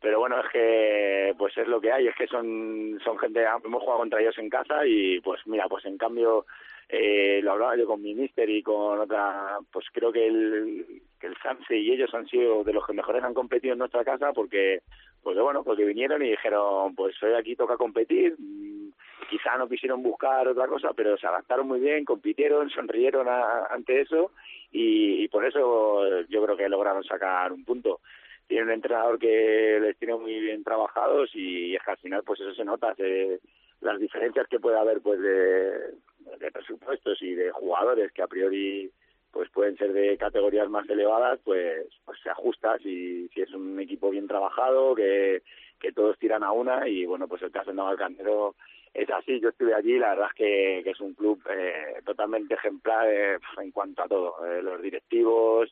pero 0.00 0.18
bueno, 0.18 0.40
es 0.40 0.50
que 0.52 1.34
pues 1.38 1.56
es 1.56 1.68
lo 1.68 1.80
que 1.80 1.92
hay, 1.92 2.08
es 2.08 2.14
que 2.16 2.26
son 2.26 2.98
son 3.04 3.18
gente, 3.18 3.44
hemos 3.64 3.82
jugado 3.82 4.00
contra 4.00 4.20
ellos 4.20 4.36
en 4.38 4.50
casa 4.50 4.84
y 4.84 5.20
pues 5.20 5.40
mira, 5.46 5.68
pues 5.68 5.84
en 5.84 5.96
cambio 5.96 6.44
eh, 6.88 7.40
lo 7.42 7.52
hablaba 7.52 7.76
yo 7.76 7.86
con 7.86 8.02
mi 8.02 8.14
mister 8.14 8.48
y 8.50 8.62
con 8.62 9.00
otra, 9.00 9.58
pues 9.72 9.86
creo 9.92 10.12
que 10.12 10.26
el 10.26 11.02
que 11.20 11.28
el 11.28 11.36
Sanse 11.42 11.76
y 11.76 11.92
ellos 11.92 12.12
han 12.14 12.26
sido 12.26 12.64
de 12.64 12.72
los 12.72 12.86
que 12.86 12.92
mejores 12.92 13.22
han 13.22 13.34
competido 13.34 13.72
en 13.72 13.78
nuestra 13.78 14.04
casa 14.04 14.32
porque 14.32 14.80
pues 15.26 15.36
bueno, 15.40 15.64
porque 15.64 15.84
vinieron 15.84 16.22
y 16.22 16.30
dijeron, 16.30 16.94
pues 16.94 17.20
hoy 17.20 17.32
aquí 17.34 17.56
toca 17.56 17.76
competir, 17.76 18.36
mm, 18.38 18.90
quizá 19.28 19.58
no 19.58 19.68
quisieron 19.68 20.00
buscar 20.00 20.46
otra 20.46 20.68
cosa, 20.68 20.92
pero 20.94 21.18
se 21.18 21.26
adaptaron 21.26 21.66
muy 21.66 21.80
bien, 21.80 22.04
compitieron, 22.04 22.70
sonrieron 22.70 23.26
a- 23.28 23.64
ante 23.70 24.02
eso 24.02 24.30
y, 24.70 25.24
y 25.24 25.26
por 25.26 25.44
eso 25.44 26.20
yo 26.28 26.44
creo 26.44 26.56
que 26.56 26.68
lograron 26.68 27.02
sacar 27.02 27.52
un 27.52 27.64
punto. 27.64 27.98
Tienen 28.46 28.68
un 28.68 28.74
entrenador 28.74 29.18
que 29.18 29.80
les 29.80 29.96
tiene 29.98 30.14
muy 30.14 30.38
bien 30.38 30.62
trabajados 30.62 31.28
y 31.34 31.74
es 31.74 31.82
que 31.82 31.90
al 31.90 31.96
final 31.98 32.22
pues 32.24 32.38
eso 32.38 32.54
se 32.54 32.64
nota, 32.64 32.94
se- 32.94 33.40
las 33.80 33.98
diferencias 33.98 34.46
que 34.46 34.60
puede 34.60 34.78
haber 34.78 35.00
pues 35.00 35.18
de 35.20 36.50
presupuestos 36.52 37.20
y 37.20 37.34
de 37.34 37.50
jugadores 37.50 38.12
que 38.12 38.22
a 38.22 38.28
priori 38.28 38.92
pues 39.36 39.50
pueden 39.50 39.76
ser 39.76 39.92
de 39.92 40.16
categorías 40.16 40.68
más 40.70 40.88
elevadas, 40.88 41.38
pues, 41.44 41.86
pues 42.06 42.18
se 42.22 42.30
ajusta 42.30 42.78
si, 42.78 43.28
si 43.28 43.42
es 43.42 43.52
un 43.52 43.78
equipo 43.78 44.08
bien 44.08 44.26
trabajado, 44.26 44.94
que, 44.94 45.42
que 45.78 45.92
todos 45.92 46.18
tiran 46.18 46.42
a 46.42 46.52
una 46.52 46.88
y 46.88 47.04
bueno, 47.04 47.28
pues 47.28 47.42
el 47.42 47.50
caso 47.50 47.70
de 47.70 47.76
Navalcarnero 47.76 48.54
es 48.94 49.10
así, 49.10 49.38
yo 49.38 49.50
estuve 49.50 49.74
allí, 49.74 49.98
la 49.98 50.10
verdad 50.14 50.28
es 50.30 50.34
que, 50.34 50.80
que 50.84 50.90
es 50.90 51.00
un 51.00 51.12
club 51.12 51.38
eh, 51.50 52.00
totalmente 52.02 52.54
ejemplar 52.54 53.06
eh, 53.10 53.38
en 53.58 53.70
cuanto 53.72 54.02
a 54.02 54.08
todo, 54.08 54.46
eh, 54.46 54.62
los 54.62 54.80
directivos, 54.80 55.68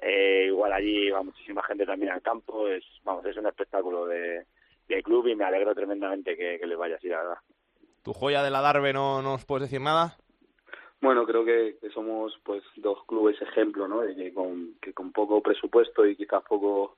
eh, 0.00 0.44
igual 0.46 0.72
allí 0.72 1.10
va 1.10 1.22
muchísima 1.22 1.62
gente 1.64 1.84
también 1.84 2.12
al 2.12 2.22
campo, 2.22 2.66
es 2.66 2.82
vamos 3.04 3.26
es 3.26 3.36
un 3.36 3.46
espectáculo 3.46 4.06
de, 4.06 4.46
de 4.88 5.02
club 5.02 5.26
y 5.26 5.36
me 5.36 5.44
alegro 5.44 5.74
tremendamente 5.74 6.34
que, 6.34 6.58
que 6.58 6.66
les 6.66 6.78
vaya 6.78 6.96
así, 6.96 7.08
la 7.08 7.18
verdad. 7.18 7.38
¿Tu 8.02 8.14
joya 8.14 8.42
de 8.42 8.50
la 8.50 8.62
Darbe 8.62 8.94
no 8.94 9.20
no 9.20 9.32
nos 9.32 9.44
puedes 9.44 9.68
decir 9.68 9.82
nada? 9.82 10.16
Bueno, 11.02 11.26
creo 11.26 11.44
que, 11.44 11.74
somos 11.92 12.38
pues 12.44 12.62
dos 12.76 13.04
clubes 13.06 13.40
ejemplo, 13.42 13.88
¿no? 13.88 14.02
De 14.02 14.14
que 14.14 14.32
con, 14.32 15.12
poco 15.12 15.42
presupuesto 15.42 16.06
y 16.06 16.14
quizás 16.14 16.44
poco, 16.44 16.96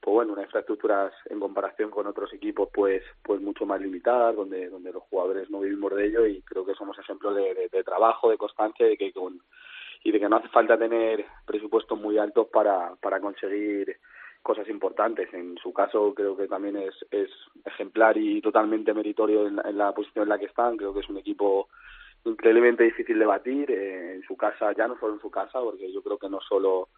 pues 0.00 0.14
bueno, 0.14 0.34
unas 0.34 0.44
infraestructuras 0.44 1.12
en 1.28 1.40
comparación 1.40 1.90
con 1.90 2.06
otros 2.06 2.32
equipos 2.32 2.68
pues 2.72 3.02
pues 3.24 3.40
mucho 3.40 3.66
más 3.66 3.80
limitadas, 3.80 4.36
donde 4.36 4.68
donde 4.68 4.92
los 4.92 5.02
jugadores 5.02 5.50
no 5.50 5.58
vivimos 5.58 5.92
de 5.96 6.06
ello 6.06 6.26
y 6.26 6.42
creo 6.42 6.64
que 6.64 6.74
somos 6.74 6.96
ejemplo 7.00 7.34
de, 7.34 7.68
trabajo, 7.84 8.30
de 8.30 8.38
constancia 8.38 8.86
de 8.86 8.96
que 8.96 9.12
con 9.12 9.40
y 10.04 10.12
de 10.12 10.20
que 10.20 10.28
no 10.28 10.36
hace 10.36 10.48
falta 10.48 10.78
tener 10.78 11.26
presupuestos 11.44 12.00
muy 12.00 12.18
altos 12.18 12.46
para 12.52 12.94
para 13.02 13.20
conseguir 13.20 13.96
cosas 14.42 14.68
importantes. 14.68 15.28
En 15.34 15.58
su 15.58 15.72
caso 15.72 16.14
creo 16.14 16.36
que 16.36 16.46
también 16.46 16.76
es, 16.76 16.94
es 17.10 17.30
ejemplar 17.64 18.16
y 18.16 18.40
totalmente 18.40 18.94
meritorio 18.94 19.48
en 19.48 19.76
la 19.76 19.92
posición 19.92 20.22
en 20.22 20.28
la 20.28 20.38
que 20.38 20.46
están. 20.46 20.76
Creo 20.76 20.94
que 20.94 21.00
es 21.00 21.08
un 21.08 21.18
equipo 21.18 21.68
increíblemente 22.24 22.84
difícil 22.84 23.18
de 23.18 23.26
batir 23.26 23.70
eh, 23.70 24.14
en 24.16 24.22
su 24.22 24.36
casa, 24.36 24.72
ya 24.76 24.86
no 24.88 24.98
solo 24.98 25.14
en 25.14 25.20
su 25.20 25.30
casa, 25.30 25.60
porque 25.60 25.92
yo 25.92 26.02
creo 26.02 26.18
que 26.18 26.28
no 26.28 26.40
solo 26.40 26.88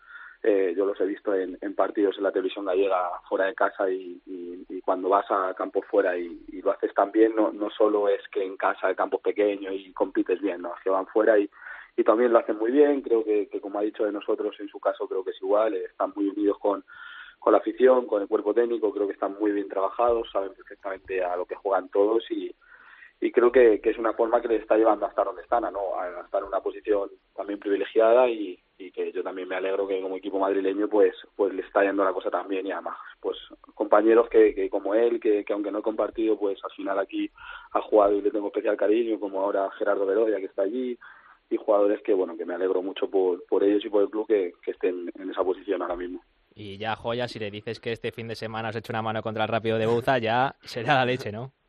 eh, 0.43 0.75
yo 0.77 0.85
los 0.87 1.01
he 1.01 1.07
visto 1.07 1.33
en, 1.35 1.57
en 1.61 1.75
partidos 1.75 2.17
en 2.19 2.25
la 2.25 2.33
televisión 2.33 2.65
gallega 2.65 3.11
fuera 3.29 3.45
de 3.47 3.55
casa 3.55 3.89
y, 3.91 4.21
y- 4.27 4.67
y 4.69 4.81
cuando 4.81 5.09
vas 5.09 5.27
a 5.31 5.55
campo 5.55 5.83
fuera 5.83 6.19
y, 6.19 6.41
y 6.49 6.63
lo 6.63 6.73
haces 6.73 6.93
tan 6.95 7.13
bien, 7.13 7.37
no, 7.37 7.53
no 7.53 7.71
solo 7.71 8.09
es 8.09 8.21
que 8.29 8.43
en 8.45 8.57
casa 8.57 8.89
el 8.91 8.97
campo 8.97 9.19
es 9.19 9.23
pequeño 9.23 9.71
y 9.73 9.93
compites 9.93 10.41
bien, 10.41 10.63
no, 10.63 10.75
es 10.75 10.81
que 10.83 10.91
van 10.91 11.07
fuera 11.07 11.39
y, 11.39 11.49
y 11.97 12.03
también 12.05 12.33
lo 12.33 12.39
hacen 12.41 12.57
muy 12.59 12.73
bien, 12.73 13.03
creo 13.03 13.25
que, 13.25 13.49
que 13.49 13.61
como 13.61 13.79
ha 13.79 13.83
dicho 13.83 14.05
de 14.05 14.11
nosotros 14.13 14.57
en 14.59 14.69
su 14.69 14.81
caso 14.81 15.07
creo 15.07 15.23
que 15.25 15.31
es 15.31 15.41
igual, 15.43 15.75
eh, 15.75 15.85
están 15.85 16.13
muy 16.17 16.29
unidos 16.29 16.59
con, 16.59 16.85
con 17.39 17.53
la 17.53 17.59
afición, 17.59 18.07
con 18.07 18.23
el 18.23 18.29
cuerpo 18.29 18.53
técnico, 18.55 18.93
creo 18.93 19.07
que 19.07 19.13
están 19.13 19.37
muy 19.39 19.53
bien 19.53 19.69
trabajados, 19.69 20.29
saben 20.33 20.55
perfectamente 20.55 21.23
a 21.23 21.37
lo 21.37 21.47
que 21.47 21.55
juegan 21.55 21.89
todos 21.91 22.29
y, 22.31 22.53
y 23.23 23.31
creo 23.31 23.53
que, 23.53 23.81
que 23.81 23.91
es 23.91 23.99
una 23.99 24.15
forma 24.15 24.43
que 24.43 24.49
les 24.49 24.63
está 24.63 24.77
llevando 24.77 25.07
hasta 25.07 25.23
donde 25.23 25.43
están, 25.43 25.65
a, 25.65 25.71
¿no? 25.71 25.97
a 25.97 26.23
estar 26.25 26.43
en 26.43 26.49
una 26.49 26.61
posición 26.61 27.09
también 27.37 27.61
privilegiada 27.61 28.29
y, 28.29 28.59
y 28.77 28.91
que 28.91 29.13
yo 29.13 29.23
también 29.23 29.47
me 29.47 29.55
alegro 29.55 29.87
que 29.87 30.03
como 30.03 30.17
equipo 30.17 30.41
madrileño 30.41 30.89
pues 30.89 31.15
pues 31.37 31.55
le 31.55 31.63
está 31.63 31.85
yendo 31.85 32.03
la 32.03 32.13
cosa 32.13 32.31
también 32.31 32.67
y 32.67 32.73
además 32.73 32.97
pues 33.21 33.39
compañeros 33.77 34.29
que, 34.29 34.53
que 34.57 34.69
como 34.69 34.97
él 34.97 35.21
que, 35.21 35.45
que 35.45 35.53
aunque 35.53 35.71
no 35.71 35.79
he 35.79 35.83
compartido 35.83 36.37
pues 36.37 36.59
al 36.65 36.73
final 36.73 36.99
aquí 36.99 37.31
ha 37.71 37.81
jugado 37.81 38.17
y 38.17 38.23
le 38.23 38.33
tengo 38.33 38.49
especial 38.49 38.77
cariño 38.77 39.21
como 39.21 39.41
ahora 39.41 39.71
Gerardo 39.79 40.05
Verodia 40.05 40.39
que 40.39 40.47
está 40.47 40.63
allí 40.63 40.99
y 41.49 41.57
jugadores 41.57 42.03
que 42.03 42.15
bueno 42.15 42.37
que 42.37 42.45
me 42.45 42.55
alegro 42.55 42.83
mucho 42.83 43.09
por, 43.09 43.47
por 43.47 43.63
ellos 43.63 43.85
y 43.85 43.89
por 43.89 44.03
el 44.03 44.11
club 44.11 44.27
que, 44.27 44.53
que 44.65 44.73
estén 44.73 45.13
en 45.17 45.31
esa 45.31 45.45
posición 45.45 45.81
ahora 45.81 45.95
mismo 45.95 46.21
Y 46.57 46.77
ya, 46.77 46.97
joya, 46.97 47.29
si 47.29 47.39
le 47.39 47.53
dices 47.53 47.79
que 47.79 47.93
este 47.93 48.11
fin 48.11 48.27
de 48.27 48.35
semana 48.35 48.71
has 48.71 48.77
hecho 48.77 48.93
una 48.93 49.01
mano 49.01 49.23
contra 49.23 49.45
el 49.45 49.49
Rápido 49.49 49.79
de 49.79 49.87
Bouza, 49.87 50.19
ya 50.19 50.57
será 50.63 50.97
la 50.97 51.05
leche, 51.05 51.31
¿no? 51.31 51.53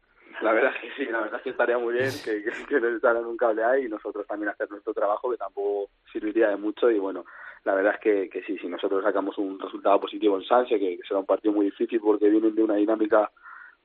La 0.44 0.52
verdad 0.52 0.74
es 0.76 0.82
que 0.82 0.93
sí, 1.06 1.12
la 1.12 1.22
verdad 1.22 1.38
es 1.38 1.44
que 1.44 1.50
estaría 1.52 1.78
muy 1.78 1.94
bien 1.94 2.12
que, 2.24 2.44
que, 2.68 2.80
nos 2.80 2.98
echaran 2.98 3.26
un 3.26 3.38
cable 3.38 3.64
ahí 3.64 3.86
y 3.86 3.90
nosotros 3.90 4.26
también 4.28 4.50
hacer 4.50 4.70
nuestro 4.70 4.94
trabajo, 4.94 5.32
que 5.32 5.38
tampoco 5.38 5.90
serviría 6.12 6.50
de 6.50 6.58
mucho. 6.58 6.90
Y 6.90 7.00
bueno, 7.00 7.26
la 7.64 7.76
verdad 7.76 7.96
es 7.96 8.00
que, 8.00 8.30
que 8.30 8.44
sí, 8.44 8.58
si 8.58 8.68
nosotros 8.68 9.04
sacamos 9.04 9.38
un 9.38 9.60
resultado 9.60 10.00
positivo 10.00 10.38
en 10.38 10.44
Sánchez, 10.44 10.80
que, 10.80 11.00
será 11.08 11.20
un 11.20 11.26
partido 11.26 11.54
muy 11.54 11.66
difícil 11.66 12.00
porque 12.00 12.30
vienen 12.30 12.56
de 12.56 12.64
una 12.64 12.76
dinámica 12.76 13.32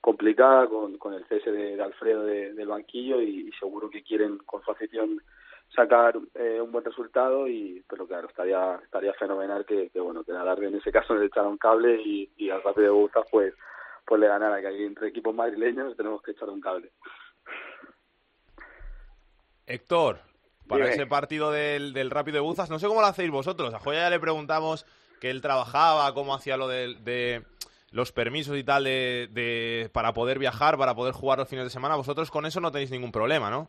complicada 0.00 0.68
con, 0.68 0.96
con 0.98 1.14
el 1.14 1.24
cese 1.26 1.50
de, 1.50 1.80
Alfredo 1.82 2.24
de- 2.24 2.54
del 2.54 2.68
banquillo 2.68 3.20
y, 3.20 3.50
seguro 3.58 3.90
que 3.90 4.02
quieren 4.02 4.38
con 4.38 4.62
su 4.62 4.70
afición 4.70 5.20
sacar 5.74 6.18
eh, 6.34 6.60
un 6.62 6.72
buen 6.72 6.84
resultado 6.84 7.46
y 7.46 7.84
pero 7.86 8.06
claro 8.06 8.28
estaría 8.28 8.76
estaría 8.82 9.12
fenomenal 9.14 9.66
que, 9.66 9.90
que 9.90 10.00
bueno 10.00 10.24
que 10.24 10.32
la 10.32 10.42
Darbe 10.42 10.68
en 10.68 10.76
ese 10.76 10.90
caso 10.90 11.14
le 11.14 11.26
echara 11.26 11.46
un 11.46 11.58
cable 11.58 12.00
y, 12.00 12.30
y 12.38 12.48
al 12.48 12.62
Rápido 12.62 12.84
de 12.84 12.90
Bouza 12.90 13.20
pues 13.30 13.52
pues 14.08 14.20
le 14.20 14.26
ganara 14.28 14.60
que 14.60 14.66
aquí 14.68 14.84
entre 14.84 15.08
equipos 15.08 15.34
madrileños 15.34 15.96
tenemos 15.96 16.22
que 16.22 16.30
echar 16.32 16.48
un 16.48 16.60
cable 16.60 16.90
Héctor, 19.66 20.20
para 20.66 20.84
Dime. 20.84 20.94
ese 20.94 21.06
partido 21.06 21.50
del, 21.50 21.92
del 21.92 22.10
Rápido 22.10 22.36
de 22.36 22.40
Buzas, 22.40 22.70
no 22.70 22.78
sé 22.78 22.86
cómo 22.86 23.00
lo 23.02 23.06
hacéis 23.06 23.30
vosotros. 23.30 23.74
A 23.74 23.78
Joya 23.80 24.00
ya 24.00 24.10
le 24.10 24.18
preguntamos 24.20 24.86
que 25.20 25.28
él 25.30 25.42
trabajaba, 25.42 26.12
cómo 26.14 26.34
hacía 26.34 26.56
lo 26.56 26.68
de, 26.68 26.94
de 27.00 27.44
los 27.90 28.12
permisos 28.12 28.56
y 28.56 28.64
tal 28.64 28.84
de, 28.84 29.28
de- 29.30 29.90
para 29.92 30.14
poder 30.14 30.38
viajar, 30.38 30.78
para 30.78 30.94
poder 30.94 31.12
jugar 31.12 31.38
los 31.38 31.48
fines 31.48 31.64
de 31.64 31.70
semana. 31.70 31.96
Vosotros 31.96 32.30
con 32.30 32.46
eso 32.46 32.60
no 32.60 32.72
tenéis 32.72 32.90
ningún 32.90 33.12
problema, 33.12 33.50
¿no? 33.50 33.68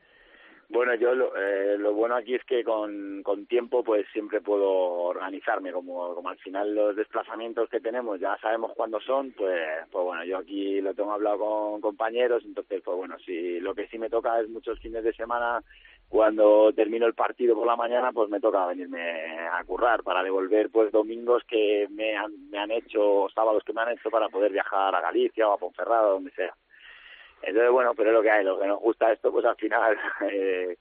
Bueno, 0.72 0.94
yo 0.94 1.16
lo, 1.16 1.36
eh, 1.36 1.80
lo 1.80 1.94
bueno 1.94 2.16
aquí 2.16 2.36
es 2.36 2.44
que 2.46 2.64
con, 2.64 3.24
con 3.24 3.48
tiempo 3.48 3.84
pues 3.84 4.06
siempre 4.14 4.40
puedo 4.40 4.70
organizarme, 4.70 5.72
como, 5.72 6.14
como 6.14 6.30
al 6.30 6.38
final 6.38 6.76
los 6.76 6.96
desplazamientos 6.96 7.68
que 7.70 7.80
tenemos 7.80 8.20
ya 8.20 8.38
sabemos 8.38 8.74
cuándo 8.76 9.00
son, 9.02 9.32
pues, 9.32 9.60
pues 9.92 10.06
bueno, 10.06 10.24
yo 10.26 10.38
aquí 10.38 10.80
lo 10.80 10.94
tengo 10.94 11.12
hablado 11.12 11.40
con 11.40 11.82
compañeros, 11.82 12.44
entonces 12.46 12.84
pues 12.86 12.96
bueno, 12.96 13.18
si 13.26 13.60
lo 13.60 13.74
que 13.74 13.88
sí 13.88 13.98
me 13.98 14.12
toca 14.12 14.40
es 14.40 14.48
muchos 14.48 14.80
fines 14.80 15.04
de 15.04 15.14
semana, 15.14 15.64
cuando 16.08 16.72
termino 16.74 17.08
el 17.08 17.16
partido 17.16 17.56
por 17.56 17.66
la 17.66 17.76
mañana 17.76 18.12
pues 18.12 18.30
me 18.30 18.40
toca 18.40 18.68
venirme 18.68 19.48
a 19.52 19.64
currar 19.64 20.04
para 20.04 20.22
devolver 20.22 20.70
pues 20.70 20.92
domingos 20.92 21.44
que 21.46 21.88
me 21.90 22.16
han, 22.16 22.48
me 22.52 22.60
han 22.60 22.70
hecho, 22.70 23.28
sábados 23.34 23.64
que 23.64 23.74
me 23.74 23.82
han 23.82 23.94
hecho 23.94 24.12
para 24.12 24.30
poder 24.30 24.52
viajar 24.52 24.94
a 24.94 25.02
Galicia 25.02 25.50
o 25.50 25.54
a 25.54 25.58
Ponferrada, 25.58 26.10
donde 26.10 26.30
sea. 26.32 26.54
Entonces, 27.42 27.72
bueno, 27.72 27.94
pero 27.96 28.10
es 28.10 28.16
lo 28.16 28.22
que 28.22 28.32
hay, 28.32 28.44
lo 28.44 28.60
que 28.60 28.68
nos 28.68 28.80
gusta 28.80 29.12
esto, 29.12 29.32
pues 29.32 29.46
al 29.46 29.56
final 29.56 29.98
eh, 30.32 30.78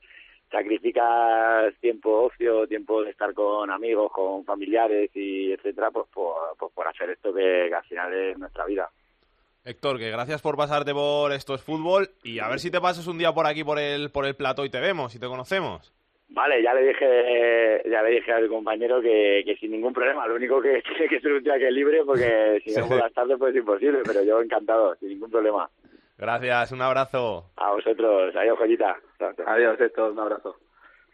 sacrificas 0.51 1.75
tiempo 1.81 2.25
ocio, 2.25 2.67
tiempo 2.67 3.03
de 3.03 3.11
estar 3.11 3.33
con 3.35 3.71
amigos, 3.71 4.11
con 4.13 4.45
familiares 4.45 5.11
y 5.15 5.53
etcétera, 5.53 5.91
pues 5.91 6.07
por, 6.13 6.57
pues 6.59 6.73
por 6.73 6.89
hacer 6.89 7.11
esto 7.11 7.33
que, 7.33 7.67
que 7.69 7.75
al 7.75 7.85
final 7.85 8.13
es 8.13 8.39
nuestra 8.39 8.65
vida. 8.67 8.91
Héctor, 9.65 9.99
que 9.99 10.11
gracias 10.11 10.41
por 10.41 10.57
pasarte 10.57 10.95
por 10.95 11.33
Esto 11.33 11.55
es 11.55 11.63
Fútbol 11.63 12.09
y 12.23 12.39
a 12.39 12.49
ver 12.49 12.59
si 12.59 12.71
te 12.71 12.81
pasas 12.81 13.07
un 13.07 13.19
día 13.19 13.33
por 13.33 13.47
aquí 13.47 13.65
por 13.65 13.79
el, 13.79 14.11
por 14.11 14.25
el 14.25 14.35
plató 14.35 14.65
y 14.65 14.71
te 14.71 14.81
vemos 14.81 15.15
y 15.15 15.19
te 15.19 15.27
conocemos. 15.27 15.93
Vale, 16.31 16.63
ya 16.63 16.75
le 16.75 16.89
dije, 16.89 17.83
ya 17.91 18.03
le 18.03 18.11
dije 18.11 18.33
al 18.33 18.49
compañero 18.49 19.01
que, 19.01 19.43
que 19.47 19.57
sin 19.57 19.73
ningún 19.73 19.95
problema, 19.95 20.27
lo 20.27 20.37
único 20.37 20.61
que 20.61 20.83
tiene 20.89 21.09
que 21.09 21.21
ser 21.21 21.33
un 21.33 21.43
día 21.43 21.59
que 21.59 21.69
es 21.69 21.73
libre 21.73 22.05
porque 22.05 22.61
si 22.65 22.75
no 22.79 22.87
por 22.87 22.99
las 22.99 23.13
tardes 23.13 23.37
pues 23.39 23.55
es 23.55 23.61
imposible, 23.61 24.01
pero 24.07 24.23
yo 24.23 24.41
encantado, 24.41 24.95
sin 24.97 25.09
ningún 25.09 25.31
problema. 25.31 25.69
Gracias, 26.19 26.73
un 26.73 26.83
abrazo. 26.83 27.45
A 27.57 27.71
vosotros, 27.71 28.35
adiós, 28.35 28.59
joyita. 28.59 28.97
Adiós, 29.47 29.81
esto, 29.81 30.11
un 30.11 30.19
abrazo. 30.19 30.57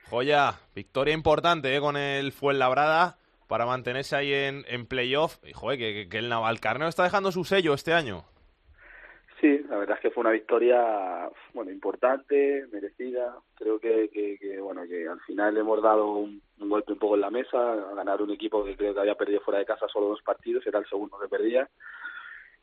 Joya, 0.08 0.54
victoria 0.74 1.14
importante 1.14 1.74
¿eh? 1.76 1.80
con 1.80 1.96
el 1.96 2.32
Fuenlabrada 2.32 3.16
para 3.46 3.66
mantenerse 3.66 4.16
ahí 4.16 4.32
en, 4.32 4.64
en 4.66 4.86
playoff. 4.86 5.36
Y 5.44 5.52
joder, 5.52 5.78
que, 5.78 5.92
que- 5.94 6.08
que 6.08 6.18
el 6.18 6.28
Navalcarnero 6.30 6.88
está 6.88 7.04
dejando 7.04 7.30
su 7.32 7.44
sello 7.44 7.74
este 7.74 7.92
año. 7.92 8.24
Sí, 9.40 9.58
la 9.68 9.76
verdad 9.76 9.96
es 9.96 10.02
que 10.02 10.10
fue 10.10 10.22
una 10.22 10.30
victoria 10.30 11.28
bueno 11.52 11.70
importante, 11.70 12.66
merecida. 12.72 13.34
Creo 13.56 13.78
que, 13.78 14.08
que, 14.10 14.38
que, 14.38 14.58
bueno 14.58 14.84
que 14.88 15.06
al 15.06 15.20
final 15.20 15.54
hemos 15.58 15.82
dado 15.82 16.12
un, 16.12 16.40
un, 16.60 16.68
golpe 16.70 16.92
un 16.94 16.98
poco 16.98 17.16
en 17.16 17.20
la 17.20 17.30
mesa, 17.30 17.58
a 17.72 17.94
ganar 17.94 18.22
un 18.22 18.30
equipo 18.30 18.64
que 18.64 18.74
creo 18.74 18.94
que 18.94 19.00
había 19.00 19.16
perdido 19.16 19.40
fuera 19.42 19.58
de 19.58 19.66
casa 19.66 19.86
solo 19.88 20.06
dos 20.08 20.22
partidos, 20.22 20.66
era 20.66 20.78
el 20.78 20.86
segundo 20.88 21.18
que 21.18 21.28
perdía 21.28 21.68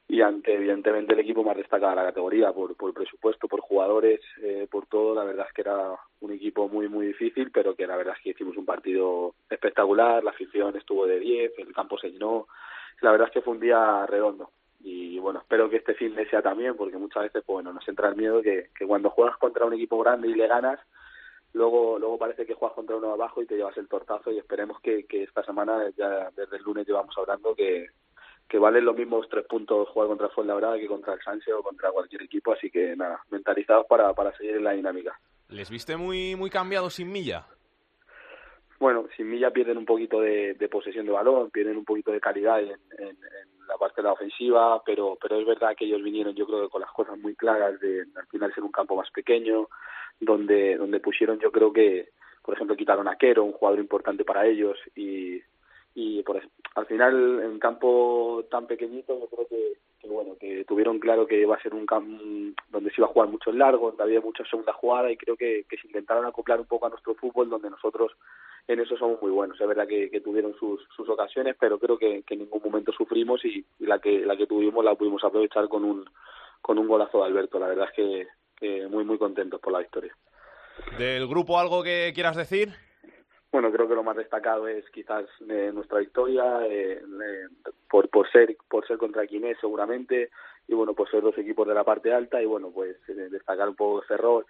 y 0.08 0.22
ante 0.22 0.54
evidentemente 0.54 1.14
el 1.14 1.20
equipo 1.20 1.44
más 1.44 1.56
destacado 1.56 1.92
de 1.92 1.96
la 1.96 2.08
categoría 2.08 2.52
por, 2.52 2.76
por 2.76 2.94
presupuesto, 2.94 3.48
por 3.48 3.62
jugadores, 3.62 4.20
eh, 4.42 4.68
por 4.70 4.86
todo. 4.88 5.16
La 5.16 5.24
verdad 5.24 5.46
es 5.48 5.54
que 5.54 5.62
era 5.62 5.96
un 6.20 6.32
equipo 6.32 6.68
muy 6.68 6.90
muy 6.90 7.08
difícil, 7.08 7.50
pero 7.52 7.76
que 7.76 7.88
la 7.88 7.96
verdad 7.96 8.16
es 8.18 8.24
que 8.24 8.32
hicimos 8.32 8.58
un 8.58 8.66
partido 8.66 9.36
espectacular. 9.50 10.24
La 10.24 10.32
afición 10.32 10.76
estuvo 10.76 11.06
de 11.06 11.20
10, 11.20 11.54
el 11.60 11.74
campo 11.74 11.98
se 11.98 12.12
llenó. 12.12 12.48
La 13.02 13.12
verdad 13.12 13.28
es 13.28 13.34
que 13.34 13.42
fue 13.42 13.54
un 13.54 13.62
día 13.62 14.06
redondo 14.06 14.52
y 14.84 15.20
bueno, 15.20 15.40
espero 15.40 15.70
que 15.70 15.78
este 15.78 15.94
fin 15.94 16.16
de 16.16 16.28
sea 16.30 16.42
también, 16.42 16.76
porque 16.76 16.98
muchas 16.98 17.24
veces 17.24 17.44
pues, 17.46 17.56
bueno, 17.56 17.74
nos 17.74 17.88
entra 17.88 18.10
el 18.10 18.16
miedo 18.16 18.42
que, 18.42 18.70
que 18.78 18.86
cuando 18.86 19.10
juegas 19.10 19.38
contra 19.38 19.66
un 19.66 19.74
equipo 19.74 20.00
grande 20.00 20.28
y 20.28 20.34
le 20.34 20.48
ganas, 20.48 20.80
luego 21.54 22.00
luego 22.00 22.18
parece 22.18 22.46
que 22.46 22.54
juegas 22.54 22.76
contra 22.76 22.96
uno 22.96 23.12
abajo 23.14 23.42
y 23.42 23.46
te 23.46 23.56
llevas 23.56 23.78
el 23.78 23.88
tortazo 23.88 24.32
y 24.32 24.40
esperemos 24.40 24.80
que, 24.82 25.06
que 25.06 25.24
esta 25.24 25.44
semana, 25.44 25.90
ya 25.96 26.32
desde 26.36 26.58
el 26.58 26.64
lunes 26.64 26.88
llevamos 26.88 27.16
hablando, 27.18 27.56
que, 27.56 27.88
que 28.52 28.60
valen 28.60 28.84
los 28.84 28.98
mismos 28.98 29.30
tres 29.30 29.46
puntos 29.46 29.88
jugar 29.88 30.10
contra 30.10 30.28
Fuenlabrada 30.28 30.78
que 30.78 30.86
contra 30.86 31.14
el 31.14 31.22
Sanse 31.22 31.54
o 31.54 31.64
contra 31.64 31.90
cualquier 31.90 32.24
equipo, 32.24 32.52
así 32.52 32.70
que 32.70 32.98
nada, 32.98 33.24
mentalizados 33.30 33.86
para, 33.88 34.14
para 34.14 34.36
seguir 34.36 34.58
en 34.58 34.66
la 34.66 34.74
dinámica. 34.74 35.18
¿Les 35.48 35.70
viste 35.70 35.96
muy, 35.96 36.36
muy 36.36 36.50
cambiados 36.50 36.96
sin 36.96 37.10
Milla? 37.14 37.46
Bueno, 38.78 39.08
sin 39.16 39.30
Milla 39.30 39.52
pierden 39.52 39.78
un 39.78 39.86
poquito 39.86 40.20
de, 40.20 40.56
de 40.56 40.68
posesión 40.68 41.06
de 41.06 41.14
balón, 41.14 41.50
pierden 41.50 41.78
un 41.78 41.86
poquito 41.86 42.12
de 42.12 42.20
calidad 42.20 42.60
en, 42.60 42.72
en, 42.98 43.08
en 43.08 43.68
la 43.70 43.78
parte 43.78 44.02
de 44.02 44.08
la 44.08 44.14
ofensiva, 44.14 44.84
pero 44.84 45.18
pero 45.22 45.40
es 45.40 45.46
verdad 45.46 45.74
que 45.78 45.86
ellos 45.86 46.04
vinieron 46.04 46.36
yo 46.36 46.46
creo 46.46 46.64
que 46.64 46.70
con 46.70 46.82
las 46.82 46.92
cosas 46.92 47.18
muy 47.18 47.36
claras 47.36 47.80
de 47.80 48.06
al 48.16 48.28
final 48.28 48.54
ser 48.54 48.66
un 48.66 48.72
campo 48.72 48.98
más 48.98 49.10
pequeño, 49.12 49.70
donde 50.20 50.76
donde 50.76 51.00
pusieron 51.00 51.40
yo 51.40 51.54
creo 51.54 51.72
que 51.72 52.10
por 52.42 52.56
ejemplo 52.56 52.76
quitaron 52.76 53.08
a 53.08 53.16
Quero, 53.16 53.46
un 53.46 53.54
jugador 53.54 53.80
importante 53.80 54.26
para 54.26 54.46
ellos 54.46 54.78
y 54.94 55.42
y 55.94 56.24
por, 56.24 56.42
al 56.76 56.86
final 56.86 57.42
en 57.44 57.60
campo 57.60 58.46
tan 58.50 58.66
pequeñito 58.66 59.20
yo 59.20 59.28
creo 59.28 59.48
que, 59.48 59.74
que, 60.00 60.08
bueno 60.08 60.36
que 60.40 60.64
tuvieron 60.66 61.00
claro 61.00 61.28
que 61.28 61.42
iba 61.42 61.56
a 61.56 61.62
ser 61.62 61.74
un 61.74 61.86
campo 61.86 62.24
donde 62.70 62.90
se 62.92 63.02
iba 63.02 63.08
a 63.08 63.12
jugar 63.12 63.30
mucho 63.30 63.50
en 63.50 63.60
largo 63.60 63.88
donde 63.88 64.04
había 64.04 64.22
mucha 64.22 64.46
segunda 64.46 64.74
jugada 64.74 65.12
y 65.12 65.18
creo 65.18 65.36
que, 65.36 65.66
que 65.70 65.78
se 65.78 65.88
intentaron 65.88 66.26
acoplar 66.26 66.60
un 66.60 66.66
poco 66.66 66.86
a 66.86 66.90
nuestro 66.90 67.14
fútbol 67.16 67.50
donde 67.50 67.70
nosotros 67.70 68.14
en 68.68 68.80
eso 68.80 68.96
somos 68.98 69.22
muy 69.22 69.32
buenos. 69.32 69.60
Es 69.60 69.68
verdad 69.68 69.88
que, 69.88 70.22
tuvieron 70.22 70.56
sus, 70.58 70.82
sus 70.96 71.08
ocasiones 71.10 71.56
pero 71.60 71.80
creo 71.80 71.98
que, 71.98 72.24
en 72.28 72.40
ningún 72.40 72.62
momento 72.64 72.92
sufrimos 72.92 73.44
y, 73.44 73.66
la 73.80 74.00
que 74.00 74.20
la 74.26 74.38
que 74.38 74.48
tuvimos 74.48 74.84
la 74.84 74.96
pudimos 74.96 75.24
aprovechar 75.24 75.68
con 75.68 75.84
un 75.84 76.06
con 76.62 76.78
un 76.78 76.88
golazo 76.88 77.20
de 77.20 77.26
Alberto. 77.26 77.60
La 77.60 77.68
verdad 77.68 77.88
es 77.90 77.96
que, 77.96 78.28
que 78.56 78.88
muy 78.88 79.04
muy 79.04 79.18
contentos 79.18 79.60
por 79.60 79.74
la 79.74 79.80
victoria. 79.80 80.16
Del 80.98 81.28
grupo 81.28 81.60
algo 81.60 81.84
que 81.84 82.12
quieras 82.14 82.36
decir 82.36 82.70
bueno, 83.52 83.72
creo 83.72 83.88
que 83.88 83.96
lo 83.96 84.04
más 84.04 84.16
destacado 84.16 84.68
es 84.68 84.90
quizás 84.92 85.26
eh, 85.50 85.72
nuestra 85.74 86.00
victoria 86.00 86.66
eh, 86.66 87.02
eh, 87.04 87.48
por 87.90 88.10
por 88.10 88.30
ser 88.32 88.56
por 88.70 88.88
ser 88.88 88.98
contra 88.98 89.28
Quinés 89.28 89.58
seguramente 89.60 90.30
y 90.68 90.74
bueno, 90.74 90.94
pues 90.94 91.10
ser 91.12 91.22
dos 91.22 91.38
equipos 91.38 91.68
de 91.68 91.74
la 91.74 91.84
parte 91.84 92.14
alta 92.14 92.42
y 92.42 92.46
bueno, 92.46 92.72
pues 92.72 92.98
eh, 93.10 93.14
destacar 93.30 93.68
un 93.68 93.76
poco 93.76 94.04
ese 94.04 94.14
error 94.14 94.46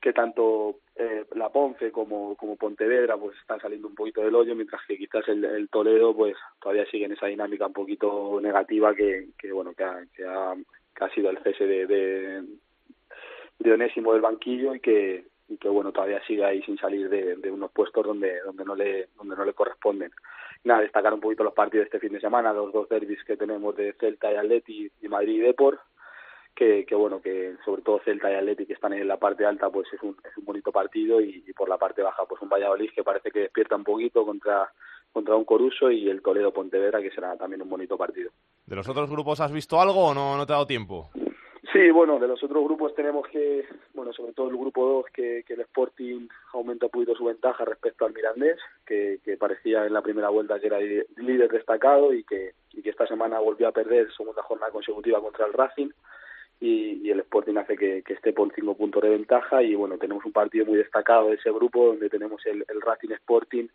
que 0.00 0.12
tanto 0.12 0.76
eh, 0.96 1.26
la 1.34 1.50
Ponce 1.50 1.90
como 1.90 2.36
como 2.36 2.56
Pontevedra 2.56 3.16
pues 3.16 3.36
están 3.38 3.60
saliendo 3.60 3.88
un 3.88 3.94
poquito 3.94 4.22
del 4.22 4.34
hoyo 4.34 4.54
mientras 4.54 4.80
que 4.86 4.96
quizás 4.96 5.28
el, 5.28 5.44
el 5.44 5.68
Toledo 5.68 6.14
pues 6.14 6.36
todavía 6.60 6.86
sigue 6.86 7.04
en 7.06 7.12
esa 7.12 7.26
dinámica 7.26 7.66
un 7.66 7.72
poquito 7.72 8.40
negativa 8.40 8.94
que, 8.94 9.28
que 9.36 9.52
bueno 9.52 9.74
que 9.74 9.84
ha, 9.84 10.04
que 10.14 10.24
ha, 10.24 10.54
que 10.94 11.04
ha 11.04 11.10
sido 11.10 11.30
el 11.30 11.38
cese 11.42 11.66
de, 11.66 11.86
de, 11.86 12.44
de 13.58 13.72
Onésimo 13.72 14.12
del 14.12 14.22
banquillo 14.22 14.74
y 14.74 14.80
que 14.80 15.26
y 15.50 15.56
que 15.58 15.68
bueno 15.68 15.92
todavía 15.92 16.22
sigue 16.26 16.44
ahí 16.44 16.62
sin 16.62 16.78
salir 16.78 17.08
de, 17.08 17.36
de 17.36 17.50
unos 17.50 17.72
puestos 17.72 18.06
donde 18.06 18.40
donde 18.40 18.64
no 18.64 18.74
le 18.74 19.08
donde 19.16 19.36
no 19.36 19.44
le 19.44 19.52
corresponden. 19.52 20.12
Nada 20.62 20.80
destacar 20.80 21.12
un 21.12 21.20
poquito 21.20 21.42
los 21.42 21.54
partidos 21.54 21.84
de 21.84 21.96
este 21.96 21.98
fin 21.98 22.12
de 22.12 22.20
semana 22.20 22.52
los 22.52 22.72
dos 22.72 22.88
derbis 22.88 23.22
que 23.24 23.36
tenemos 23.36 23.74
de 23.76 23.92
Celta 23.94 24.32
y 24.32 24.36
Atleti 24.36 24.90
y 25.02 25.08
Madrid 25.08 25.34
y 25.34 25.40
Depor 25.40 25.80
que, 26.54 26.86
que 26.86 26.94
bueno 26.94 27.20
que 27.20 27.56
sobre 27.64 27.82
todo 27.82 28.00
Celta 28.04 28.30
y 28.30 28.34
Atleti 28.36 28.64
que 28.64 28.74
están 28.74 28.92
en 28.92 29.08
la 29.08 29.16
parte 29.16 29.44
alta 29.44 29.70
pues 29.70 29.92
es 29.92 30.00
un 30.02 30.16
es 30.24 30.36
un 30.36 30.44
bonito 30.44 30.70
partido 30.70 31.20
y, 31.20 31.42
y 31.46 31.52
por 31.52 31.68
la 31.68 31.78
parte 31.78 32.02
baja 32.02 32.24
pues 32.26 32.40
un 32.42 32.48
Valladolid 32.48 32.90
que 32.94 33.02
parece 33.02 33.32
que 33.32 33.40
despierta 33.40 33.74
un 33.74 33.84
poquito 33.84 34.24
contra 34.24 34.70
contra 35.12 35.34
un 35.34 35.44
Coruso 35.44 35.90
y 35.90 36.08
el 36.08 36.22
Toledo 36.22 36.52
Pontevedra 36.52 37.02
que 37.02 37.10
será 37.10 37.36
también 37.36 37.62
un 37.62 37.68
bonito 37.68 37.98
partido. 37.98 38.30
De 38.66 38.76
los 38.76 38.88
otros 38.88 39.10
grupos 39.10 39.40
has 39.40 39.50
visto 39.50 39.80
algo 39.80 40.10
o 40.10 40.14
no 40.14 40.36
no 40.36 40.46
te 40.46 40.52
ha 40.52 40.56
dado 40.56 40.66
tiempo 40.68 41.10
Sí, 41.72 41.90
bueno, 41.90 42.18
de 42.18 42.26
los 42.26 42.42
otros 42.42 42.64
grupos 42.64 42.94
tenemos 42.94 43.28
que, 43.28 43.66
bueno, 43.92 44.12
sobre 44.14 44.32
todo 44.32 44.48
el 44.48 44.56
grupo 44.56 44.86
2, 44.86 45.06
que, 45.12 45.44
que 45.46 45.54
el 45.54 45.60
Sporting 45.60 46.26
aumenta 46.54 46.86
un 46.86 46.90
poquito 46.90 47.14
su 47.14 47.26
ventaja 47.26 47.64
respecto 47.64 48.06
al 48.06 48.14
Mirandés, 48.14 48.58
que, 48.86 49.20
que 49.22 49.36
parecía 49.36 49.84
en 49.86 49.92
la 49.92 50.00
primera 50.00 50.30
vuelta 50.30 50.58
que 50.58 50.66
era 50.68 50.80
líder 50.80 51.50
destacado 51.50 52.14
y 52.14 52.24
que, 52.24 52.54
y 52.72 52.82
que 52.82 52.90
esta 52.90 53.06
semana 53.06 53.38
volvió 53.40 53.68
a 53.68 53.72
perder 53.72 54.10
segunda 54.12 54.42
jornada 54.42 54.72
consecutiva 54.72 55.20
contra 55.20 55.46
el 55.46 55.52
Racing. 55.52 55.90
Y, 56.60 57.06
y 57.06 57.10
el 57.10 57.20
Sporting 57.20 57.56
hace 57.56 57.76
que, 57.76 58.02
que 58.02 58.14
esté 58.14 58.32
por 58.32 58.52
cinco 58.54 58.74
puntos 58.74 59.02
de 59.02 59.10
ventaja 59.10 59.62
y 59.62 59.74
bueno, 59.74 59.96
tenemos 59.96 60.24
un 60.24 60.32
partido 60.32 60.66
muy 60.66 60.76
destacado 60.76 61.28
de 61.28 61.36
ese 61.36 61.50
grupo 61.50 61.86
donde 61.86 62.10
tenemos 62.10 62.44
el, 62.46 62.64
el 62.68 62.80
Racing 62.80 63.12
Sporting 63.12 63.68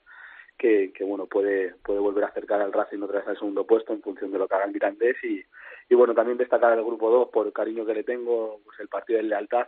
que, 0.58 0.92
que 0.94 1.04
bueno 1.04 1.26
puede 1.28 1.76
puede 1.84 2.00
volver 2.00 2.24
a 2.24 2.28
acercar 2.28 2.62
al 2.62 2.74
Racing 2.74 3.02
otra 3.02 3.20
vez 3.20 3.28
al 3.28 3.38
segundo 3.38 3.66
puesto 3.66 3.94
en 3.94 4.02
función 4.02 4.32
de 4.32 4.40
lo 4.40 4.48
que 4.48 4.56
haga 4.56 4.66
el 4.66 4.72
Mirandés 4.72 5.18
y, 5.24 5.44
y 5.90 5.96
bueno 5.96 6.14
también 6.14 6.38
destacar 6.38 6.78
el 6.78 6.84
grupo 6.84 7.10
2 7.10 7.30
por 7.30 7.48
el 7.48 7.54
cariño 7.54 7.86
que 7.86 7.94
le 7.94 8.04
tengo 8.04 8.62
pues 8.64 8.80
el 8.80 8.88
partido 8.88 9.18
de 9.18 9.24
lealtad 9.24 9.68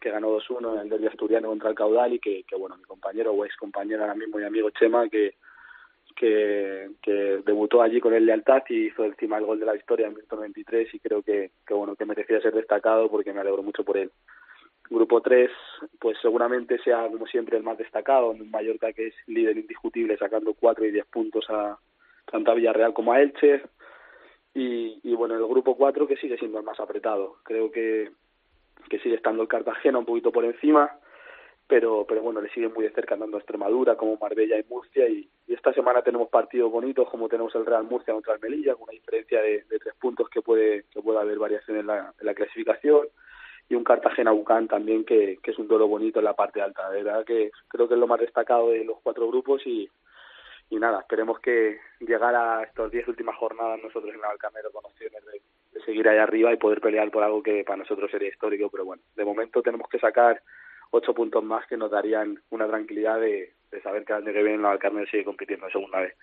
que 0.00 0.10
ganó 0.10 0.36
2-1 0.38 0.74
en 0.74 0.80
el 0.80 0.88
derbi 0.88 1.06
asturiano 1.06 1.48
contra 1.48 1.70
el 1.70 1.76
Caudal 1.76 2.12
y 2.12 2.18
que, 2.18 2.44
que 2.44 2.56
bueno 2.56 2.76
mi 2.76 2.84
compañero 2.84 3.32
o 3.32 3.44
ex 3.44 3.56
compañero 3.56 4.02
ahora 4.02 4.14
mismo 4.14 4.40
y 4.40 4.44
amigo 4.44 4.70
Chema 4.70 5.08
que 5.08 5.34
que, 6.14 6.90
debutó 7.44 7.82
allí 7.82 8.00
con 8.00 8.14
el 8.14 8.26
lealtad 8.26 8.62
y 8.68 8.86
hizo 8.86 9.04
encima 9.04 9.38
el 9.38 9.46
gol 9.46 9.58
de 9.58 9.66
la 9.66 9.72
victoria 9.72 10.06
en 10.06 10.14
1993 10.14 10.94
y 10.94 11.00
creo 11.00 11.22
que, 11.22 11.50
que 11.66 11.74
bueno 11.74 11.96
que 11.96 12.04
merecía 12.04 12.40
ser 12.40 12.54
destacado 12.54 13.10
porque 13.10 13.32
me 13.32 13.40
alegro 13.40 13.62
mucho 13.62 13.84
por 13.84 13.96
él 13.96 14.10
Grupo 14.90 15.20
3, 15.20 15.50
pues 15.98 16.18
seguramente 16.20 16.78
sea, 16.78 17.08
como 17.08 17.26
siempre, 17.26 17.56
el 17.56 17.62
más 17.62 17.78
destacado, 17.78 18.32
en 18.32 18.50
Mallorca, 18.50 18.92
que 18.92 19.08
es 19.08 19.14
líder 19.26 19.56
indiscutible, 19.56 20.18
sacando 20.18 20.54
4 20.54 20.84
y 20.84 20.90
10 20.90 21.06
puntos 21.06 21.46
a 21.48 21.78
tanto 22.30 22.50
a 22.50 22.54
Villarreal 22.54 22.92
como 22.92 23.12
a 23.12 23.20
Elche. 23.20 23.62
Y, 24.54 25.14
bueno, 25.14 25.34
el 25.34 25.46
grupo 25.46 25.76
4, 25.76 26.06
que 26.06 26.16
sigue 26.16 26.36
siendo 26.36 26.58
el 26.58 26.64
más 26.64 26.78
apretado. 26.78 27.36
Creo 27.42 27.70
que, 27.70 28.10
que 28.90 28.98
sigue 28.98 29.14
estando 29.14 29.42
el 29.42 29.48
Cartagena 29.48 29.98
un 29.98 30.04
poquito 30.04 30.30
por 30.30 30.44
encima, 30.44 30.90
pero, 31.66 32.04
pero 32.06 32.20
bueno, 32.20 32.42
le 32.42 32.50
sigue 32.50 32.68
muy 32.68 32.84
de 32.84 32.90
cerca 32.90 33.14
andando 33.14 33.38
a 33.38 33.40
Extremadura, 33.40 33.96
como 33.96 34.18
Marbella 34.18 34.58
y 34.58 34.64
Murcia. 34.68 35.08
Y, 35.08 35.28
esta 35.48 35.72
semana 35.72 36.02
tenemos 36.02 36.28
partidos 36.28 36.70
bonitos, 36.70 37.08
como 37.08 37.28
tenemos 37.28 37.54
el 37.54 37.64
Real 37.64 37.84
Murcia 37.84 38.12
contra 38.12 38.34
el 38.34 38.40
Melilla, 38.40 38.74
con 38.74 38.84
una 38.84 38.92
diferencia 38.92 39.40
de, 39.40 39.64
de 39.70 39.78
tres 39.78 39.94
puntos 39.98 40.28
que 40.28 40.42
puede, 40.42 40.84
que 40.90 41.00
puede 41.00 41.18
haber 41.18 41.38
variación 41.38 41.78
en 41.78 41.86
la 41.86 42.34
clasificación 42.34 43.06
y 43.68 43.74
un 43.74 43.84
Cartagena 43.84 44.32
Bucán 44.32 44.68
también 44.68 45.04
que, 45.04 45.38
que 45.42 45.50
es 45.50 45.58
un 45.58 45.68
duelo 45.68 45.88
bonito 45.88 46.18
en 46.18 46.26
la 46.26 46.34
parte 46.34 46.60
alta. 46.60 46.90
De 46.90 47.02
verdad 47.02 47.24
que 47.24 47.50
creo 47.68 47.88
que 47.88 47.94
es 47.94 48.00
lo 48.00 48.06
más 48.06 48.20
destacado 48.20 48.70
de 48.70 48.84
los 48.84 48.98
cuatro 49.02 49.28
grupos 49.28 49.66
y, 49.66 49.88
y 50.70 50.76
nada, 50.76 51.00
esperemos 51.00 51.38
que 51.40 51.78
llegar 52.00 52.34
a 52.34 52.62
estas 52.62 52.90
diez 52.90 53.06
últimas 53.08 53.36
jornadas 53.36 53.80
nosotros 53.82 54.14
en 54.14 54.20
la 54.20 54.28
Valcamero 54.28 54.70
con 54.72 54.84
opciones 54.84 55.24
de, 55.26 55.40
de 55.72 55.84
seguir 55.84 56.08
ahí 56.08 56.18
arriba 56.18 56.52
y 56.52 56.56
poder 56.56 56.80
pelear 56.80 57.10
por 57.10 57.22
algo 57.22 57.42
que 57.42 57.64
para 57.64 57.78
nosotros 57.78 58.10
sería 58.10 58.28
histórico, 58.28 58.68
pero 58.70 58.84
bueno, 58.84 59.02
de 59.16 59.24
momento 59.24 59.62
tenemos 59.62 59.88
que 59.88 59.98
sacar 59.98 60.42
ocho 60.90 61.14
puntos 61.14 61.42
más 61.42 61.66
que 61.66 61.76
nos 61.76 61.90
darían 61.90 62.40
una 62.50 62.66
tranquilidad 62.66 63.18
de, 63.20 63.54
de 63.70 63.82
saber 63.82 64.04
que 64.04 64.12
el 64.12 64.22
año 64.22 64.32
que 64.32 64.42
viene 64.42 64.62
la 64.62 64.68
Valcarmel 64.68 65.08
sigue 65.10 65.24
compitiendo 65.24 65.66
en 65.66 65.72
segunda 65.72 66.00
vez. 66.00 66.14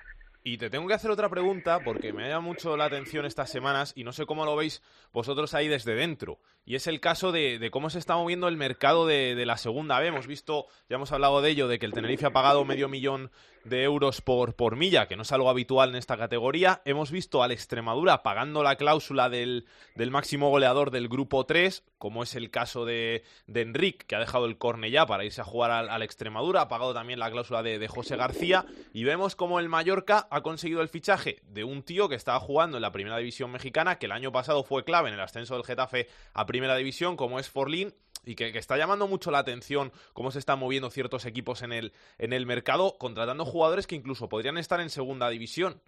Y 0.41 0.57
te 0.57 0.69
tengo 0.69 0.87
que 0.87 0.93
hacer 0.93 1.11
otra 1.11 1.27
pregunta 1.27 1.79
porque 1.83 2.13
me 2.13 2.29
llama 2.29 2.47
mucho 2.47 2.77
la 2.77 2.85
atención 2.85 3.25
estas 3.25 3.51
semanas 3.51 3.91
y 3.95 4.05
no 4.05 4.13
sé 4.13 4.25
cómo 4.25 4.45
lo 4.45 4.55
veis 4.55 4.81
vosotros 5.11 5.53
ahí 5.53 5.67
desde 5.67 5.95
dentro. 5.95 6.37
Y 6.69 6.75
es 6.75 6.85
el 6.85 6.99
caso 6.99 7.31
de, 7.31 7.67
cómo 7.71 7.89
se 7.89 7.97
está 7.97 8.15
moviendo 8.15 8.47
el 8.47 8.55
mercado 8.55 9.07
de, 9.07 9.43
la 9.43 9.57
segunda 9.57 9.99
B. 9.99 10.05
Hemos 10.05 10.27
visto, 10.27 10.67
ya 10.87 10.97
hemos 10.97 11.11
hablado 11.11 11.41
de 11.41 11.49
ello, 11.49 11.67
de 11.67 11.79
que 11.79 11.87
el 11.87 11.93
Tenerife 11.93 12.27
ha 12.27 12.31
pagado 12.31 12.63
medio 12.63 12.87
millón 12.87 13.31
de 13.63 13.83
euros 13.83 14.21
por, 14.21 14.53
por 14.53 14.75
milla, 14.75 15.07
que 15.07 15.15
no 15.15 15.23
es 15.23 15.31
algo 15.31 15.49
habitual 15.49 15.89
en 15.89 15.95
esta 15.95 16.15
categoría. 16.15 16.83
Hemos 16.85 17.09
visto 17.09 17.41
al 17.41 17.51
Extremadura 17.51 18.21
pagando 18.21 18.61
la 18.61 18.75
cláusula 18.75 19.29
del, 19.29 19.65
del 19.95 20.11
máximo 20.11 20.49
goleador 20.49 20.91
del 20.91 21.09
grupo 21.09 21.45
3, 21.45 21.83
como 21.97 22.21
es 22.21 22.35
el 22.35 22.51
caso 22.51 22.85
de, 22.85 23.23
de 23.47 23.61
Enric, 23.61 24.05
que 24.05 24.15
ha 24.15 24.19
dejado 24.19 24.45
el 24.45 24.59
Cornellá 24.59 25.07
para 25.07 25.25
irse 25.25 25.41
a 25.41 25.45
jugar 25.45 25.71
al, 25.71 26.03
Extremadura. 26.03 26.61
Ha 26.61 26.67
pagado 26.69 26.93
también 26.93 27.17
la 27.17 27.31
cláusula 27.31 27.63
de, 27.63 27.79
de 27.79 27.87
José 27.87 28.15
García. 28.15 28.65
Y 28.93 29.05
vemos 29.05 29.35
como 29.35 29.59
el 29.59 29.69
Mallorca 29.69 30.27
ha 30.29 30.41
conseguido 30.41 30.81
el 30.81 30.89
fichaje 30.89 31.41
de 31.47 31.63
un 31.63 31.81
tío 31.81 32.09
que 32.09 32.15
estaba 32.15 32.39
jugando 32.39 32.77
en 32.77 32.83
la 32.83 32.91
primera 32.91 33.17
división 33.17 33.51
mexicana, 33.51 33.97
que 33.97 34.05
el 34.05 34.11
año 34.11 34.31
pasado 34.31 34.63
fue 34.63 34.83
clave 34.83 35.09
en 35.09 35.15
el 35.15 35.21
ascenso 35.21 35.55
del 35.55 35.65
Getafe 35.65 36.07
a 36.33 36.45
primera 36.45 36.58
división, 36.77 37.15
como 37.15 37.39
es 37.39 37.49
Forlín, 37.49 37.93
y 38.25 38.35
que, 38.35 38.51
que, 38.51 38.59
está 38.59 38.77
llamando 38.77 39.07
mucho 39.07 39.31
la 39.31 39.39
atención 39.39 39.91
cómo 40.13 40.31
se 40.31 40.39
están 40.39 40.59
moviendo 40.59 40.89
ciertos 40.89 41.25
equipos 41.25 41.61
en 41.63 41.71
el, 41.71 41.93
en 42.17 42.33
el 42.33 42.45
mercado, 42.45 42.97
contratando 42.99 43.45
jugadores 43.45 43.87
que 43.87 43.95
incluso 43.95 44.29
podrían 44.29 44.57
estar 44.57 44.79
en 44.81 44.89
segunda 44.89 45.29
división. 45.29 45.81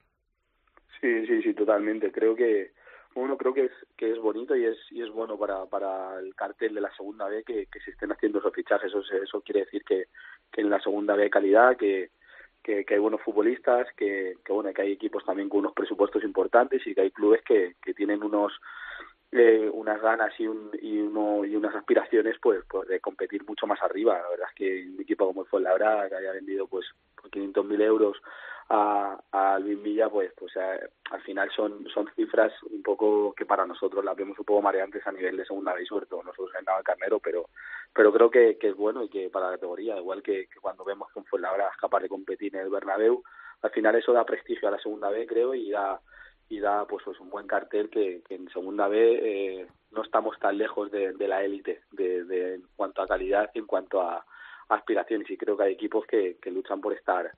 Sí, 1.02 1.26
sí, 1.28 1.42
sí, 1.42 1.54
totalmente. 1.54 2.12
Creo 2.12 2.36
que, 2.36 2.72
bueno, 3.16 3.38
creo 3.38 3.54
que 3.54 3.66
es 3.66 3.72
que 3.98 4.12
es 4.12 4.20
bonito 4.20 4.56
y 4.56 4.66
es 4.66 4.78
y 4.92 5.02
es 5.02 5.10
bueno 5.10 5.38
para, 5.38 5.66
para 5.66 6.20
el 6.20 6.36
cartel 6.36 6.76
de 6.76 6.82
la 6.82 6.96
segunda 6.96 7.28
B 7.28 7.44
que, 7.44 7.66
que 7.66 7.80
se 7.82 7.92
estén 7.92 8.12
haciendo 8.12 8.40
esos 8.40 8.54
fichajes. 8.54 8.88
Eso, 8.88 9.02
eso 9.22 9.42
quiere 9.42 9.62
decir 9.62 9.84
que, 9.84 10.06
que 10.52 10.62
en 10.62 10.70
la 10.70 10.80
segunda 10.80 11.16
B 11.16 11.24
hay 11.24 11.30
calidad, 11.30 11.76
que, 11.76 12.12
que, 12.64 12.86
que 12.86 12.94
hay 12.94 13.00
buenos 13.00 13.22
futbolistas, 13.22 13.88
que, 13.98 14.36
que 14.46 14.54
bueno 14.54 14.72
que 14.74 14.84
hay 14.84 14.92
equipos 14.92 15.26
también 15.26 15.50
con 15.50 15.60
unos 15.62 15.74
presupuestos 15.74 16.24
importantes 16.24 16.86
y 16.86 16.94
que 16.94 17.02
hay 17.02 17.12
clubes 17.12 17.42
que, 17.44 17.76
que 17.84 17.94
tienen 17.94 18.24
unos 18.24 18.54
eh, 19.32 19.70
unas 19.72 20.02
ganas 20.02 20.38
y, 20.40 20.48
un, 20.48 20.72
y, 20.82 21.00
uno, 21.00 21.46
y 21.46 21.56
unas 21.56 21.76
aspiraciones 21.76 22.36
pues, 22.42 22.64
pues 22.70 22.88
de 22.88 23.00
competir 23.00 23.46
mucho 23.46 23.66
más 23.66 23.82
arriba. 23.82 24.20
La 24.20 24.30
verdad 24.30 24.48
es 24.50 24.56
que 24.56 24.88
un 24.88 25.02
equipo 25.02 25.26
como 25.26 25.44
el 25.44 25.48
Fuenlabrada, 25.48 26.10
que 26.10 26.16
haya 26.16 26.34
vendido 26.34 26.68
pues 26.68 26.86
por 27.16 27.32
500.000 27.32 27.82
euros 27.82 28.18
a, 28.70 29.20
a 29.32 29.60
Luis 29.60 29.82
Villa, 29.82 30.10
pues, 30.10 30.32
pues 30.38 30.54
eh, 30.56 30.90
al 31.12 31.22
final 31.22 31.50
son, 31.56 31.88
son 31.94 32.10
cifras 32.16 32.52
un 32.64 32.84
poco 32.84 33.34
que 33.34 33.46
para 33.46 33.66
nosotros 33.66 34.04
las 34.04 34.16
vemos 34.16 34.38
un 34.40 34.46
poco 34.46 34.62
mareantes 34.62 35.06
a 35.08 35.12
nivel 35.12 35.38
de 35.38 35.46
segunda 35.46 35.74
vez, 35.74 35.88
sobre 35.88 36.06
todo 36.06 36.24
nosotros 36.24 36.52
en 36.60 36.66
Carnero, 36.84 37.20
pero 37.20 37.48
pero 37.94 38.14
creo 38.14 38.32
que, 38.32 38.58
que 38.58 38.70
es 38.70 38.76
bueno 38.76 39.04
y 39.04 39.10
que 39.10 39.30
para 39.30 39.48
la 39.48 39.54
categoría, 39.54 39.98
igual 39.98 40.24
que, 40.24 40.48
que 40.48 40.60
cuando 40.62 40.86
vemos 40.86 41.12
que 41.12 41.20
un 41.20 41.26
Fuenlabrada 41.26 41.72
es 41.72 41.78
capaz 41.78 42.00
de 42.00 42.08
competir 42.08 42.56
en 42.56 42.62
el 42.62 42.70
Bernabéu, 42.70 43.22
al 43.62 43.72
final 43.72 43.96
eso 43.96 44.14
da 44.14 44.26
prestigio 44.26 44.68
a 44.68 44.72
la 44.72 44.80
segunda 44.80 45.10
vez, 45.10 45.28
creo, 45.28 45.54
y 45.54 45.72
da 45.72 46.00
y 46.52 46.60
da 46.60 46.86
pues, 46.86 47.04
pues 47.06 47.18
un 47.22 47.30
buen 47.30 47.48
cartel 47.48 47.90
que, 47.90 48.22
que 48.28 48.36
en 48.36 48.50
segunda 48.50 48.90
B 48.90 48.98
eh, 49.00 49.68
no 49.92 50.04
estamos 50.04 50.38
tan 50.38 50.58
lejos 50.58 50.92
de, 50.92 51.14
de 51.14 51.28
la 51.28 51.44
élite 51.44 51.82
de, 51.92 52.26
de, 52.26 52.56
en 52.56 52.64
cuanto 52.76 53.02
a 53.02 53.08
calidad 53.08 53.50
y 53.54 53.60
en 53.60 53.66
cuanto 53.66 54.02
a, 54.02 54.26
aspiraciones. 54.68 55.30
Y 55.30 55.38
creo 55.38 55.56
que 55.56 55.64
hay 55.64 55.74
equipos 55.74 56.06
que, 56.06 56.38
que 56.42 56.52
luchan 56.52 56.82
por 56.82 56.94
estar 56.94 57.32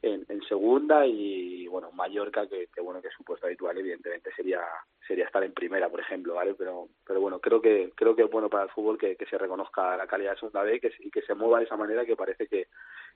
en, 0.00 0.24
en 0.28 0.42
segunda 0.42 1.04
y 1.06 1.66
bueno 1.66 1.90
Mallorca 1.92 2.46
que, 2.48 2.68
que, 2.72 2.80
bueno 2.80 3.02
que 3.02 3.08
es 3.08 3.14
su 3.14 3.24
puesto 3.24 3.46
habitual 3.46 3.78
evidentemente 3.78 4.32
sería 4.34 4.60
sería 5.06 5.26
estar 5.26 5.44
en 5.44 5.52
primera 5.52 5.88
por 5.88 6.00
ejemplo 6.00 6.34
vale 6.34 6.54
pero 6.54 6.88
pero 7.06 7.20
bueno 7.20 7.38
creo 7.38 7.62
que 7.62 7.92
creo 7.94 8.16
que 8.16 8.22
es 8.22 8.30
bueno 8.30 8.48
para 8.48 8.64
el 8.64 8.70
fútbol 8.70 8.98
que, 8.98 9.14
que 9.14 9.26
se 9.26 9.38
reconozca 9.38 9.96
la 9.96 10.08
calidad 10.08 10.32
de 10.32 10.38
segunda 10.40 10.64
B 10.64 10.80
que, 10.80 10.92
y 10.98 11.08
que 11.08 11.22
se 11.22 11.34
mueva 11.34 11.58
de 11.58 11.66
esa 11.66 11.76
manera 11.76 12.04
que 12.04 12.16
parece 12.16 12.48
que 12.48 12.66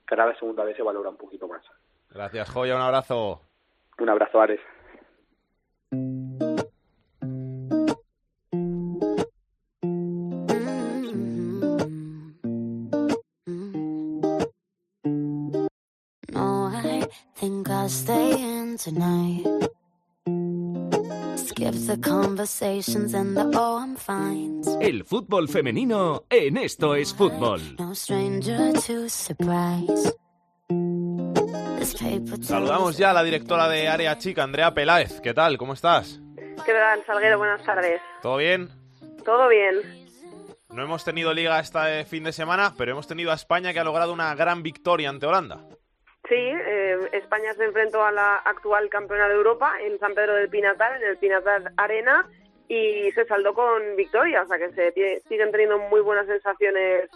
cada 0.05 0.27
vez 0.27 0.37
segunda 0.39 0.63
B 0.63 0.75
se 0.75 0.81
valora 0.81 1.09
un 1.09 1.17
poquito 1.17 1.45
más. 1.49 1.61
Gracias 2.09 2.49
Joya 2.51 2.77
un 2.77 2.81
abrazo. 2.81 3.41
Un 3.99 4.07
abrazo 4.07 4.39
Ares 4.39 4.61
tonight. 17.87 19.45
Skip 21.37 21.73
the 21.87 21.97
conversations 22.01 23.13
and 23.13 23.35
the 23.35 23.49
oh, 23.55 23.79
I'm 23.81 23.95
fine. 23.95 24.61
El 24.81 25.05
fútbol 25.05 25.47
femenino 25.47 26.25
en 26.29 26.57
Esto 26.57 26.95
es 26.95 27.13
Fútbol. 27.13 27.61
No 27.79 27.95
stranger 27.95 28.73
to 28.73 29.07
surprise. 29.07 30.13
This 31.79 31.95
paper 31.95 32.43
Saludamos 32.43 32.97
ya 32.97 33.11
a 33.11 33.13
la 33.13 33.23
directora 33.23 33.69
de 33.69 33.87
Área 33.87 34.17
Chica, 34.17 34.43
Andrea 34.43 34.73
Peláez. 34.73 35.21
¿Qué 35.21 35.33
tal? 35.33 35.57
¿Cómo 35.57 35.73
estás? 35.73 36.19
¿Qué 36.65 36.73
tal, 36.73 37.05
Salguero? 37.05 37.37
Buenas 37.37 37.63
tardes. 37.63 38.01
¿Todo 38.21 38.37
bien? 38.37 38.69
¿Todo 39.23 39.47
bien? 39.47 40.07
No 40.69 40.83
hemos 40.83 41.05
tenido 41.05 41.33
liga 41.33 41.59
este 41.59 42.03
fin 42.03 42.25
de 42.25 42.33
semana, 42.33 42.73
pero 42.77 42.91
hemos 42.91 43.07
tenido 43.07 43.31
a 43.31 43.35
España 43.35 43.71
que 43.71 43.79
ha 43.79 43.85
logrado 43.85 44.11
una 44.11 44.35
gran 44.35 44.61
victoria 44.61 45.09
ante 45.09 45.25
Holanda. 45.25 45.63
Sí, 46.29 46.35
eh, 46.35 46.97
España 47.13 47.53
se 47.53 47.63
enfrentó 47.63 48.03
a 48.03 48.11
la 48.11 48.35
actual 48.35 48.89
campeona 48.89 49.29
de 49.29 49.35
Europa 49.35 49.73
en 49.81 49.97
San 49.99 50.13
Pedro 50.13 50.35
del 50.35 50.49
Pinatar, 50.49 51.01
en 51.01 51.07
el 51.07 51.17
Pinatar 51.17 51.71
Arena, 51.77 52.29
y 52.67 53.09
se 53.13 53.25
saldó 53.25 53.53
con 53.53 53.95
victoria, 53.95 54.41
o 54.41 54.47
sea 54.47 54.57
que 54.57 54.71
se 54.73 55.21
siguen 55.29 55.51
teniendo 55.51 55.77
muy 55.77 56.01
buenas 56.01 56.27
sensaciones 56.27 57.09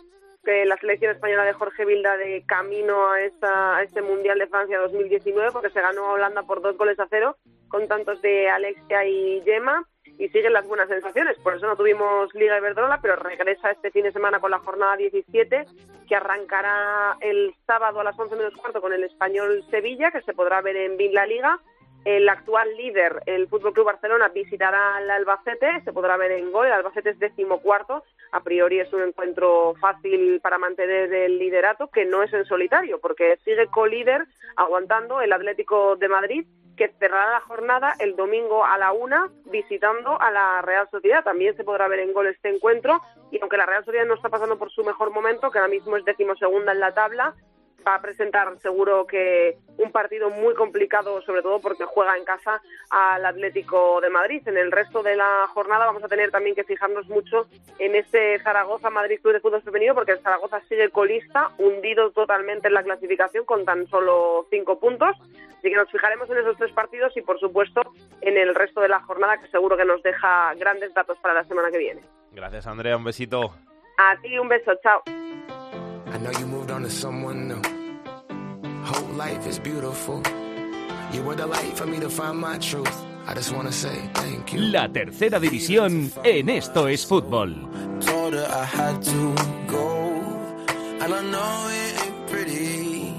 que 0.44 0.66
la 0.66 0.78
selección 0.78 1.12
española 1.12 1.44
de 1.44 1.54
Jorge 1.54 1.86
Vilda 1.86 2.18
de 2.18 2.44
camino 2.48 3.10
a, 3.10 3.22
esta, 3.22 3.78
a 3.78 3.84
este 3.84 4.02
Mundial 4.02 4.40
de 4.40 4.48
Francia 4.48 4.80
2019, 4.80 5.52
porque 5.52 5.70
se 5.70 5.82
ganó 5.82 6.06
a 6.06 6.14
Holanda 6.14 6.44
por 6.44 6.62
dos 6.62 6.78
goles 6.78 7.00
a 7.00 7.08
cero, 7.10 7.36
con 7.68 7.88
tantos 7.88 8.22
de 8.22 8.50
Alexia 8.50 9.06
y 9.06 9.42
Gemma, 9.44 9.86
y 10.22 10.30
siguen 10.30 10.54
las 10.54 10.68
buenas 10.68 10.88
sensaciones. 10.88 11.36
Por 11.40 11.56
eso 11.56 11.66
no 11.66 11.76
tuvimos 11.76 12.32
Liga 12.36 12.60
Iberdrola, 12.60 13.00
pero 13.02 13.16
regresa 13.16 13.72
este 13.72 13.90
fin 13.90 14.04
de 14.04 14.12
semana 14.12 14.40
con 14.40 14.52
la 14.52 14.60
jornada 14.60 14.96
17, 14.96 15.66
que 16.08 16.16
arrancará 16.16 17.18
el 17.22 17.56
sábado 17.66 18.00
a 18.00 18.04
las 18.04 18.20
11 18.20 18.36
menos 18.36 18.54
cuarto 18.54 18.82
con 18.82 18.94
el 18.94 19.04
Español 19.04 19.64
Sevilla, 19.72 20.12
que 20.12 20.22
se 20.22 20.36
podrá 20.36 20.62
ver 20.62 20.76
en 20.76 20.96
Bin 20.96 21.16
La 21.16 21.26
Liga. 21.26 21.60
El 22.06 22.30
actual 22.30 22.70
líder, 22.78 23.24
el 23.26 23.48
Fútbol 23.48 23.74
Club 23.74 23.88
Barcelona, 23.88 24.28
visitará 24.28 24.98
al 24.98 25.10
Albacete, 25.10 25.82
se 25.84 25.92
podrá 25.92 26.18
ver 26.18 26.34
en 26.34 26.52
gol. 26.52 26.68
El 26.68 26.74
Albacete 26.74 27.10
es 27.10 27.20
decimocuarto, 27.20 28.04
a 28.32 28.44
priori 28.44 28.80
es 28.80 28.94
un 28.94 29.02
encuentro 29.02 29.74
fácil 29.82 30.40
para 30.42 30.60
mantener 30.60 31.12
el 31.12 31.40
liderato, 31.40 31.88
que 31.88 32.06
no 32.06 32.22
es 32.22 32.32
en 32.32 32.46
solitario, 32.46 33.00
porque 33.00 33.40
sigue 33.44 33.66
colíder 33.68 34.28
aguantando 34.56 35.20
el 35.22 35.34
Atlético 35.34 35.96
de 35.96 36.10
Madrid, 36.10 36.46
que 36.82 36.96
cerrará 36.98 37.34
la 37.34 37.42
jornada 37.42 37.94
el 38.00 38.16
domingo 38.16 38.66
a 38.66 38.76
la 38.80 38.92
una 38.92 39.30
visitando 39.46 40.20
a 40.20 40.32
la 40.32 40.64
Real 40.64 40.90
Sociedad. 40.90 41.24
También 41.24 41.56
se 41.56 41.64
podrá 41.64 41.88
ver 41.88 42.00
en 42.00 42.12
gol 42.12 42.26
este 42.26 42.50
encuentro 42.50 43.02
y 43.30 43.40
aunque 43.40 43.58
la 43.58 43.68
Real 43.68 43.86
Sociedad 43.86 44.08
no 44.08 44.16
está 44.16 44.30
pasando 44.30 44.58
por 44.58 44.72
su 44.72 44.84
mejor 44.84 45.12
momento, 45.12 45.52
que 45.52 45.60
ahora 45.60 45.70
mismo 45.70 45.96
es 45.96 46.06
decimosegunda 46.06 46.72
en 46.72 46.80
la 46.80 46.92
tabla, 46.96 47.36
va 47.86 47.96
a 47.96 48.02
presentar 48.02 48.48
seguro 48.62 49.06
que 49.06 49.58
un 49.78 49.92
partido 49.92 50.30
muy 50.30 50.54
complicado, 50.54 51.22
sobre 51.22 51.42
todo 51.42 51.60
porque 51.60 51.86
juega 51.86 52.18
en 52.18 52.26
casa 52.26 52.62
al 52.90 53.26
Atlético 53.26 54.02
de 54.02 54.10
Madrid. 54.10 54.42
En 54.48 54.58
el 54.58 54.72
resto 54.72 55.04
de 55.04 55.16
la 55.16 55.48
jornada 55.54 55.86
vamos 55.86 56.04
a 56.04 56.08
tener 56.08 56.32
también 56.32 56.56
que 56.56 56.64
fijarnos 56.64 57.08
mucho 57.08 57.48
en 57.80 57.96
este 57.96 58.40
Zaragoza-Madrid 58.40 59.20
Club 59.22 59.34
de 59.34 59.40
Fútbol 59.40 59.62
Femenino 59.64 59.96
porque 59.96 60.14
el 60.14 60.20
Zaragoza 60.20 60.62
sigue 60.70 60.90
colista, 60.90 61.52
hundido 61.58 62.12
totalmente 62.12 62.68
en 62.68 62.74
la 62.74 62.84
clasificación 62.84 63.46
con 63.46 63.66
tan 63.66 63.88
solo 63.88 64.46
cinco 64.50 64.80
puntos. 64.80 65.16
Así 65.58 65.70
que 65.70 65.76
nos 65.76 65.92
fijaremos 65.92 66.30
en 66.30 66.40
esos 66.40 66.58
tres 66.58 66.72
partidos 66.72 67.16
y, 67.16 67.22
por 67.22 67.40
supuesto, 67.40 67.82
en 68.22 68.36
el 68.36 68.56
resto 68.56 68.82
de 68.82 68.90
la 68.90 69.00
jornada 69.02 69.38
que 69.38 69.48
seguro 69.48 69.78
que 69.78 69.86
nos 69.86 70.02
deja 70.02 70.56
grandes 70.56 70.92
datos 70.94 71.20
para 71.20 71.36
la 71.36 71.44
semana 71.44 71.70
que 71.70 71.78
viene. 71.78 72.02
Gracias, 72.32 72.66
Andrea. 72.66 72.98
Un 72.98 73.04
besito. 73.04 73.54
A 73.98 74.20
ti 74.22 74.40
un 74.40 74.48
beso, 74.48 74.72
chao. 74.82 75.04
I 76.14 76.18
know 76.18 76.32
you 76.40 76.46
moved 76.46 76.72
on 76.72 76.84
to 76.84 76.90
someone 76.90 77.48
new. 77.48 77.62
Whole 78.84 79.14
life 79.16 79.48
is 79.48 79.60
beautiful. 79.60 80.22
You 81.14 81.24
were 81.24 81.36
the 81.36 81.48
light 81.48 81.78
for 81.78 81.86
me 81.86 82.00
to 82.00 82.10
find 82.10 82.38
my 82.38 82.58
truth. 82.58 83.06
I 83.28 83.34
just 83.34 83.54
wanna 83.54 83.72
say 83.72 84.10
thank 84.14 84.54
you. 84.54 84.60
La 84.60 84.88
tercera 84.90 85.40
división 85.40 86.12
en 86.24 86.50
Esto 86.50 86.88
es 86.88 87.06
Fútbol. 87.06 87.56
Told 88.02 88.34
her 88.34 88.48
I 88.50 88.66
had 88.66 89.02
to 89.04 89.36
go. 89.68 90.12
And 91.02 91.14
I 91.14 91.22
know 91.32 91.68
it 91.70 92.06
ain't 92.06 92.28
pretty 92.28 93.10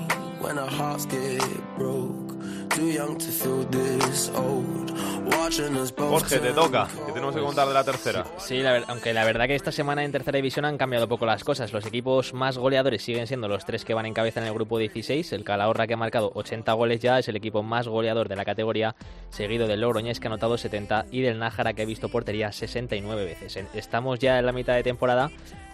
when 0.40 0.58
our 0.58 0.70
hearts 0.70 1.06
get 1.06 1.76
broke. 1.78 2.31
Too 2.74 2.90
young 2.90 3.18
to 3.18 3.24
feel 3.26 3.64
this 3.70 4.30
old. 4.34 4.90
Watching 5.36 5.76
us 5.76 5.94
both. 5.94 6.10
Jorge, 6.10 6.38
te 6.38 6.52
toca. 6.52 6.88
¿Qué 7.06 7.12
tenemos 7.12 7.34
que 7.34 7.40
contar 7.42 7.68
de 7.68 7.74
la 7.74 7.84
tercera? 7.84 8.24
Sí, 8.38 8.60
la 8.60 8.72
ver- 8.72 8.84
aunque 8.88 9.12
la 9.12 9.24
verdad 9.24 9.46
que 9.46 9.54
esta 9.54 9.70
semana 9.72 10.04
en 10.04 10.12
tercera 10.12 10.36
división 10.36 10.64
han 10.64 10.78
cambiado 10.78 11.08
poco 11.08 11.26
las 11.26 11.44
cosas. 11.44 11.72
Los 11.72 11.84
equipos 11.86 12.32
más 12.34 12.58
goleadores 12.58 13.02
siguen 13.02 13.26
siendo 13.26 13.48
los 13.48 13.64
tres 13.64 13.84
que 13.84 13.94
van 13.94 14.06
en 14.06 14.14
cabeza 14.14 14.40
en 14.40 14.46
el 14.46 14.54
grupo 14.54 14.78
16. 14.78 15.32
El 15.32 15.44
Calahorra 15.44 15.86
que 15.86 15.94
ha 15.94 15.98
marcado 15.98 16.32
80 16.34 16.72
goles 16.72 17.00
ya 17.00 17.18
es 17.18 17.28
el 17.28 17.36
equipo 17.36 17.62
más 17.62 17.88
goleador 17.88 18.28
de 18.28 18.36
la 18.36 18.44
categoría, 18.44 18.94
seguido 19.30 19.66
del 19.66 19.80
Logroñés 19.80 20.18
que 20.18 20.28
ha 20.28 20.30
anotado 20.30 20.56
70 20.56 21.06
y 21.10 21.20
del 21.20 21.38
Nájara 21.38 21.74
que 21.74 21.82
ha 21.82 21.86
visto 21.86 22.08
portería 22.08 22.52
69 22.52 23.24
veces. 23.24 23.58
Estamos 23.74 24.18
ya 24.18 24.38
en 24.38 24.46
la 24.46 24.52
mitad 24.52 24.74
de 24.74 24.82
temporada 24.82 25.30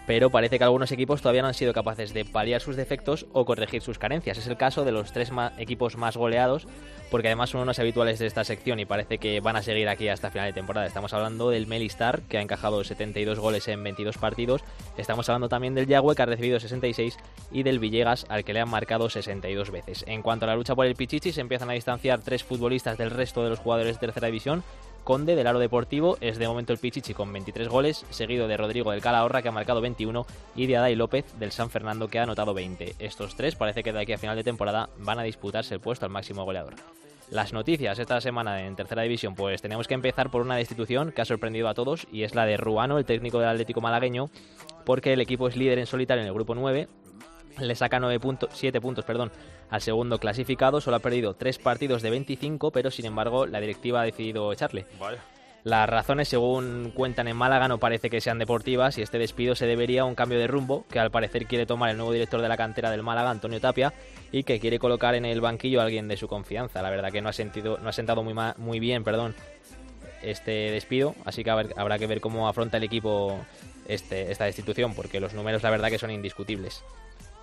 pero 0.09 0.31
parece 0.31 0.57
que 0.57 0.63
algunos 0.63 0.91
equipos 0.91 1.21
todavía 1.21 1.43
no 1.43 1.49
han 1.49 1.53
sido 1.53 1.71
capaces 1.71 2.15
de 2.15 2.25
paliar 2.25 2.61
sus 2.61 2.75
defectos 2.75 3.27
o 3.31 3.45
corregir 3.45 3.83
sus 3.83 3.99
carencias. 3.99 4.39
Es 4.39 4.47
el 4.47 4.57
caso 4.57 4.83
de 4.83 4.91
los 4.91 5.11
tres 5.11 5.31
equipos 5.59 5.97
más 5.97 6.17
goleados, 6.17 6.67
porque 7.11 7.27
además 7.27 7.51
son 7.51 7.61
unos 7.61 7.77
habituales 7.77 8.17
de 8.17 8.25
esta 8.25 8.43
sección 8.43 8.79
y 8.79 8.85
parece 8.85 9.19
que 9.19 9.39
van 9.39 9.55
a 9.55 9.61
seguir 9.61 9.87
aquí 9.87 10.07
hasta 10.07 10.31
final 10.31 10.47
de 10.47 10.53
temporada. 10.53 10.87
Estamos 10.87 11.13
hablando 11.13 11.51
del 11.51 11.67
Melistar, 11.67 12.21
que 12.23 12.39
ha 12.39 12.41
encajado 12.41 12.83
72 12.83 13.37
goles 13.37 13.67
en 13.67 13.83
22 13.83 14.17
partidos. 14.17 14.63
Estamos 14.97 15.29
hablando 15.29 15.47
también 15.47 15.75
del 15.75 15.85
Yagüe, 15.85 16.15
que 16.15 16.23
ha 16.23 16.25
recibido 16.25 16.59
66, 16.59 17.15
y 17.51 17.61
del 17.61 17.77
Villegas, 17.77 18.25
al 18.29 18.43
que 18.43 18.53
le 18.53 18.61
han 18.61 18.69
marcado 18.69 19.11
62 19.11 19.69
veces. 19.69 20.05
En 20.07 20.23
cuanto 20.23 20.45
a 20.45 20.47
la 20.47 20.55
lucha 20.55 20.73
por 20.73 20.87
el 20.87 20.95
Pichichi, 20.95 21.31
se 21.31 21.41
empiezan 21.41 21.69
a 21.69 21.73
distanciar 21.73 22.21
tres 22.21 22.43
futbolistas 22.43 22.97
del 22.97 23.11
resto 23.11 23.43
de 23.43 23.51
los 23.51 23.59
jugadores 23.59 23.97
de 23.97 24.07
tercera 24.07 24.25
división. 24.25 24.63
Conde 25.09 25.35
del 25.35 25.47
Aro 25.47 25.57
Deportivo 25.57 26.19
es 26.21 26.37
de 26.37 26.47
momento 26.47 26.71
el 26.71 26.77
Pichichi 26.77 27.15
con 27.15 27.33
23 27.33 27.67
goles, 27.67 28.05
seguido 28.11 28.47
de 28.47 28.57
Rodrigo 28.57 28.91
del 28.91 29.01
Calahorra 29.01 29.41
que 29.41 29.49
ha 29.49 29.51
marcado 29.51 29.81
21 29.81 30.23
y 30.55 30.67
de 30.67 30.77
Adai 30.77 30.93
López 30.93 31.25
del 31.39 31.51
San 31.51 31.71
Fernando 31.71 32.09
que 32.09 32.19
ha 32.19 32.23
anotado 32.23 32.53
20. 32.53 32.93
Estos 32.99 33.33
tres 33.33 33.55
parece 33.55 33.81
que 33.81 33.91
de 33.91 34.01
aquí 34.01 34.13
a 34.13 34.19
final 34.19 34.35
de 34.35 34.43
temporada 34.43 34.87
van 34.99 35.17
a 35.17 35.23
disputarse 35.23 35.73
el 35.73 35.79
puesto 35.79 36.05
al 36.05 36.11
máximo 36.11 36.45
goleador. 36.45 36.75
Las 37.31 37.53
noticias 37.53 37.97
esta 37.97 38.21
semana 38.21 38.67
en 38.67 38.75
tercera 38.75 39.01
división, 39.01 39.33
pues 39.33 39.63
tenemos 39.63 39.87
que 39.87 39.95
empezar 39.95 40.29
por 40.29 40.43
una 40.43 40.57
destitución 40.57 41.11
que 41.11 41.23
ha 41.23 41.25
sorprendido 41.25 41.69
a 41.69 41.73
todos 41.73 42.05
y 42.11 42.21
es 42.21 42.35
la 42.35 42.45
de 42.45 42.57
Ruano, 42.57 42.99
el 42.99 43.05
técnico 43.05 43.39
del 43.39 43.49
Atlético 43.49 43.81
malagueño, 43.81 44.29
porque 44.85 45.13
el 45.13 45.21
equipo 45.21 45.47
es 45.47 45.57
líder 45.57 45.79
en 45.79 45.87
solitario 45.87 46.21
en 46.21 46.27
el 46.27 46.35
grupo 46.35 46.53
9 46.53 46.87
le 47.57 47.75
saca 47.75 47.99
9 47.99 48.19
puntos, 48.19 48.49
7 48.53 48.79
puntos 48.81 49.05
perdón, 49.05 49.31
al 49.69 49.81
segundo 49.81 50.19
clasificado. 50.19 50.81
Solo 50.81 50.97
ha 50.97 50.99
perdido 50.99 51.33
3 51.33 51.59
partidos 51.59 52.01
de 52.01 52.09
25, 52.09 52.71
pero 52.71 52.91
sin 52.91 53.05
embargo 53.05 53.45
la 53.45 53.59
directiva 53.59 54.01
ha 54.01 54.05
decidido 54.05 54.51
echarle. 54.53 54.85
Las 55.63 55.89
razones, 55.89 56.29
según 56.29 56.91
cuentan 56.95 57.27
en 57.27 57.35
Málaga, 57.35 57.67
no 57.67 57.79
parece 57.79 58.09
que 58.09 58.21
sean 58.21 58.39
deportivas 58.39 58.97
y 58.97 59.01
este 59.01 59.19
despido 59.19 59.55
se 59.55 59.65
debería 59.65 60.01
a 60.01 60.05
un 60.05 60.15
cambio 60.15 60.39
de 60.39 60.47
rumbo 60.47 60.85
que 60.89 60.99
al 60.99 61.11
parecer 61.11 61.47
quiere 61.47 61.65
tomar 61.65 61.89
el 61.89 61.97
nuevo 61.97 62.13
director 62.13 62.41
de 62.41 62.47
la 62.47 62.55
cantera 62.55 62.89
del 62.91 63.03
Málaga, 63.03 63.29
Antonio 63.29 63.59
Tapia, 63.59 63.93
y 64.31 64.43
que 64.43 64.59
quiere 64.61 64.79
colocar 64.79 65.15
en 65.15 65.25
el 65.25 65.41
banquillo 65.41 65.81
a 65.81 65.83
alguien 65.83 66.07
de 66.07 66.15
su 66.15 66.29
confianza. 66.29 66.81
La 66.81 66.89
verdad 66.89 67.11
que 67.11 67.21
no 67.21 67.27
ha, 67.27 67.33
sentido, 67.33 67.77
no 67.79 67.89
ha 67.89 67.93
sentado 67.93 68.23
muy, 68.23 68.33
muy 68.57 68.79
bien 68.79 69.03
perdón, 69.03 69.35
este 70.21 70.71
despido, 70.71 71.13
así 71.25 71.43
que 71.43 71.49
habrá 71.49 71.99
que 71.99 72.07
ver 72.07 72.21
cómo 72.21 72.47
afronta 72.47 72.77
el 72.77 72.83
equipo 72.83 73.37
este, 73.87 74.31
esta 74.31 74.45
destitución, 74.45 74.93
porque 74.93 75.19
los 75.19 75.33
números 75.33 75.61
la 75.63 75.71
verdad 75.71 75.89
que 75.89 75.99
son 75.99 76.11
indiscutibles. 76.11 76.83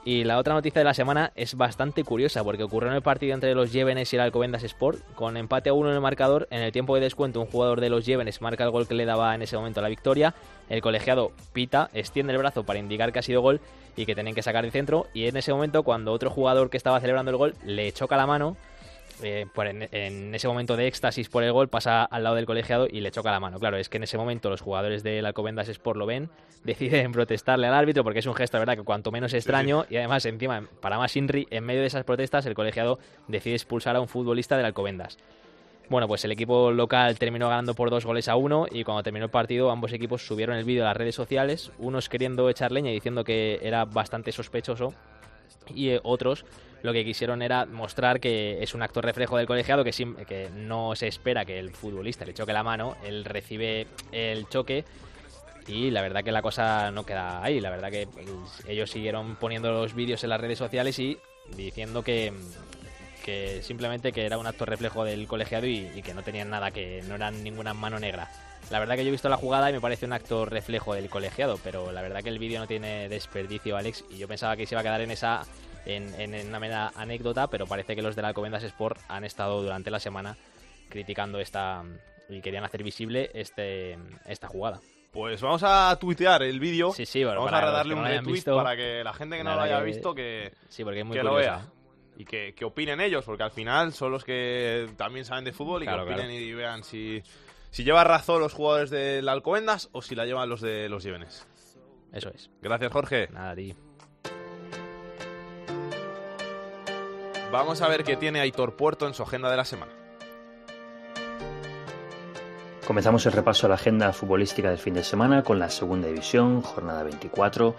Y 0.07 0.23
la 0.23 0.39
otra 0.39 0.55
noticia 0.55 0.79
de 0.79 0.85
la 0.85 0.95
semana 0.95 1.33
es 1.35 1.57
bastante 1.57 2.05
curiosa 2.05 2.45
porque 2.45 2.63
ocurrió 2.63 2.91
en 2.91 2.95
el 2.95 3.03
partido 3.03 3.35
entre 3.35 3.57
los 3.57 3.73
Llévenes 3.73 4.13
y 4.13 4.15
el 4.15 4.23
Alcobendas 4.23 4.63
Sport. 4.63 5.01
Con 5.17 5.37
empate 5.37 5.71
a 5.71 5.73
uno 5.73 5.89
en 5.89 5.97
el 5.97 6.01
marcador, 6.01 6.47
en 6.53 6.63
el 6.63 6.71
tiempo 6.71 6.95
de 6.95 7.01
descuento 7.01 7.41
un 7.41 7.49
jugador 7.49 7.81
de 7.81 7.91
los 7.91 8.07
Llévenes 8.07 8.41
marca 8.41 8.63
el 8.63 8.71
gol 8.71 8.87
que 8.87 8.95
le 8.95 9.05
daba 9.05 9.35
en 9.35 9.43
ese 9.43 9.57
momento 9.57 9.81
la 9.81 9.89
victoria. 9.89 10.33
El 10.69 10.81
colegiado 10.81 11.33
pita, 11.53 11.91
extiende 11.93 12.33
el 12.33 12.39
brazo 12.39 12.63
para 12.63 12.79
indicar 12.79 13.13
que 13.13 13.19
ha 13.19 13.23
sido 13.23 13.41
gol 13.41 13.61
y 13.97 14.07
que 14.07 14.15
tienen 14.15 14.37
que 14.37 14.45
sacar 14.45 14.65
el 14.65 14.71
centro. 14.71 15.09
Y 15.13 15.27
en 15.27 15.37
ese 15.37 15.53
momento 15.53 15.83
cuando 15.83 16.13
otro 16.13 16.31
jugador 16.31 16.71
que 16.71 16.77
estaba 16.77 17.01
celebrando 17.01 17.33
el 17.33 17.37
gol 17.37 17.57
le 17.65 17.91
choca 17.91 18.17
la 18.17 18.29
mano 18.29 18.57
eh, 19.23 19.47
en, 19.93 20.35
ese 20.35 20.49
momento 20.49 20.77
de 20.77 20.87
éxtasis 20.87 21.29
por 21.29 21.43
el 21.43 21.53
gol, 21.53 21.69
pasa 21.69 22.05
al 22.05 22.25
lado 22.25 22.37
del 22.37 22.47
colegiado 22.47 22.87
y 22.91 23.01
le 23.01 23.11
choca 23.11 23.31
la 23.31 23.41
mano. 23.41 23.59
Claro, 23.59 23.77
es 23.77 23.89
que 23.89 23.97
en 23.97 24.05
ese 24.05 24.19
momento 24.19 24.51
los 24.51 24.61
jugadores 24.61 25.03
del 25.03 25.27
Alcobendas 25.27 25.69
Sport 25.69 25.99
lo 25.99 26.07
ven, 26.07 26.31
deciden 26.65 27.13
protestarle 27.13 27.67
al 27.67 27.75
árbitro 27.75 28.05
porque 28.05 28.21
es 28.21 28.27
un 28.27 28.35
gesto, 28.35 28.59
¿verdad?, 28.59 28.77
que 28.77 28.83
cuanto 28.83 29.11
menos 29.11 29.33
extraño 29.35 29.87
y 29.89 29.97
además, 29.97 30.25
encima, 30.27 30.69
para 30.81 30.99
más 30.99 31.17
Inri, 31.17 31.47
en 31.51 31.65
medio 31.65 31.81
de 31.81 31.87
esas 31.87 32.05
protestas, 32.05 32.47
el 32.47 32.55
colegiado 32.55 32.99
decide 33.29 33.55
expulsar 33.55 33.97
a 33.97 34.01
un 34.01 34.09
futbolista 34.09 34.57
del 34.57 34.67
Alcobendas. 34.67 35.19
Bueno, 35.89 36.09
pues 36.09 36.25
el 36.25 36.33
equipo 36.33 36.73
local 36.73 37.17
terminó 37.17 37.49
ganando 37.49 37.75
por 37.75 37.91
dos 37.91 38.05
goles 38.05 38.27
a 38.27 38.35
uno 38.35 38.67
y 38.69 38.83
cuando 38.83 39.05
terminó 39.05 39.27
el 39.27 39.31
partido 39.31 39.71
ambos 39.71 39.93
equipos 39.93 40.27
subieron 40.27 40.57
el 40.57 40.65
vídeo 40.65 40.83
a 40.83 40.89
las 40.89 40.97
redes 40.97 41.15
sociales, 41.15 41.71
unos 41.79 42.09
queriendo 42.09 42.51
echar 42.51 42.73
leña 42.73 42.91
y 42.91 42.95
diciendo 42.95 43.23
que 43.23 43.61
era 43.63 43.85
bastante 43.85 44.33
sospechoso 44.33 44.93
y 45.73 45.91
eh, 45.91 46.01
otros 46.03 46.45
lo 46.87 46.93
que 46.93 47.05
quisieron 47.05 47.43
era 47.43 47.67
mostrar 47.67 48.21
que 48.21 48.63
es 48.63 48.73
un 48.73 48.83
acto 48.83 49.03
reflejo 49.03 49.37
del 49.37 49.47
colegiado, 49.47 49.85
que, 49.85 49.91
que 49.91 50.49
no 50.55 50.95
se 50.97 51.09
espera 51.09 51.45
que 51.45 51.59
el 51.59 51.71
futbolista 51.71 52.25
le 52.25 52.33
choque 52.33 52.53
la 52.53 52.63
mano, 52.63 52.97
él 53.05 53.25
recibe 53.25 53.89
el 54.13 54.49
choque 54.49 54.85
y 55.67 55.91
la 55.91 56.01
verdad 56.01 56.23
que 56.23 56.33
la 56.33 56.43
cosa 56.43 56.91
no 56.93 57.05
queda 57.05 57.43
ahí, 57.43 57.61
la 57.61 57.71
verdad 57.71 57.91
que 57.91 58.09
ellos 58.69 58.89
siguieron 58.89 59.37
poniendo 59.37 59.73
los 59.73 59.95
vídeos 59.95 60.23
en 60.23 60.31
las 60.31 60.41
redes 60.41 60.59
sociales 60.59 60.99
y 61.01 61.19
diciendo 61.57 62.05
que, 62.05 62.33
que 63.25 63.63
simplemente 63.63 64.13
que 64.13 64.25
era 64.25 64.39
un 64.39 64.47
acto 64.47 64.65
reflejo 64.65 65.05
del 65.05 65.27
colegiado 65.27 65.67
y, 65.67 65.91
y 65.95 66.03
que 66.03 66.15
no 66.15 66.23
tenían 66.23 66.51
nada, 66.51 66.71
que 66.71 67.03
no 67.09 67.17
eran 67.17 67.43
ninguna 67.43 67.75
mano 67.75 67.99
negra. 67.99 68.31
La 68.71 68.79
verdad 68.79 68.95
que 68.97 69.03
yo 69.03 69.09
he 69.09 69.13
visto 69.13 69.29
la 69.29 69.37
jugada 69.37 69.71
y 69.71 69.73
me 69.73 69.81
parece 69.81 70.07
un 70.07 70.13
acto 70.13 70.45
reflejo 70.45 70.95
del 70.95 71.09
colegiado, 71.09 71.59
pero 71.63 71.93
la 71.93 72.03
verdad 72.03 72.23
que 72.23 72.29
el 72.31 72.39
vídeo 72.39 72.61
no 72.61 72.67
tiene 72.67 73.09
desperdicio, 73.09 73.77
Alex, 73.77 74.05
y 74.11 74.19
yo 74.19 74.29
pensaba 74.29 74.57
que 74.57 74.67
se 74.67 74.75
iba 74.75 74.81
a 74.81 74.85
quedar 74.85 75.01
en 75.01 75.11
esa 75.11 75.45
en, 75.87 76.49
una 76.49 76.61
mera 76.61 76.93
anécdota, 76.95 77.49
pero 77.49 77.67
parece 77.67 77.95
que 77.95 78.03
los 78.03 78.17
de 78.17 78.23
la 78.23 78.29
Alcobendas 78.29 78.63
Sport 78.63 79.01
han 79.09 79.25
estado 79.25 79.63
durante 79.63 79.91
la 79.91 80.01
semana 80.01 80.37
criticando 80.89 81.41
esta 81.41 81.83
y 82.29 82.41
querían 82.41 82.65
hacer 82.65 82.83
visible 82.83 83.31
este 83.35 83.99
esta 84.27 84.49
jugada. 84.49 84.81
Pues 85.13 85.41
vamos 85.41 85.63
a 85.65 85.97
tuitear 85.99 86.43
el 86.43 86.61
vídeo. 86.61 86.93
Sí, 86.93 87.07
sí, 87.07 87.25
vamos 87.25 87.51
a 87.51 87.71
darle 87.71 87.95
un 87.95 88.05
retweet 88.05 88.43
para 88.45 88.77
que 88.77 89.03
la 89.03 89.15
gente 89.15 89.39
que 89.39 89.45
no 89.45 89.55
lo 89.55 89.63
haya 89.63 89.81
visto 89.81 90.15
que, 90.15 90.53
sí, 90.69 90.85
porque 90.85 91.01
es 91.01 91.07
muy 91.07 91.19
lo 91.19 91.35
vea. 91.35 91.67
Y 92.19 92.25
que, 92.25 92.55
opinen 92.65 93.01
ellos, 93.01 93.25
porque 93.25 93.43
al 93.43 93.51
final 93.51 93.93
son 93.93 94.11
los 94.11 94.25
que 94.25 94.89
también 94.97 95.25
saben 95.25 95.45
de 95.45 95.53
fútbol 95.53 95.83
y 95.83 95.87
que 95.87 95.93
opinen 95.93 96.31
y 96.31 96.53
vean 96.53 96.83
si, 96.83 97.23
si 97.71 97.85
lleva 97.85 98.05
razón 98.05 98.41
los 98.41 98.53
jugadores 98.53 98.91
del 98.91 99.29
Alcobendas 99.29 99.89
o 99.93 100.03
si 100.03 100.15
la 100.15 100.25
llevan 100.25 100.49
los 100.49 100.61
de 100.61 100.89
los 100.89 101.03
Llévenes. 101.03 101.47
Eso 102.13 102.31
es. 102.31 102.51
Gracias, 102.63 102.93
Jorge. 102.93 103.29
Nada, 103.33 103.55
ti. 103.55 103.75
Vamos 107.57 107.81
a 107.81 107.89
ver 107.89 108.05
qué 108.05 108.19
tiene 108.19 108.41
Aitor 108.41 108.77
Puerto 108.77 109.07
en 109.07 109.15
su 109.15 109.23
agenda 109.23 109.51
de 109.51 109.57
la 109.57 109.65
semana. 109.65 109.91
Comenzamos 112.87 113.25
el 113.25 113.33
repaso 113.33 113.65
a 113.65 113.71
la 113.71 113.77
agenda 113.77 114.13
futbolística 114.13 114.69
del 114.69 114.77
fin 114.77 114.93
de 114.93 115.03
semana 115.03 115.43
con 115.43 115.59
la 115.59 115.71
segunda 115.71 116.07
división, 116.07 116.61
jornada 116.61 117.03
24, 117.03 117.75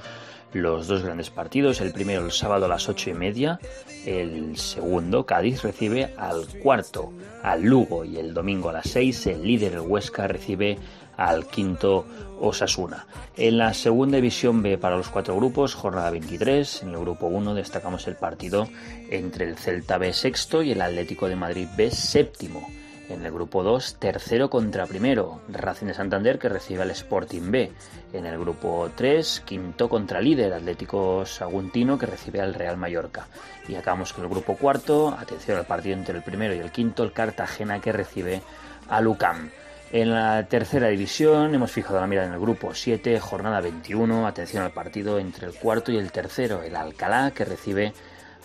los 0.54 0.88
dos 0.88 1.04
grandes 1.04 1.30
partidos, 1.30 1.80
el 1.80 1.94
primero 1.94 2.26
el 2.26 2.32
sábado 2.32 2.66
a 2.66 2.70
las 2.70 2.90
ocho 2.90 3.12
y 3.12 3.14
media, 3.14 3.60
el 4.04 4.58
segundo 4.58 5.28
Cádiz 5.28 5.62
recibe 5.62 6.12
al 6.18 6.48
cuarto 6.64 7.14
al 7.44 7.62
Lugo 7.62 8.04
y 8.04 8.18
el 8.18 8.34
domingo 8.34 8.70
a 8.70 8.74
las 8.74 8.90
6 8.90 9.28
el 9.28 9.44
líder 9.44 9.74
el 9.74 9.82
Huesca 9.82 10.28
recibe 10.28 10.80
al 11.18 11.47
quinto 11.47 12.05
Osasuna. 12.39 13.05
En 13.36 13.57
la 13.57 13.74
segunda 13.74 14.18
división 14.18 14.61
B 14.61 14.78
para 14.78 14.97
los 14.97 15.09
cuatro 15.09 15.36
grupos, 15.36 15.76
jornada 15.76 16.11
23. 16.11 16.84
En 16.84 16.89
el 16.89 16.99
grupo 16.99 17.28
1 17.28 17.55
destacamos 17.55 18.07
el 18.07 18.15
partido 18.15 18.68
entre 19.09 19.45
el 19.45 19.57
Celta 19.57 19.97
B 19.97 20.13
sexto 20.13 20.61
y 20.61 20.72
el 20.72 20.82
Atlético 20.82 21.28
de 21.28 21.36
Madrid 21.36 21.68
B 21.76 21.91
séptimo. 21.91 22.70
En 23.09 23.26
el 23.26 23.32
grupo 23.32 23.63
2, 23.63 23.99
tercero 23.99 24.49
contra 24.49 24.86
primero, 24.86 25.39
Racing 25.47 25.88
de 25.88 25.93
Santander 25.93 26.38
que 26.38 26.49
recibe 26.49 26.82
al 26.82 26.91
Sporting 26.91 27.51
B. 27.51 27.72
En 28.11 28.26
el 28.26 28.38
grupo 28.38 28.91
3, 28.95 29.43
quinto 29.45 29.88
contra 29.88 30.20
líder, 30.20 30.53
Atlético 30.53 31.26
Saguntino 31.26 31.97
que 31.97 32.05
recibe 32.05 32.41
al 32.41 32.53
Real 32.53 32.76
Mallorca. 32.76 33.28
Y 33.70 33.76
acabamos 33.76 34.11
con 34.11 34.26
el 34.26 34.30
grupo 34.30 34.57
cuarto, 34.57 35.15
atención 35.18 35.57
al 35.57 35.65
partido 35.65 35.95
entre 35.95 36.18
el 36.18 36.24
primero 36.24 36.53
y 36.53 36.59
el 36.59 36.72
quinto, 36.72 37.03
el 37.03 37.13
Cartagena 37.13 37.80
que 37.80 37.93
recibe 37.93 38.41
al 38.89 39.07
UCAM. 39.07 39.51
En 39.92 40.12
la 40.12 40.46
tercera 40.48 40.90
división 40.90 41.56
hemos 41.56 41.72
fijado 41.72 42.02
la 42.02 42.08
mirada 42.08 42.28
en 42.28 42.34
el 42.34 42.42
grupo 42.42 42.74
7, 42.74 43.22
jornada 43.22 43.62
21, 43.62 44.28
atención 44.28 44.64
al 44.64 44.72
partido 44.72 45.18
entre 45.18 45.48
el 45.48 45.54
cuarto 45.54 45.94
y 45.94 45.98
el 45.98 46.12
tercero, 46.12 46.62
el 46.62 46.76
Alcalá 46.76 47.32
que 47.32 47.46
recibe 47.46 47.94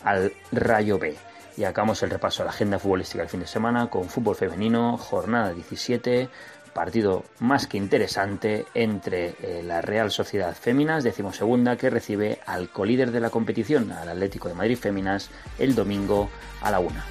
al 0.05 0.33
Rayo 0.53 1.01
B. 1.01 1.17
Y 1.57 1.65
acabamos 1.65 2.01
el 2.05 2.11
repaso 2.11 2.43
a 2.43 2.45
la 2.45 2.53
agenda 2.53 2.79
futbolística 2.79 3.23
del 3.23 3.29
fin 3.29 3.41
de 3.41 3.49
semana 3.49 3.91
con 3.91 4.09
fútbol 4.09 4.37
femenino, 4.37 4.97
jornada 4.97 5.53
17, 5.53 6.29
partido 6.73 7.25
más 7.41 7.67
que 7.67 7.77
interesante 7.77 8.65
entre 8.73 9.35
eh, 9.43 9.63
la 9.65 9.81
Real 9.81 10.13
Sociedad 10.13 10.55
Féminas, 10.55 11.03
decimosegunda, 11.03 11.77
que 11.77 11.91
recibe 11.91 12.39
al 12.47 12.69
colíder 12.71 13.11
de 13.11 13.21
la 13.21 13.31
competición, 13.31 13.91
al 13.91 14.09
Atlético 14.09 14.49
de 14.49 14.55
Madrid 14.55 14.79
Féminas, 14.79 15.29
el 15.59 15.75
domingo 15.75 16.31
a 16.63 16.71
la 16.71 16.79
una. 16.79 17.05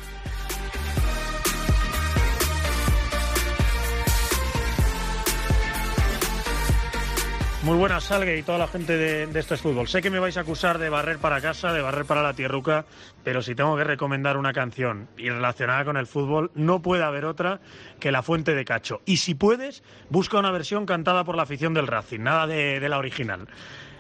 Muy 7.64 7.78
buenas, 7.78 8.06
Salgue 8.06 8.40
y 8.40 8.42
toda 8.42 8.58
la 8.58 8.68
gente 8.68 8.98
de, 8.98 9.40
este 9.40 9.56
fútbol. 9.56 9.88
Sé 9.88 10.02
que 10.02 10.10
me 10.10 10.18
vais 10.18 10.36
a 10.36 10.42
acusar 10.42 10.80
de 10.80 10.90
barrer 10.90 11.20
para 11.20 11.40
casa, 11.42 11.72
de 11.72 11.82
barrer 11.82 12.06
para 12.06 12.24
la 12.24 12.34
tierruca, 12.34 12.86
pero 13.24 13.44
si 13.44 13.54
tengo 13.54 13.78
que 13.78 13.84
recomendar 13.84 14.36
una 14.36 14.52
canción 14.52 15.08
y 15.16 15.30
relacionada 15.30 15.86
con 15.86 15.96
el 15.96 16.08
fútbol, 16.08 16.50
no 16.56 16.82
puede 16.82 17.04
haber 17.04 17.24
otra 17.26 17.60
que 18.00 18.12
La 18.12 18.24
Fuente 18.24 18.56
de 18.56 18.66
Cacho. 18.66 19.02
Y 19.06 19.18
si 19.18 19.36
puedes, 19.36 19.84
busca 20.10 20.40
una 20.40 20.50
versión 20.50 20.88
cantada 20.88 21.24
por 21.24 21.36
la 21.36 21.44
afición 21.44 21.76
del 21.76 21.86
Racing, 21.86 22.22
nada 22.22 22.48
de, 22.48 22.90
la 22.90 22.98
original. 22.98 23.48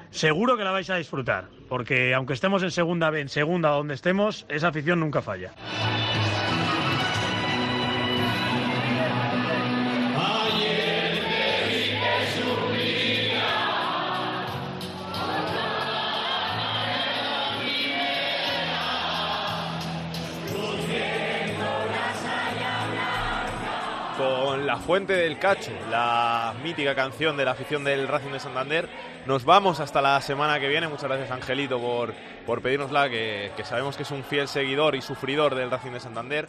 Seguro 0.09 0.57
que 0.57 0.63
la 0.63 0.71
vais 0.71 0.89
a 0.89 0.95
disfrutar, 0.95 1.45
porque 1.69 2.15
aunque 2.15 2.33
estemos 2.33 2.63
en 2.63 2.71
segunda 2.71 3.11
B, 3.11 3.21
en 3.21 3.29
segunda 3.29 3.69
donde 3.69 3.93
estemos, 3.93 4.47
esa 4.49 4.69
afición 4.69 4.99
nunca 4.99 5.21
falla. 5.21 5.53
La 24.71 24.77
Fuente 24.77 25.11
del 25.11 25.37
Cacho, 25.37 25.73
la 25.89 26.53
mítica 26.63 26.95
canción 26.95 27.35
de 27.35 27.43
la 27.43 27.51
afición 27.51 27.83
del 27.83 28.07
Racing 28.07 28.31
de 28.31 28.39
Santander. 28.39 28.87
Nos 29.25 29.43
vamos 29.43 29.81
hasta 29.81 30.01
la 30.01 30.21
semana 30.21 30.61
que 30.61 30.69
viene. 30.69 30.87
Muchas 30.87 31.09
gracias, 31.09 31.29
Angelito, 31.29 31.77
por, 31.77 32.13
por 32.45 32.61
pedírnosla, 32.61 33.09
que, 33.09 33.51
que 33.57 33.65
sabemos 33.65 33.97
que 33.97 34.03
es 34.03 34.11
un 34.11 34.23
fiel 34.23 34.47
seguidor 34.47 34.95
y 34.95 35.01
sufridor 35.01 35.55
del 35.55 35.69
Racing 35.69 35.91
de 35.91 35.99
Santander. 35.99 36.47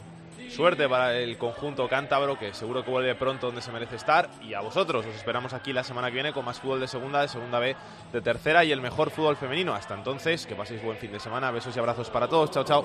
Suerte 0.51 0.89
para 0.89 1.19
el 1.19 1.37
conjunto 1.37 1.89
cántabro, 1.89 2.39
que 2.39 2.55
seguro 2.55 2.85
que 2.85 2.93
vuelve 2.93 3.13
pronto 3.17 3.47
donde 3.47 3.61
se 3.61 3.73
merece 3.73 3.97
estar. 3.97 4.31
Y 4.41 4.55
a 4.55 4.61
vosotros, 4.61 5.05
os 5.05 5.17
esperamos 5.17 5.53
aquí 5.53 5.73
la 5.73 5.83
semana 5.83 6.07
que 6.07 6.15
viene 6.15 6.33
con 6.33 6.45
más 6.45 6.61
fútbol 6.61 6.79
de 6.79 6.87
segunda, 6.87 7.23
de 7.23 7.27
segunda 7.27 7.59
B, 7.59 7.75
de 8.13 8.21
tercera 8.21 8.63
y 8.63 8.71
el 8.71 8.81
mejor 8.81 9.11
fútbol 9.11 9.37
femenino. 9.37 9.75
Hasta 9.75 9.95
entonces, 9.95 10.47
que 10.47 10.55
paséis 10.55 10.81
buen 10.81 10.97
fin 10.97 11.11
de 11.11 11.19
semana. 11.19 11.51
Besos 11.51 11.75
y 11.75 11.81
abrazos 11.81 12.09
para 12.09 12.29
todos. 12.29 12.53
Chao, 12.53 12.63
chao. 12.63 12.85